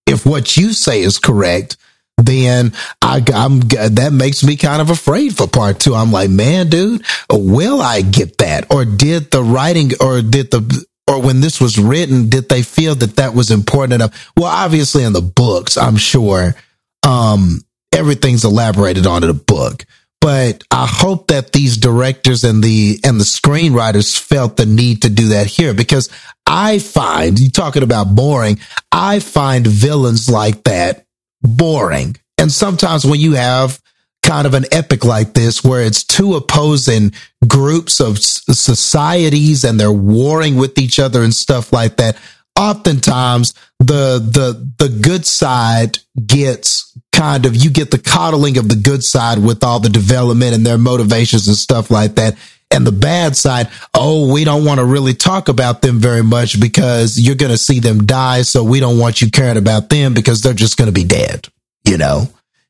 if 0.06 0.26
what 0.26 0.58
you 0.58 0.74
say 0.74 1.02
is 1.02 1.18
correct, 1.18 1.78
then 2.18 2.74
I, 3.02 3.24
am 3.34 3.60
that 3.60 4.12
makes 4.12 4.44
me 4.44 4.58
kind 4.58 4.82
of 4.82 4.90
afraid 4.90 5.38
for 5.38 5.48
part 5.48 5.80
two. 5.80 5.96
I'm 5.96 6.12
like, 6.12 6.30
man, 6.30 6.70
dude, 6.70 7.06
will 7.32 7.82
I 7.82 8.02
get 8.02 8.40
that? 8.40 8.70
Or 8.70 8.84
did 8.84 9.32
the 9.32 9.44
writing, 9.44 9.92
or 10.02 10.22
did 10.22 10.52
the, 10.52 10.86
or 11.08 11.22
when 11.22 11.42
this 11.42 11.62
was 11.62 11.78
written, 11.78 12.30
did 12.30 12.50
they 12.50 12.62
feel 12.62 12.96
that 12.96 13.16
that 13.16 13.34
was 13.34 13.52
important 13.52 13.94
enough? 13.94 14.32
Well, 14.36 14.48
obviously 14.48 15.04
in 15.04 15.14
the 15.14 15.22
books, 15.22 15.78
I'm 15.78 15.98
sure, 15.98 16.56
um, 17.04 17.62
everything's 17.94 18.44
elaborated 18.44 19.08
on 19.08 19.24
in 19.24 19.28
the 19.28 19.34
book 19.34 19.86
but 20.20 20.64
I 20.72 20.88
hope 20.88 21.28
that 21.28 21.52
these 21.52 21.78
directors 21.78 22.44
and 22.44 22.64
the 22.64 23.00
and 23.04 23.20
the 23.20 23.24
screenwriters 23.24 24.20
felt 24.20 24.58
the 24.58 24.66
need 24.66 25.04
to 25.04 25.10
do 25.10 25.30
that 25.30 25.48
here 25.48 25.74
because 25.74 26.10
I 26.46 26.80
find 26.80 27.40
you 27.40 27.50
talking 27.50 27.84
about 27.84 28.16
boring, 28.16 28.60
I 28.92 29.20
find 29.20 29.66
villains 29.66 30.30
like 30.30 30.64
that 30.64 31.06
boring. 31.42 32.18
And 32.38 32.52
sometimes 32.52 33.06
when 33.06 33.20
you 33.20 33.34
have 33.34 33.80
kind 34.28 34.46
of 34.46 34.54
an 34.54 34.66
epic 34.74 35.06
like 35.06 35.34
this 35.34 35.64
where 35.64 35.82
it's 35.82 36.04
two 36.04 36.36
opposing 36.36 37.14
groups 37.48 38.02
of 38.02 38.20
societies 38.20 39.64
and 39.64 39.80
they're 39.80 39.92
warring 39.92 40.58
with 40.58 40.78
each 40.78 41.00
other 41.00 41.24
and 41.24 41.34
stuff 41.34 41.72
like 41.72 41.96
that, 41.96 42.18
oftentimes 42.60 43.54
the 43.80 44.20
the 44.20 44.70
the 44.80 44.90
good 44.90 45.26
side 45.26 46.00
gets 46.26 46.94
kind 47.14 47.46
of 47.46 47.56
you 47.56 47.70
get 47.70 47.90
the 47.92 47.98
coddling 47.98 48.58
of 48.58 48.68
the 48.68 48.76
good 48.76 49.02
side 49.02 49.40
with 49.40 49.64
all 49.64 49.80
the 49.80 49.90
development 49.90 50.54
and 50.54 50.66
their 50.66 50.78
motivations 50.78 51.48
and 51.48 51.56
stuff 51.56 51.90
like 51.90 52.16
that. 52.16 52.38
And 52.70 52.86
the 52.86 52.92
bad 52.92 53.38
side 53.38 53.70
oh 53.94 54.34
we 54.34 54.44
don't 54.44 54.66
want 54.66 54.80
to 54.80 54.86
really 54.86 55.14
talk 55.14 55.48
about 55.48 55.82
them 55.82 56.00
very 56.00 56.22
much 56.22 56.60
because 56.60 57.18
you're 57.18 57.36
going 57.36 57.54
to 57.54 57.58
see 57.58 57.80
them 57.80 58.06
die 58.06 58.42
so 58.42 58.62
we 58.62 58.82
don't 58.82 59.00
want 59.00 59.22
you 59.22 59.32
caring 59.32 59.56
about 59.56 59.90
them 59.90 60.14
because 60.14 60.42
they're 60.42 60.54
just 60.54 60.76
going 60.76 60.88
to 60.88 60.92
be 60.92 61.06
dead 61.06 61.48
you 61.86 61.98
know 61.98 62.28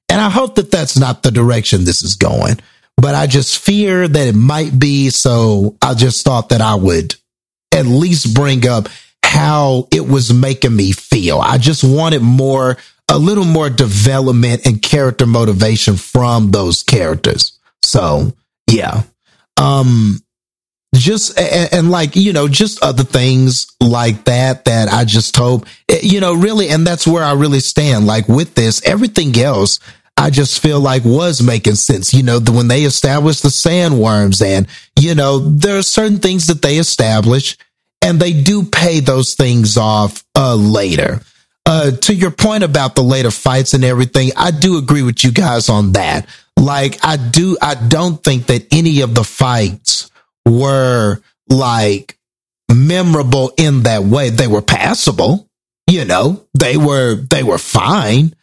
and 0.10 0.22
i 0.22 0.30
hope 0.30 0.56
that 0.56 0.72
that's 0.72 0.98
not 0.98 1.24
the 1.24 1.32
direction 1.32 1.84
this 1.84 2.04
is 2.04 2.16
going 2.16 2.60
but 2.98 3.16
i 3.16 3.28
just 3.28 3.58
fear 3.58 4.08
that 4.08 4.28
it 4.28 4.36
might 4.36 4.78
be 4.78 5.10
so 5.10 5.76
i 5.82 5.94
just 5.94 6.24
thought 6.24 6.50
that 6.50 6.62
i 6.62 6.76
would 6.76 7.16
at 7.72 7.86
least 7.86 8.34
bring 8.34 8.68
up 8.68 8.88
how 9.24 9.88
it 9.92 10.08
was 10.08 10.34
making 10.34 10.76
me 10.76 10.92
feel. 10.92 11.40
I 11.40 11.58
just 11.58 11.84
wanted 11.84 12.22
more, 12.22 12.78
a 13.10 13.18
little 13.18 13.46
more 13.46 13.70
development 13.70 14.66
and 14.66 14.82
character 14.82 15.26
motivation 15.26 15.98
from 15.98 16.52
those 16.52 16.82
characters. 16.84 17.60
So 17.84 18.34
yeah. 18.70 19.04
Um, 19.58 20.20
just 20.96 21.38
and, 21.40 21.74
and, 21.74 21.92
like 21.92 22.16
you 22.16 22.34
know 22.34 22.48
just 22.48 22.82
other 22.84 23.04
things 23.04 23.68
like 23.82 24.24
that 24.24 24.66
that 24.66 24.88
i 24.90 25.04
just 25.04 25.36
hope 25.36 25.66
eh, 25.90 26.00
you 26.02 26.20
know 26.20 26.34
really 26.34 26.70
and 26.70 26.88
that's 26.88 27.06
where 27.06 27.24
i 27.24 27.34
really 27.34 27.60
stand 27.60 28.08
like 28.08 28.28
with 28.28 28.56
this 28.56 28.82
everything 28.88 29.38
else 29.38 29.80
i 30.16 30.30
just 30.30 30.62
feel 30.62 30.80
like 30.80 31.04
was 31.04 31.42
making 31.44 31.76
sense 31.76 32.14
you 32.14 32.24
know 32.24 32.40
the, 32.40 32.52
when 32.52 32.70
they 32.70 32.84
established 32.84 33.44
the 33.44 33.50
sandworms 33.50 34.44
and 34.44 34.66
you 34.98 35.14
know 35.14 35.40
there 35.40 35.78
are 35.78 35.84
certain 35.84 36.20
things 36.20 36.48
that 36.48 36.62
they 36.62 36.78
establish 36.78 37.58
and 38.02 38.20
they 38.20 38.34
do 38.34 38.64
pay 38.64 39.00
those 39.00 39.36
things 39.36 39.78
off 39.78 40.24
uh, 40.36 40.56
later. 40.56 41.22
Uh, 41.66 41.92
to 41.92 42.14
your 42.14 42.32
point 42.32 42.64
about 42.64 42.96
the 42.96 43.04
later 43.04 43.32
fights 43.32 43.74
and 43.74 43.84
everything, 43.84 44.32
I 44.38 44.52
do 44.52 44.78
agree 44.78 45.04
with 45.04 45.24
you 45.24 45.32
guys 45.32 45.68
on 45.68 45.94
that. 45.94 46.26
Like, 46.56 47.04
I 47.04 47.18
do, 47.18 47.58
I 47.62 47.76
don't 47.76 48.24
think 48.24 48.46
that 48.48 48.66
any 48.72 49.02
of 49.02 49.14
the 49.14 49.24
fights 49.24 50.10
were 50.48 51.22
like 51.50 52.18
memorable 52.72 53.54
in 53.58 53.84
that 53.84 54.04
way. 54.04 54.30
They 54.30 54.48
were 54.48 54.62
passable, 54.62 55.50
you 55.88 56.06
know, 56.06 56.46
they 56.58 56.78
were, 56.78 57.16
they 57.16 57.44
were 57.44 57.58
fine. 57.58 58.34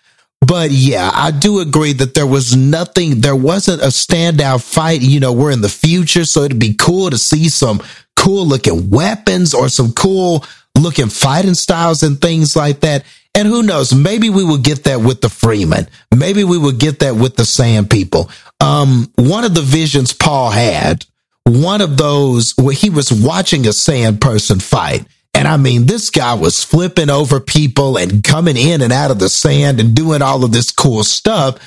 But 0.46 0.70
yeah, 0.70 1.10
I 1.12 1.30
do 1.30 1.60
agree 1.60 1.94
that 1.94 2.14
there 2.14 2.26
was 2.26 2.54
nothing, 2.54 3.20
there 3.20 3.36
wasn't 3.36 3.80
a 3.80 3.86
standout 3.86 4.62
fight. 4.62 5.00
You 5.00 5.20
know, 5.20 5.32
we're 5.32 5.52
in 5.52 5.62
the 5.62 5.68
future, 5.70 6.24
so 6.26 6.42
it'd 6.42 6.58
be 6.58 6.74
cool 6.74 7.08
to 7.08 7.16
see 7.16 7.48
some 7.48 7.82
cool 8.16 8.46
looking 8.46 8.90
weapons 8.90 9.54
or 9.54 9.68
some 9.70 9.92
cool 9.92 10.44
looking 10.78 11.08
fighting 11.08 11.54
styles 11.54 12.02
and 12.02 12.20
things 12.20 12.56
like 12.56 12.80
that. 12.80 13.04
And 13.34 13.48
who 13.48 13.62
knows, 13.62 13.94
maybe 13.94 14.30
we 14.30 14.44
will 14.44 14.58
get 14.58 14.84
that 14.84 15.00
with 15.00 15.20
the 15.20 15.28
Fremen. 15.28 15.88
Maybe 16.14 16.44
we 16.44 16.58
will 16.58 16.72
get 16.72 17.00
that 17.00 17.16
with 17.16 17.36
the 17.36 17.44
Sand 17.44 17.90
people. 17.90 18.30
Um, 18.60 19.10
one 19.16 19.44
of 19.44 19.54
the 19.54 19.62
visions 19.62 20.12
Paul 20.12 20.50
had, 20.50 21.04
one 21.44 21.80
of 21.80 21.96
those 21.96 22.52
where 22.56 22.74
he 22.74 22.90
was 22.90 23.12
watching 23.12 23.66
a 23.66 23.72
sand 23.72 24.20
person 24.20 24.60
fight. 24.60 25.06
And 25.34 25.48
I 25.48 25.56
mean, 25.56 25.86
this 25.86 26.10
guy 26.10 26.34
was 26.34 26.62
flipping 26.62 27.10
over 27.10 27.40
people 27.40 27.98
and 27.98 28.22
coming 28.22 28.56
in 28.56 28.82
and 28.82 28.92
out 28.92 29.10
of 29.10 29.18
the 29.18 29.28
sand 29.28 29.80
and 29.80 29.94
doing 29.94 30.22
all 30.22 30.44
of 30.44 30.52
this 30.52 30.70
cool 30.70 31.04
stuff. 31.04 31.58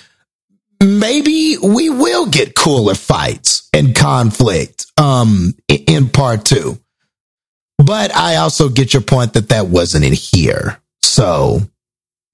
Maybe 0.81 1.57
we 1.57 1.89
will 1.89 2.27
get 2.27 2.55
cooler 2.55 2.95
fights 2.95 3.67
and 3.73 3.95
conflict 3.95 4.85
um 4.97 5.53
in 5.67 6.09
part 6.09 6.45
2 6.45 6.79
but 7.77 8.15
i 8.15 8.37
also 8.37 8.69
get 8.69 8.93
your 8.93 9.03
point 9.03 9.33
that 9.33 9.49
that 9.49 9.67
wasn't 9.67 10.03
in 10.03 10.13
here. 10.13 10.79
So 11.01 11.61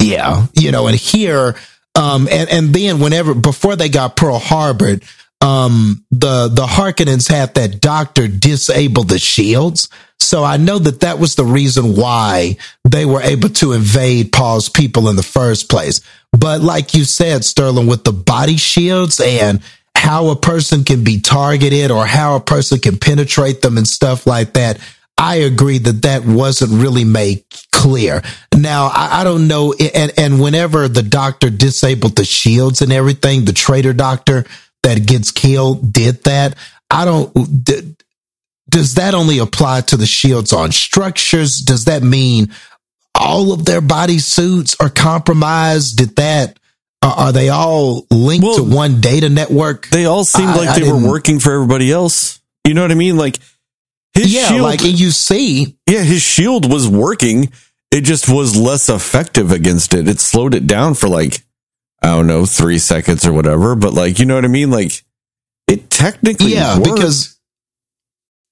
yeah 0.02 0.48
you 0.53 0.72
know 0.72 0.88
and 0.88 0.98
here 0.98 1.56
um 1.95 2.28
and 2.30 2.49
and 2.49 2.74
then 2.74 2.99
whenever 2.99 3.34
before 3.34 3.76
they 3.76 3.90
got 3.90 4.15
pearl 4.15 4.40
harbor 4.40 4.99
um, 5.44 6.06
the, 6.10 6.48
the 6.48 6.65
Harkonnens 6.65 7.30
had 7.30 7.53
that 7.56 7.82
doctor 7.82 8.30
disable 8.30 9.03
the 9.03 9.20
shields. 9.20 9.90
So 10.18 10.41
I 10.41 10.56
know 10.56 10.80
that 10.80 11.02
that 11.02 11.20
was 11.20 11.36
the 11.36 11.44
reason 11.44 11.98
why 11.98 12.56
they 12.86 13.06
were 13.06 13.22
able 13.22 13.49
to 13.49 13.74
invade 13.74 14.32
Paul's 14.32 14.70
people 14.70 15.10
in 15.10 15.18
the 15.18 15.22
first 15.24 15.70
place. 15.70 15.99
But 16.32 16.61
like 16.61 16.94
you 16.94 17.03
said, 17.03 17.44
Sterling, 17.44 17.88
with 17.88 18.06
the 18.06 18.14
body 18.14 18.56
shields 18.56 19.20
and 19.20 19.61
how 19.95 20.30
a 20.30 20.38
person 20.38 20.86
can 20.86 21.03
be 21.03 21.20
targeted 21.20 21.91
or 21.91 22.06
how 22.06 22.38
a 22.38 22.41
person 22.41 22.80
can 22.80 22.98
penetrate 22.98 23.61
them 23.61 23.78
and 23.78 23.86
stuff 23.86 24.26
like 24.26 24.53
that, 24.53 24.80
I 25.18 25.36
agree 25.36 25.78
that 25.78 26.02
that 26.03 26.26
wasn't 26.26 26.82
really 26.82 27.03
made 27.03 27.44
clear. 27.72 28.22
Now, 28.56 28.86
I, 28.94 29.22
I, 29.22 29.24
don't 29.24 29.48
know. 29.48 29.74
And, 29.74 30.11
and 30.18 30.41
whenever 30.41 30.88
the 30.88 31.03
doctor 31.03 31.49
disabled 31.49 32.15
the 32.15 32.26
shields 32.26 32.82
and 32.82 32.91
everything, 32.91 33.45
the 33.45 33.53
traitor 33.53 33.94
doctor 33.94 34.45
that 34.84 35.05
gets 35.05 35.31
killed 35.31 35.91
did 35.91 36.23
that. 36.26 36.55
I 36.89 37.05
don't, 37.05 37.34
does 38.69 38.95
that 38.95 39.14
only 39.14 39.39
apply 39.39 39.81
to 39.81 39.97
the 39.97 40.05
shields 40.05 40.53
on 40.53 40.72
structures? 40.72 41.61
Does 41.65 41.85
that 41.85 42.03
mean 42.03 42.53
all 43.15 43.51
of 43.51 43.65
their 43.65 43.81
body 43.81 44.19
suits 44.19 44.76
are 44.80 44.89
compromised? 44.89 45.97
Did 45.97 46.15
that, 46.18 46.60
uh, 47.01 47.14
are 47.18 47.31
they 47.31 47.49
all 47.49 48.05
linked 48.11 48.45
well, 48.45 48.57
to 48.57 48.64
one 48.64 49.01
data 49.01 49.30
network? 49.30 49.88
They 49.88 50.05
all 50.05 50.23
seemed 50.23 50.49
I, 50.49 50.65
like 50.65 50.81
they 50.81 50.91
were 50.91 51.05
working 51.05 51.39
for 51.39 51.53
everybody 51.53 51.91
else. 51.91 52.39
You 52.65 52.73
know 52.73 52.81
what 52.81 52.91
I 52.91 52.95
mean? 52.95 53.18
Like, 53.18 53.39
his 54.14 54.34
yeah, 54.34 54.49
shield, 54.49 54.61
like 54.61 54.84
you 54.84 55.10
see, 55.10 55.76
yeah, 55.89 56.03
his 56.03 56.22
shield 56.22 56.72
was 56.72 56.88
working. 56.88 57.51
It 57.89 58.01
just 58.01 58.30
was 58.30 58.55
less 58.55 58.88
effective 58.88 59.51
against 59.51 59.93
it. 59.93 60.07
It 60.07 60.19
slowed 60.19 60.53
it 60.53 60.68
down 60.68 60.93
for 60.93 61.10
like 61.10 61.43
I 62.03 62.07
don't 62.07 62.27
know 62.27 62.45
three 62.45 62.80
seconds 62.80 63.25
or 63.25 63.34
whatever. 63.34 63.75
But 63.75 63.93
like 63.93 64.19
you 64.19 64.25
know 64.25 64.35
what 64.35 64.45
I 64.45 64.49
mean? 64.49 64.71
Like 64.71 64.91
it 65.67 65.89
technically, 65.89 66.53
yeah, 66.53 66.77
worked. 66.77 66.95
because 66.95 67.39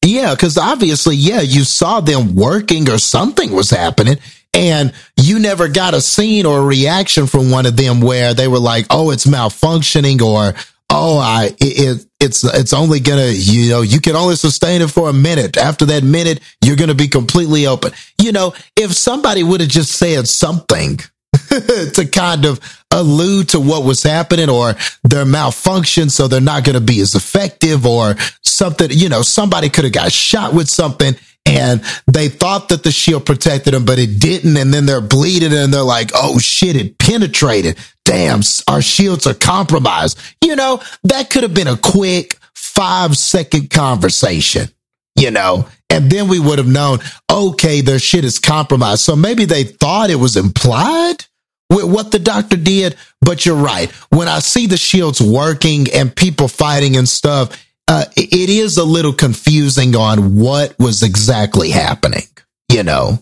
yeah, 0.04 0.34
because 0.34 0.58
obviously, 0.58 1.16
yeah, 1.16 1.42
you 1.42 1.64
saw 1.64 2.00
them 2.00 2.36
working 2.36 2.90
or 2.90 2.98
something 2.98 3.52
was 3.52 3.70
happening. 3.70 4.18
And 4.54 4.94
you 5.16 5.40
never 5.40 5.70
got 5.70 5.94
a 5.94 6.02
scene 6.02 6.46
or 6.46 6.60
a 6.60 6.66
reaction 6.66 7.26
from 7.26 7.52
one 7.52 7.66
of 7.66 7.78
them 7.78 8.02
where 8.02 8.34
they 8.34 8.50
were 8.50 8.60
like, 8.60 8.86
"Oh, 8.90 9.12
it's 9.12 9.26
malfunctioning," 9.26 10.22
or 10.22 10.56
"Oh, 10.90 11.18
I 11.20 11.56
it, 11.58 12.06
it's 12.22 12.44
it's 12.44 12.74
only 12.74 13.00
gonna 13.00 13.30
you 13.30 13.70
know 13.70 13.82
you 13.82 14.00
can 14.00 14.16
only 14.16 14.36
sustain 14.36 14.82
it 14.82 14.90
for 14.92 15.10
a 15.10 15.14
minute 15.14 15.58
after 15.58 15.86
that 15.86 16.04
minute 16.04 16.40
you're 16.64 16.76
gonna 16.76 16.94
be 16.94 17.08
completely 17.08 17.66
open 17.66 17.92
you 18.22 18.32
know 18.32 18.54
if 18.78 18.94
somebody 18.94 19.42
would 19.42 19.60
have 19.60 19.70
just 19.70 19.94
said 19.94 20.28
something 20.28 21.00
to 21.50 22.08
kind 22.12 22.46
of 22.46 22.60
allude 22.92 23.50
to 23.50 23.60
what 23.60 23.84
was 23.84 24.04
happening 24.04 24.50
or 24.50 24.76
their 25.04 25.26
malfunction 25.26 26.10
so 26.10 26.28
they're 26.28 26.42
not 26.42 26.64
going 26.64 26.76
to 26.76 26.82
be 26.82 27.00
as 27.00 27.16
effective 27.16 27.86
or 27.86 28.16
something 28.44 28.90
you 28.92 29.10
know 29.10 29.22
somebody 29.22 29.70
could 29.70 29.84
have 29.84 29.94
got 29.94 30.12
shot 30.12 30.54
with 30.54 30.70
something 30.70 31.16
and 31.46 31.82
they 32.06 32.30
thought 32.30 32.70
that 32.70 32.84
the 32.84 32.92
shield 32.92 33.26
protected 33.26 33.74
them, 33.74 33.84
but 33.84 34.00
it 34.00 34.20
didn't. 34.20 34.56
And 34.58 34.74
then 34.74 34.86
they're 34.86 35.02
bleeding 35.02 35.54
and 35.54 35.74
they're 35.74 35.82
like, 35.82 36.12
oh 36.14 36.38
shit, 36.38 36.76
it 36.76 36.98
penetrated. 36.98 37.78
Damn, 38.06 38.42
our 38.68 38.82
shields 38.82 39.26
are 39.28 39.34
compromised. 39.34 40.20
You 40.42 40.56
know, 40.56 40.82
that 41.04 41.30
could 41.30 41.44
have 41.44 41.54
been 41.54 41.68
a 41.68 41.78
quick 41.78 42.38
five 42.54 43.18
second 43.18 43.70
conversation, 43.70 44.70
you 45.16 45.32
know, 45.32 45.68
and 45.90 46.10
then 46.10 46.28
we 46.28 46.40
would 46.40 46.58
have 46.58 46.68
known, 46.68 47.00
okay, 47.30 47.82
their 47.82 48.00
shit 48.00 48.24
is 48.24 48.40
compromised. 48.40 49.02
So 49.02 49.16
maybe 49.16 49.46
they 49.46 49.64
thought 49.64 50.10
it 50.10 50.16
was 50.16 50.38
implied 50.38 51.26
with 51.72 51.86
what 51.86 52.12
the 52.12 52.20
doctor 52.20 52.58
did, 52.58 52.96
but 53.22 53.46
you're 53.46 53.56
right. 53.56 53.90
When 54.10 54.28
I 54.28 54.40
see 54.40 54.68
the 54.68 54.78
shields 54.78 55.22
working 55.22 55.88
and 55.94 56.16
people 56.16 56.48
fighting 56.48 56.98
and 56.98 57.08
stuff, 57.08 57.58
uh, 57.88 58.06
it 58.16 58.50
is 58.50 58.78
a 58.78 58.84
little 58.84 59.14
confusing 59.14 59.96
on 59.96 60.36
what 60.36 60.78
was 60.78 61.02
exactly 61.02 61.72
happening, 61.72 62.28
you 62.72 62.84
know. 62.84 63.20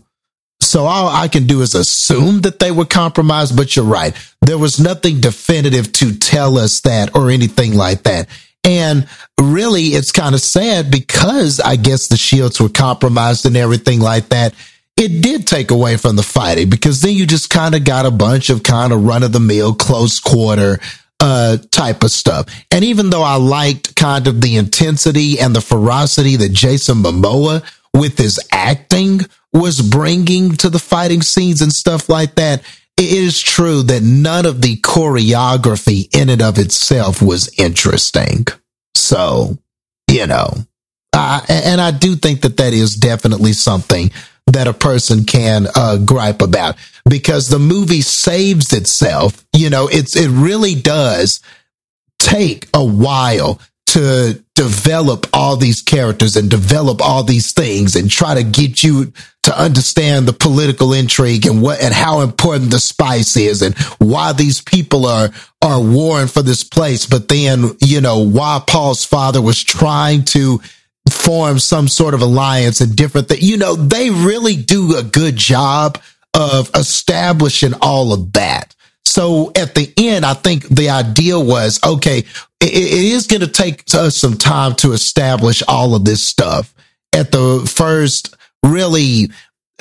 So 0.62 0.86
all 0.86 1.08
I 1.08 1.28
can 1.28 1.48
do 1.48 1.62
is 1.62 1.74
assume 1.74 2.42
that 2.42 2.60
they 2.60 2.72
were 2.72 2.86
compromised, 2.86 3.56
but 3.56 3.76
you're 3.76 3.86
right. 3.86 4.14
There 4.42 4.58
was 4.58 4.80
nothing 4.80 5.22
definitive 5.22 5.92
to 5.94 6.18
tell 6.18 6.58
us 6.58 6.82
that 6.82 7.16
or 7.16 7.30
anything 7.30 7.76
like 7.76 8.04
that. 8.04 8.28
And 8.64 9.08
really, 9.40 9.84
it's 9.84 10.12
kind 10.12 10.36
of 10.36 10.42
sad 10.42 10.92
because 10.92 11.60
I 11.60 11.78
guess 11.78 12.08
the 12.08 12.18
shields 12.18 12.60
were 12.60 12.70
compromised 12.70 13.46
and 13.46 13.56
everything 13.56 14.02
like 14.02 14.30
that. 14.30 14.54
It 15.00 15.22
did 15.22 15.48
take 15.48 15.72
away 15.72 15.96
from 15.96 16.18
the 16.18 16.24
fighting 16.24 16.70
because 16.70 17.00
then 17.00 17.14
you 17.14 17.26
just 17.26 17.50
kind 17.50 17.74
of 17.74 17.86
got 17.86 18.06
a 18.06 18.12
bunch 18.12 18.50
of 18.50 18.64
kind 18.64 18.92
of 18.92 19.06
run 19.06 19.24
of 19.24 19.32
the 19.32 19.40
mill, 19.40 19.74
close 19.74 20.20
quarter, 20.20 20.78
uh, 21.22 21.58
type 21.72 22.04
of 22.04 22.12
stuff. 22.12 22.48
And 22.70 22.84
even 22.84 23.10
though 23.10 23.24
I 23.24 23.36
liked 23.36 23.96
kind 23.96 24.28
of 24.28 24.42
the 24.42 24.58
intensity 24.58 25.40
and 25.40 25.56
the 25.56 25.62
ferocity 25.62 26.36
that 26.36 26.52
Jason 26.52 26.98
Momoa 26.98 27.64
with 27.94 28.18
his 28.18 28.40
acting 28.52 29.22
was 29.54 29.82
bringing 29.82 30.58
to 30.58 30.70
the 30.70 30.80
fighting 30.80 31.22
scenes 31.22 31.62
and 31.62 31.72
stuff 31.72 32.10
like 32.10 32.36
that, 32.36 32.62
it 32.98 33.14
is 33.14 33.40
true 33.40 33.84
that 33.84 34.04
none 34.04 34.46
of 34.46 34.62
the 34.62 34.76
choreography 34.82 36.14
in 36.14 36.28
and 36.28 36.42
of 36.42 36.58
itself 36.58 37.22
was 37.22 37.50
interesting. 37.58 38.46
So, 38.96 39.58
you 40.12 40.28
know, 40.28 40.54
I, 41.14 41.42
and 41.48 41.80
I 41.80 41.92
do 41.92 42.18
think 42.18 42.42
that 42.42 42.58
that 42.58 42.74
is 42.74 42.96
definitely 42.96 43.54
something 43.54 44.12
that 44.52 44.68
a 44.68 44.74
person 44.74 45.26
can 45.26 45.68
uh, 45.76 45.98
gripe 45.98 46.42
about 46.42 46.76
because 47.08 47.50
the 47.50 47.60
movie 47.60 48.02
saves 48.02 48.74
itself. 48.74 49.46
You 49.56 49.70
know, 49.70 49.88
it's 49.88 50.16
it 50.16 50.30
really 50.30 50.76
does 50.76 51.42
take 52.20 52.68
a 52.74 52.84
while 52.84 53.60
to 53.88 54.44
develop 54.54 55.26
all 55.34 55.56
these 55.56 55.82
characters 55.82 56.36
and 56.36 56.50
develop 56.50 57.02
all 57.02 57.24
these 57.24 57.54
things 57.54 57.96
and 57.96 58.12
try 58.12 58.36
to 58.36 58.44
get 58.44 58.84
you 58.84 59.12
to 59.42 59.60
understand 59.60 60.28
the 60.28 60.34
political 60.34 60.94
intrigue 60.94 61.48
and 61.48 61.62
what 61.62 61.82
and 61.82 61.94
how 61.94 62.20
important 62.20 62.70
the 62.70 62.80
spice 62.80 63.36
is 63.36 63.62
and 63.62 63.76
why 63.98 64.34
these 64.34 64.62
people 64.62 65.06
are 65.06 65.30
are 65.64 65.82
warring 65.82 66.28
for 66.28 66.44
this 66.44 66.64
place 66.64 67.06
but 67.06 67.30
then 67.30 67.72
you 67.80 68.02
know 68.02 68.20
why 68.20 68.62
Paul's 68.68 69.06
father 69.06 69.42
was 69.42 69.64
trying 69.64 70.24
to 70.26 70.62
form 71.10 71.60
some 71.60 71.88
sort 71.88 72.14
of 72.14 72.22
alliance 72.22 72.82
and 72.82 72.96
different 72.96 73.30
that 73.30 73.42
You 73.42 73.58
know, 73.58 73.76
they 73.76 74.10
really 74.10 74.56
do 74.56 74.98
a 74.98 75.04
good 75.04 75.36
job 75.36 76.00
of 76.34 76.70
establishing 76.76 77.74
all 77.82 78.14
of 78.14 78.34
that. 78.34 78.76
So 79.06 79.52
at 79.56 79.76
the 79.76 79.92
end, 79.98 80.26
I 80.26 80.34
think 80.36 80.68
the 80.68 80.90
idea 80.90 81.40
was, 81.40 81.80
okay, 81.84 82.20
it, 82.20 82.26
it 82.62 82.74
is 82.74 83.28
going 83.28 83.42
to 83.42 83.48
take 83.48 83.84
us 83.94 84.16
some 84.16 84.38
time 84.38 84.76
to 84.76 84.92
establish 84.92 85.64
all 85.68 85.96
of 85.96 86.06
this 86.06 86.24
stuff. 86.24 86.74
At 87.14 87.32
the 87.32 87.68
first 87.68 88.36
really 88.64 89.32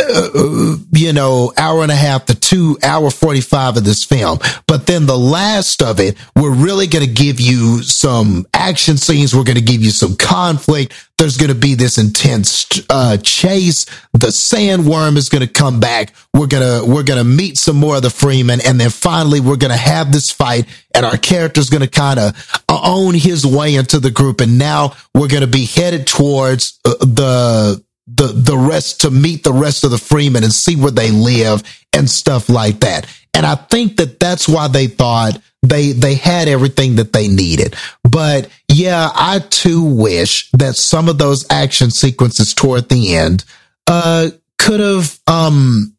uh, 0.00 0.76
you 0.92 1.12
know, 1.12 1.52
hour 1.56 1.82
and 1.82 1.90
a 1.90 1.96
half 1.96 2.26
to 2.26 2.34
two 2.34 2.78
hour 2.82 3.10
45 3.10 3.78
of 3.78 3.84
this 3.84 4.04
film. 4.04 4.38
But 4.66 4.86
then 4.86 5.06
the 5.06 5.18
last 5.18 5.82
of 5.82 5.98
it, 6.00 6.16
we're 6.36 6.54
really 6.54 6.86
going 6.86 7.04
to 7.04 7.12
give 7.12 7.40
you 7.40 7.82
some 7.82 8.46
action 8.54 8.96
scenes. 8.96 9.34
We're 9.34 9.44
going 9.44 9.56
to 9.56 9.62
give 9.62 9.82
you 9.82 9.90
some 9.90 10.16
conflict. 10.16 10.94
There's 11.18 11.36
going 11.36 11.48
to 11.48 11.58
be 11.58 11.74
this 11.74 11.98
intense, 11.98 12.68
uh, 12.88 13.16
chase. 13.16 13.86
The 14.12 14.28
sandworm 14.28 15.16
is 15.16 15.28
going 15.28 15.44
to 15.44 15.52
come 15.52 15.80
back. 15.80 16.14
We're 16.32 16.46
going 16.46 16.62
to, 16.62 16.88
we're 16.88 17.02
going 17.02 17.18
to 17.18 17.24
meet 17.24 17.56
some 17.56 17.76
more 17.76 17.96
of 17.96 18.02
the 18.02 18.08
Fremen. 18.08 18.64
And 18.64 18.80
then 18.80 18.90
finally, 18.90 19.40
we're 19.40 19.56
going 19.56 19.72
to 19.72 19.76
have 19.76 20.12
this 20.12 20.30
fight 20.30 20.66
and 20.94 21.04
our 21.04 21.16
character's 21.16 21.70
going 21.70 21.82
to 21.82 21.88
kind 21.88 22.20
of 22.20 22.62
own 22.68 23.14
his 23.14 23.44
way 23.44 23.74
into 23.74 23.98
the 23.98 24.12
group. 24.12 24.40
And 24.40 24.58
now 24.58 24.94
we're 25.12 25.28
going 25.28 25.40
to 25.40 25.48
be 25.48 25.64
headed 25.64 26.06
towards 26.06 26.78
uh, 26.84 26.94
the, 27.00 27.84
the 28.14 28.28
the 28.28 28.56
rest 28.56 29.02
to 29.02 29.10
meet 29.10 29.44
the 29.44 29.52
rest 29.52 29.84
of 29.84 29.90
the 29.90 29.96
fremen 29.96 30.42
and 30.42 30.52
see 30.52 30.76
where 30.76 30.90
they 30.90 31.10
live 31.10 31.62
and 31.92 32.08
stuff 32.08 32.48
like 32.48 32.80
that. 32.80 33.06
And 33.34 33.44
I 33.44 33.54
think 33.54 33.98
that 33.98 34.18
that's 34.18 34.48
why 34.48 34.68
they 34.68 34.86
thought 34.86 35.40
they 35.62 35.92
they 35.92 36.14
had 36.14 36.48
everything 36.48 36.96
that 36.96 37.12
they 37.12 37.28
needed. 37.28 37.76
But 38.02 38.48
yeah, 38.68 39.10
I 39.14 39.40
too 39.40 39.84
wish 39.84 40.50
that 40.52 40.76
some 40.76 41.08
of 41.08 41.18
those 41.18 41.46
action 41.50 41.90
sequences 41.90 42.54
toward 42.54 42.88
the 42.88 43.14
end 43.16 43.44
uh 43.86 44.30
could 44.58 44.80
have 44.80 45.18
um 45.26 45.94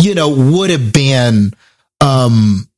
you 0.00 0.14
know 0.14 0.30
would 0.30 0.70
have 0.70 0.92
been 0.92 1.52
um 2.00 2.68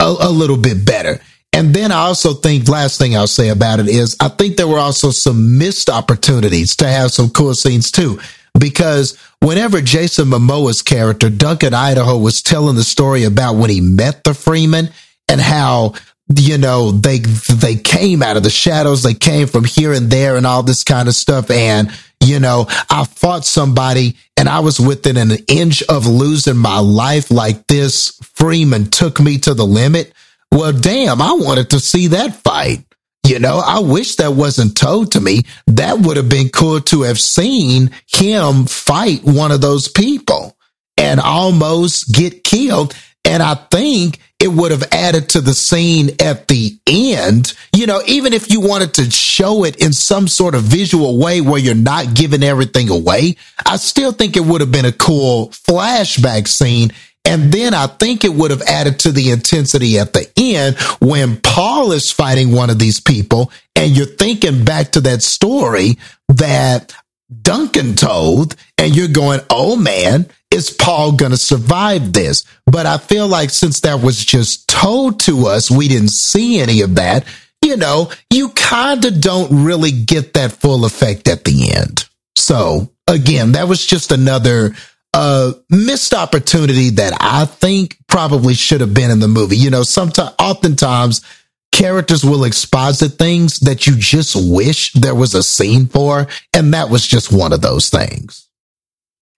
a, 0.00 0.14
a 0.20 0.30
little 0.30 0.56
bit 0.56 0.84
better. 0.84 1.20
And 1.54 1.72
then 1.72 1.92
I 1.92 2.00
also 2.00 2.34
think, 2.34 2.68
last 2.68 2.98
thing 2.98 3.16
I'll 3.16 3.28
say 3.28 3.48
about 3.48 3.78
it 3.78 3.86
is, 3.86 4.16
I 4.18 4.26
think 4.26 4.56
there 4.56 4.66
were 4.66 4.80
also 4.80 5.12
some 5.12 5.56
missed 5.56 5.88
opportunities 5.88 6.74
to 6.76 6.88
have 6.88 7.12
some 7.12 7.30
cool 7.30 7.54
scenes 7.54 7.92
too. 7.92 8.18
Because 8.58 9.16
whenever 9.40 9.80
Jason 9.80 10.26
Momoa's 10.26 10.82
character, 10.82 11.30
Duncan 11.30 11.72
Idaho, 11.72 12.18
was 12.18 12.42
telling 12.42 12.74
the 12.74 12.82
story 12.82 13.22
about 13.22 13.54
when 13.54 13.70
he 13.70 13.80
met 13.80 14.24
the 14.24 14.32
Fremen 14.32 14.92
and 15.28 15.40
how, 15.40 15.94
you 16.36 16.58
know, 16.58 16.90
they, 16.90 17.18
they 17.18 17.76
came 17.76 18.20
out 18.20 18.36
of 18.36 18.42
the 18.42 18.50
shadows, 18.50 19.04
they 19.04 19.14
came 19.14 19.46
from 19.46 19.64
here 19.64 19.92
and 19.92 20.10
there 20.10 20.36
and 20.36 20.46
all 20.46 20.64
this 20.64 20.82
kind 20.82 21.06
of 21.06 21.14
stuff. 21.14 21.52
And, 21.52 21.88
you 22.20 22.40
know, 22.40 22.66
I 22.90 23.04
fought 23.04 23.44
somebody 23.44 24.16
and 24.36 24.48
I 24.48 24.58
was 24.58 24.80
within 24.80 25.16
an 25.16 25.30
inch 25.46 25.84
of 25.84 26.08
losing 26.08 26.56
my 26.56 26.80
life 26.80 27.30
like 27.30 27.68
this. 27.68 28.18
Fremen 28.18 28.90
took 28.90 29.20
me 29.20 29.38
to 29.38 29.54
the 29.54 29.66
limit 29.66 30.12
well, 30.54 30.72
damn, 30.72 31.20
I 31.20 31.32
wanted 31.32 31.70
to 31.70 31.80
see 31.80 32.06
that 32.08 32.36
fight. 32.36 32.84
You 33.26 33.38
know, 33.38 33.58
I 33.58 33.80
wish 33.80 34.16
that 34.16 34.34
wasn't 34.34 34.76
told 34.76 35.12
to 35.12 35.20
me. 35.20 35.42
That 35.66 35.98
would 35.98 36.16
have 36.16 36.28
been 36.28 36.50
cool 36.50 36.80
to 36.82 37.02
have 37.02 37.18
seen 37.18 37.90
him 38.06 38.66
fight 38.66 39.24
one 39.24 39.50
of 39.50 39.60
those 39.60 39.88
people 39.88 40.56
and 40.96 41.20
almost 41.20 42.14
get 42.14 42.44
killed. 42.44 42.94
And 43.24 43.42
I 43.42 43.54
think 43.54 44.20
it 44.38 44.48
would 44.48 44.70
have 44.70 44.84
added 44.92 45.30
to 45.30 45.40
the 45.40 45.54
scene 45.54 46.10
at 46.20 46.48
the 46.48 46.78
end. 46.86 47.54
You 47.74 47.86
know, 47.86 48.02
even 48.06 48.34
if 48.34 48.52
you 48.52 48.60
wanted 48.60 48.94
to 48.94 49.10
show 49.10 49.64
it 49.64 49.76
in 49.82 49.94
some 49.94 50.28
sort 50.28 50.54
of 50.54 50.62
visual 50.62 51.18
way 51.18 51.40
where 51.40 51.58
you're 51.58 51.74
not 51.74 52.14
giving 52.14 52.42
everything 52.42 52.90
away, 52.90 53.36
I 53.64 53.76
still 53.76 54.12
think 54.12 54.36
it 54.36 54.44
would 54.44 54.60
have 54.60 54.70
been 54.70 54.84
a 54.84 54.92
cool 54.92 55.48
flashback 55.48 56.46
scene. 56.46 56.92
And 57.24 57.50
then 57.50 57.72
I 57.74 57.86
think 57.86 58.24
it 58.24 58.34
would 58.34 58.50
have 58.50 58.62
added 58.62 59.00
to 59.00 59.12
the 59.12 59.30
intensity 59.30 59.98
at 59.98 60.12
the 60.12 60.30
end 60.36 60.76
when 61.00 61.40
Paul 61.40 61.92
is 61.92 62.10
fighting 62.10 62.52
one 62.52 62.70
of 62.70 62.78
these 62.78 63.00
people 63.00 63.50
and 63.74 63.96
you're 63.96 64.06
thinking 64.06 64.64
back 64.64 64.92
to 64.92 65.00
that 65.02 65.22
story 65.22 65.98
that 66.28 66.94
Duncan 67.42 67.94
told 67.94 68.56
and 68.76 68.94
you're 68.94 69.08
going, 69.08 69.40
Oh 69.48 69.76
man, 69.76 70.26
is 70.50 70.70
Paul 70.70 71.12
going 71.12 71.32
to 71.32 71.36
survive 71.36 72.12
this? 72.12 72.44
But 72.66 72.86
I 72.86 72.98
feel 72.98 73.26
like 73.26 73.50
since 73.50 73.80
that 73.80 74.00
was 74.00 74.22
just 74.22 74.68
told 74.68 75.20
to 75.20 75.46
us, 75.46 75.70
we 75.70 75.88
didn't 75.88 76.12
see 76.12 76.60
any 76.60 76.82
of 76.82 76.94
that. 76.96 77.24
You 77.64 77.76
know, 77.76 78.12
you 78.30 78.50
kind 78.50 79.04
of 79.04 79.20
don't 79.20 79.64
really 79.64 79.90
get 79.90 80.34
that 80.34 80.52
full 80.52 80.84
effect 80.84 81.28
at 81.28 81.44
the 81.44 81.72
end. 81.74 82.08
So 82.36 82.92
again, 83.08 83.52
that 83.52 83.68
was 83.68 83.84
just 83.84 84.12
another 84.12 84.74
uh, 85.14 85.52
missed 85.70 86.12
opportunity 86.12 86.90
that 86.90 87.16
I 87.20 87.44
think 87.44 87.96
probably 88.08 88.54
should 88.54 88.80
have 88.80 88.92
been 88.92 89.12
in 89.12 89.20
the 89.20 89.28
movie. 89.28 89.56
You 89.56 89.70
know, 89.70 89.84
sometimes, 89.84 90.34
oftentimes, 90.40 91.22
characters 91.70 92.24
will 92.24 92.44
exposit 92.44 93.12
things 93.12 93.60
that 93.60 93.86
you 93.86 93.96
just 93.96 94.34
wish 94.34 94.92
there 94.92 95.14
was 95.14 95.34
a 95.34 95.42
scene 95.42 95.86
for, 95.86 96.26
and 96.52 96.74
that 96.74 96.90
was 96.90 97.06
just 97.06 97.32
one 97.32 97.52
of 97.52 97.62
those 97.62 97.90
things. 97.90 98.48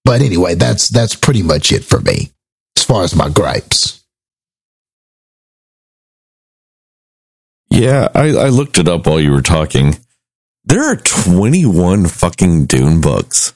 But 0.04 0.22
anyway, 0.22 0.54
that's 0.54 0.88
that's 0.88 1.14
pretty 1.14 1.42
much 1.42 1.72
it 1.72 1.84
for 1.84 2.00
me 2.00 2.30
as 2.76 2.84
far 2.84 3.02
as 3.02 3.14
my 3.14 3.28
gripes. 3.28 4.02
Yeah, 7.68 8.08
I, 8.14 8.28
I 8.28 8.48
looked 8.48 8.78
it 8.78 8.88
up 8.88 9.06
while 9.06 9.20
you 9.20 9.32
were 9.32 9.42
talking. 9.42 9.98
There 10.64 10.90
are 10.90 10.96
21 10.96 12.06
fucking 12.06 12.66
Dune 12.66 13.02
books. 13.02 13.52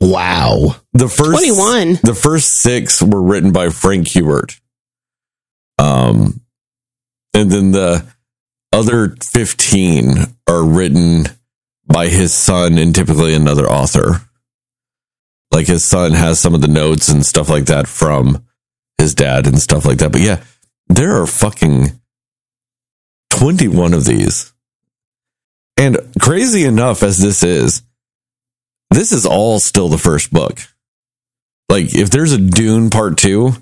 Wow. 0.00 0.76
The 0.92 1.08
first 1.08 1.30
21. 1.30 1.98
The 2.02 2.14
first 2.14 2.54
six 2.54 3.02
were 3.02 3.22
written 3.22 3.52
by 3.52 3.68
Frank 3.68 4.08
Herbert. 4.12 4.58
Um, 5.78 6.40
and 7.34 7.50
then 7.50 7.72
the 7.72 8.06
other 8.72 9.16
15 9.22 10.36
are 10.48 10.64
written 10.64 11.24
by 11.86 12.08
his 12.08 12.32
son 12.32 12.78
and 12.78 12.94
typically 12.94 13.34
another 13.34 13.68
author. 13.68 14.22
Like 15.50 15.66
his 15.66 15.84
son 15.84 16.12
has 16.12 16.38
some 16.38 16.54
of 16.54 16.60
the 16.60 16.68
notes 16.68 17.08
and 17.08 17.26
stuff 17.26 17.48
like 17.48 17.66
that 17.66 17.88
from 17.88 18.44
his 18.98 19.14
dad 19.14 19.46
and 19.46 19.60
stuff 19.60 19.84
like 19.84 19.98
that. 19.98 20.12
But 20.12 20.20
yeah, 20.20 20.42
there 20.88 21.20
are 21.20 21.26
fucking 21.26 22.00
21 23.30 23.94
of 23.94 24.04
these. 24.04 24.52
And 25.76 25.98
crazy 26.20 26.64
enough 26.64 27.02
as 27.02 27.18
this 27.18 27.42
is, 27.42 27.82
this 28.90 29.12
is 29.12 29.26
all 29.26 29.58
still 29.60 29.88
the 29.88 29.98
first 29.98 30.32
book. 30.32 30.60
Like 31.68 31.94
if 31.94 32.10
there's 32.10 32.32
a 32.32 32.38
Dune 32.38 32.90
part 32.90 33.16
two, 33.16 33.52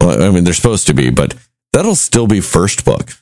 well, 0.00 0.22
I 0.22 0.30
mean, 0.30 0.44
there's 0.44 0.56
supposed 0.56 0.86
to 0.86 0.94
be, 0.94 1.10
but 1.10 1.34
that'll 1.72 1.96
still 1.96 2.26
be 2.26 2.40
first 2.40 2.84
book. 2.84 3.12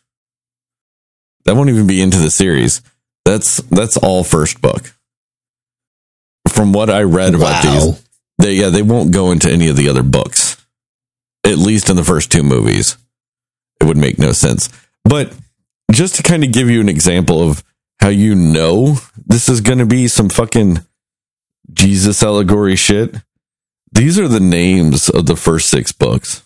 That 1.44 1.56
won't 1.56 1.70
even 1.70 1.86
be 1.86 2.02
into 2.02 2.18
the 2.18 2.30
series. 2.30 2.82
That's 3.24 3.58
that's 3.62 3.96
all 3.96 4.24
first 4.24 4.60
book. 4.60 4.92
From 6.48 6.72
what 6.72 6.90
I 6.90 7.02
read 7.02 7.34
about 7.34 7.64
Wow. 7.64 7.72
these, 7.80 8.04
they 8.38 8.52
yeah 8.54 8.68
they 8.68 8.82
won't 8.82 9.12
go 9.12 9.30
into 9.30 9.50
any 9.50 9.68
of 9.68 9.76
the 9.76 9.88
other 9.88 10.02
books. 10.02 10.56
At 11.44 11.58
least 11.58 11.88
in 11.88 11.96
the 11.96 12.04
first 12.04 12.30
two 12.30 12.42
movies, 12.42 12.96
it 13.80 13.84
would 13.84 13.96
make 13.96 14.18
no 14.18 14.32
sense. 14.32 14.68
But 15.04 15.32
just 15.90 16.16
to 16.16 16.22
kind 16.22 16.44
of 16.44 16.52
give 16.52 16.68
you 16.68 16.80
an 16.80 16.88
example 16.88 17.48
of 17.48 17.64
how 18.00 18.08
you 18.08 18.34
know 18.34 18.96
this 19.26 19.48
is 19.48 19.60
going 19.62 19.78
to 19.78 19.86
be 19.86 20.08
some 20.08 20.28
fucking 20.28 20.84
Jesus 21.72 22.22
allegory 22.22 22.76
shit. 22.76 23.16
These 23.92 24.18
are 24.18 24.28
the 24.28 24.40
names 24.40 25.08
of 25.08 25.26
the 25.26 25.36
first 25.36 25.68
six 25.68 25.92
books. 25.92 26.42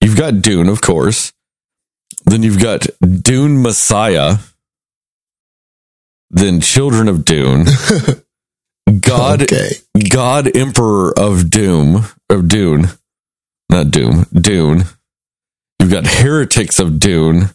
You've 0.00 0.16
got 0.16 0.42
Dune, 0.42 0.68
of 0.68 0.80
course. 0.80 1.32
Then 2.26 2.42
you've 2.42 2.60
got 2.60 2.86
Dune 3.00 3.62
Messiah. 3.62 4.36
Then 6.30 6.60
Children 6.60 7.08
of 7.08 7.24
Dune. 7.24 7.66
God 9.00 9.42
Okay. 9.42 9.70
God 10.10 10.56
Emperor 10.56 11.12
of 11.18 11.50
Doom 11.50 12.04
of 12.28 12.48
Dune. 12.48 12.88
Not 13.70 13.90
Doom, 13.90 14.26
Dune. 14.32 14.84
You've 15.80 15.90
got 15.90 16.06
Heretics 16.06 16.78
of 16.78 16.98
Dune 16.98 17.50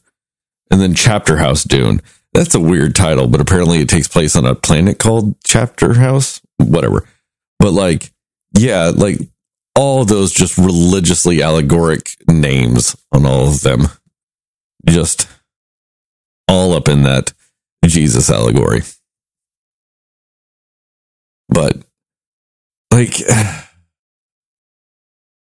and 0.71 0.81
then 0.81 0.93
Chapter 0.93 1.37
House 1.37 1.63
Dune. 1.63 2.01
That's 2.33 2.53
a 2.53 2.59
weird 2.59 2.95
title, 2.95 3.27
but 3.27 3.41
apparently 3.41 3.79
it 3.79 3.89
takes 3.89 4.07
place 4.07 4.35
on 4.35 4.45
a 4.45 4.55
planet 4.55 4.99
called 4.99 5.35
Chapter 5.43 5.95
House, 5.95 6.41
whatever. 6.59 7.07
But 7.59 7.71
like, 7.73 8.11
yeah, 8.53 8.91
like 8.93 9.19
all 9.75 10.05
those 10.05 10.31
just 10.33 10.57
religiously 10.57 11.41
allegoric 11.41 12.15
names 12.27 12.95
on 13.11 13.25
all 13.25 13.47
of 13.47 13.61
them. 13.61 13.87
Just 14.87 15.27
all 16.47 16.73
up 16.73 16.87
in 16.87 17.03
that 17.03 17.33
Jesus 17.85 18.29
allegory. 18.29 18.81
But 21.47 21.77
like 22.91 23.17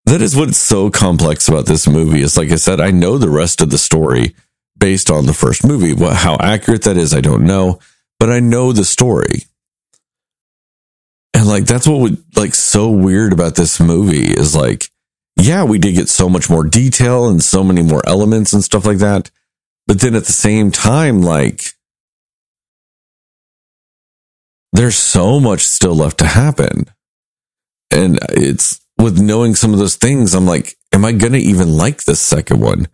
that 0.06 0.22
is 0.22 0.36
what's 0.36 0.58
so 0.58 0.90
complex 0.90 1.48
about 1.48 1.66
this 1.66 1.88
movie 1.88 2.22
is 2.22 2.38
like 2.38 2.52
I 2.52 2.56
said, 2.56 2.80
I 2.80 2.92
know 2.92 3.18
the 3.18 3.30
rest 3.30 3.62
of 3.62 3.70
the 3.70 3.78
story 3.78 4.36
based 4.78 5.10
on 5.12 5.26
the 5.26 5.34
first 5.34 5.66
movie. 5.66 5.94
What 5.94 6.16
how 6.18 6.38
accurate 6.40 6.84
that 6.84 6.98
is, 6.98 7.14
I 7.14 7.22
don't 7.22 7.46
know, 7.46 7.80
but 8.20 8.30
I 8.30 8.40
know 8.40 8.72
the 8.72 8.86
story. 8.86 9.46
And 11.40 11.48
like 11.48 11.68
that's 11.68 11.88
what 11.88 12.02
would 12.02 12.22
like 12.36 12.54
so 12.54 12.90
weird 12.90 13.32
about 13.32 13.56
this 13.56 13.80
movie 13.80 14.30
is 14.30 14.54
like, 14.54 14.90
yeah, 15.38 15.64
we 15.64 15.80
did 15.80 15.96
get 15.96 16.10
so 16.10 16.28
much 16.28 16.50
more 16.50 16.66
detail 16.66 17.30
and 17.30 17.42
so 17.42 17.64
many 17.64 17.82
more 17.82 18.02
elements 18.06 18.52
and 18.52 18.62
stuff 18.62 18.86
like 18.86 18.98
that. 18.98 19.32
But 19.88 20.02
then 20.02 20.16
at 20.16 20.26
the 20.26 20.34
same 20.34 20.70
time, 20.70 21.22
like 21.22 21.64
there's 24.74 24.98
so 24.98 25.40
much 25.40 25.62
still 25.62 25.96
left 25.96 26.18
to 26.18 26.26
happen. 26.26 26.88
And 27.90 28.20
it's 28.32 28.82
with 28.98 29.22
knowing 29.22 29.56
some 29.56 29.72
of 29.72 29.80
those 29.80 29.96
things, 29.96 30.34
I'm 30.34 30.46
like, 30.46 30.76
am 30.92 31.06
I 31.06 31.14
going 31.14 31.32
to 31.32 31.40
even 31.40 31.70
like 31.70 32.04
this 32.04 32.20
second 32.20 32.60
one? 32.60 32.90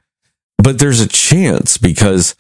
But 0.60 0.78
there's 0.78 1.02
a 1.02 1.08
chance 1.08 1.80
because 1.80 2.36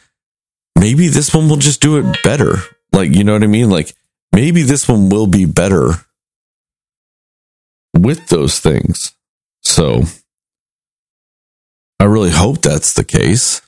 maybe 0.79 1.07
this 1.07 1.33
one 1.33 1.49
will 1.49 1.57
just 1.57 1.81
do 1.81 1.97
it 1.97 2.23
better. 2.23 2.57
Like, 2.91 3.15
you 3.15 3.23
know 3.23 3.33
what 3.33 3.41
I 3.41 3.47
mean? 3.47 3.71
Like, 3.71 3.95
maybe 4.31 4.63
this 4.63 4.87
one 4.87 5.09
will 5.09 5.27
be 5.27 5.45
better 5.45 6.05
with 7.93 8.27
those 8.27 8.59
things. 8.59 9.13
So 9.63 10.03
I 11.99 12.03
really 12.03 12.31
hope 12.31 12.61
that's 12.61 12.93
the 12.93 13.03
case. 13.03 13.61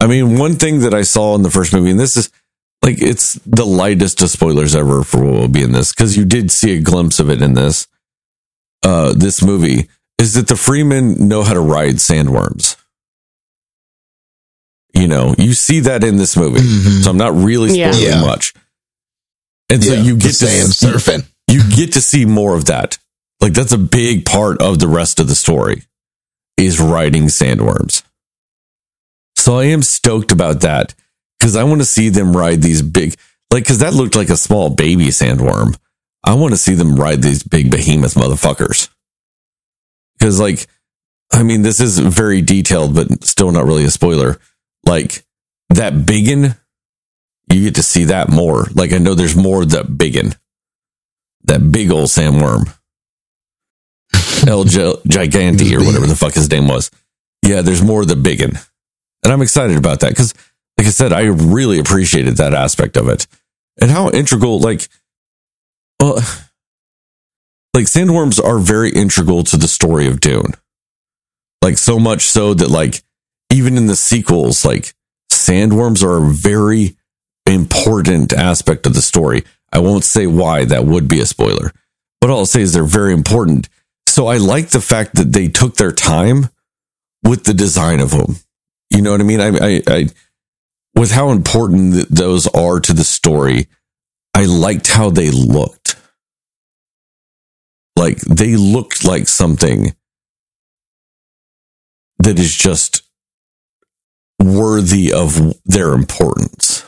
I 0.00 0.06
mean, 0.06 0.38
one 0.38 0.54
thing 0.56 0.80
that 0.80 0.94
I 0.94 1.02
saw 1.02 1.34
in 1.36 1.42
the 1.42 1.50
first 1.50 1.72
movie, 1.72 1.90
and 1.90 2.00
this 2.00 2.16
is 2.16 2.30
like 2.82 3.00
it's 3.00 3.34
the 3.46 3.64
lightest 3.64 4.20
of 4.22 4.30
spoilers 4.30 4.74
ever 4.74 5.04
for 5.04 5.22
what 5.22 5.32
will 5.32 5.48
be 5.48 5.62
in 5.62 5.72
this, 5.72 5.92
because 5.92 6.16
you 6.16 6.24
did 6.24 6.50
see 6.50 6.76
a 6.76 6.80
glimpse 6.80 7.20
of 7.20 7.30
it 7.30 7.40
in 7.40 7.54
this 7.54 7.86
uh 8.82 9.12
this 9.12 9.42
movie, 9.42 9.88
is 10.18 10.34
that 10.34 10.48
the 10.48 10.54
Fremen 10.54 11.20
know 11.20 11.44
how 11.44 11.54
to 11.54 11.60
ride 11.60 11.96
sandworms. 11.96 12.76
You 14.94 15.08
know, 15.08 15.34
you 15.38 15.54
see 15.54 15.80
that 15.80 16.04
in 16.04 16.16
this 16.16 16.36
movie. 16.36 16.60
Mhm. 16.60 17.02
So 17.04 17.10
I'm 17.10 17.16
not 17.16 17.34
really 17.34 17.70
spoiling 17.70 18.00
Yeah. 18.02 18.20
much. 18.20 18.52
And 19.70 19.82
so 19.82 19.94
Yeah, 19.94 20.02
you 20.02 20.16
get 20.16 20.28
to 20.36 20.46
sand 20.46 20.74
see- 20.74 20.86
surfing. 20.86 21.24
you 21.48 21.62
get 21.74 21.92
to 21.94 22.00
see 22.02 22.24
more 22.26 22.54
of 22.54 22.66
that. 22.66 22.98
Like 23.40 23.54
that's 23.54 23.72
a 23.72 23.78
big 23.78 24.24
part 24.26 24.60
of 24.60 24.78
the 24.78 24.88
rest 24.88 25.18
of 25.18 25.28
the 25.28 25.34
story 25.34 25.84
is 26.58 26.78
riding 26.78 27.24
sandworms. 27.28 28.02
So 29.36 29.58
I 29.58 29.64
am 29.64 29.82
stoked 29.82 30.30
about 30.30 30.60
that 30.60 30.94
because 31.38 31.56
I 31.56 31.64
want 31.64 31.80
to 31.80 31.86
see 31.86 32.08
them 32.10 32.36
ride 32.36 32.62
these 32.62 32.82
big, 32.82 33.16
like, 33.50 33.64
because 33.64 33.78
that 33.78 33.94
looked 33.94 34.14
like 34.14 34.28
a 34.30 34.36
small 34.36 34.68
baby 34.70 35.06
sandworm. 35.06 35.74
I 36.22 36.34
want 36.34 36.52
to 36.52 36.58
see 36.58 36.74
them 36.74 36.94
ride 36.96 37.22
these 37.22 37.42
big 37.42 37.70
behemoth 37.70 38.14
motherfuckers. 38.14 38.88
Because, 40.18 40.38
like, 40.38 40.68
I 41.32 41.42
mean, 41.42 41.62
this 41.62 41.80
is 41.80 41.98
very 41.98 42.42
detailed, 42.42 42.94
but 42.94 43.24
still 43.24 43.50
not 43.50 43.64
really 43.64 43.84
a 43.84 43.90
spoiler. 43.90 44.38
Like, 44.84 45.24
that 45.70 46.06
biggin, 46.06 46.54
you 47.50 47.64
get 47.64 47.76
to 47.76 47.82
see 47.82 48.04
that 48.04 48.28
more. 48.28 48.66
Like, 48.74 48.92
I 48.92 48.98
know 48.98 49.14
there's 49.14 49.36
more 49.36 49.62
of 49.62 49.70
that 49.70 49.96
biggin 49.96 50.34
that 51.44 51.72
big 51.72 51.90
old 51.90 52.08
sandworm. 52.08 52.72
El 54.46 54.64
Gi- 54.64 55.00
Gigante 55.06 55.72
or 55.72 55.84
whatever 55.84 56.06
the 56.06 56.16
fuck 56.16 56.34
his 56.34 56.50
name 56.50 56.68
was. 56.68 56.90
yeah, 57.42 57.62
there's 57.62 57.82
more 57.82 58.02
of 58.02 58.08
the 58.08 58.16
biggin. 58.16 58.58
And 59.24 59.32
I'm 59.32 59.42
excited 59.42 59.76
about 59.76 60.00
that 60.00 60.10
because, 60.10 60.34
like 60.78 60.86
I 60.86 60.90
said, 60.90 61.12
I 61.12 61.24
really 61.26 61.78
appreciated 61.78 62.36
that 62.36 62.54
aspect 62.54 62.96
of 62.96 63.08
it 63.08 63.26
and 63.80 63.90
how 63.90 64.10
integral, 64.10 64.60
like, 64.60 64.88
well, 66.00 66.14
like 67.74 67.86
sandworms 67.86 68.42
are 68.42 68.58
very 68.58 68.90
integral 68.90 69.44
to 69.44 69.56
the 69.56 69.68
story 69.68 70.06
of 70.06 70.20
Dune. 70.20 70.54
Like, 71.62 71.78
so 71.78 71.98
much 71.98 72.22
so 72.22 72.54
that, 72.54 72.68
like, 72.70 73.02
even 73.52 73.76
in 73.76 73.86
the 73.86 73.96
sequels, 73.96 74.64
like, 74.64 74.94
sandworms 75.30 76.02
are 76.02 76.16
a 76.16 76.32
very 76.32 76.96
important 77.46 78.32
aspect 78.32 78.86
of 78.86 78.94
the 78.94 79.02
story. 79.02 79.44
I 79.72 79.78
won't 79.78 80.04
say 80.04 80.26
why, 80.26 80.64
that 80.64 80.86
would 80.86 81.06
be 81.06 81.20
a 81.20 81.26
spoiler, 81.26 81.72
but 82.20 82.30
all 82.30 82.40
I'll 82.40 82.46
say 82.46 82.62
is 82.62 82.72
they're 82.72 82.84
very 82.84 83.12
important. 83.12 83.68
So 84.06 84.26
I 84.26 84.38
like 84.38 84.70
the 84.70 84.80
fact 84.80 85.14
that 85.14 85.32
they 85.32 85.48
took 85.48 85.76
their 85.76 85.92
time 85.92 86.48
with 87.22 87.44
the 87.44 87.54
design 87.54 88.00
of 88.00 88.10
them. 88.10 88.36
You 88.90 89.02
know 89.02 89.12
what 89.12 89.20
I 89.20 89.24
mean? 89.24 89.40
I, 89.40 89.48
I, 89.48 89.82
I 89.86 90.06
with 90.94 91.12
how 91.12 91.30
important 91.30 91.94
th- 91.94 92.08
those 92.08 92.46
are 92.48 92.80
to 92.80 92.92
the 92.92 93.04
story, 93.04 93.68
I 94.34 94.44
liked 94.44 94.88
how 94.88 95.10
they 95.10 95.30
looked. 95.30 95.96
Like 97.96 98.18
they 98.18 98.56
looked 98.56 99.04
like 99.04 99.28
something 99.28 99.94
that 102.18 102.38
is 102.38 102.54
just 102.54 103.01
worthy 104.42 105.12
of 105.12 105.54
their 105.64 105.92
importance. 105.92 106.84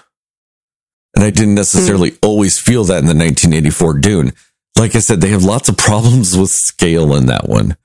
And 1.14 1.24
I 1.24 1.30
didn't 1.30 1.54
necessarily 1.54 2.10
hmm. 2.10 2.16
always 2.22 2.58
feel 2.58 2.84
that 2.84 2.98
in 2.98 3.06
the 3.06 3.14
1984 3.14 3.98
Dune. 3.98 4.32
Like 4.78 4.96
I 4.96 4.98
said, 4.98 5.20
they 5.20 5.28
have 5.28 5.44
lots 5.44 5.68
of 5.68 5.76
problems 5.76 6.36
with 6.36 6.50
scale 6.50 7.14
in 7.14 7.26
that 7.26 7.48
one. 7.48 7.76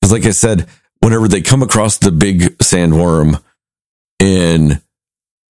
Because, 0.00 0.12
like 0.12 0.26
I 0.26 0.30
said, 0.30 0.68
whenever 1.00 1.26
they 1.26 1.40
come 1.40 1.62
across 1.62 1.98
the 1.98 2.12
big 2.12 2.58
sandworm 2.58 3.42
in 4.20 4.80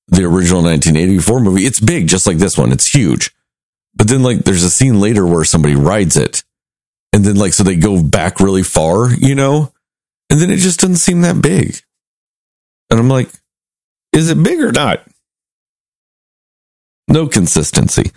the 0.09 0.25
original 0.25 0.63
1984 0.63 1.41
movie, 1.41 1.67
it's 1.67 1.81
big, 1.81 2.09
just 2.09 2.27
like 2.27 2.39
this 2.39 2.57
one. 2.57 2.73
It's 2.73 2.89
huge. 2.89 3.31
But 3.95 4.09
then, 4.09 4.23
like, 4.23 4.39
there's 4.39 4.63
a 4.63 4.71
scene 4.71 5.01
later 5.01 5.27
where 5.27 5.45
somebody 5.45 5.75
rides 5.75 6.17
it. 6.17 6.43
And 7.13 7.25
then, 7.25 7.37
like, 7.37 7.53
so 7.53 7.63
they 7.63 7.77
go 7.77 8.03
back 8.03 8.41
really 8.41 8.63
far, 8.63 9.13
you 9.13 9.35
know? 9.35 9.73
And 10.31 10.41
then 10.41 10.51
it 10.51 10.59
just 10.59 10.81
doesn't 10.81 10.97
seem 10.97 11.23
that 11.23 11.43
big. 11.43 11.77
And 12.91 12.99
I'm 12.99 13.09
like, 13.09 13.29
is 14.13 14.31
it 14.31 14.43
big 14.43 14.61
or 14.61 14.73
not? 14.73 15.07
No 17.09 17.27
consistency. 17.27 18.13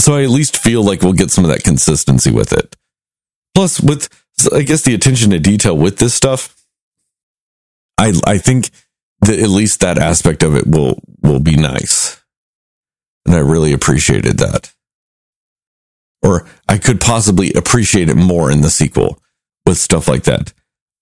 So 0.00 0.14
I 0.14 0.22
at 0.22 0.30
least 0.30 0.56
feel 0.56 0.82
like 0.82 1.02
we'll 1.02 1.12
get 1.12 1.30
some 1.30 1.44
of 1.44 1.50
that 1.50 1.64
consistency 1.64 2.30
with 2.30 2.52
it. 2.52 2.76
Plus, 3.54 3.80
with 3.80 4.08
I 4.52 4.62
guess 4.62 4.82
the 4.82 4.94
attention 4.94 5.30
to 5.30 5.38
detail 5.38 5.76
with 5.76 5.98
this 5.98 6.14
stuff, 6.14 6.54
I 7.98 8.12
I 8.26 8.38
think 8.38 8.70
that 9.22 9.38
at 9.38 9.48
least 9.48 9.80
that 9.80 9.98
aspect 9.98 10.42
of 10.42 10.54
it 10.54 10.66
will 10.66 11.00
will 11.22 11.40
be 11.40 11.56
nice, 11.56 12.22
and 13.24 13.34
I 13.34 13.38
really 13.38 13.72
appreciated 13.72 14.38
that. 14.38 14.72
Or 16.22 16.46
I 16.68 16.78
could 16.78 17.00
possibly 17.00 17.52
appreciate 17.52 18.08
it 18.08 18.16
more 18.16 18.50
in 18.50 18.60
the 18.60 18.70
sequel 18.70 19.22
with 19.64 19.78
stuff 19.78 20.08
like 20.08 20.24
that. 20.24 20.52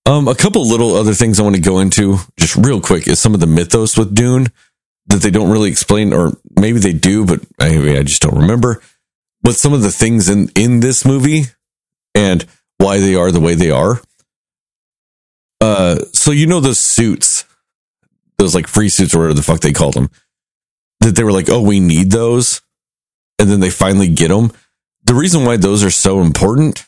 Um, 0.06 0.28
a 0.28 0.34
couple 0.34 0.68
little 0.68 0.94
other 0.94 1.14
things 1.14 1.40
I 1.40 1.44
want 1.44 1.56
to 1.56 1.62
go 1.62 1.78
into 1.78 2.18
just 2.36 2.56
real 2.56 2.80
quick 2.80 3.08
is 3.08 3.18
some 3.18 3.32
of 3.32 3.40
the 3.40 3.46
mythos 3.46 3.96
with 3.96 4.14
Dune 4.14 4.48
that 5.06 5.22
they 5.22 5.30
don't 5.30 5.50
really 5.50 5.70
explain, 5.70 6.12
or 6.12 6.32
maybe 6.58 6.78
they 6.78 6.92
do, 6.92 7.24
but 7.24 7.40
I, 7.58 7.98
I 7.98 8.02
just 8.02 8.22
don't 8.22 8.38
remember. 8.38 8.82
But 9.42 9.56
some 9.56 9.72
of 9.72 9.82
the 9.82 9.90
things 9.90 10.28
in 10.28 10.50
in 10.56 10.80
this 10.80 11.04
movie 11.04 11.44
and 12.14 12.44
why 12.78 12.98
they 13.00 13.14
are 13.14 13.30
the 13.30 13.40
way 13.40 13.54
they 13.54 13.70
are. 13.70 14.00
Uh, 15.60 16.00
so 16.12 16.30
you 16.30 16.46
know 16.46 16.60
those 16.60 16.80
suits, 16.80 17.44
those 18.36 18.54
like 18.54 18.66
free 18.66 18.88
suits 18.88 19.14
or 19.14 19.18
whatever 19.18 19.34
the 19.34 19.42
fuck 19.42 19.60
they 19.60 19.72
called 19.72 19.94
them, 19.94 20.10
that 21.00 21.16
they 21.16 21.24
were 21.24 21.32
like, 21.32 21.48
oh, 21.48 21.62
we 21.62 21.80
need 21.80 22.10
those, 22.10 22.60
and 23.38 23.48
then 23.48 23.60
they 23.60 23.70
finally 23.70 24.08
get 24.08 24.28
them. 24.28 24.52
The 25.04 25.14
reason 25.14 25.44
why 25.44 25.56
those 25.56 25.82
are 25.82 25.90
so 25.90 26.20
important 26.20 26.86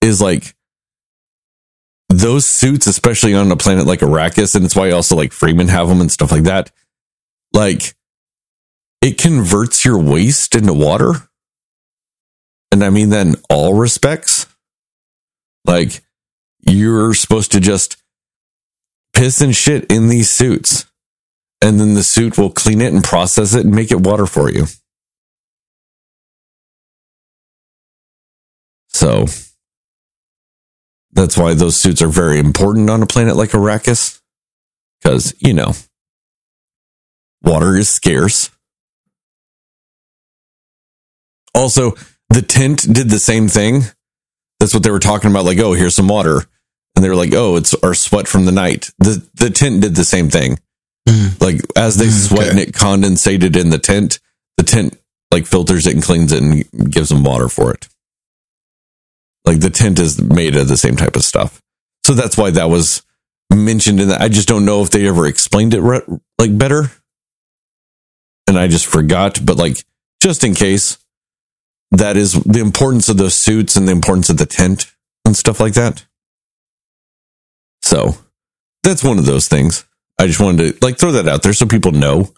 is 0.00 0.20
like 0.20 0.54
those 2.08 2.48
suits, 2.48 2.86
especially 2.86 3.34
on 3.34 3.52
a 3.52 3.56
planet 3.56 3.86
like 3.86 4.00
Arrakis, 4.00 4.54
and 4.54 4.64
it's 4.64 4.76
why 4.76 4.90
also 4.90 5.16
like 5.16 5.30
Fremen 5.30 5.68
have 5.68 5.88
them 5.88 6.00
and 6.00 6.10
stuff 6.10 6.32
like 6.32 6.44
that. 6.44 6.70
Like 7.52 7.94
it 9.00 9.18
converts 9.18 9.84
your 9.84 9.98
waste 9.98 10.54
into 10.54 10.72
water. 10.72 11.28
And 12.72 12.82
I 12.84 12.90
mean 12.90 13.10
that 13.10 13.26
in 13.26 13.36
all 13.50 13.74
respects. 13.74 14.46
Like 15.64 16.00
you're 16.60 17.14
supposed 17.14 17.52
to 17.52 17.60
just 17.60 17.96
piss 19.14 19.40
and 19.40 19.54
shit 19.54 19.90
in 19.90 20.08
these 20.08 20.30
suits. 20.30 20.86
And 21.60 21.80
then 21.80 21.94
the 21.94 22.04
suit 22.04 22.38
will 22.38 22.50
clean 22.50 22.80
it 22.80 22.92
and 22.92 23.02
process 23.02 23.54
it 23.54 23.64
and 23.64 23.74
make 23.74 23.90
it 23.90 24.00
water 24.00 24.26
for 24.26 24.50
you. 24.50 24.66
So 28.88 29.26
that's 31.12 31.36
why 31.36 31.54
those 31.54 31.80
suits 31.80 32.02
are 32.02 32.08
very 32.08 32.38
important 32.38 32.90
on 32.90 33.02
a 33.02 33.06
planet 33.06 33.36
like 33.36 33.50
Arrakis. 33.50 34.20
Because, 35.02 35.34
you 35.38 35.54
know, 35.54 35.72
water 37.42 37.76
is 37.76 37.88
scarce. 37.88 38.50
Also, 41.54 41.92
the 42.30 42.42
tent 42.42 42.86
did 42.92 43.10
the 43.10 43.18
same 43.18 43.48
thing. 43.48 43.82
That's 44.60 44.74
what 44.74 44.82
they 44.82 44.90
were 44.90 44.98
talking 44.98 45.30
about. 45.30 45.44
Like, 45.44 45.58
oh, 45.58 45.72
here's 45.72 45.94
some 45.94 46.08
water. 46.08 46.42
And 46.94 47.04
they 47.04 47.08
were 47.08 47.16
like, 47.16 47.32
oh, 47.32 47.56
it's 47.56 47.74
our 47.74 47.94
sweat 47.94 48.26
from 48.26 48.44
the 48.44 48.52
night. 48.52 48.90
The, 48.98 49.24
the 49.34 49.50
tent 49.50 49.82
did 49.82 49.94
the 49.94 50.04
same 50.04 50.30
thing. 50.30 50.58
Mm. 51.08 51.40
Like, 51.40 51.60
as 51.76 51.96
they 51.96 52.06
Mm, 52.06 52.28
sweat 52.28 52.40
okay. 52.48 52.50
and 52.50 52.58
it 52.58 52.72
condensated 52.72 53.56
in 53.56 53.70
the 53.70 53.78
tent, 53.78 54.18
the 54.56 54.64
tent 54.64 54.98
like 55.30 55.46
filters 55.46 55.86
it 55.86 55.94
and 55.94 56.02
cleans 56.02 56.32
it 56.32 56.42
and 56.42 56.90
gives 56.92 57.08
them 57.10 57.22
water 57.22 57.48
for 57.48 57.72
it. 57.72 57.88
Like, 59.48 59.60
the 59.60 59.70
tent 59.70 59.98
is 59.98 60.20
made 60.20 60.54
of 60.56 60.68
the 60.68 60.76
same 60.76 60.94
type 60.94 61.16
of 61.16 61.24
stuff. 61.24 61.62
So 62.04 62.12
that's 62.12 62.36
why 62.36 62.50
that 62.50 62.68
was 62.68 63.02
mentioned 63.50 63.98
in 63.98 64.08
that. 64.08 64.20
I 64.20 64.28
just 64.28 64.46
don't 64.46 64.66
know 64.66 64.82
if 64.82 64.90
they 64.90 65.08
ever 65.08 65.26
explained 65.26 65.72
it 65.72 65.80
re- 65.80 66.02
like 66.38 66.56
better. 66.58 66.92
And 68.46 68.58
I 68.58 68.68
just 68.68 68.84
forgot, 68.84 69.40
but 69.42 69.56
like, 69.56 69.78
just 70.22 70.44
in 70.44 70.54
case, 70.54 70.98
that 71.92 72.18
is 72.18 72.34
the 72.34 72.60
importance 72.60 73.08
of 73.08 73.16
those 73.16 73.40
suits 73.40 73.74
and 73.74 73.88
the 73.88 73.92
importance 73.92 74.28
of 74.28 74.36
the 74.36 74.44
tent 74.44 74.92
and 75.24 75.34
stuff 75.34 75.60
like 75.60 75.72
that. 75.74 76.04
So 77.80 78.18
that's 78.82 79.02
one 79.02 79.18
of 79.18 79.24
those 79.24 79.48
things. 79.48 79.86
I 80.18 80.26
just 80.26 80.40
wanted 80.40 80.80
to 80.80 80.84
like 80.84 80.98
throw 80.98 81.12
that 81.12 81.28
out 81.28 81.42
there 81.42 81.54
so 81.54 81.64
people 81.64 81.92
know, 81.92 82.34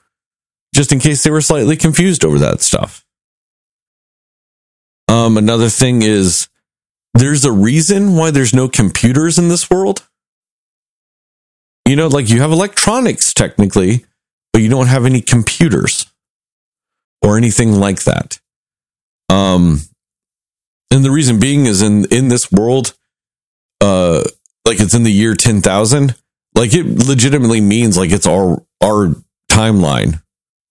just 0.74 0.93
in 0.93 1.01
case 1.01 1.24
they 1.24 1.31
were 1.32 1.41
slightly 1.41 1.77
confused 1.77 2.24
over 2.24 2.39
that 2.39 2.61
stuff. 2.61 3.05
Um, 5.09 5.37
another 5.37 5.69
thing 5.69 6.03
is 6.03 6.49
there's 7.15 7.45
a 7.45 7.53
reason 7.53 8.16
why 8.16 8.31
there's 8.31 8.55
no 8.55 8.69
computers 8.69 9.39
in 9.39 9.49
this 9.49 9.70
world. 9.70 10.07
You 11.87 11.97
know, 11.97 12.07
like 12.07 12.28
you 12.31 12.41
have 12.41 12.53
electronics 12.53 13.35
technically, 13.35 14.05
but 14.53 14.62
you 14.62 14.69
don't 14.69 14.87
have 14.87 15.07
any 15.07 15.20
computers 15.20 16.07
or 17.23 17.37
anything 17.37 17.73
like 17.73 18.05
that. 18.05 18.39
Um, 19.28 19.81
and 20.91 21.05
the 21.05 21.11
reason 21.11 21.41
being 21.41 21.66
is 21.66 21.82
in 21.82 22.05
in 22.07 22.28
this 22.28 22.51
world, 22.51 22.95
uh, 23.81 24.23
like 24.65 24.81
it's 24.81 24.95
in 24.95 25.03
the 25.03 25.12
year 25.12 25.35
ten 25.35 25.61
thousand. 25.61 26.15
Like 26.55 26.74
it 26.74 26.87
legitimately 26.87 27.61
means 27.61 27.97
like 27.97 28.11
it's 28.11 28.27
our 28.27 28.62
our 28.82 29.15
timeline, 29.51 30.23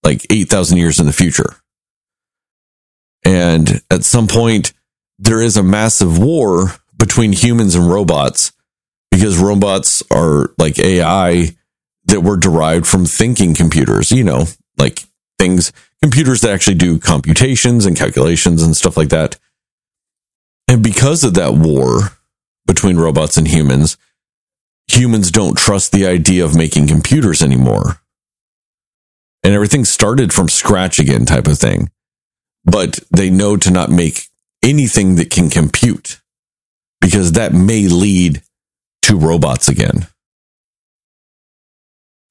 like 0.04 0.26
eight 0.30 0.50
thousand 0.50 0.78
years 0.78 1.00
in 1.00 1.06
the 1.06 1.14
future. 1.14 1.56
And 3.26 3.82
at 3.92 4.04
some 4.04 4.28
point, 4.28 4.74
there 5.20 5.42
is 5.42 5.58
a 5.58 5.64
massive 5.64 6.18
war 6.18 6.76
between 6.98 7.34
humans 7.34 7.76
and 7.76 7.92
robots 7.92 8.52
because 9.12 9.38
robots 9.38 10.02
are 10.12 10.54
like 10.58 10.80
AI 10.80 11.50
that 12.06 12.22
were 12.22 12.38
derived 12.38 12.88
from 12.88 13.06
thinking 13.06 13.54
computers. 13.54 14.12
You 14.12 14.24
know, 14.24 14.46
like 14.78 15.04
things 15.38 15.72
computers 16.02 16.42
that 16.42 16.54
actually 16.54 16.76
do 16.76 16.98
computations 16.98 17.86
and 17.86 17.98
calculations 17.98 18.64
and 18.64 18.76
stuff 18.76 18.98
like 18.98 19.10
that. 19.10 19.38
And 20.68 20.82
because 20.84 21.24
of 21.24 21.34
that 21.34 21.54
war 21.54 22.12
between 22.66 22.98
robots 22.98 23.38
and 23.38 23.48
humans, 23.48 23.98
humans 24.88 25.32
don't 25.32 25.58
trust 25.58 25.92
the 25.92 26.06
idea 26.06 26.46
of 26.46 26.56
making 26.56 26.88
computers 26.88 27.42
anymore. 27.42 28.02
And 29.44 29.54
everything 29.54 29.86
started 29.86 30.32
from 30.32 30.50
scratch 30.50 31.00
again, 31.00 31.26
type 31.26 31.48
of 31.48 31.58
thing. 31.58 31.90
But 32.66 33.00
they 33.10 33.30
know 33.30 33.58
to 33.58 33.72
not 33.72 33.90
make 33.90 34.29
anything 34.64 35.16
that 35.16 35.30
can 35.30 35.50
compute 35.50 36.20
because 37.02 37.34
that 37.34 37.54
may 37.54 37.88
lead 37.88 38.42
to 39.04 39.18
robots 39.18 39.68
again. 39.68 40.08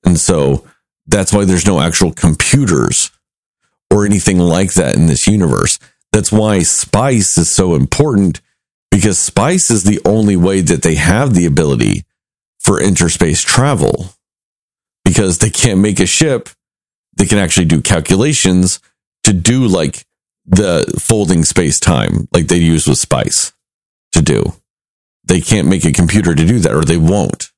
And 0.04 0.18
so 0.18 0.66
that's 1.06 1.32
why 1.32 1.44
there's 1.44 1.66
no 1.66 1.80
actual 1.80 2.12
computers 2.12 3.10
or 3.90 4.04
anything 4.04 4.38
like 4.38 4.74
that 4.74 4.94
in 4.94 5.06
this 5.06 5.26
universe. 5.26 5.78
That's 6.12 6.30
why 6.32 6.60
spice 6.60 7.36
is 7.38 7.50
so 7.50 7.74
important 7.74 8.40
because 8.90 9.18
spice 9.18 9.70
is 9.70 9.84
the 9.84 10.00
only 10.04 10.36
way 10.36 10.60
that 10.60 10.82
they 10.82 10.94
have 10.94 11.34
the 11.34 11.46
ability 11.46 12.04
for 12.58 12.80
interspace 12.80 13.42
travel 13.42 14.10
because 15.04 15.38
they 15.38 15.50
can't 15.50 15.80
make 15.80 16.00
a 16.00 16.06
ship 16.06 16.48
that 17.16 17.28
can 17.28 17.38
actually 17.38 17.66
do 17.66 17.80
calculations 17.80 18.80
to 19.24 19.32
do 19.32 19.66
like 19.66 20.04
the 20.48 21.00
folding 21.00 21.44
space 21.44 21.78
time 21.78 22.26
like 22.32 22.48
they 22.48 22.56
use 22.56 22.86
with 22.86 22.98
Spice 22.98 23.52
to 24.12 24.22
do. 24.22 24.54
They 25.24 25.40
can't 25.40 25.68
make 25.68 25.84
a 25.84 25.92
computer 25.92 26.34
to 26.34 26.46
do 26.46 26.58
that 26.60 26.74
or 26.74 26.82
they 26.82 26.96
won't. 26.96 27.52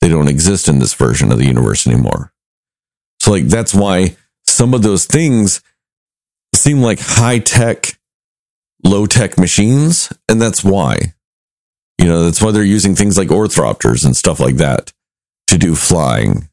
They 0.00 0.08
don't 0.08 0.28
exist 0.28 0.68
in 0.68 0.80
this 0.80 0.94
version 0.94 1.30
of 1.30 1.38
the 1.38 1.46
universe 1.46 1.86
anymore. 1.86 2.32
So 3.20 3.30
like 3.30 3.46
that's 3.46 3.74
why 3.74 4.16
some 4.46 4.74
of 4.74 4.82
those 4.82 5.06
things 5.06 5.62
seem 6.54 6.80
like 6.80 6.98
high 7.00 7.38
tech, 7.38 7.98
low 8.84 9.06
tech 9.06 9.38
machines. 9.38 10.12
And 10.28 10.42
that's 10.42 10.64
why. 10.64 11.14
You 11.98 12.06
know, 12.06 12.24
that's 12.24 12.42
why 12.42 12.52
they're 12.52 12.62
using 12.62 12.94
things 12.94 13.18
like 13.18 13.28
orthopters 13.28 14.04
and 14.04 14.16
stuff 14.16 14.40
like 14.40 14.56
that 14.56 14.92
to 15.48 15.58
do 15.58 15.74
flying 15.74 16.48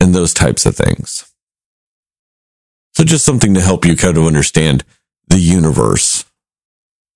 and 0.00 0.14
those 0.14 0.34
types 0.34 0.66
of 0.66 0.76
things. 0.76 1.32
So 2.96 3.04
just 3.04 3.26
something 3.26 3.52
to 3.52 3.60
help 3.60 3.84
you 3.84 3.94
kind 3.94 4.16
of 4.16 4.24
understand 4.24 4.82
the 5.28 5.38
universe 5.38 6.24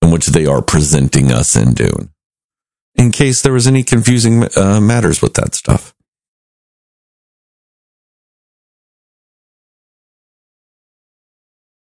in 0.03 0.11
which 0.11 0.27
they 0.27 0.45
are 0.45 0.61
presenting 0.61 1.33
us 1.33 1.57
in 1.57 1.73
Dune. 1.73 2.11
In 2.97 3.11
case 3.11 3.41
there 3.41 3.55
was 3.55 3.67
any 3.67 3.83
confusing 3.83 4.47
uh, 4.59 4.79
matters 4.79 5.23
with 5.23 5.33
that 5.35 5.55
stuff. 5.55 5.95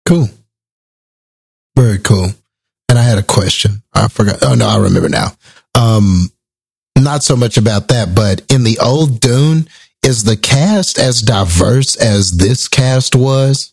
Cool. 0.04 0.28
Very 1.74 1.98
cool. 1.98 2.28
And 2.90 2.98
I 2.98 3.02
had 3.02 3.16
a 3.16 3.22
question. 3.22 3.82
I 3.94 4.08
forgot. 4.08 4.40
Oh 4.42 4.54
no, 4.54 4.68
I 4.68 4.76
remember 4.76 5.08
now. 5.08 5.28
Um, 5.74 6.30
not 6.98 7.22
so 7.22 7.34
much 7.34 7.56
about 7.56 7.88
that, 7.88 8.14
but 8.14 8.42
in 8.52 8.62
the 8.62 8.78
old 8.78 9.20
Dune, 9.20 9.68
is 10.02 10.24
the 10.24 10.36
cast 10.36 10.98
as 10.98 11.22
diverse 11.22 11.96
as 11.96 12.36
this 12.36 12.68
cast 12.68 13.16
was? 13.16 13.72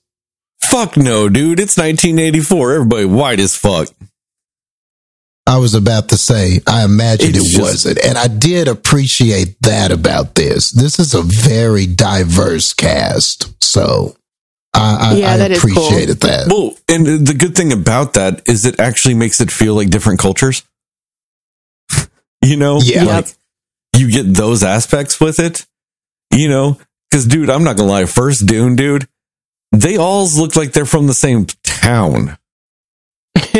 Fuck 0.69 0.97
no, 0.97 1.29
dude. 1.29 1.59
It's 1.59 1.77
1984. 1.77 2.73
Everybody 2.73 3.05
white 3.05 3.39
as 3.39 3.55
fuck. 3.55 3.89
I 5.45 5.57
was 5.57 5.73
about 5.75 6.09
to 6.09 6.17
say, 6.17 6.61
I 6.65 6.85
imagined 6.85 7.35
It's 7.35 7.47
it 7.47 7.57
just- 7.57 7.61
wasn't. 7.61 7.99
And 8.05 8.17
I 8.17 8.27
did 8.27 8.67
appreciate 8.67 9.55
that 9.61 9.91
about 9.91 10.35
this. 10.35 10.71
This 10.71 10.99
is 10.99 11.13
a 11.13 11.21
very 11.21 11.85
diverse 11.85 12.73
cast. 12.73 13.51
So 13.61 14.15
I, 14.73 14.97
I, 15.11 15.13
Yeah, 15.15 15.33
I 15.33 15.37
that 15.37 15.51
is 15.51 15.61
cool. 15.61 15.71
appreciated 15.71 16.21
that. 16.21 16.47
Well, 16.47 16.75
and 16.87 17.05
the 17.27 17.33
good 17.33 17.55
thing 17.55 17.73
about 17.73 18.13
that 18.13 18.41
is 18.47 18.65
it 18.65 18.79
actually 18.79 19.15
makes 19.15 19.41
it 19.41 19.51
feel 19.51 19.75
like 19.75 19.89
different 19.89 20.19
cultures. 20.19 20.63
you 22.41 22.55
know? 22.55 22.79
Yeah. 22.81 23.03
Like 23.03 23.27
you 23.95 24.09
get 24.09 24.33
those 24.33 24.63
aspects 24.63 25.19
with 25.19 25.39
it, 25.39 25.65
you 26.33 26.47
know? 26.49 26.79
Cause 27.11 27.25
dude, 27.25 27.49
I'm 27.49 27.63
not 27.63 27.75
gonna 27.77 27.91
lie, 27.91 28.05
first 28.05 28.47
Dune, 28.47 28.75
dude, 28.75 29.07
they 29.73 29.97
all 29.97 30.27
look 30.37 30.55
like 30.55 30.71
they're 30.71 30.85
from 30.85 31.07
the 31.07 31.13
same 31.13 31.45
town. 31.63 32.37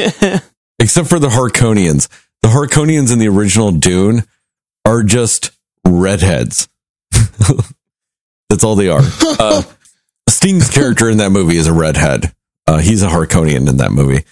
Except 0.79 1.09
for 1.09 1.19
the 1.19 1.29
Harconians. 1.29 2.07
The 2.41 2.49
Harconians 2.49 3.11
in 3.11 3.19
the 3.19 3.27
original 3.27 3.71
Dune 3.71 4.23
are 4.85 5.03
just 5.03 5.51
redheads. 5.85 6.69
That's 8.49 8.63
all 8.63 8.75
they 8.75 8.89
are. 8.89 9.01
Uh, 9.39 9.63
Sting's 10.29 10.69
character 10.69 11.09
in 11.09 11.17
that 11.17 11.31
movie 11.31 11.57
is 11.57 11.67
a 11.67 11.73
redhead. 11.73 12.33
Uh, 12.67 12.77
he's 12.77 13.01
a 13.01 13.09
Harconian 13.09 13.67
in 13.67 13.77
that 13.77 13.91
movie. 13.91 14.23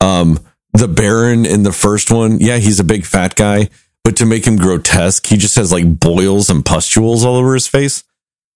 Um, 0.00 0.38
the 0.72 0.88
Baron 0.88 1.44
in 1.44 1.64
the 1.64 1.72
first 1.72 2.10
one, 2.10 2.38
yeah, 2.38 2.58
he's 2.58 2.80
a 2.80 2.84
big 2.84 3.04
fat 3.04 3.34
guy, 3.34 3.68
but 4.04 4.16
to 4.16 4.26
make 4.26 4.46
him 4.46 4.56
grotesque, 4.56 5.26
he 5.26 5.36
just 5.36 5.56
has 5.56 5.72
like 5.72 5.98
boils 5.98 6.50
and 6.50 6.64
pustules 6.64 7.24
all 7.24 7.36
over 7.36 7.54
his 7.54 7.66
face 7.66 8.04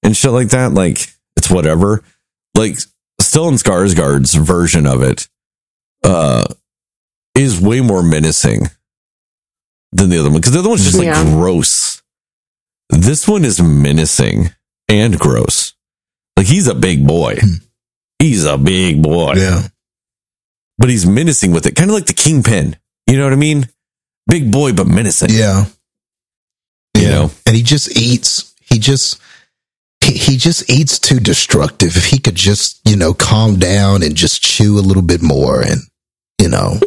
and 0.03 0.17
shit 0.17 0.31
like 0.31 0.49
that. 0.49 0.73
Like 0.73 1.09
it's 1.37 1.51
whatever. 1.51 2.03
Like 2.55 2.75
Stellan 3.21 3.59
Skarsgård's 3.63 4.35
version 4.35 4.87
of 4.87 5.03
it, 5.03 5.29
uh, 6.03 6.47
is 7.35 7.61
way 7.61 7.81
more 7.81 8.03
menacing 8.03 8.63
than 9.93 10.11
the 10.11 10.19
other 10.19 10.31
one 10.31 10.41
because 10.41 10.53
the 10.53 10.59
other 10.59 10.69
one's 10.69 10.85
just 10.85 10.97
like 10.99 11.07
Yeah. 11.07 11.23
gross. 11.25 12.03
This 12.91 13.29
one 13.29 13.45
is 13.45 13.61
menacing 13.61 14.51
and 14.89 15.19
gross. 15.19 15.75
Like 16.37 16.47
he's 16.47 16.67
a 16.67 16.75
big 16.75 17.07
boy. 17.07 17.39
He's 18.19 18.45
a 18.45 18.59
big 18.59 19.03
boy. 19.03 19.35
Yeah. 19.37 19.69
But 20.79 20.89
he's 20.91 21.07
menacing 21.07 21.53
with 21.53 21.67
it. 21.67 21.77
Kind 21.77 21.91
of 21.91 21.95
like 21.95 22.07
the 22.07 22.13
kingpin. 22.15 22.77
You 23.07 23.17
know 23.19 23.25
what 23.25 23.33
I 23.33 23.37
mean? 23.37 23.69
Big 24.27 24.51
boy, 24.51 24.73
but 24.73 24.87
menacing. 24.87 25.31
Yeah. 25.31 25.67
You 26.97 27.03
Yeah. 27.03 27.11
know? 27.11 27.31
And 27.47 27.55
he 27.57 27.63
just 27.63 27.97
eats, 27.97 28.55
he 28.61 28.79
just, 28.79 29.19
he, 30.09 30.19
he 30.19 30.37
just 30.37 30.71
eats 30.71 30.99
too 30.99 31.21
destructive. 31.21 31.97
If 31.97 32.07
he 32.07 32.19
could 32.19 32.35
just, 32.35 32.81
you 32.89 32.97
know, 32.97 33.13
calm 33.15 33.59
down 33.59 34.03
and 34.03 34.15
just 34.17 34.43
chew 34.43 34.79
a 34.79 34.81
little 34.81 35.03
bit 35.03 35.23
more 35.23 35.61
and, 35.61 35.81
you 36.41 36.49
know, 36.49 36.81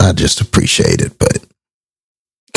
I 0.00 0.12
just 0.12 0.40
appreciate 0.40 1.00
it, 1.00 1.18
but 1.18 1.44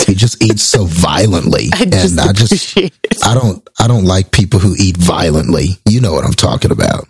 he 0.05 0.13
just 0.13 0.43
eats 0.43 0.63
so 0.63 0.85
violently. 0.87 1.69
I 1.73 1.85
just 1.85 2.17
and 2.17 2.29
I 2.29 2.33
just, 2.33 2.77
it. 2.77 2.93
I 3.23 3.33
don't, 3.33 3.67
I 3.79 3.87
don't 3.87 4.05
like 4.05 4.31
people 4.31 4.59
who 4.59 4.75
eat 4.77 4.97
violently. 4.97 5.79
You 5.87 6.01
know 6.01 6.13
what 6.13 6.25
I'm 6.25 6.33
talking 6.33 6.71
about. 6.71 7.07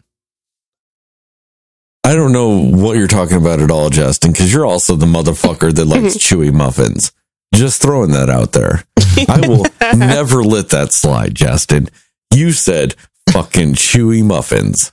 I 2.04 2.16
don't 2.16 2.32
know 2.32 2.58
what 2.64 2.96
you're 2.96 3.08
talking 3.08 3.36
about 3.36 3.60
at 3.60 3.70
all, 3.70 3.90
Justin, 3.90 4.32
because 4.32 4.54
you're 4.54 4.66
also 4.66 4.96
the 4.96 5.06
motherfucker 5.06 5.74
that 5.74 5.86
likes 5.86 6.16
chewy 6.18 6.54
muffins. 6.54 7.12
Just 7.54 7.82
throwing 7.82 8.12
that 8.12 8.30
out 8.30 8.52
there. 8.52 8.84
I 9.30 9.48
will 9.48 9.66
never 9.98 10.44
let 10.44 10.70
that 10.70 10.94
slide, 10.94 11.34
Justin. 11.36 11.90
You 12.34 12.52
said 12.52 12.96
fucking 13.32 13.74
chewy 13.76 14.24
muffins. 14.24 14.92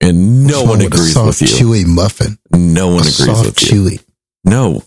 And 0.00 0.46
no 0.46 0.60
one 0.62 0.68
wrong 0.68 0.78
with 0.78 0.82
a 0.84 0.86
agrees 0.88 1.12
soft, 1.14 1.26
with 1.40 1.42
you. 1.42 1.48
Chewy 1.48 1.86
muffin. 1.86 2.38
No 2.52 2.88
one 2.88 2.96
A 2.96 3.00
agrees 3.00 3.16
soft, 3.24 3.44
with 3.46 3.62
you. 3.62 3.82
chewy. 3.82 4.04
No. 4.44 4.82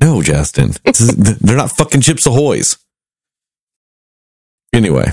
No, 0.00 0.22
Justin. 0.22 0.74
Is- 0.84 1.16
They're 1.16 1.56
not 1.56 1.72
fucking 1.72 2.02
Chips 2.02 2.26
Ahoy's. 2.26 2.76
Anyway, 4.74 5.10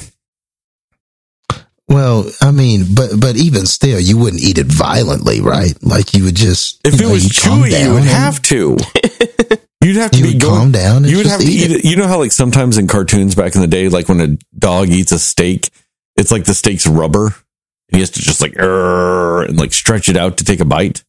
Well, 1.88 2.26
I 2.42 2.52
mean, 2.52 2.86
but 2.96 3.12
but 3.20 3.36
even 3.36 3.66
still, 3.68 4.00
you 4.00 4.18
wouldn't 4.18 4.42
eat 4.42 4.58
it 4.58 4.66
violently, 4.66 5.40
right? 5.42 5.74
Like 5.84 6.14
you 6.16 6.24
would 6.26 6.36
just 6.36 6.80
if 6.84 6.94
you 6.94 7.00
it 7.00 7.02
know, 7.04 7.14
was 7.14 7.24
you'd 7.26 7.34
chewy, 7.34 7.80
you 7.84 7.94
would 7.94 8.02
and- 8.02 8.10
have 8.10 8.42
to. 8.44 8.78
You'd 9.84 9.98
have 9.98 10.10
to 10.12 10.18
You 10.18 10.24
be 10.24 10.34
would 10.34 10.42
going, 10.42 10.56
calm 10.56 10.72
down 10.72 10.98
and 11.04 11.10
You 11.10 11.18
would 11.18 11.24
just 11.28 11.34
have 11.42 11.48
to 11.48 11.54
eat 11.54 11.70
eat 11.70 11.72
it. 11.72 11.86
You 11.86 11.96
know 11.96 12.08
how 12.08 12.18
like 12.18 12.32
sometimes 12.32 12.80
in 12.80 12.88
cartoons 12.88 13.36
back 13.36 13.54
in 13.54 13.62
the 13.62 13.68
day, 13.68 13.88
like 13.88 14.10
when 14.10 14.20
a 14.20 14.36
dog 14.58 14.90
eats 14.90 15.12
a 15.12 15.20
steak, 15.20 15.70
it's 16.16 16.32
like 16.32 16.46
the 16.46 16.56
steak's 16.56 16.88
rubber, 16.88 17.26
and 17.28 17.34
he 17.92 18.00
has 18.00 18.10
to 18.12 18.20
just 18.20 18.42
like 18.42 18.58
"Arr," 18.58 19.44
and 19.44 19.60
like 19.60 19.74
stretch 19.74 20.10
it 20.10 20.18
out 20.18 20.38
to 20.38 20.44
take 20.44 20.60
a 20.60 20.66
bite. 20.66 21.04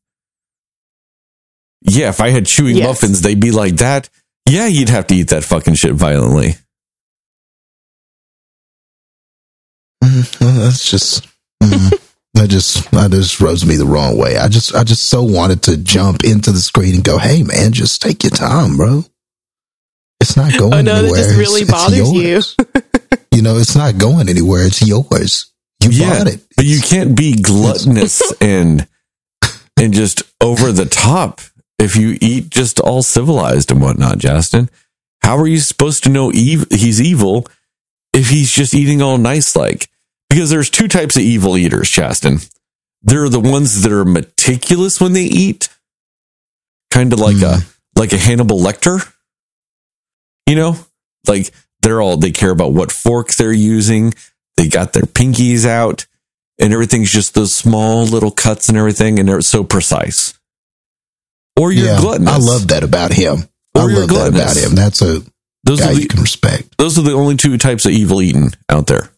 Yeah, 1.80 2.10
if 2.10 2.20
I 2.20 2.28
had 2.28 2.44
chewy 2.44 2.74
Yes. 2.74 2.86
muffins, 2.86 3.22
they'd 3.22 3.40
be 3.40 3.50
like 3.50 3.76
that. 3.76 4.10
Yeah, 4.46 4.66
you'd 4.66 4.90
have 4.90 5.06
to 5.06 5.14
eat 5.14 5.28
that 5.28 5.44
fucking 5.44 5.74
shit 5.76 5.94
violently. 5.94 6.56
Well, 10.40 10.52
that's 10.60 10.90
just 10.90 11.26
mm, 11.62 11.90
that 12.34 12.48
just 12.48 12.90
that 12.92 13.10
just 13.10 13.40
rubs 13.40 13.64
me 13.66 13.76
the 13.76 13.86
wrong 13.86 14.18
way. 14.18 14.36
I 14.36 14.48
just 14.48 14.74
I 14.74 14.84
just 14.84 15.08
so 15.10 15.22
wanted 15.22 15.62
to 15.64 15.76
jump 15.76 16.24
into 16.24 16.52
the 16.52 16.58
screen 16.60 16.94
and 16.96 17.04
go, 17.04 17.18
"Hey, 17.18 17.42
man, 17.42 17.72
just 17.72 18.00
take 18.02 18.22
your 18.22 18.30
time, 18.30 18.76
bro. 18.76 19.04
It's 20.20 20.36
not 20.36 20.52
going 20.58 20.72
Oh 20.72 20.80
no, 20.82 20.94
that 20.94 20.98
anywhere. 21.04 21.16
just 21.22 21.36
really 21.38 21.62
It's- 21.62 21.68
it's 21.68 21.70
bothers 21.72 22.12
you. 22.12 22.20
yours. 22.22 22.56
You 23.32 23.42
know, 23.42 23.58
it's 23.58 23.76
not 23.76 23.98
going 23.98 24.28
anywhere. 24.28 24.66
It's 24.66 24.80
yours. 24.82 25.46
You 25.82 25.90
Yeah, 25.90 26.18
bought 26.18 26.28
it. 26.28 26.40
But 26.56 26.64
you 26.64 26.80
can't 26.80 27.14
be 27.16 27.34
gluttonous 27.40 28.22
and 28.40 28.86
and 29.78 29.92
just 29.92 30.22
over 30.40 30.72
the 30.72 30.86
top 30.86 31.42
if 31.78 31.96
you 31.96 32.16
eat 32.22 32.48
just 32.48 32.80
all 32.80 33.02
civilized 33.02 33.70
and 33.70 33.80
whatnot, 33.82 34.16
Justin. 34.18 34.70
How 35.22 35.36
are 35.36 35.46
you 35.46 35.58
supposed 35.58 36.02
to 36.04 36.08
know 36.08 36.30
ev- 36.30 36.66
he's 36.70 37.00
evil 37.00 37.46
if 38.14 38.30
he's 38.30 38.50
just 38.50 38.74
eating 38.74 39.02
all 39.02 39.18
nice 39.18 39.54
like? 39.54 39.88
Because 40.28 40.50
there's 40.50 40.70
two 40.70 40.88
types 40.88 41.16
of 41.16 41.22
evil 41.22 41.56
eaters, 41.56 41.90
Justin. 41.90 42.38
There 43.02 43.22
are 43.24 43.28
the 43.28 43.40
ones 43.40 43.82
that 43.82 43.92
are 43.92 44.04
meticulous 44.04 45.00
when 45.00 45.12
they 45.12 45.24
eat, 45.24 45.68
kind 46.90 47.12
of 47.12 47.20
like 47.20 47.40
a 47.42 47.58
hmm. 47.58 47.68
like 47.94 48.12
a 48.12 48.18
Hannibal 48.18 48.58
Lecter. 48.58 49.12
You 50.46 50.56
know, 50.56 50.76
like 51.26 51.52
they're 51.82 52.00
all 52.00 52.16
they 52.16 52.32
care 52.32 52.50
about 52.50 52.72
what 52.72 52.92
fork 52.92 53.32
they're 53.34 53.52
using. 53.52 54.14
They 54.56 54.68
got 54.68 54.92
their 54.92 55.02
pinkies 55.02 55.66
out 55.66 56.06
and 56.58 56.72
everything's 56.72 57.10
just 57.10 57.34
those 57.34 57.54
small 57.54 58.04
little 58.04 58.30
cuts 58.30 58.68
and 58.68 58.78
everything, 58.78 59.18
and 59.18 59.28
they're 59.28 59.40
so 59.40 59.64
precise. 59.64 60.38
Or 61.58 61.72
you're 61.72 61.86
yeah, 61.86 62.00
gluttonous. 62.00 62.34
I 62.34 62.38
love 62.38 62.68
that 62.68 62.82
about 62.82 63.12
him. 63.12 63.48
Or 63.74 63.90
you're 63.90 64.06
love 64.06 64.34
that 64.34 64.52
about 64.52 64.56
him. 64.56 64.74
That's 64.74 65.02
a 65.02 65.22
those 65.64 65.80
guy 65.80 65.88
are 65.88 65.92
you 65.92 66.02
the 66.02 66.08
can 66.08 66.22
respect. 66.22 66.76
those 66.78 66.98
are 66.98 67.02
the 67.02 67.12
only 67.12 67.36
two 67.36 67.58
types 67.58 67.84
of 67.86 67.92
evil 67.92 68.22
eating 68.22 68.52
out 68.68 68.86
there. 68.86 69.10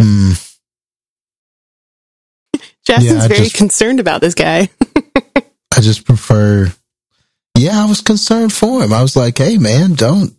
Mm, 0.00 0.56
Justin's 2.86 3.22
Yeah, 3.22 3.28
very 3.28 3.40
just- 3.44 3.56
concerned 3.56 4.00
about 4.00 4.20
this 4.20 4.34
guy. 4.34 4.68
I 5.76 5.80
just 5.80 6.04
prefer, 6.04 6.72
yeah, 7.56 7.82
I 7.82 7.86
was 7.86 8.00
concerned 8.00 8.52
for 8.52 8.82
him. 8.82 8.92
I 8.92 9.02
was 9.02 9.16
like, 9.16 9.38
hey 9.38 9.56
man, 9.58 9.94
don't 9.94 10.34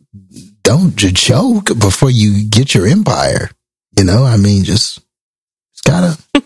don't 0.63 0.95
j- 0.95 1.11
choke 1.13 1.67
before 1.79 2.11
you 2.11 2.47
get 2.49 2.75
your 2.75 2.85
empire. 2.85 3.49
You 3.97 4.03
know, 4.03 4.23
I 4.25 4.37
mean, 4.37 4.63
just 4.63 4.99
just 5.73 5.83
gotta 5.85 6.17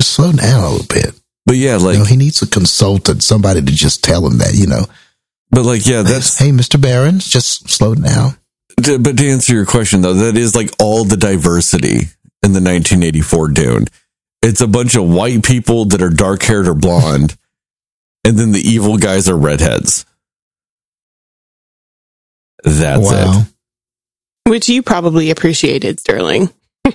just 0.00 0.14
slow 0.14 0.32
down 0.32 0.62
a 0.64 0.70
little 0.70 0.86
bit. 0.86 1.18
But 1.46 1.56
yeah, 1.56 1.76
like, 1.76 1.94
you 1.94 1.98
know, 2.00 2.04
he 2.04 2.16
needs 2.16 2.42
a 2.42 2.46
consultant, 2.46 3.22
somebody 3.22 3.60
to 3.62 3.72
just 3.72 4.04
tell 4.04 4.26
him 4.26 4.38
that. 4.38 4.54
You 4.54 4.66
know, 4.66 4.84
but 5.50 5.64
like, 5.64 5.86
yeah, 5.86 6.02
that's, 6.02 6.38
hey, 6.38 6.52
Mister 6.52 6.76
Barons, 6.78 7.26
just 7.28 7.68
slow 7.70 7.94
down. 7.94 8.36
to, 8.82 8.98
but 8.98 9.16
to 9.16 9.28
answer 9.28 9.54
your 9.54 9.66
question 9.66 10.02
though, 10.02 10.14
that 10.14 10.36
is 10.36 10.54
like 10.54 10.70
all 10.78 11.04
the 11.04 11.16
diversity 11.16 12.02
in 12.42 12.52
the 12.52 12.60
1984 12.60 13.48
Dune. 13.48 13.84
It's 14.42 14.60
a 14.60 14.66
bunch 14.66 14.94
of 14.94 15.08
white 15.08 15.44
people 15.44 15.86
that 15.86 16.02
are 16.02 16.10
dark 16.10 16.42
haired 16.42 16.68
or 16.68 16.74
blonde, 16.74 17.36
and 18.24 18.38
then 18.38 18.52
the 18.52 18.60
evil 18.60 18.98
guys 18.98 19.28
are 19.28 19.36
redheads. 19.36 20.04
That's 22.64 23.02
wow. 23.02 23.42
it. 23.42 24.50
Which 24.50 24.68
you 24.68 24.82
probably 24.82 25.30
appreciated, 25.30 26.00
Sterling. 26.00 26.50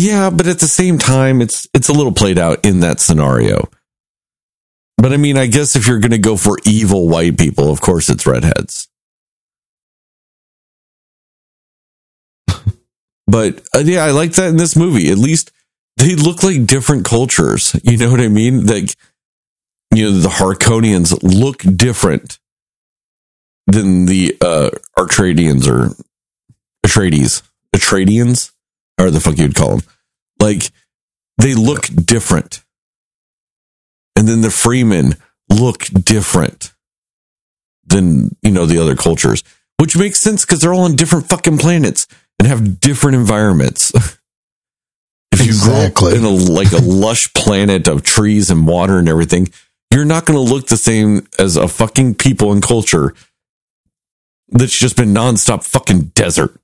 Yeah, 0.00 0.30
but 0.30 0.46
at 0.46 0.60
the 0.60 0.66
same 0.66 0.96
time, 0.98 1.42
it's 1.42 1.68
it's 1.74 1.88
a 1.88 1.92
little 1.92 2.12
played 2.12 2.38
out 2.38 2.64
in 2.64 2.80
that 2.80 3.00
scenario. 3.00 3.68
But 4.96 5.12
I 5.12 5.18
mean, 5.18 5.36
I 5.36 5.46
guess 5.46 5.76
if 5.76 5.86
you're 5.86 5.98
going 5.98 6.12
to 6.12 6.18
go 6.18 6.36
for 6.36 6.56
evil 6.64 7.08
white 7.08 7.38
people, 7.38 7.70
of 7.70 7.82
course 7.82 8.08
it's 8.08 8.26
redheads. 8.26 8.88
But 13.30 13.62
uh, 13.74 13.82
yeah, 13.84 14.04
I 14.04 14.10
like 14.10 14.32
that 14.32 14.48
in 14.48 14.56
this 14.56 14.74
movie. 14.74 15.10
At 15.10 15.18
least 15.18 15.52
they 15.96 16.16
look 16.16 16.42
like 16.42 16.66
different 16.66 17.04
cultures. 17.04 17.78
You 17.84 17.96
know 17.96 18.10
what 18.10 18.20
I 18.20 18.28
mean? 18.28 18.66
Like, 18.66 18.94
you 19.94 20.04
know, 20.04 20.18
the 20.18 20.28
Harconians 20.28 21.22
look 21.22 21.58
different 21.62 22.38
than 23.66 24.06
the 24.06 24.36
uh 24.40 24.70
Artradians 24.98 25.68
or 25.68 25.94
Atreides. 26.84 27.42
Atreidians? 27.74 28.50
Or 28.98 29.10
the 29.10 29.20
fuck 29.20 29.38
you'd 29.38 29.54
call 29.54 29.76
them. 29.76 29.86
Like, 30.40 30.70
they 31.38 31.54
look 31.54 31.86
different. 31.86 32.64
And 34.16 34.26
then 34.26 34.40
the 34.40 34.48
Fremen 34.48 35.18
look 35.48 35.84
different 35.84 36.72
than, 37.86 38.36
you 38.42 38.50
know, 38.50 38.66
the 38.66 38.78
other 38.78 38.96
cultures, 38.96 39.44
which 39.78 39.96
makes 39.96 40.20
sense 40.20 40.44
because 40.44 40.60
they're 40.60 40.74
all 40.74 40.84
on 40.84 40.96
different 40.96 41.28
fucking 41.28 41.58
planets 41.58 42.06
and 42.40 42.48
have 42.48 42.80
different 42.80 43.16
environments. 43.16 43.90
if 45.32 45.40
you 45.40 45.48
Exactly. 45.48 46.12
grow 46.12 46.12
up 46.12 46.16
in 46.16 46.24
a 46.24 46.52
like 46.52 46.72
a 46.72 46.78
lush 46.82 47.30
planet 47.34 47.86
of 47.86 48.02
trees 48.02 48.50
and 48.50 48.66
water 48.66 48.98
and 48.98 49.10
everything, 49.10 49.48
you're 49.92 50.06
not 50.06 50.24
going 50.24 50.38
to 50.42 50.52
look 50.54 50.66
the 50.68 50.78
same 50.78 51.28
as 51.38 51.56
a 51.56 51.68
fucking 51.68 52.14
people 52.14 52.50
and 52.50 52.62
culture 52.62 53.14
that's 54.48 54.76
just 54.76 54.96
been 54.96 55.12
nonstop 55.12 55.64
fucking 55.64 56.06
desert. 56.14 56.58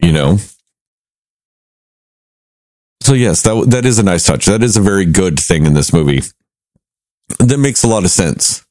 You 0.00 0.12
know. 0.12 0.38
So 3.02 3.12
yes, 3.12 3.42
that 3.42 3.66
that 3.72 3.84
is 3.84 3.98
a 3.98 4.02
nice 4.02 4.24
touch. 4.24 4.46
That 4.46 4.62
is 4.62 4.78
a 4.78 4.80
very 4.80 5.04
good 5.04 5.38
thing 5.38 5.66
in 5.66 5.74
this 5.74 5.92
movie. 5.92 6.22
That 7.40 7.58
makes 7.58 7.84
a 7.84 7.88
lot 7.88 8.04
of 8.04 8.10
sense. 8.10 8.64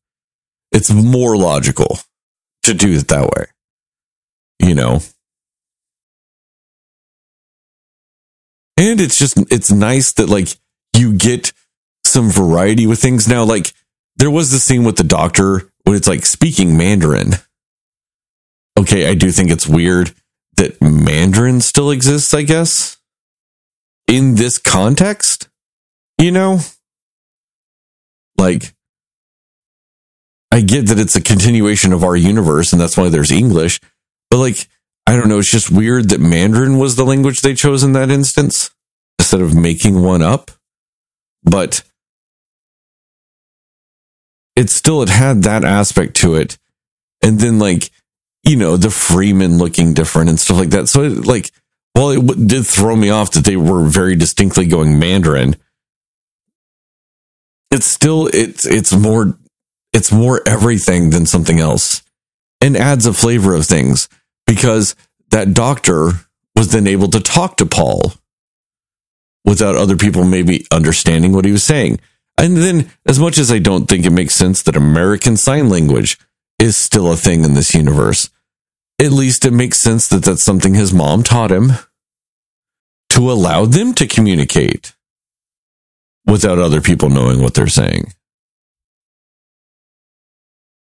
It's 0.72 0.92
more 0.92 1.38
logical 1.38 2.00
to 2.64 2.74
do 2.74 2.92
it 2.94 3.08
that 3.10 3.30
way. 3.30 3.46
You 4.62 4.76
know. 4.76 5.00
And 8.78 9.02
it's 9.02 9.20
just 9.20 9.38
it's 9.52 9.72
nice 9.72 10.14
that 10.14 10.30
like 10.30 10.48
you 10.96 11.14
get 11.14 11.54
some 12.04 12.30
variety 12.30 12.88
with 12.88 13.00
things 13.00 13.28
now 13.28 13.44
like 13.44 13.74
there 14.16 14.32
was 14.32 14.52
the 14.52 14.60
scene 14.60 14.84
with 14.84 14.98
the 14.98 15.04
doctor 15.04 15.72
when 15.84 15.96
it's 15.96 16.08
like 16.08 16.26
speaking 16.26 16.78
Mandarin. 16.78 17.34
Okay, 18.78 19.08
I 19.08 19.16
do 19.16 19.32
think 19.32 19.50
it's 19.50 19.68
weird 19.68 20.14
that 20.58 20.82
Mandarin 20.82 21.62
still 21.62 21.92
exists, 21.92 22.34
I 22.34 22.44
guess, 22.44 22.98
in 24.08 24.36
this 24.36 24.58
context. 24.58 25.50
You 26.18 26.32
know? 26.32 26.60
Like, 28.38 28.74
I 30.52 30.62
get 30.62 30.88
that 30.88 31.00
it's 31.00 31.16
a 31.16 31.22
continuation 31.22 31.94
of 31.94 32.04
our 32.04 32.16
universe 32.16 32.74
and 32.74 32.82
that's 32.82 32.98
why 32.98 33.10
there's 33.10 33.32
English, 33.32 33.80
but 34.32 34.38
like, 34.38 34.68
I 35.06 35.18
don't 35.18 35.28
know, 35.28 35.40
it's 35.40 35.52
just 35.52 35.70
weird 35.70 36.10
that 36.10 36.22
Mandarin 36.22 36.80
was 36.80 36.96
the 36.96 37.04
language 37.04 37.42
they 37.42 37.54
chose 37.54 37.84
in 37.84 37.92
that 37.94 38.10
instance 38.10 38.72
instead 39.20 39.42
of 39.42 39.54
making 39.54 40.02
one 40.02 40.22
up. 40.22 40.52
But 41.44 41.84
it 44.56 44.70
still, 44.70 45.02
it 45.02 45.10
had 45.10 45.44
that 45.44 45.66
aspect 45.66 46.16
to 46.18 46.36
it. 46.36 46.58
And 47.22 47.40
then 47.40 47.60
like, 47.60 47.92
you 48.44 48.56
know, 48.56 48.78
the 48.78 48.88
Fremen 48.88 49.60
looking 49.60 49.94
different 49.94 50.30
and 50.30 50.40
stuff 50.40 50.58
like 50.58 50.70
that. 50.70 50.88
So 50.88 51.04
it, 51.04 51.26
like, 51.26 51.52
well, 51.94 52.12
it 52.12 52.26
w- 52.26 52.48
did 52.48 52.66
throw 52.66 52.96
me 52.96 53.10
off 53.10 53.32
that 53.32 53.44
they 53.44 53.58
were 53.58 53.86
very 53.86 54.16
distinctly 54.16 54.66
going 54.66 54.98
Mandarin. 54.98 55.58
It's 57.70 57.86
still, 57.86 58.28
it's, 58.28 58.66
it's 58.66 58.94
more, 58.94 59.38
it's 59.92 60.12
more 60.12 60.42
everything 60.48 61.10
than 61.10 61.26
something 61.26 61.60
else 61.60 62.02
and 62.62 62.78
adds 62.78 63.06
a 63.06 63.14
flavor 63.14 63.54
of 63.54 63.66
things 63.66 64.08
because 64.52 64.98
that 65.30 65.54
doctor 65.54 66.12
was 66.58 66.74
then 66.74 66.86
able 66.86 67.08
to 67.08 67.22
talk 67.22 67.56
to 67.56 67.66
Paul 67.66 68.12
without 69.46 69.78
other 69.78 69.96
people 69.96 70.26
maybe 70.26 70.66
understanding 70.74 71.32
what 71.32 71.46
he 71.46 71.54
was 71.54 71.64
saying. 71.64 72.02
And 72.38 72.58
then, 72.58 72.92
as 73.06 73.18
much 73.18 73.38
as 73.38 73.50
I 73.50 73.60
don't 73.60 73.86
think 73.86 74.06
it 74.06 74.10
makes 74.10 74.36
sense 74.36 74.62
that 74.64 74.76
American 74.76 75.38
Sign 75.38 75.70
Language 75.70 76.20
is 76.60 76.76
still 76.76 77.10
a 77.10 77.16
thing 77.16 77.46
in 77.46 77.54
this 77.54 77.74
universe, 77.74 78.30
at 79.00 79.14
least 79.14 79.46
it 79.46 79.54
makes 79.54 79.80
sense 79.80 80.10
that 80.10 80.26
that's 80.26 80.44
something 80.44 80.74
his 80.74 80.92
mom 80.92 81.24
taught 81.24 81.50
him 81.50 81.72
to 83.12 83.32
allow 83.32 83.64
them 83.64 83.94
to 83.94 84.06
communicate 84.06 84.94
without 86.26 86.60
other 86.60 86.82
people 86.82 87.10
knowing 87.10 87.42
what 87.42 87.54
they're 87.54 87.68
saying. 87.68 88.12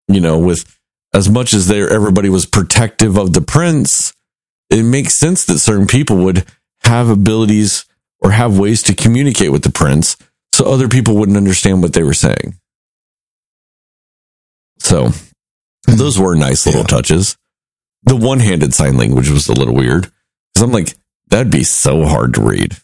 You 0.08 0.22
know, 0.22 0.38
with 0.38 0.77
as 1.14 1.28
much 1.28 1.55
as 1.55 1.66
there 1.68 1.89
everybody 1.89 2.28
was 2.28 2.47
protective 2.47 3.16
of 3.16 3.32
the 3.32 3.40
prince, 3.40 4.12
it 4.70 4.82
makes 4.82 5.18
sense 5.18 5.44
that 5.47 5.59
certain 5.59 5.86
people 5.86 6.16
would 6.18 6.44
have 6.82 7.09
abilities 7.09 7.85
or 8.20 8.32
have 8.32 8.59
ways 8.59 8.82
to 8.85 8.94
communicate 8.94 9.51
with 9.52 9.62
the 9.62 9.70
prince 9.70 10.16
so 10.52 10.64
other 10.66 10.89
people 10.89 11.16
wouldn't 11.16 11.36
understand 11.36 11.82
what 11.82 11.93
they 11.93 12.02
were 12.02 12.14
saying. 12.14 12.59
So 14.80 15.10
those 15.86 16.18
were 16.18 16.35
nice 16.35 16.66
little 16.66 16.82
Yeah. 16.82 16.86
touches. 16.86 17.36
The 18.05 18.16
one 18.16 18.40
handed 18.40 18.74
sign 18.74 18.97
language 18.97 19.28
was 19.28 19.48
a 19.48 19.52
little 19.52 19.74
weird 19.74 20.02
because 20.55 20.62
I'm 20.62 20.72
like, 20.72 20.94
that'd 21.28 21.51
be 21.52 21.64
so 21.64 22.06
hard 22.06 22.35
to 22.35 22.43
read 22.43 22.76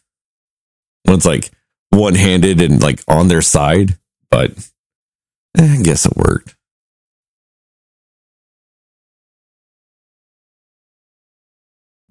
when 1.05 1.17
it's 1.17 1.27
like 1.27 1.51
one 1.91 2.15
handed 2.15 2.61
and 2.61 2.83
like 2.83 3.01
on 3.07 3.29
their 3.29 3.43
side, 3.43 3.97
but 4.31 4.51
eh, 5.57 5.77
I 5.79 5.83
guess 5.83 6.07
it 6.07 6.17
worked. 6.17 6.55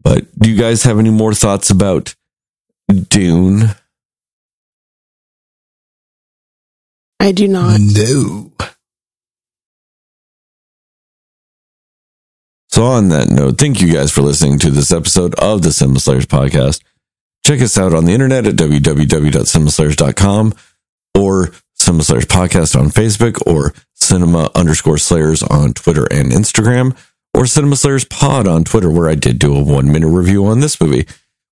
But 0.03 0.27
do 0.37 0.49
you 0.49 0.57
guys 0.57 0.83
have 0.83 0.99
any 0.99 1.09
more 1.09 1.33
thoughts 1.33 1.69
about 1.69 2.13
Dune? 3.09 3.69
I 7.19 7.31
do 7.31 7.47
not. 7.47 7.79
No. 7.79 8.51
So, 12.69 12.83
on 12.83 13.09
that 13.09 13.29
note, 13.29 13.57
thank 13.59 13.81
you 13.81 13.93
guys 13.93 14.11
for 14.11 14.21
listening 14.21 14.57
to 14.59 14.71
this 14.71 14.91
episode 14.91 15.35
of 15.35 15.61
the 15.61 15.71
Cinema 15.71 15.99
Slayers 15.99 16.25
podcast. 16.25 16.81
Check 17.45 17.61
us 17.61 17.77
out 17.77 17.93
on 17.93 18.05
the 18.05 18.13
internet 18.13 18.47
at 18.47 18.55
www.cinemaslayers.com 18.55 20.53
or 21.15 21.51
Cinema 21.75 22.03
Slayers 22.03 22.25
podcast 22.25 22.79
on 22.79 22.87
Facebook 22.87 23.45
or 23.45 23.73
cinema 23.93 24.49
underscore 24.55 24.97
slayers 24.97 25.43
on 25.43 25.73
Twitter 25.73 26.07
and 26.11 26.31
Instagram 26.31 26.97
or 27.35 27.45
Cinema 27.45 27.75
Slayers 27.75 28.05
pod 28.05 28.47
on 28.47 28.63
Twitter, 28.63 28.89
where 28.89 29.09
I 29.09 29.15
did 29.15 29.39
do 29.39 29.55
a 29.55 29.63
one 29.63 29.91
minute 29.91 30.09
review 30.09 30.45
on 30.45 30.59
this 30.59 30.79
movie, 30.79 31.07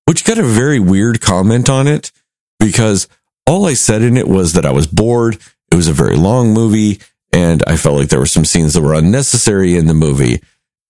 which 0.06 0.24
got 0.24 0.38
a 0.38 0.42
very 0.42 0.78
weird 0.78 1.20
comment 1.20 1.68
on 1.68 1.86
it 1.86 2.12
because 2.60 3.08
all 3.46 3.66
I 3.66 3.74
said 3.74 4.02
in 4.02 4.16
it 4.16 4.28
was 4.28 4.52
that 4.52 4.66
I 4.66 4.72
was 4.72 4.86
bored. 4.86 5.38
It 5.70 5.74
was 5.74 5.88
a 5.88 5.92
very 5.92 6.16
long 6.16 6.52
movie 6.52 7.00
and 7.32 7.62
I 7.66 7.76
felt 7.76 7.98
like 7.98 8.08
there 8.08 8.20
were 8.20 8.26
some 8.26 8.44
scenes 8.44 8.74
that 8.74 8.82
were 8.82 8.94
unnecessary 8.94 9.74
in 9.74 9.86
the 9.86 9.94
movie. 9.94 10.42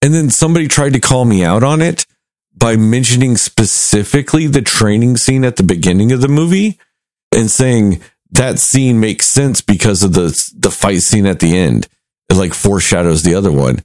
And 0.02 0.12
then 0.12 0.30
somebody 0.30 0.66
tried 0.66 0.92
to 0.94 1.00
call 1.00 1.24
me 1.24 1.44
out 1.44 1.62
on 1.62 1.80
it 1.80 2.06
by 2.54 2.76
mentioning 2.76 3.36
specifically 3.36 4.46
the 4.46 4.60
training 4.60 5.16
scene 5.16 5.44
at 5.44 5.56
the 5.56 5.62
beginning 5.62 6.12
of 6.12 6.20
the 6.20 6.28
movie 6.28 6.78
and 7.34 7.50
saying 7.50 8.02
that 8.32 8.58
scene 8.58 8.98
makes 8.98 9.26
sense 9.26 9.60
because 9.60 10.02
of 10.02 10.12
the 10.14 10.52
the 10.56 10.70
fight 10.70 11.02
scene 11.02 11.26
at 11.26 11.40
the 11.40 11.56
end. 11.56 11.86
It 12.28 12.34
like 12.34 12.54
foreshadows 12.54 13.22
the 13.22 13.34
other 13.34 13.52
one. 13.52 13.82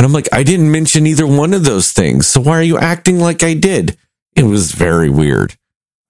And 0.00 0.06
I'm 0.06 0.14
like, 0.14 0.30
I 0.32 0.44
didn't 0.44 0.70
mention 0.70 1.06
either 1.06 1.26
one 1.26 1.52
of 1.52 1.64
those 1.64 1.92
things. 1.92 2.26
So 2.26 2.40
why 2.40 2.58
are 2.58 2.62
you 2.62 2.78
acting 2.78 3.20
like 3.20 3.42
I 3.42 3.52
did? 3.52 3.98
It 4.34 4.44
was 4.44 4.72
very 4.72 5.10
weird. 5.10 5.58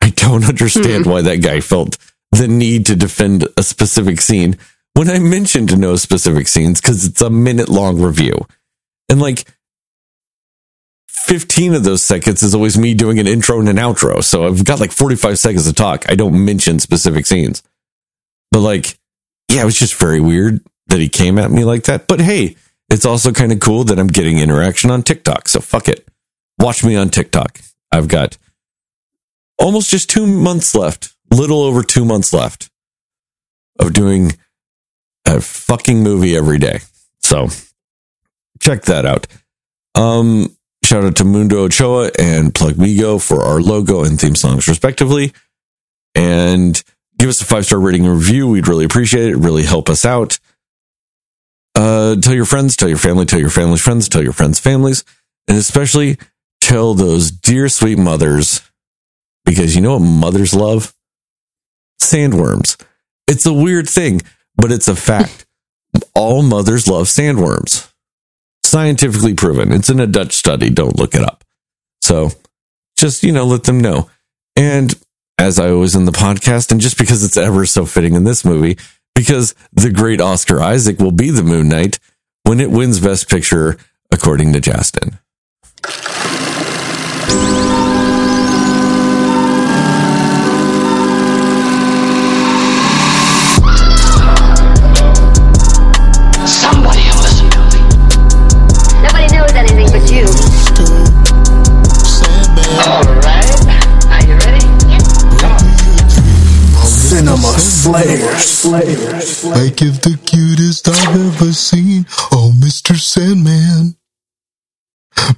I 0.00 0.10
don't 0.10 0.44
understand 0.48 1.06
hmm. 1.06 1.10
why 1.10 1.22
that 1.22 1.42
guy 1.42 1.58
felt 1.58 1.98
the 2.30 2.46
need 2.46 2.86
to 2.86 2.94
defend 2.94 3.48
a 3.56 3.64
specific 3.64 4.20
scene 4.20 4.56
when 4.94 5.10
I 5.10 5.18
mentioned 5.18 5.76
no 5.76 5.96
specific 5.96 6.46
scenes 6.46 6.80
because 6.80 7.04
it's 7.04 7.20
a 7.20 7.30
minute 7.30 7.68
long 7.68 8.00
review. 8.00 8.46
And 9.08 9.20
like 9.20 9.44
15 11.08 11.74
of 11.74 11.82
those 11.82 12.04
seconds 12.04 12.44
is 12.44 12.54
always 12.54 12.78
me 12.78 12.94
doing 12.94 13.18
an 13.18 13.26
intro 13.26 13.58
and 13.58 13.68
an 13.68 13.74
outro. 13.74 14.22
So 14.22 14.46
I've 14.46 14.64
got 14.64 14.78
like 14.78 14.92
45 14.92 15.36
seconds 15.36 15.66
to 15.66 15.72
talk. 15.72 16.08
I 16.08 16.14
don't 16.14 16.44
mention 16.44 16.78
specific 16.78 17.26
scenes. 17.26 17.64
But 18.52 18.60
like, 18.60 18.96
yeah, 19.50 19.62
it 19.62 19.64
was 19.64 19.80
just 19.80 19.96
very 19.96 20.20
weird 20.20 20.64
that 20.86 21.00
he 21.00 21.08
came 21.08 21.40
at 21.40 21.50
me 21.50 21.64
like 21.64 21.82
that. 21.86 22.06
But 22.06 22.20
hey, 22.20 22.54
it's 22.90 23.06
also 23.06 23.32
kind 23.32 23.52
of 23.52 23.60
cool 23.60 23.84
that 23.84 23.98
I'm 23.98 24.08
getting 24.08 24.38
interaction 24.38 24.90
on 24.90 25.02
TikTok. 25.02 25.48
So 25.48 25.60
fuck 25.60 25.88
it. 25.88 26.06
Watch 26.58 26.84
me 26.84 26.96
on 26.96 27.08
TikTok. 27.08 27.60
I've 27.92 28.08
got 28.08 28.36
almost 29.58 29.90
just 29.90 30.10
two 30.10 30.26
months 30.26 30.74
left, 30.74 31.14
little 31.30 31.62
over 31.62 31.82
two 31.82 32.04
months 32.04 32.32
left 32.32 32.70
of 33.78 33.92
doing 33.92 34.32
a 35.24 35.40
fucking 35.40 36.02
movie 36.02 36.36
every 36.36 36.58
day. 36.58 36.80
So 37.20 37.48
check 38.60 38.82
that 38.82 39.06
out. 39.06 39.26
Um, 39.94 40.56
shout 40.84 41.04
out 41.04 41.16
to 41.16 41.24
Mundo 41.24 41.64
Ochoa 41.64 42.10
and 42.18 42.54
Plug 42.54 42.74
Migo 42.74 43.24
for 43.24 43.42
our 43.42 43.60
logo 43.60 44.04
and 44.04 44.20
theme 44.20 44.36
songs, 44.36 44.68
respectively. 44.68 45.32
And 46.14 46.82
give 47.18 47.28
us 47.28 47.40
a 47.40 47.44
five 47.44 47.66
star 47.66 47.78
rating 47.78 48.06
review. 48.06 48.48
We'd 48.48 48.68
really 48.68 48.84
appreciate 48.84 49.30
it. 49.30 49.36
Really 49.36 49.62
help 49.62 49.88
us 49.88 50.04
out. 50.04 50.38
Uh, 51.81 52.15
tell 52.16 52.35
your 52.35 52.44
friends, 52.44 52.77
tell 52.77 52.90
your 52.90 52.98
family, 52.98 53.24
tell 53.24 53.40
your 53.40 53.48
family's 53.48 53.81
friends, 53.81 54.07
tell 54.07 54.23
your 54.23 54.35
friends' 54.35 54.61
families, 54.61 55.02
and 55.48 55.57
especially 55.57 56.19
tell 56.61 56.93
those 56.93 57.31
dear 57.31 57.70
sweet 57.70 57.97
mothers 57.97 58.61
because 59.47 59.74
you 59.74 59.81
know 59.81 59.94
what 59.94 60.01
mothers 60.01 60.52
love? 60.52 60.93
Sandworms. 61.98 62.78
It's 63.27 63.47
a 63.47 63.55
weird 63.55 63.89
thing, 63.89 64.20
but 64.57 64.70
it's 64.70 64.89
a 64.89 64.94
fact. 64.94 65.47
All 66.15 66.43
mothers 66.43 66.86
love 66.86 67.07
sandworms. 67.07 67.90
Scientifically 68.62 69.32
proven. 69.32 69.73
It's 69.73 69.89
in 69.89 70.01
a 70.01 70.07
Dutch 70.07 70.35
study. 70.35 70.69
Don't 70.69 70.98
look 70.98 71.15
it 71.15 71.23
up. 71.23 71.44
So 72.02 72.28
just, 72.98 73.23
you 73.23 73.32
know, 73.32 73.47
let 73.47 73.65
them 73.65 73.81
know. 73.81 74.11
And 74.55 74.93
as 75.39 75.59
I 75.59 75.70
always 75.70 75.94
in 75.94 76.05
the 76.05 76.12
podcast, 76.12 76.73
and 76.73 76.81
just 76.82 76.98
because 76.98 77.24
it's 77.24 77.39
ever 77.39 77.65
so 77.65 77.86
fitting 77.86 78.16
in 78.16 78.24
this 78.24 78.44
movie, 78.44 78.77
because 79.15 79.55
the 79.73 79.91
great 79.91 80.20
Oscar 80.20 80.61
Isaac 80.61 80.99
will 80.99 81.12
be 81.12 81.31
the 81.31 81.43
Moon 81.43 81.69
Knight 81.69 81.99
when 82.45 82.61
it 82.61 82.70
wins 82.70 83.01
Best 83.01 83.28
Picture, 83.28 83.77
according 84.11 84.53
to 84.53 84.61
Justin. 84.61 85.19
Somebody 107.82 108.19
Slayers. 108.61 109.47
I 109.47 109.70
give 109.70 110.03
the 110.03 110.20
cutest 110.27 110.87
I've 110.87 111.16
ever 111.16 111.51
seen. 111.51 112.05
Oh, 112.31 112.53
Mr. 112.55 112.95
Sandman. 112.95 113.97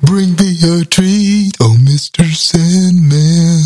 Bring 0.02 0.34
me 0.34 0.56
a 0.64 0.84
treat. 0.84 1.52
Oh, 1.60 1.76
Mr. 1.80 2.24
Sandman. 2.24 3.62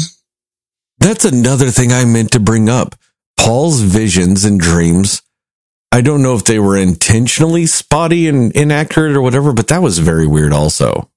That's 0.98 1.24
another 1.24 1.70
thing 1.70 1.90
I 1.90 2.04
meant 2.04 2.32
to 2.32 2.38
bring 2.38 2.68
up. 2.68 2.96
Paul's 3.38 3.80
visions 3.80 4.44
and 4.44 4.60
dreams. 4.60 5.22
I 5.90 6.02
don't 6.02 6.22
know 6.22 6.34
if 6.34 6.44
they 6.44 6.58
were 6.58 6.76
intentionally 6.76 7.64
spotty 7.64 8.28
and 8.28 8.52
inaccurate 8.52 9.16
or 9.16 9.22
whatever, 9.22 9.54
but 9.54 9.68
that 9.68 9.80
was 9.80 10.00
very 10.00 10.26
weird 10.26 10.52
also. 10.52 11.10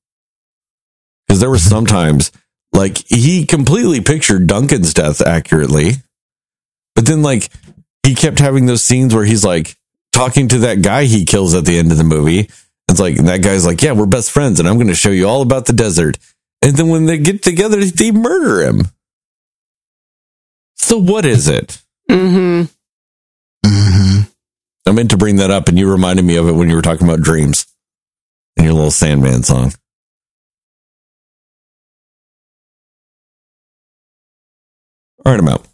Because 1.28 1.42
there 1.42 1.50
were 1.50 1.58
sometimes, 1.58 2.32
like, 2.72 3.00
he 3.10 3.46
completely 3.46 4.00
pictured 4.00 4.48
Duncan's 4.48 4.94
death 4.94 5.20
accurately. 5.20 5.96
But 6.96 7.06
then, 7.06 7.22
like, 7.22 7.50
he 8.10 8.16
kept 8.16 8.40
having 8.40 8.66
those 8.66 8.84
scenes 8.84 9.14
where 9.14 9.24
he's 9.24 9.46
like 9.46 9.78
talking 10.12 10.48
to 10.48 10.58
that 10.60 10.82
guy 10.82 11.04
he 11.04 11.26
kills 11.26 11.54
at 11.54 11.64
the 11.64 11.78
end 11.78 11.92
of 11.92 12.00
the 12.00 12.04
movie. 12.04 12.50
It's 12.90 13.00
like, 13.00 13.18
and 13.20 13.28
that 13.28 13.44
guy's 13.44 13.68
like, 13.68 13.84
yeah, 13.84 13.92
we're 13.92 14.08
best 14.08 14.32
friends 14.32 14.60
and 14.60 14.68
I'm 14.68 14.78
going 14.78 14.88
to 14.88 14.96
show 14.96 15.12
you 15.12 15.28
all 15.28 15.44
about 15.44 15.68
the 15.68 15.74
desert. 15.74 16.18
And 16.64 16.76
then 16.76 16.90
when 16.90 17.06
they 17.06 17.20
get 17.20 17.44
together, 17.44 17.78
they 17.86 18.12
murder 18.12 18.64
him. 18.64 18.82
So 20.76 20.98
what 20.98 21.24
is 21.24 21.48
it? 21.48 21.80
Mm-hmm. 22.10 22.64
Mm-hmm. 23.64 24.22
I 24.88 24.92
meant 24.92 25.12
to 25.12 25.18
bring 25.18 25.36
that 25.36 25.52
up, 25.52 25.68
and 25.68 25.78
you 25.78 25.90
reminded 25.92 26.26
me 26.26 26.38
of 26.38 26.50
it 26.50 26.54
when 26.54 26.68
you 26.68 26.76
were 26.76 26.82
talking 26.82 27.08
about 27.08 27.22
dreams 27.22 27.68
and 28.58 28.66
your 28.66 28.74
little 28.74 28.90
Sandman 28.90 29.44
song. 29.44 29.72
All 35.24 35.32
right, 35.32 35.40
I'm 35.40 35.48
out. 35.48 35.68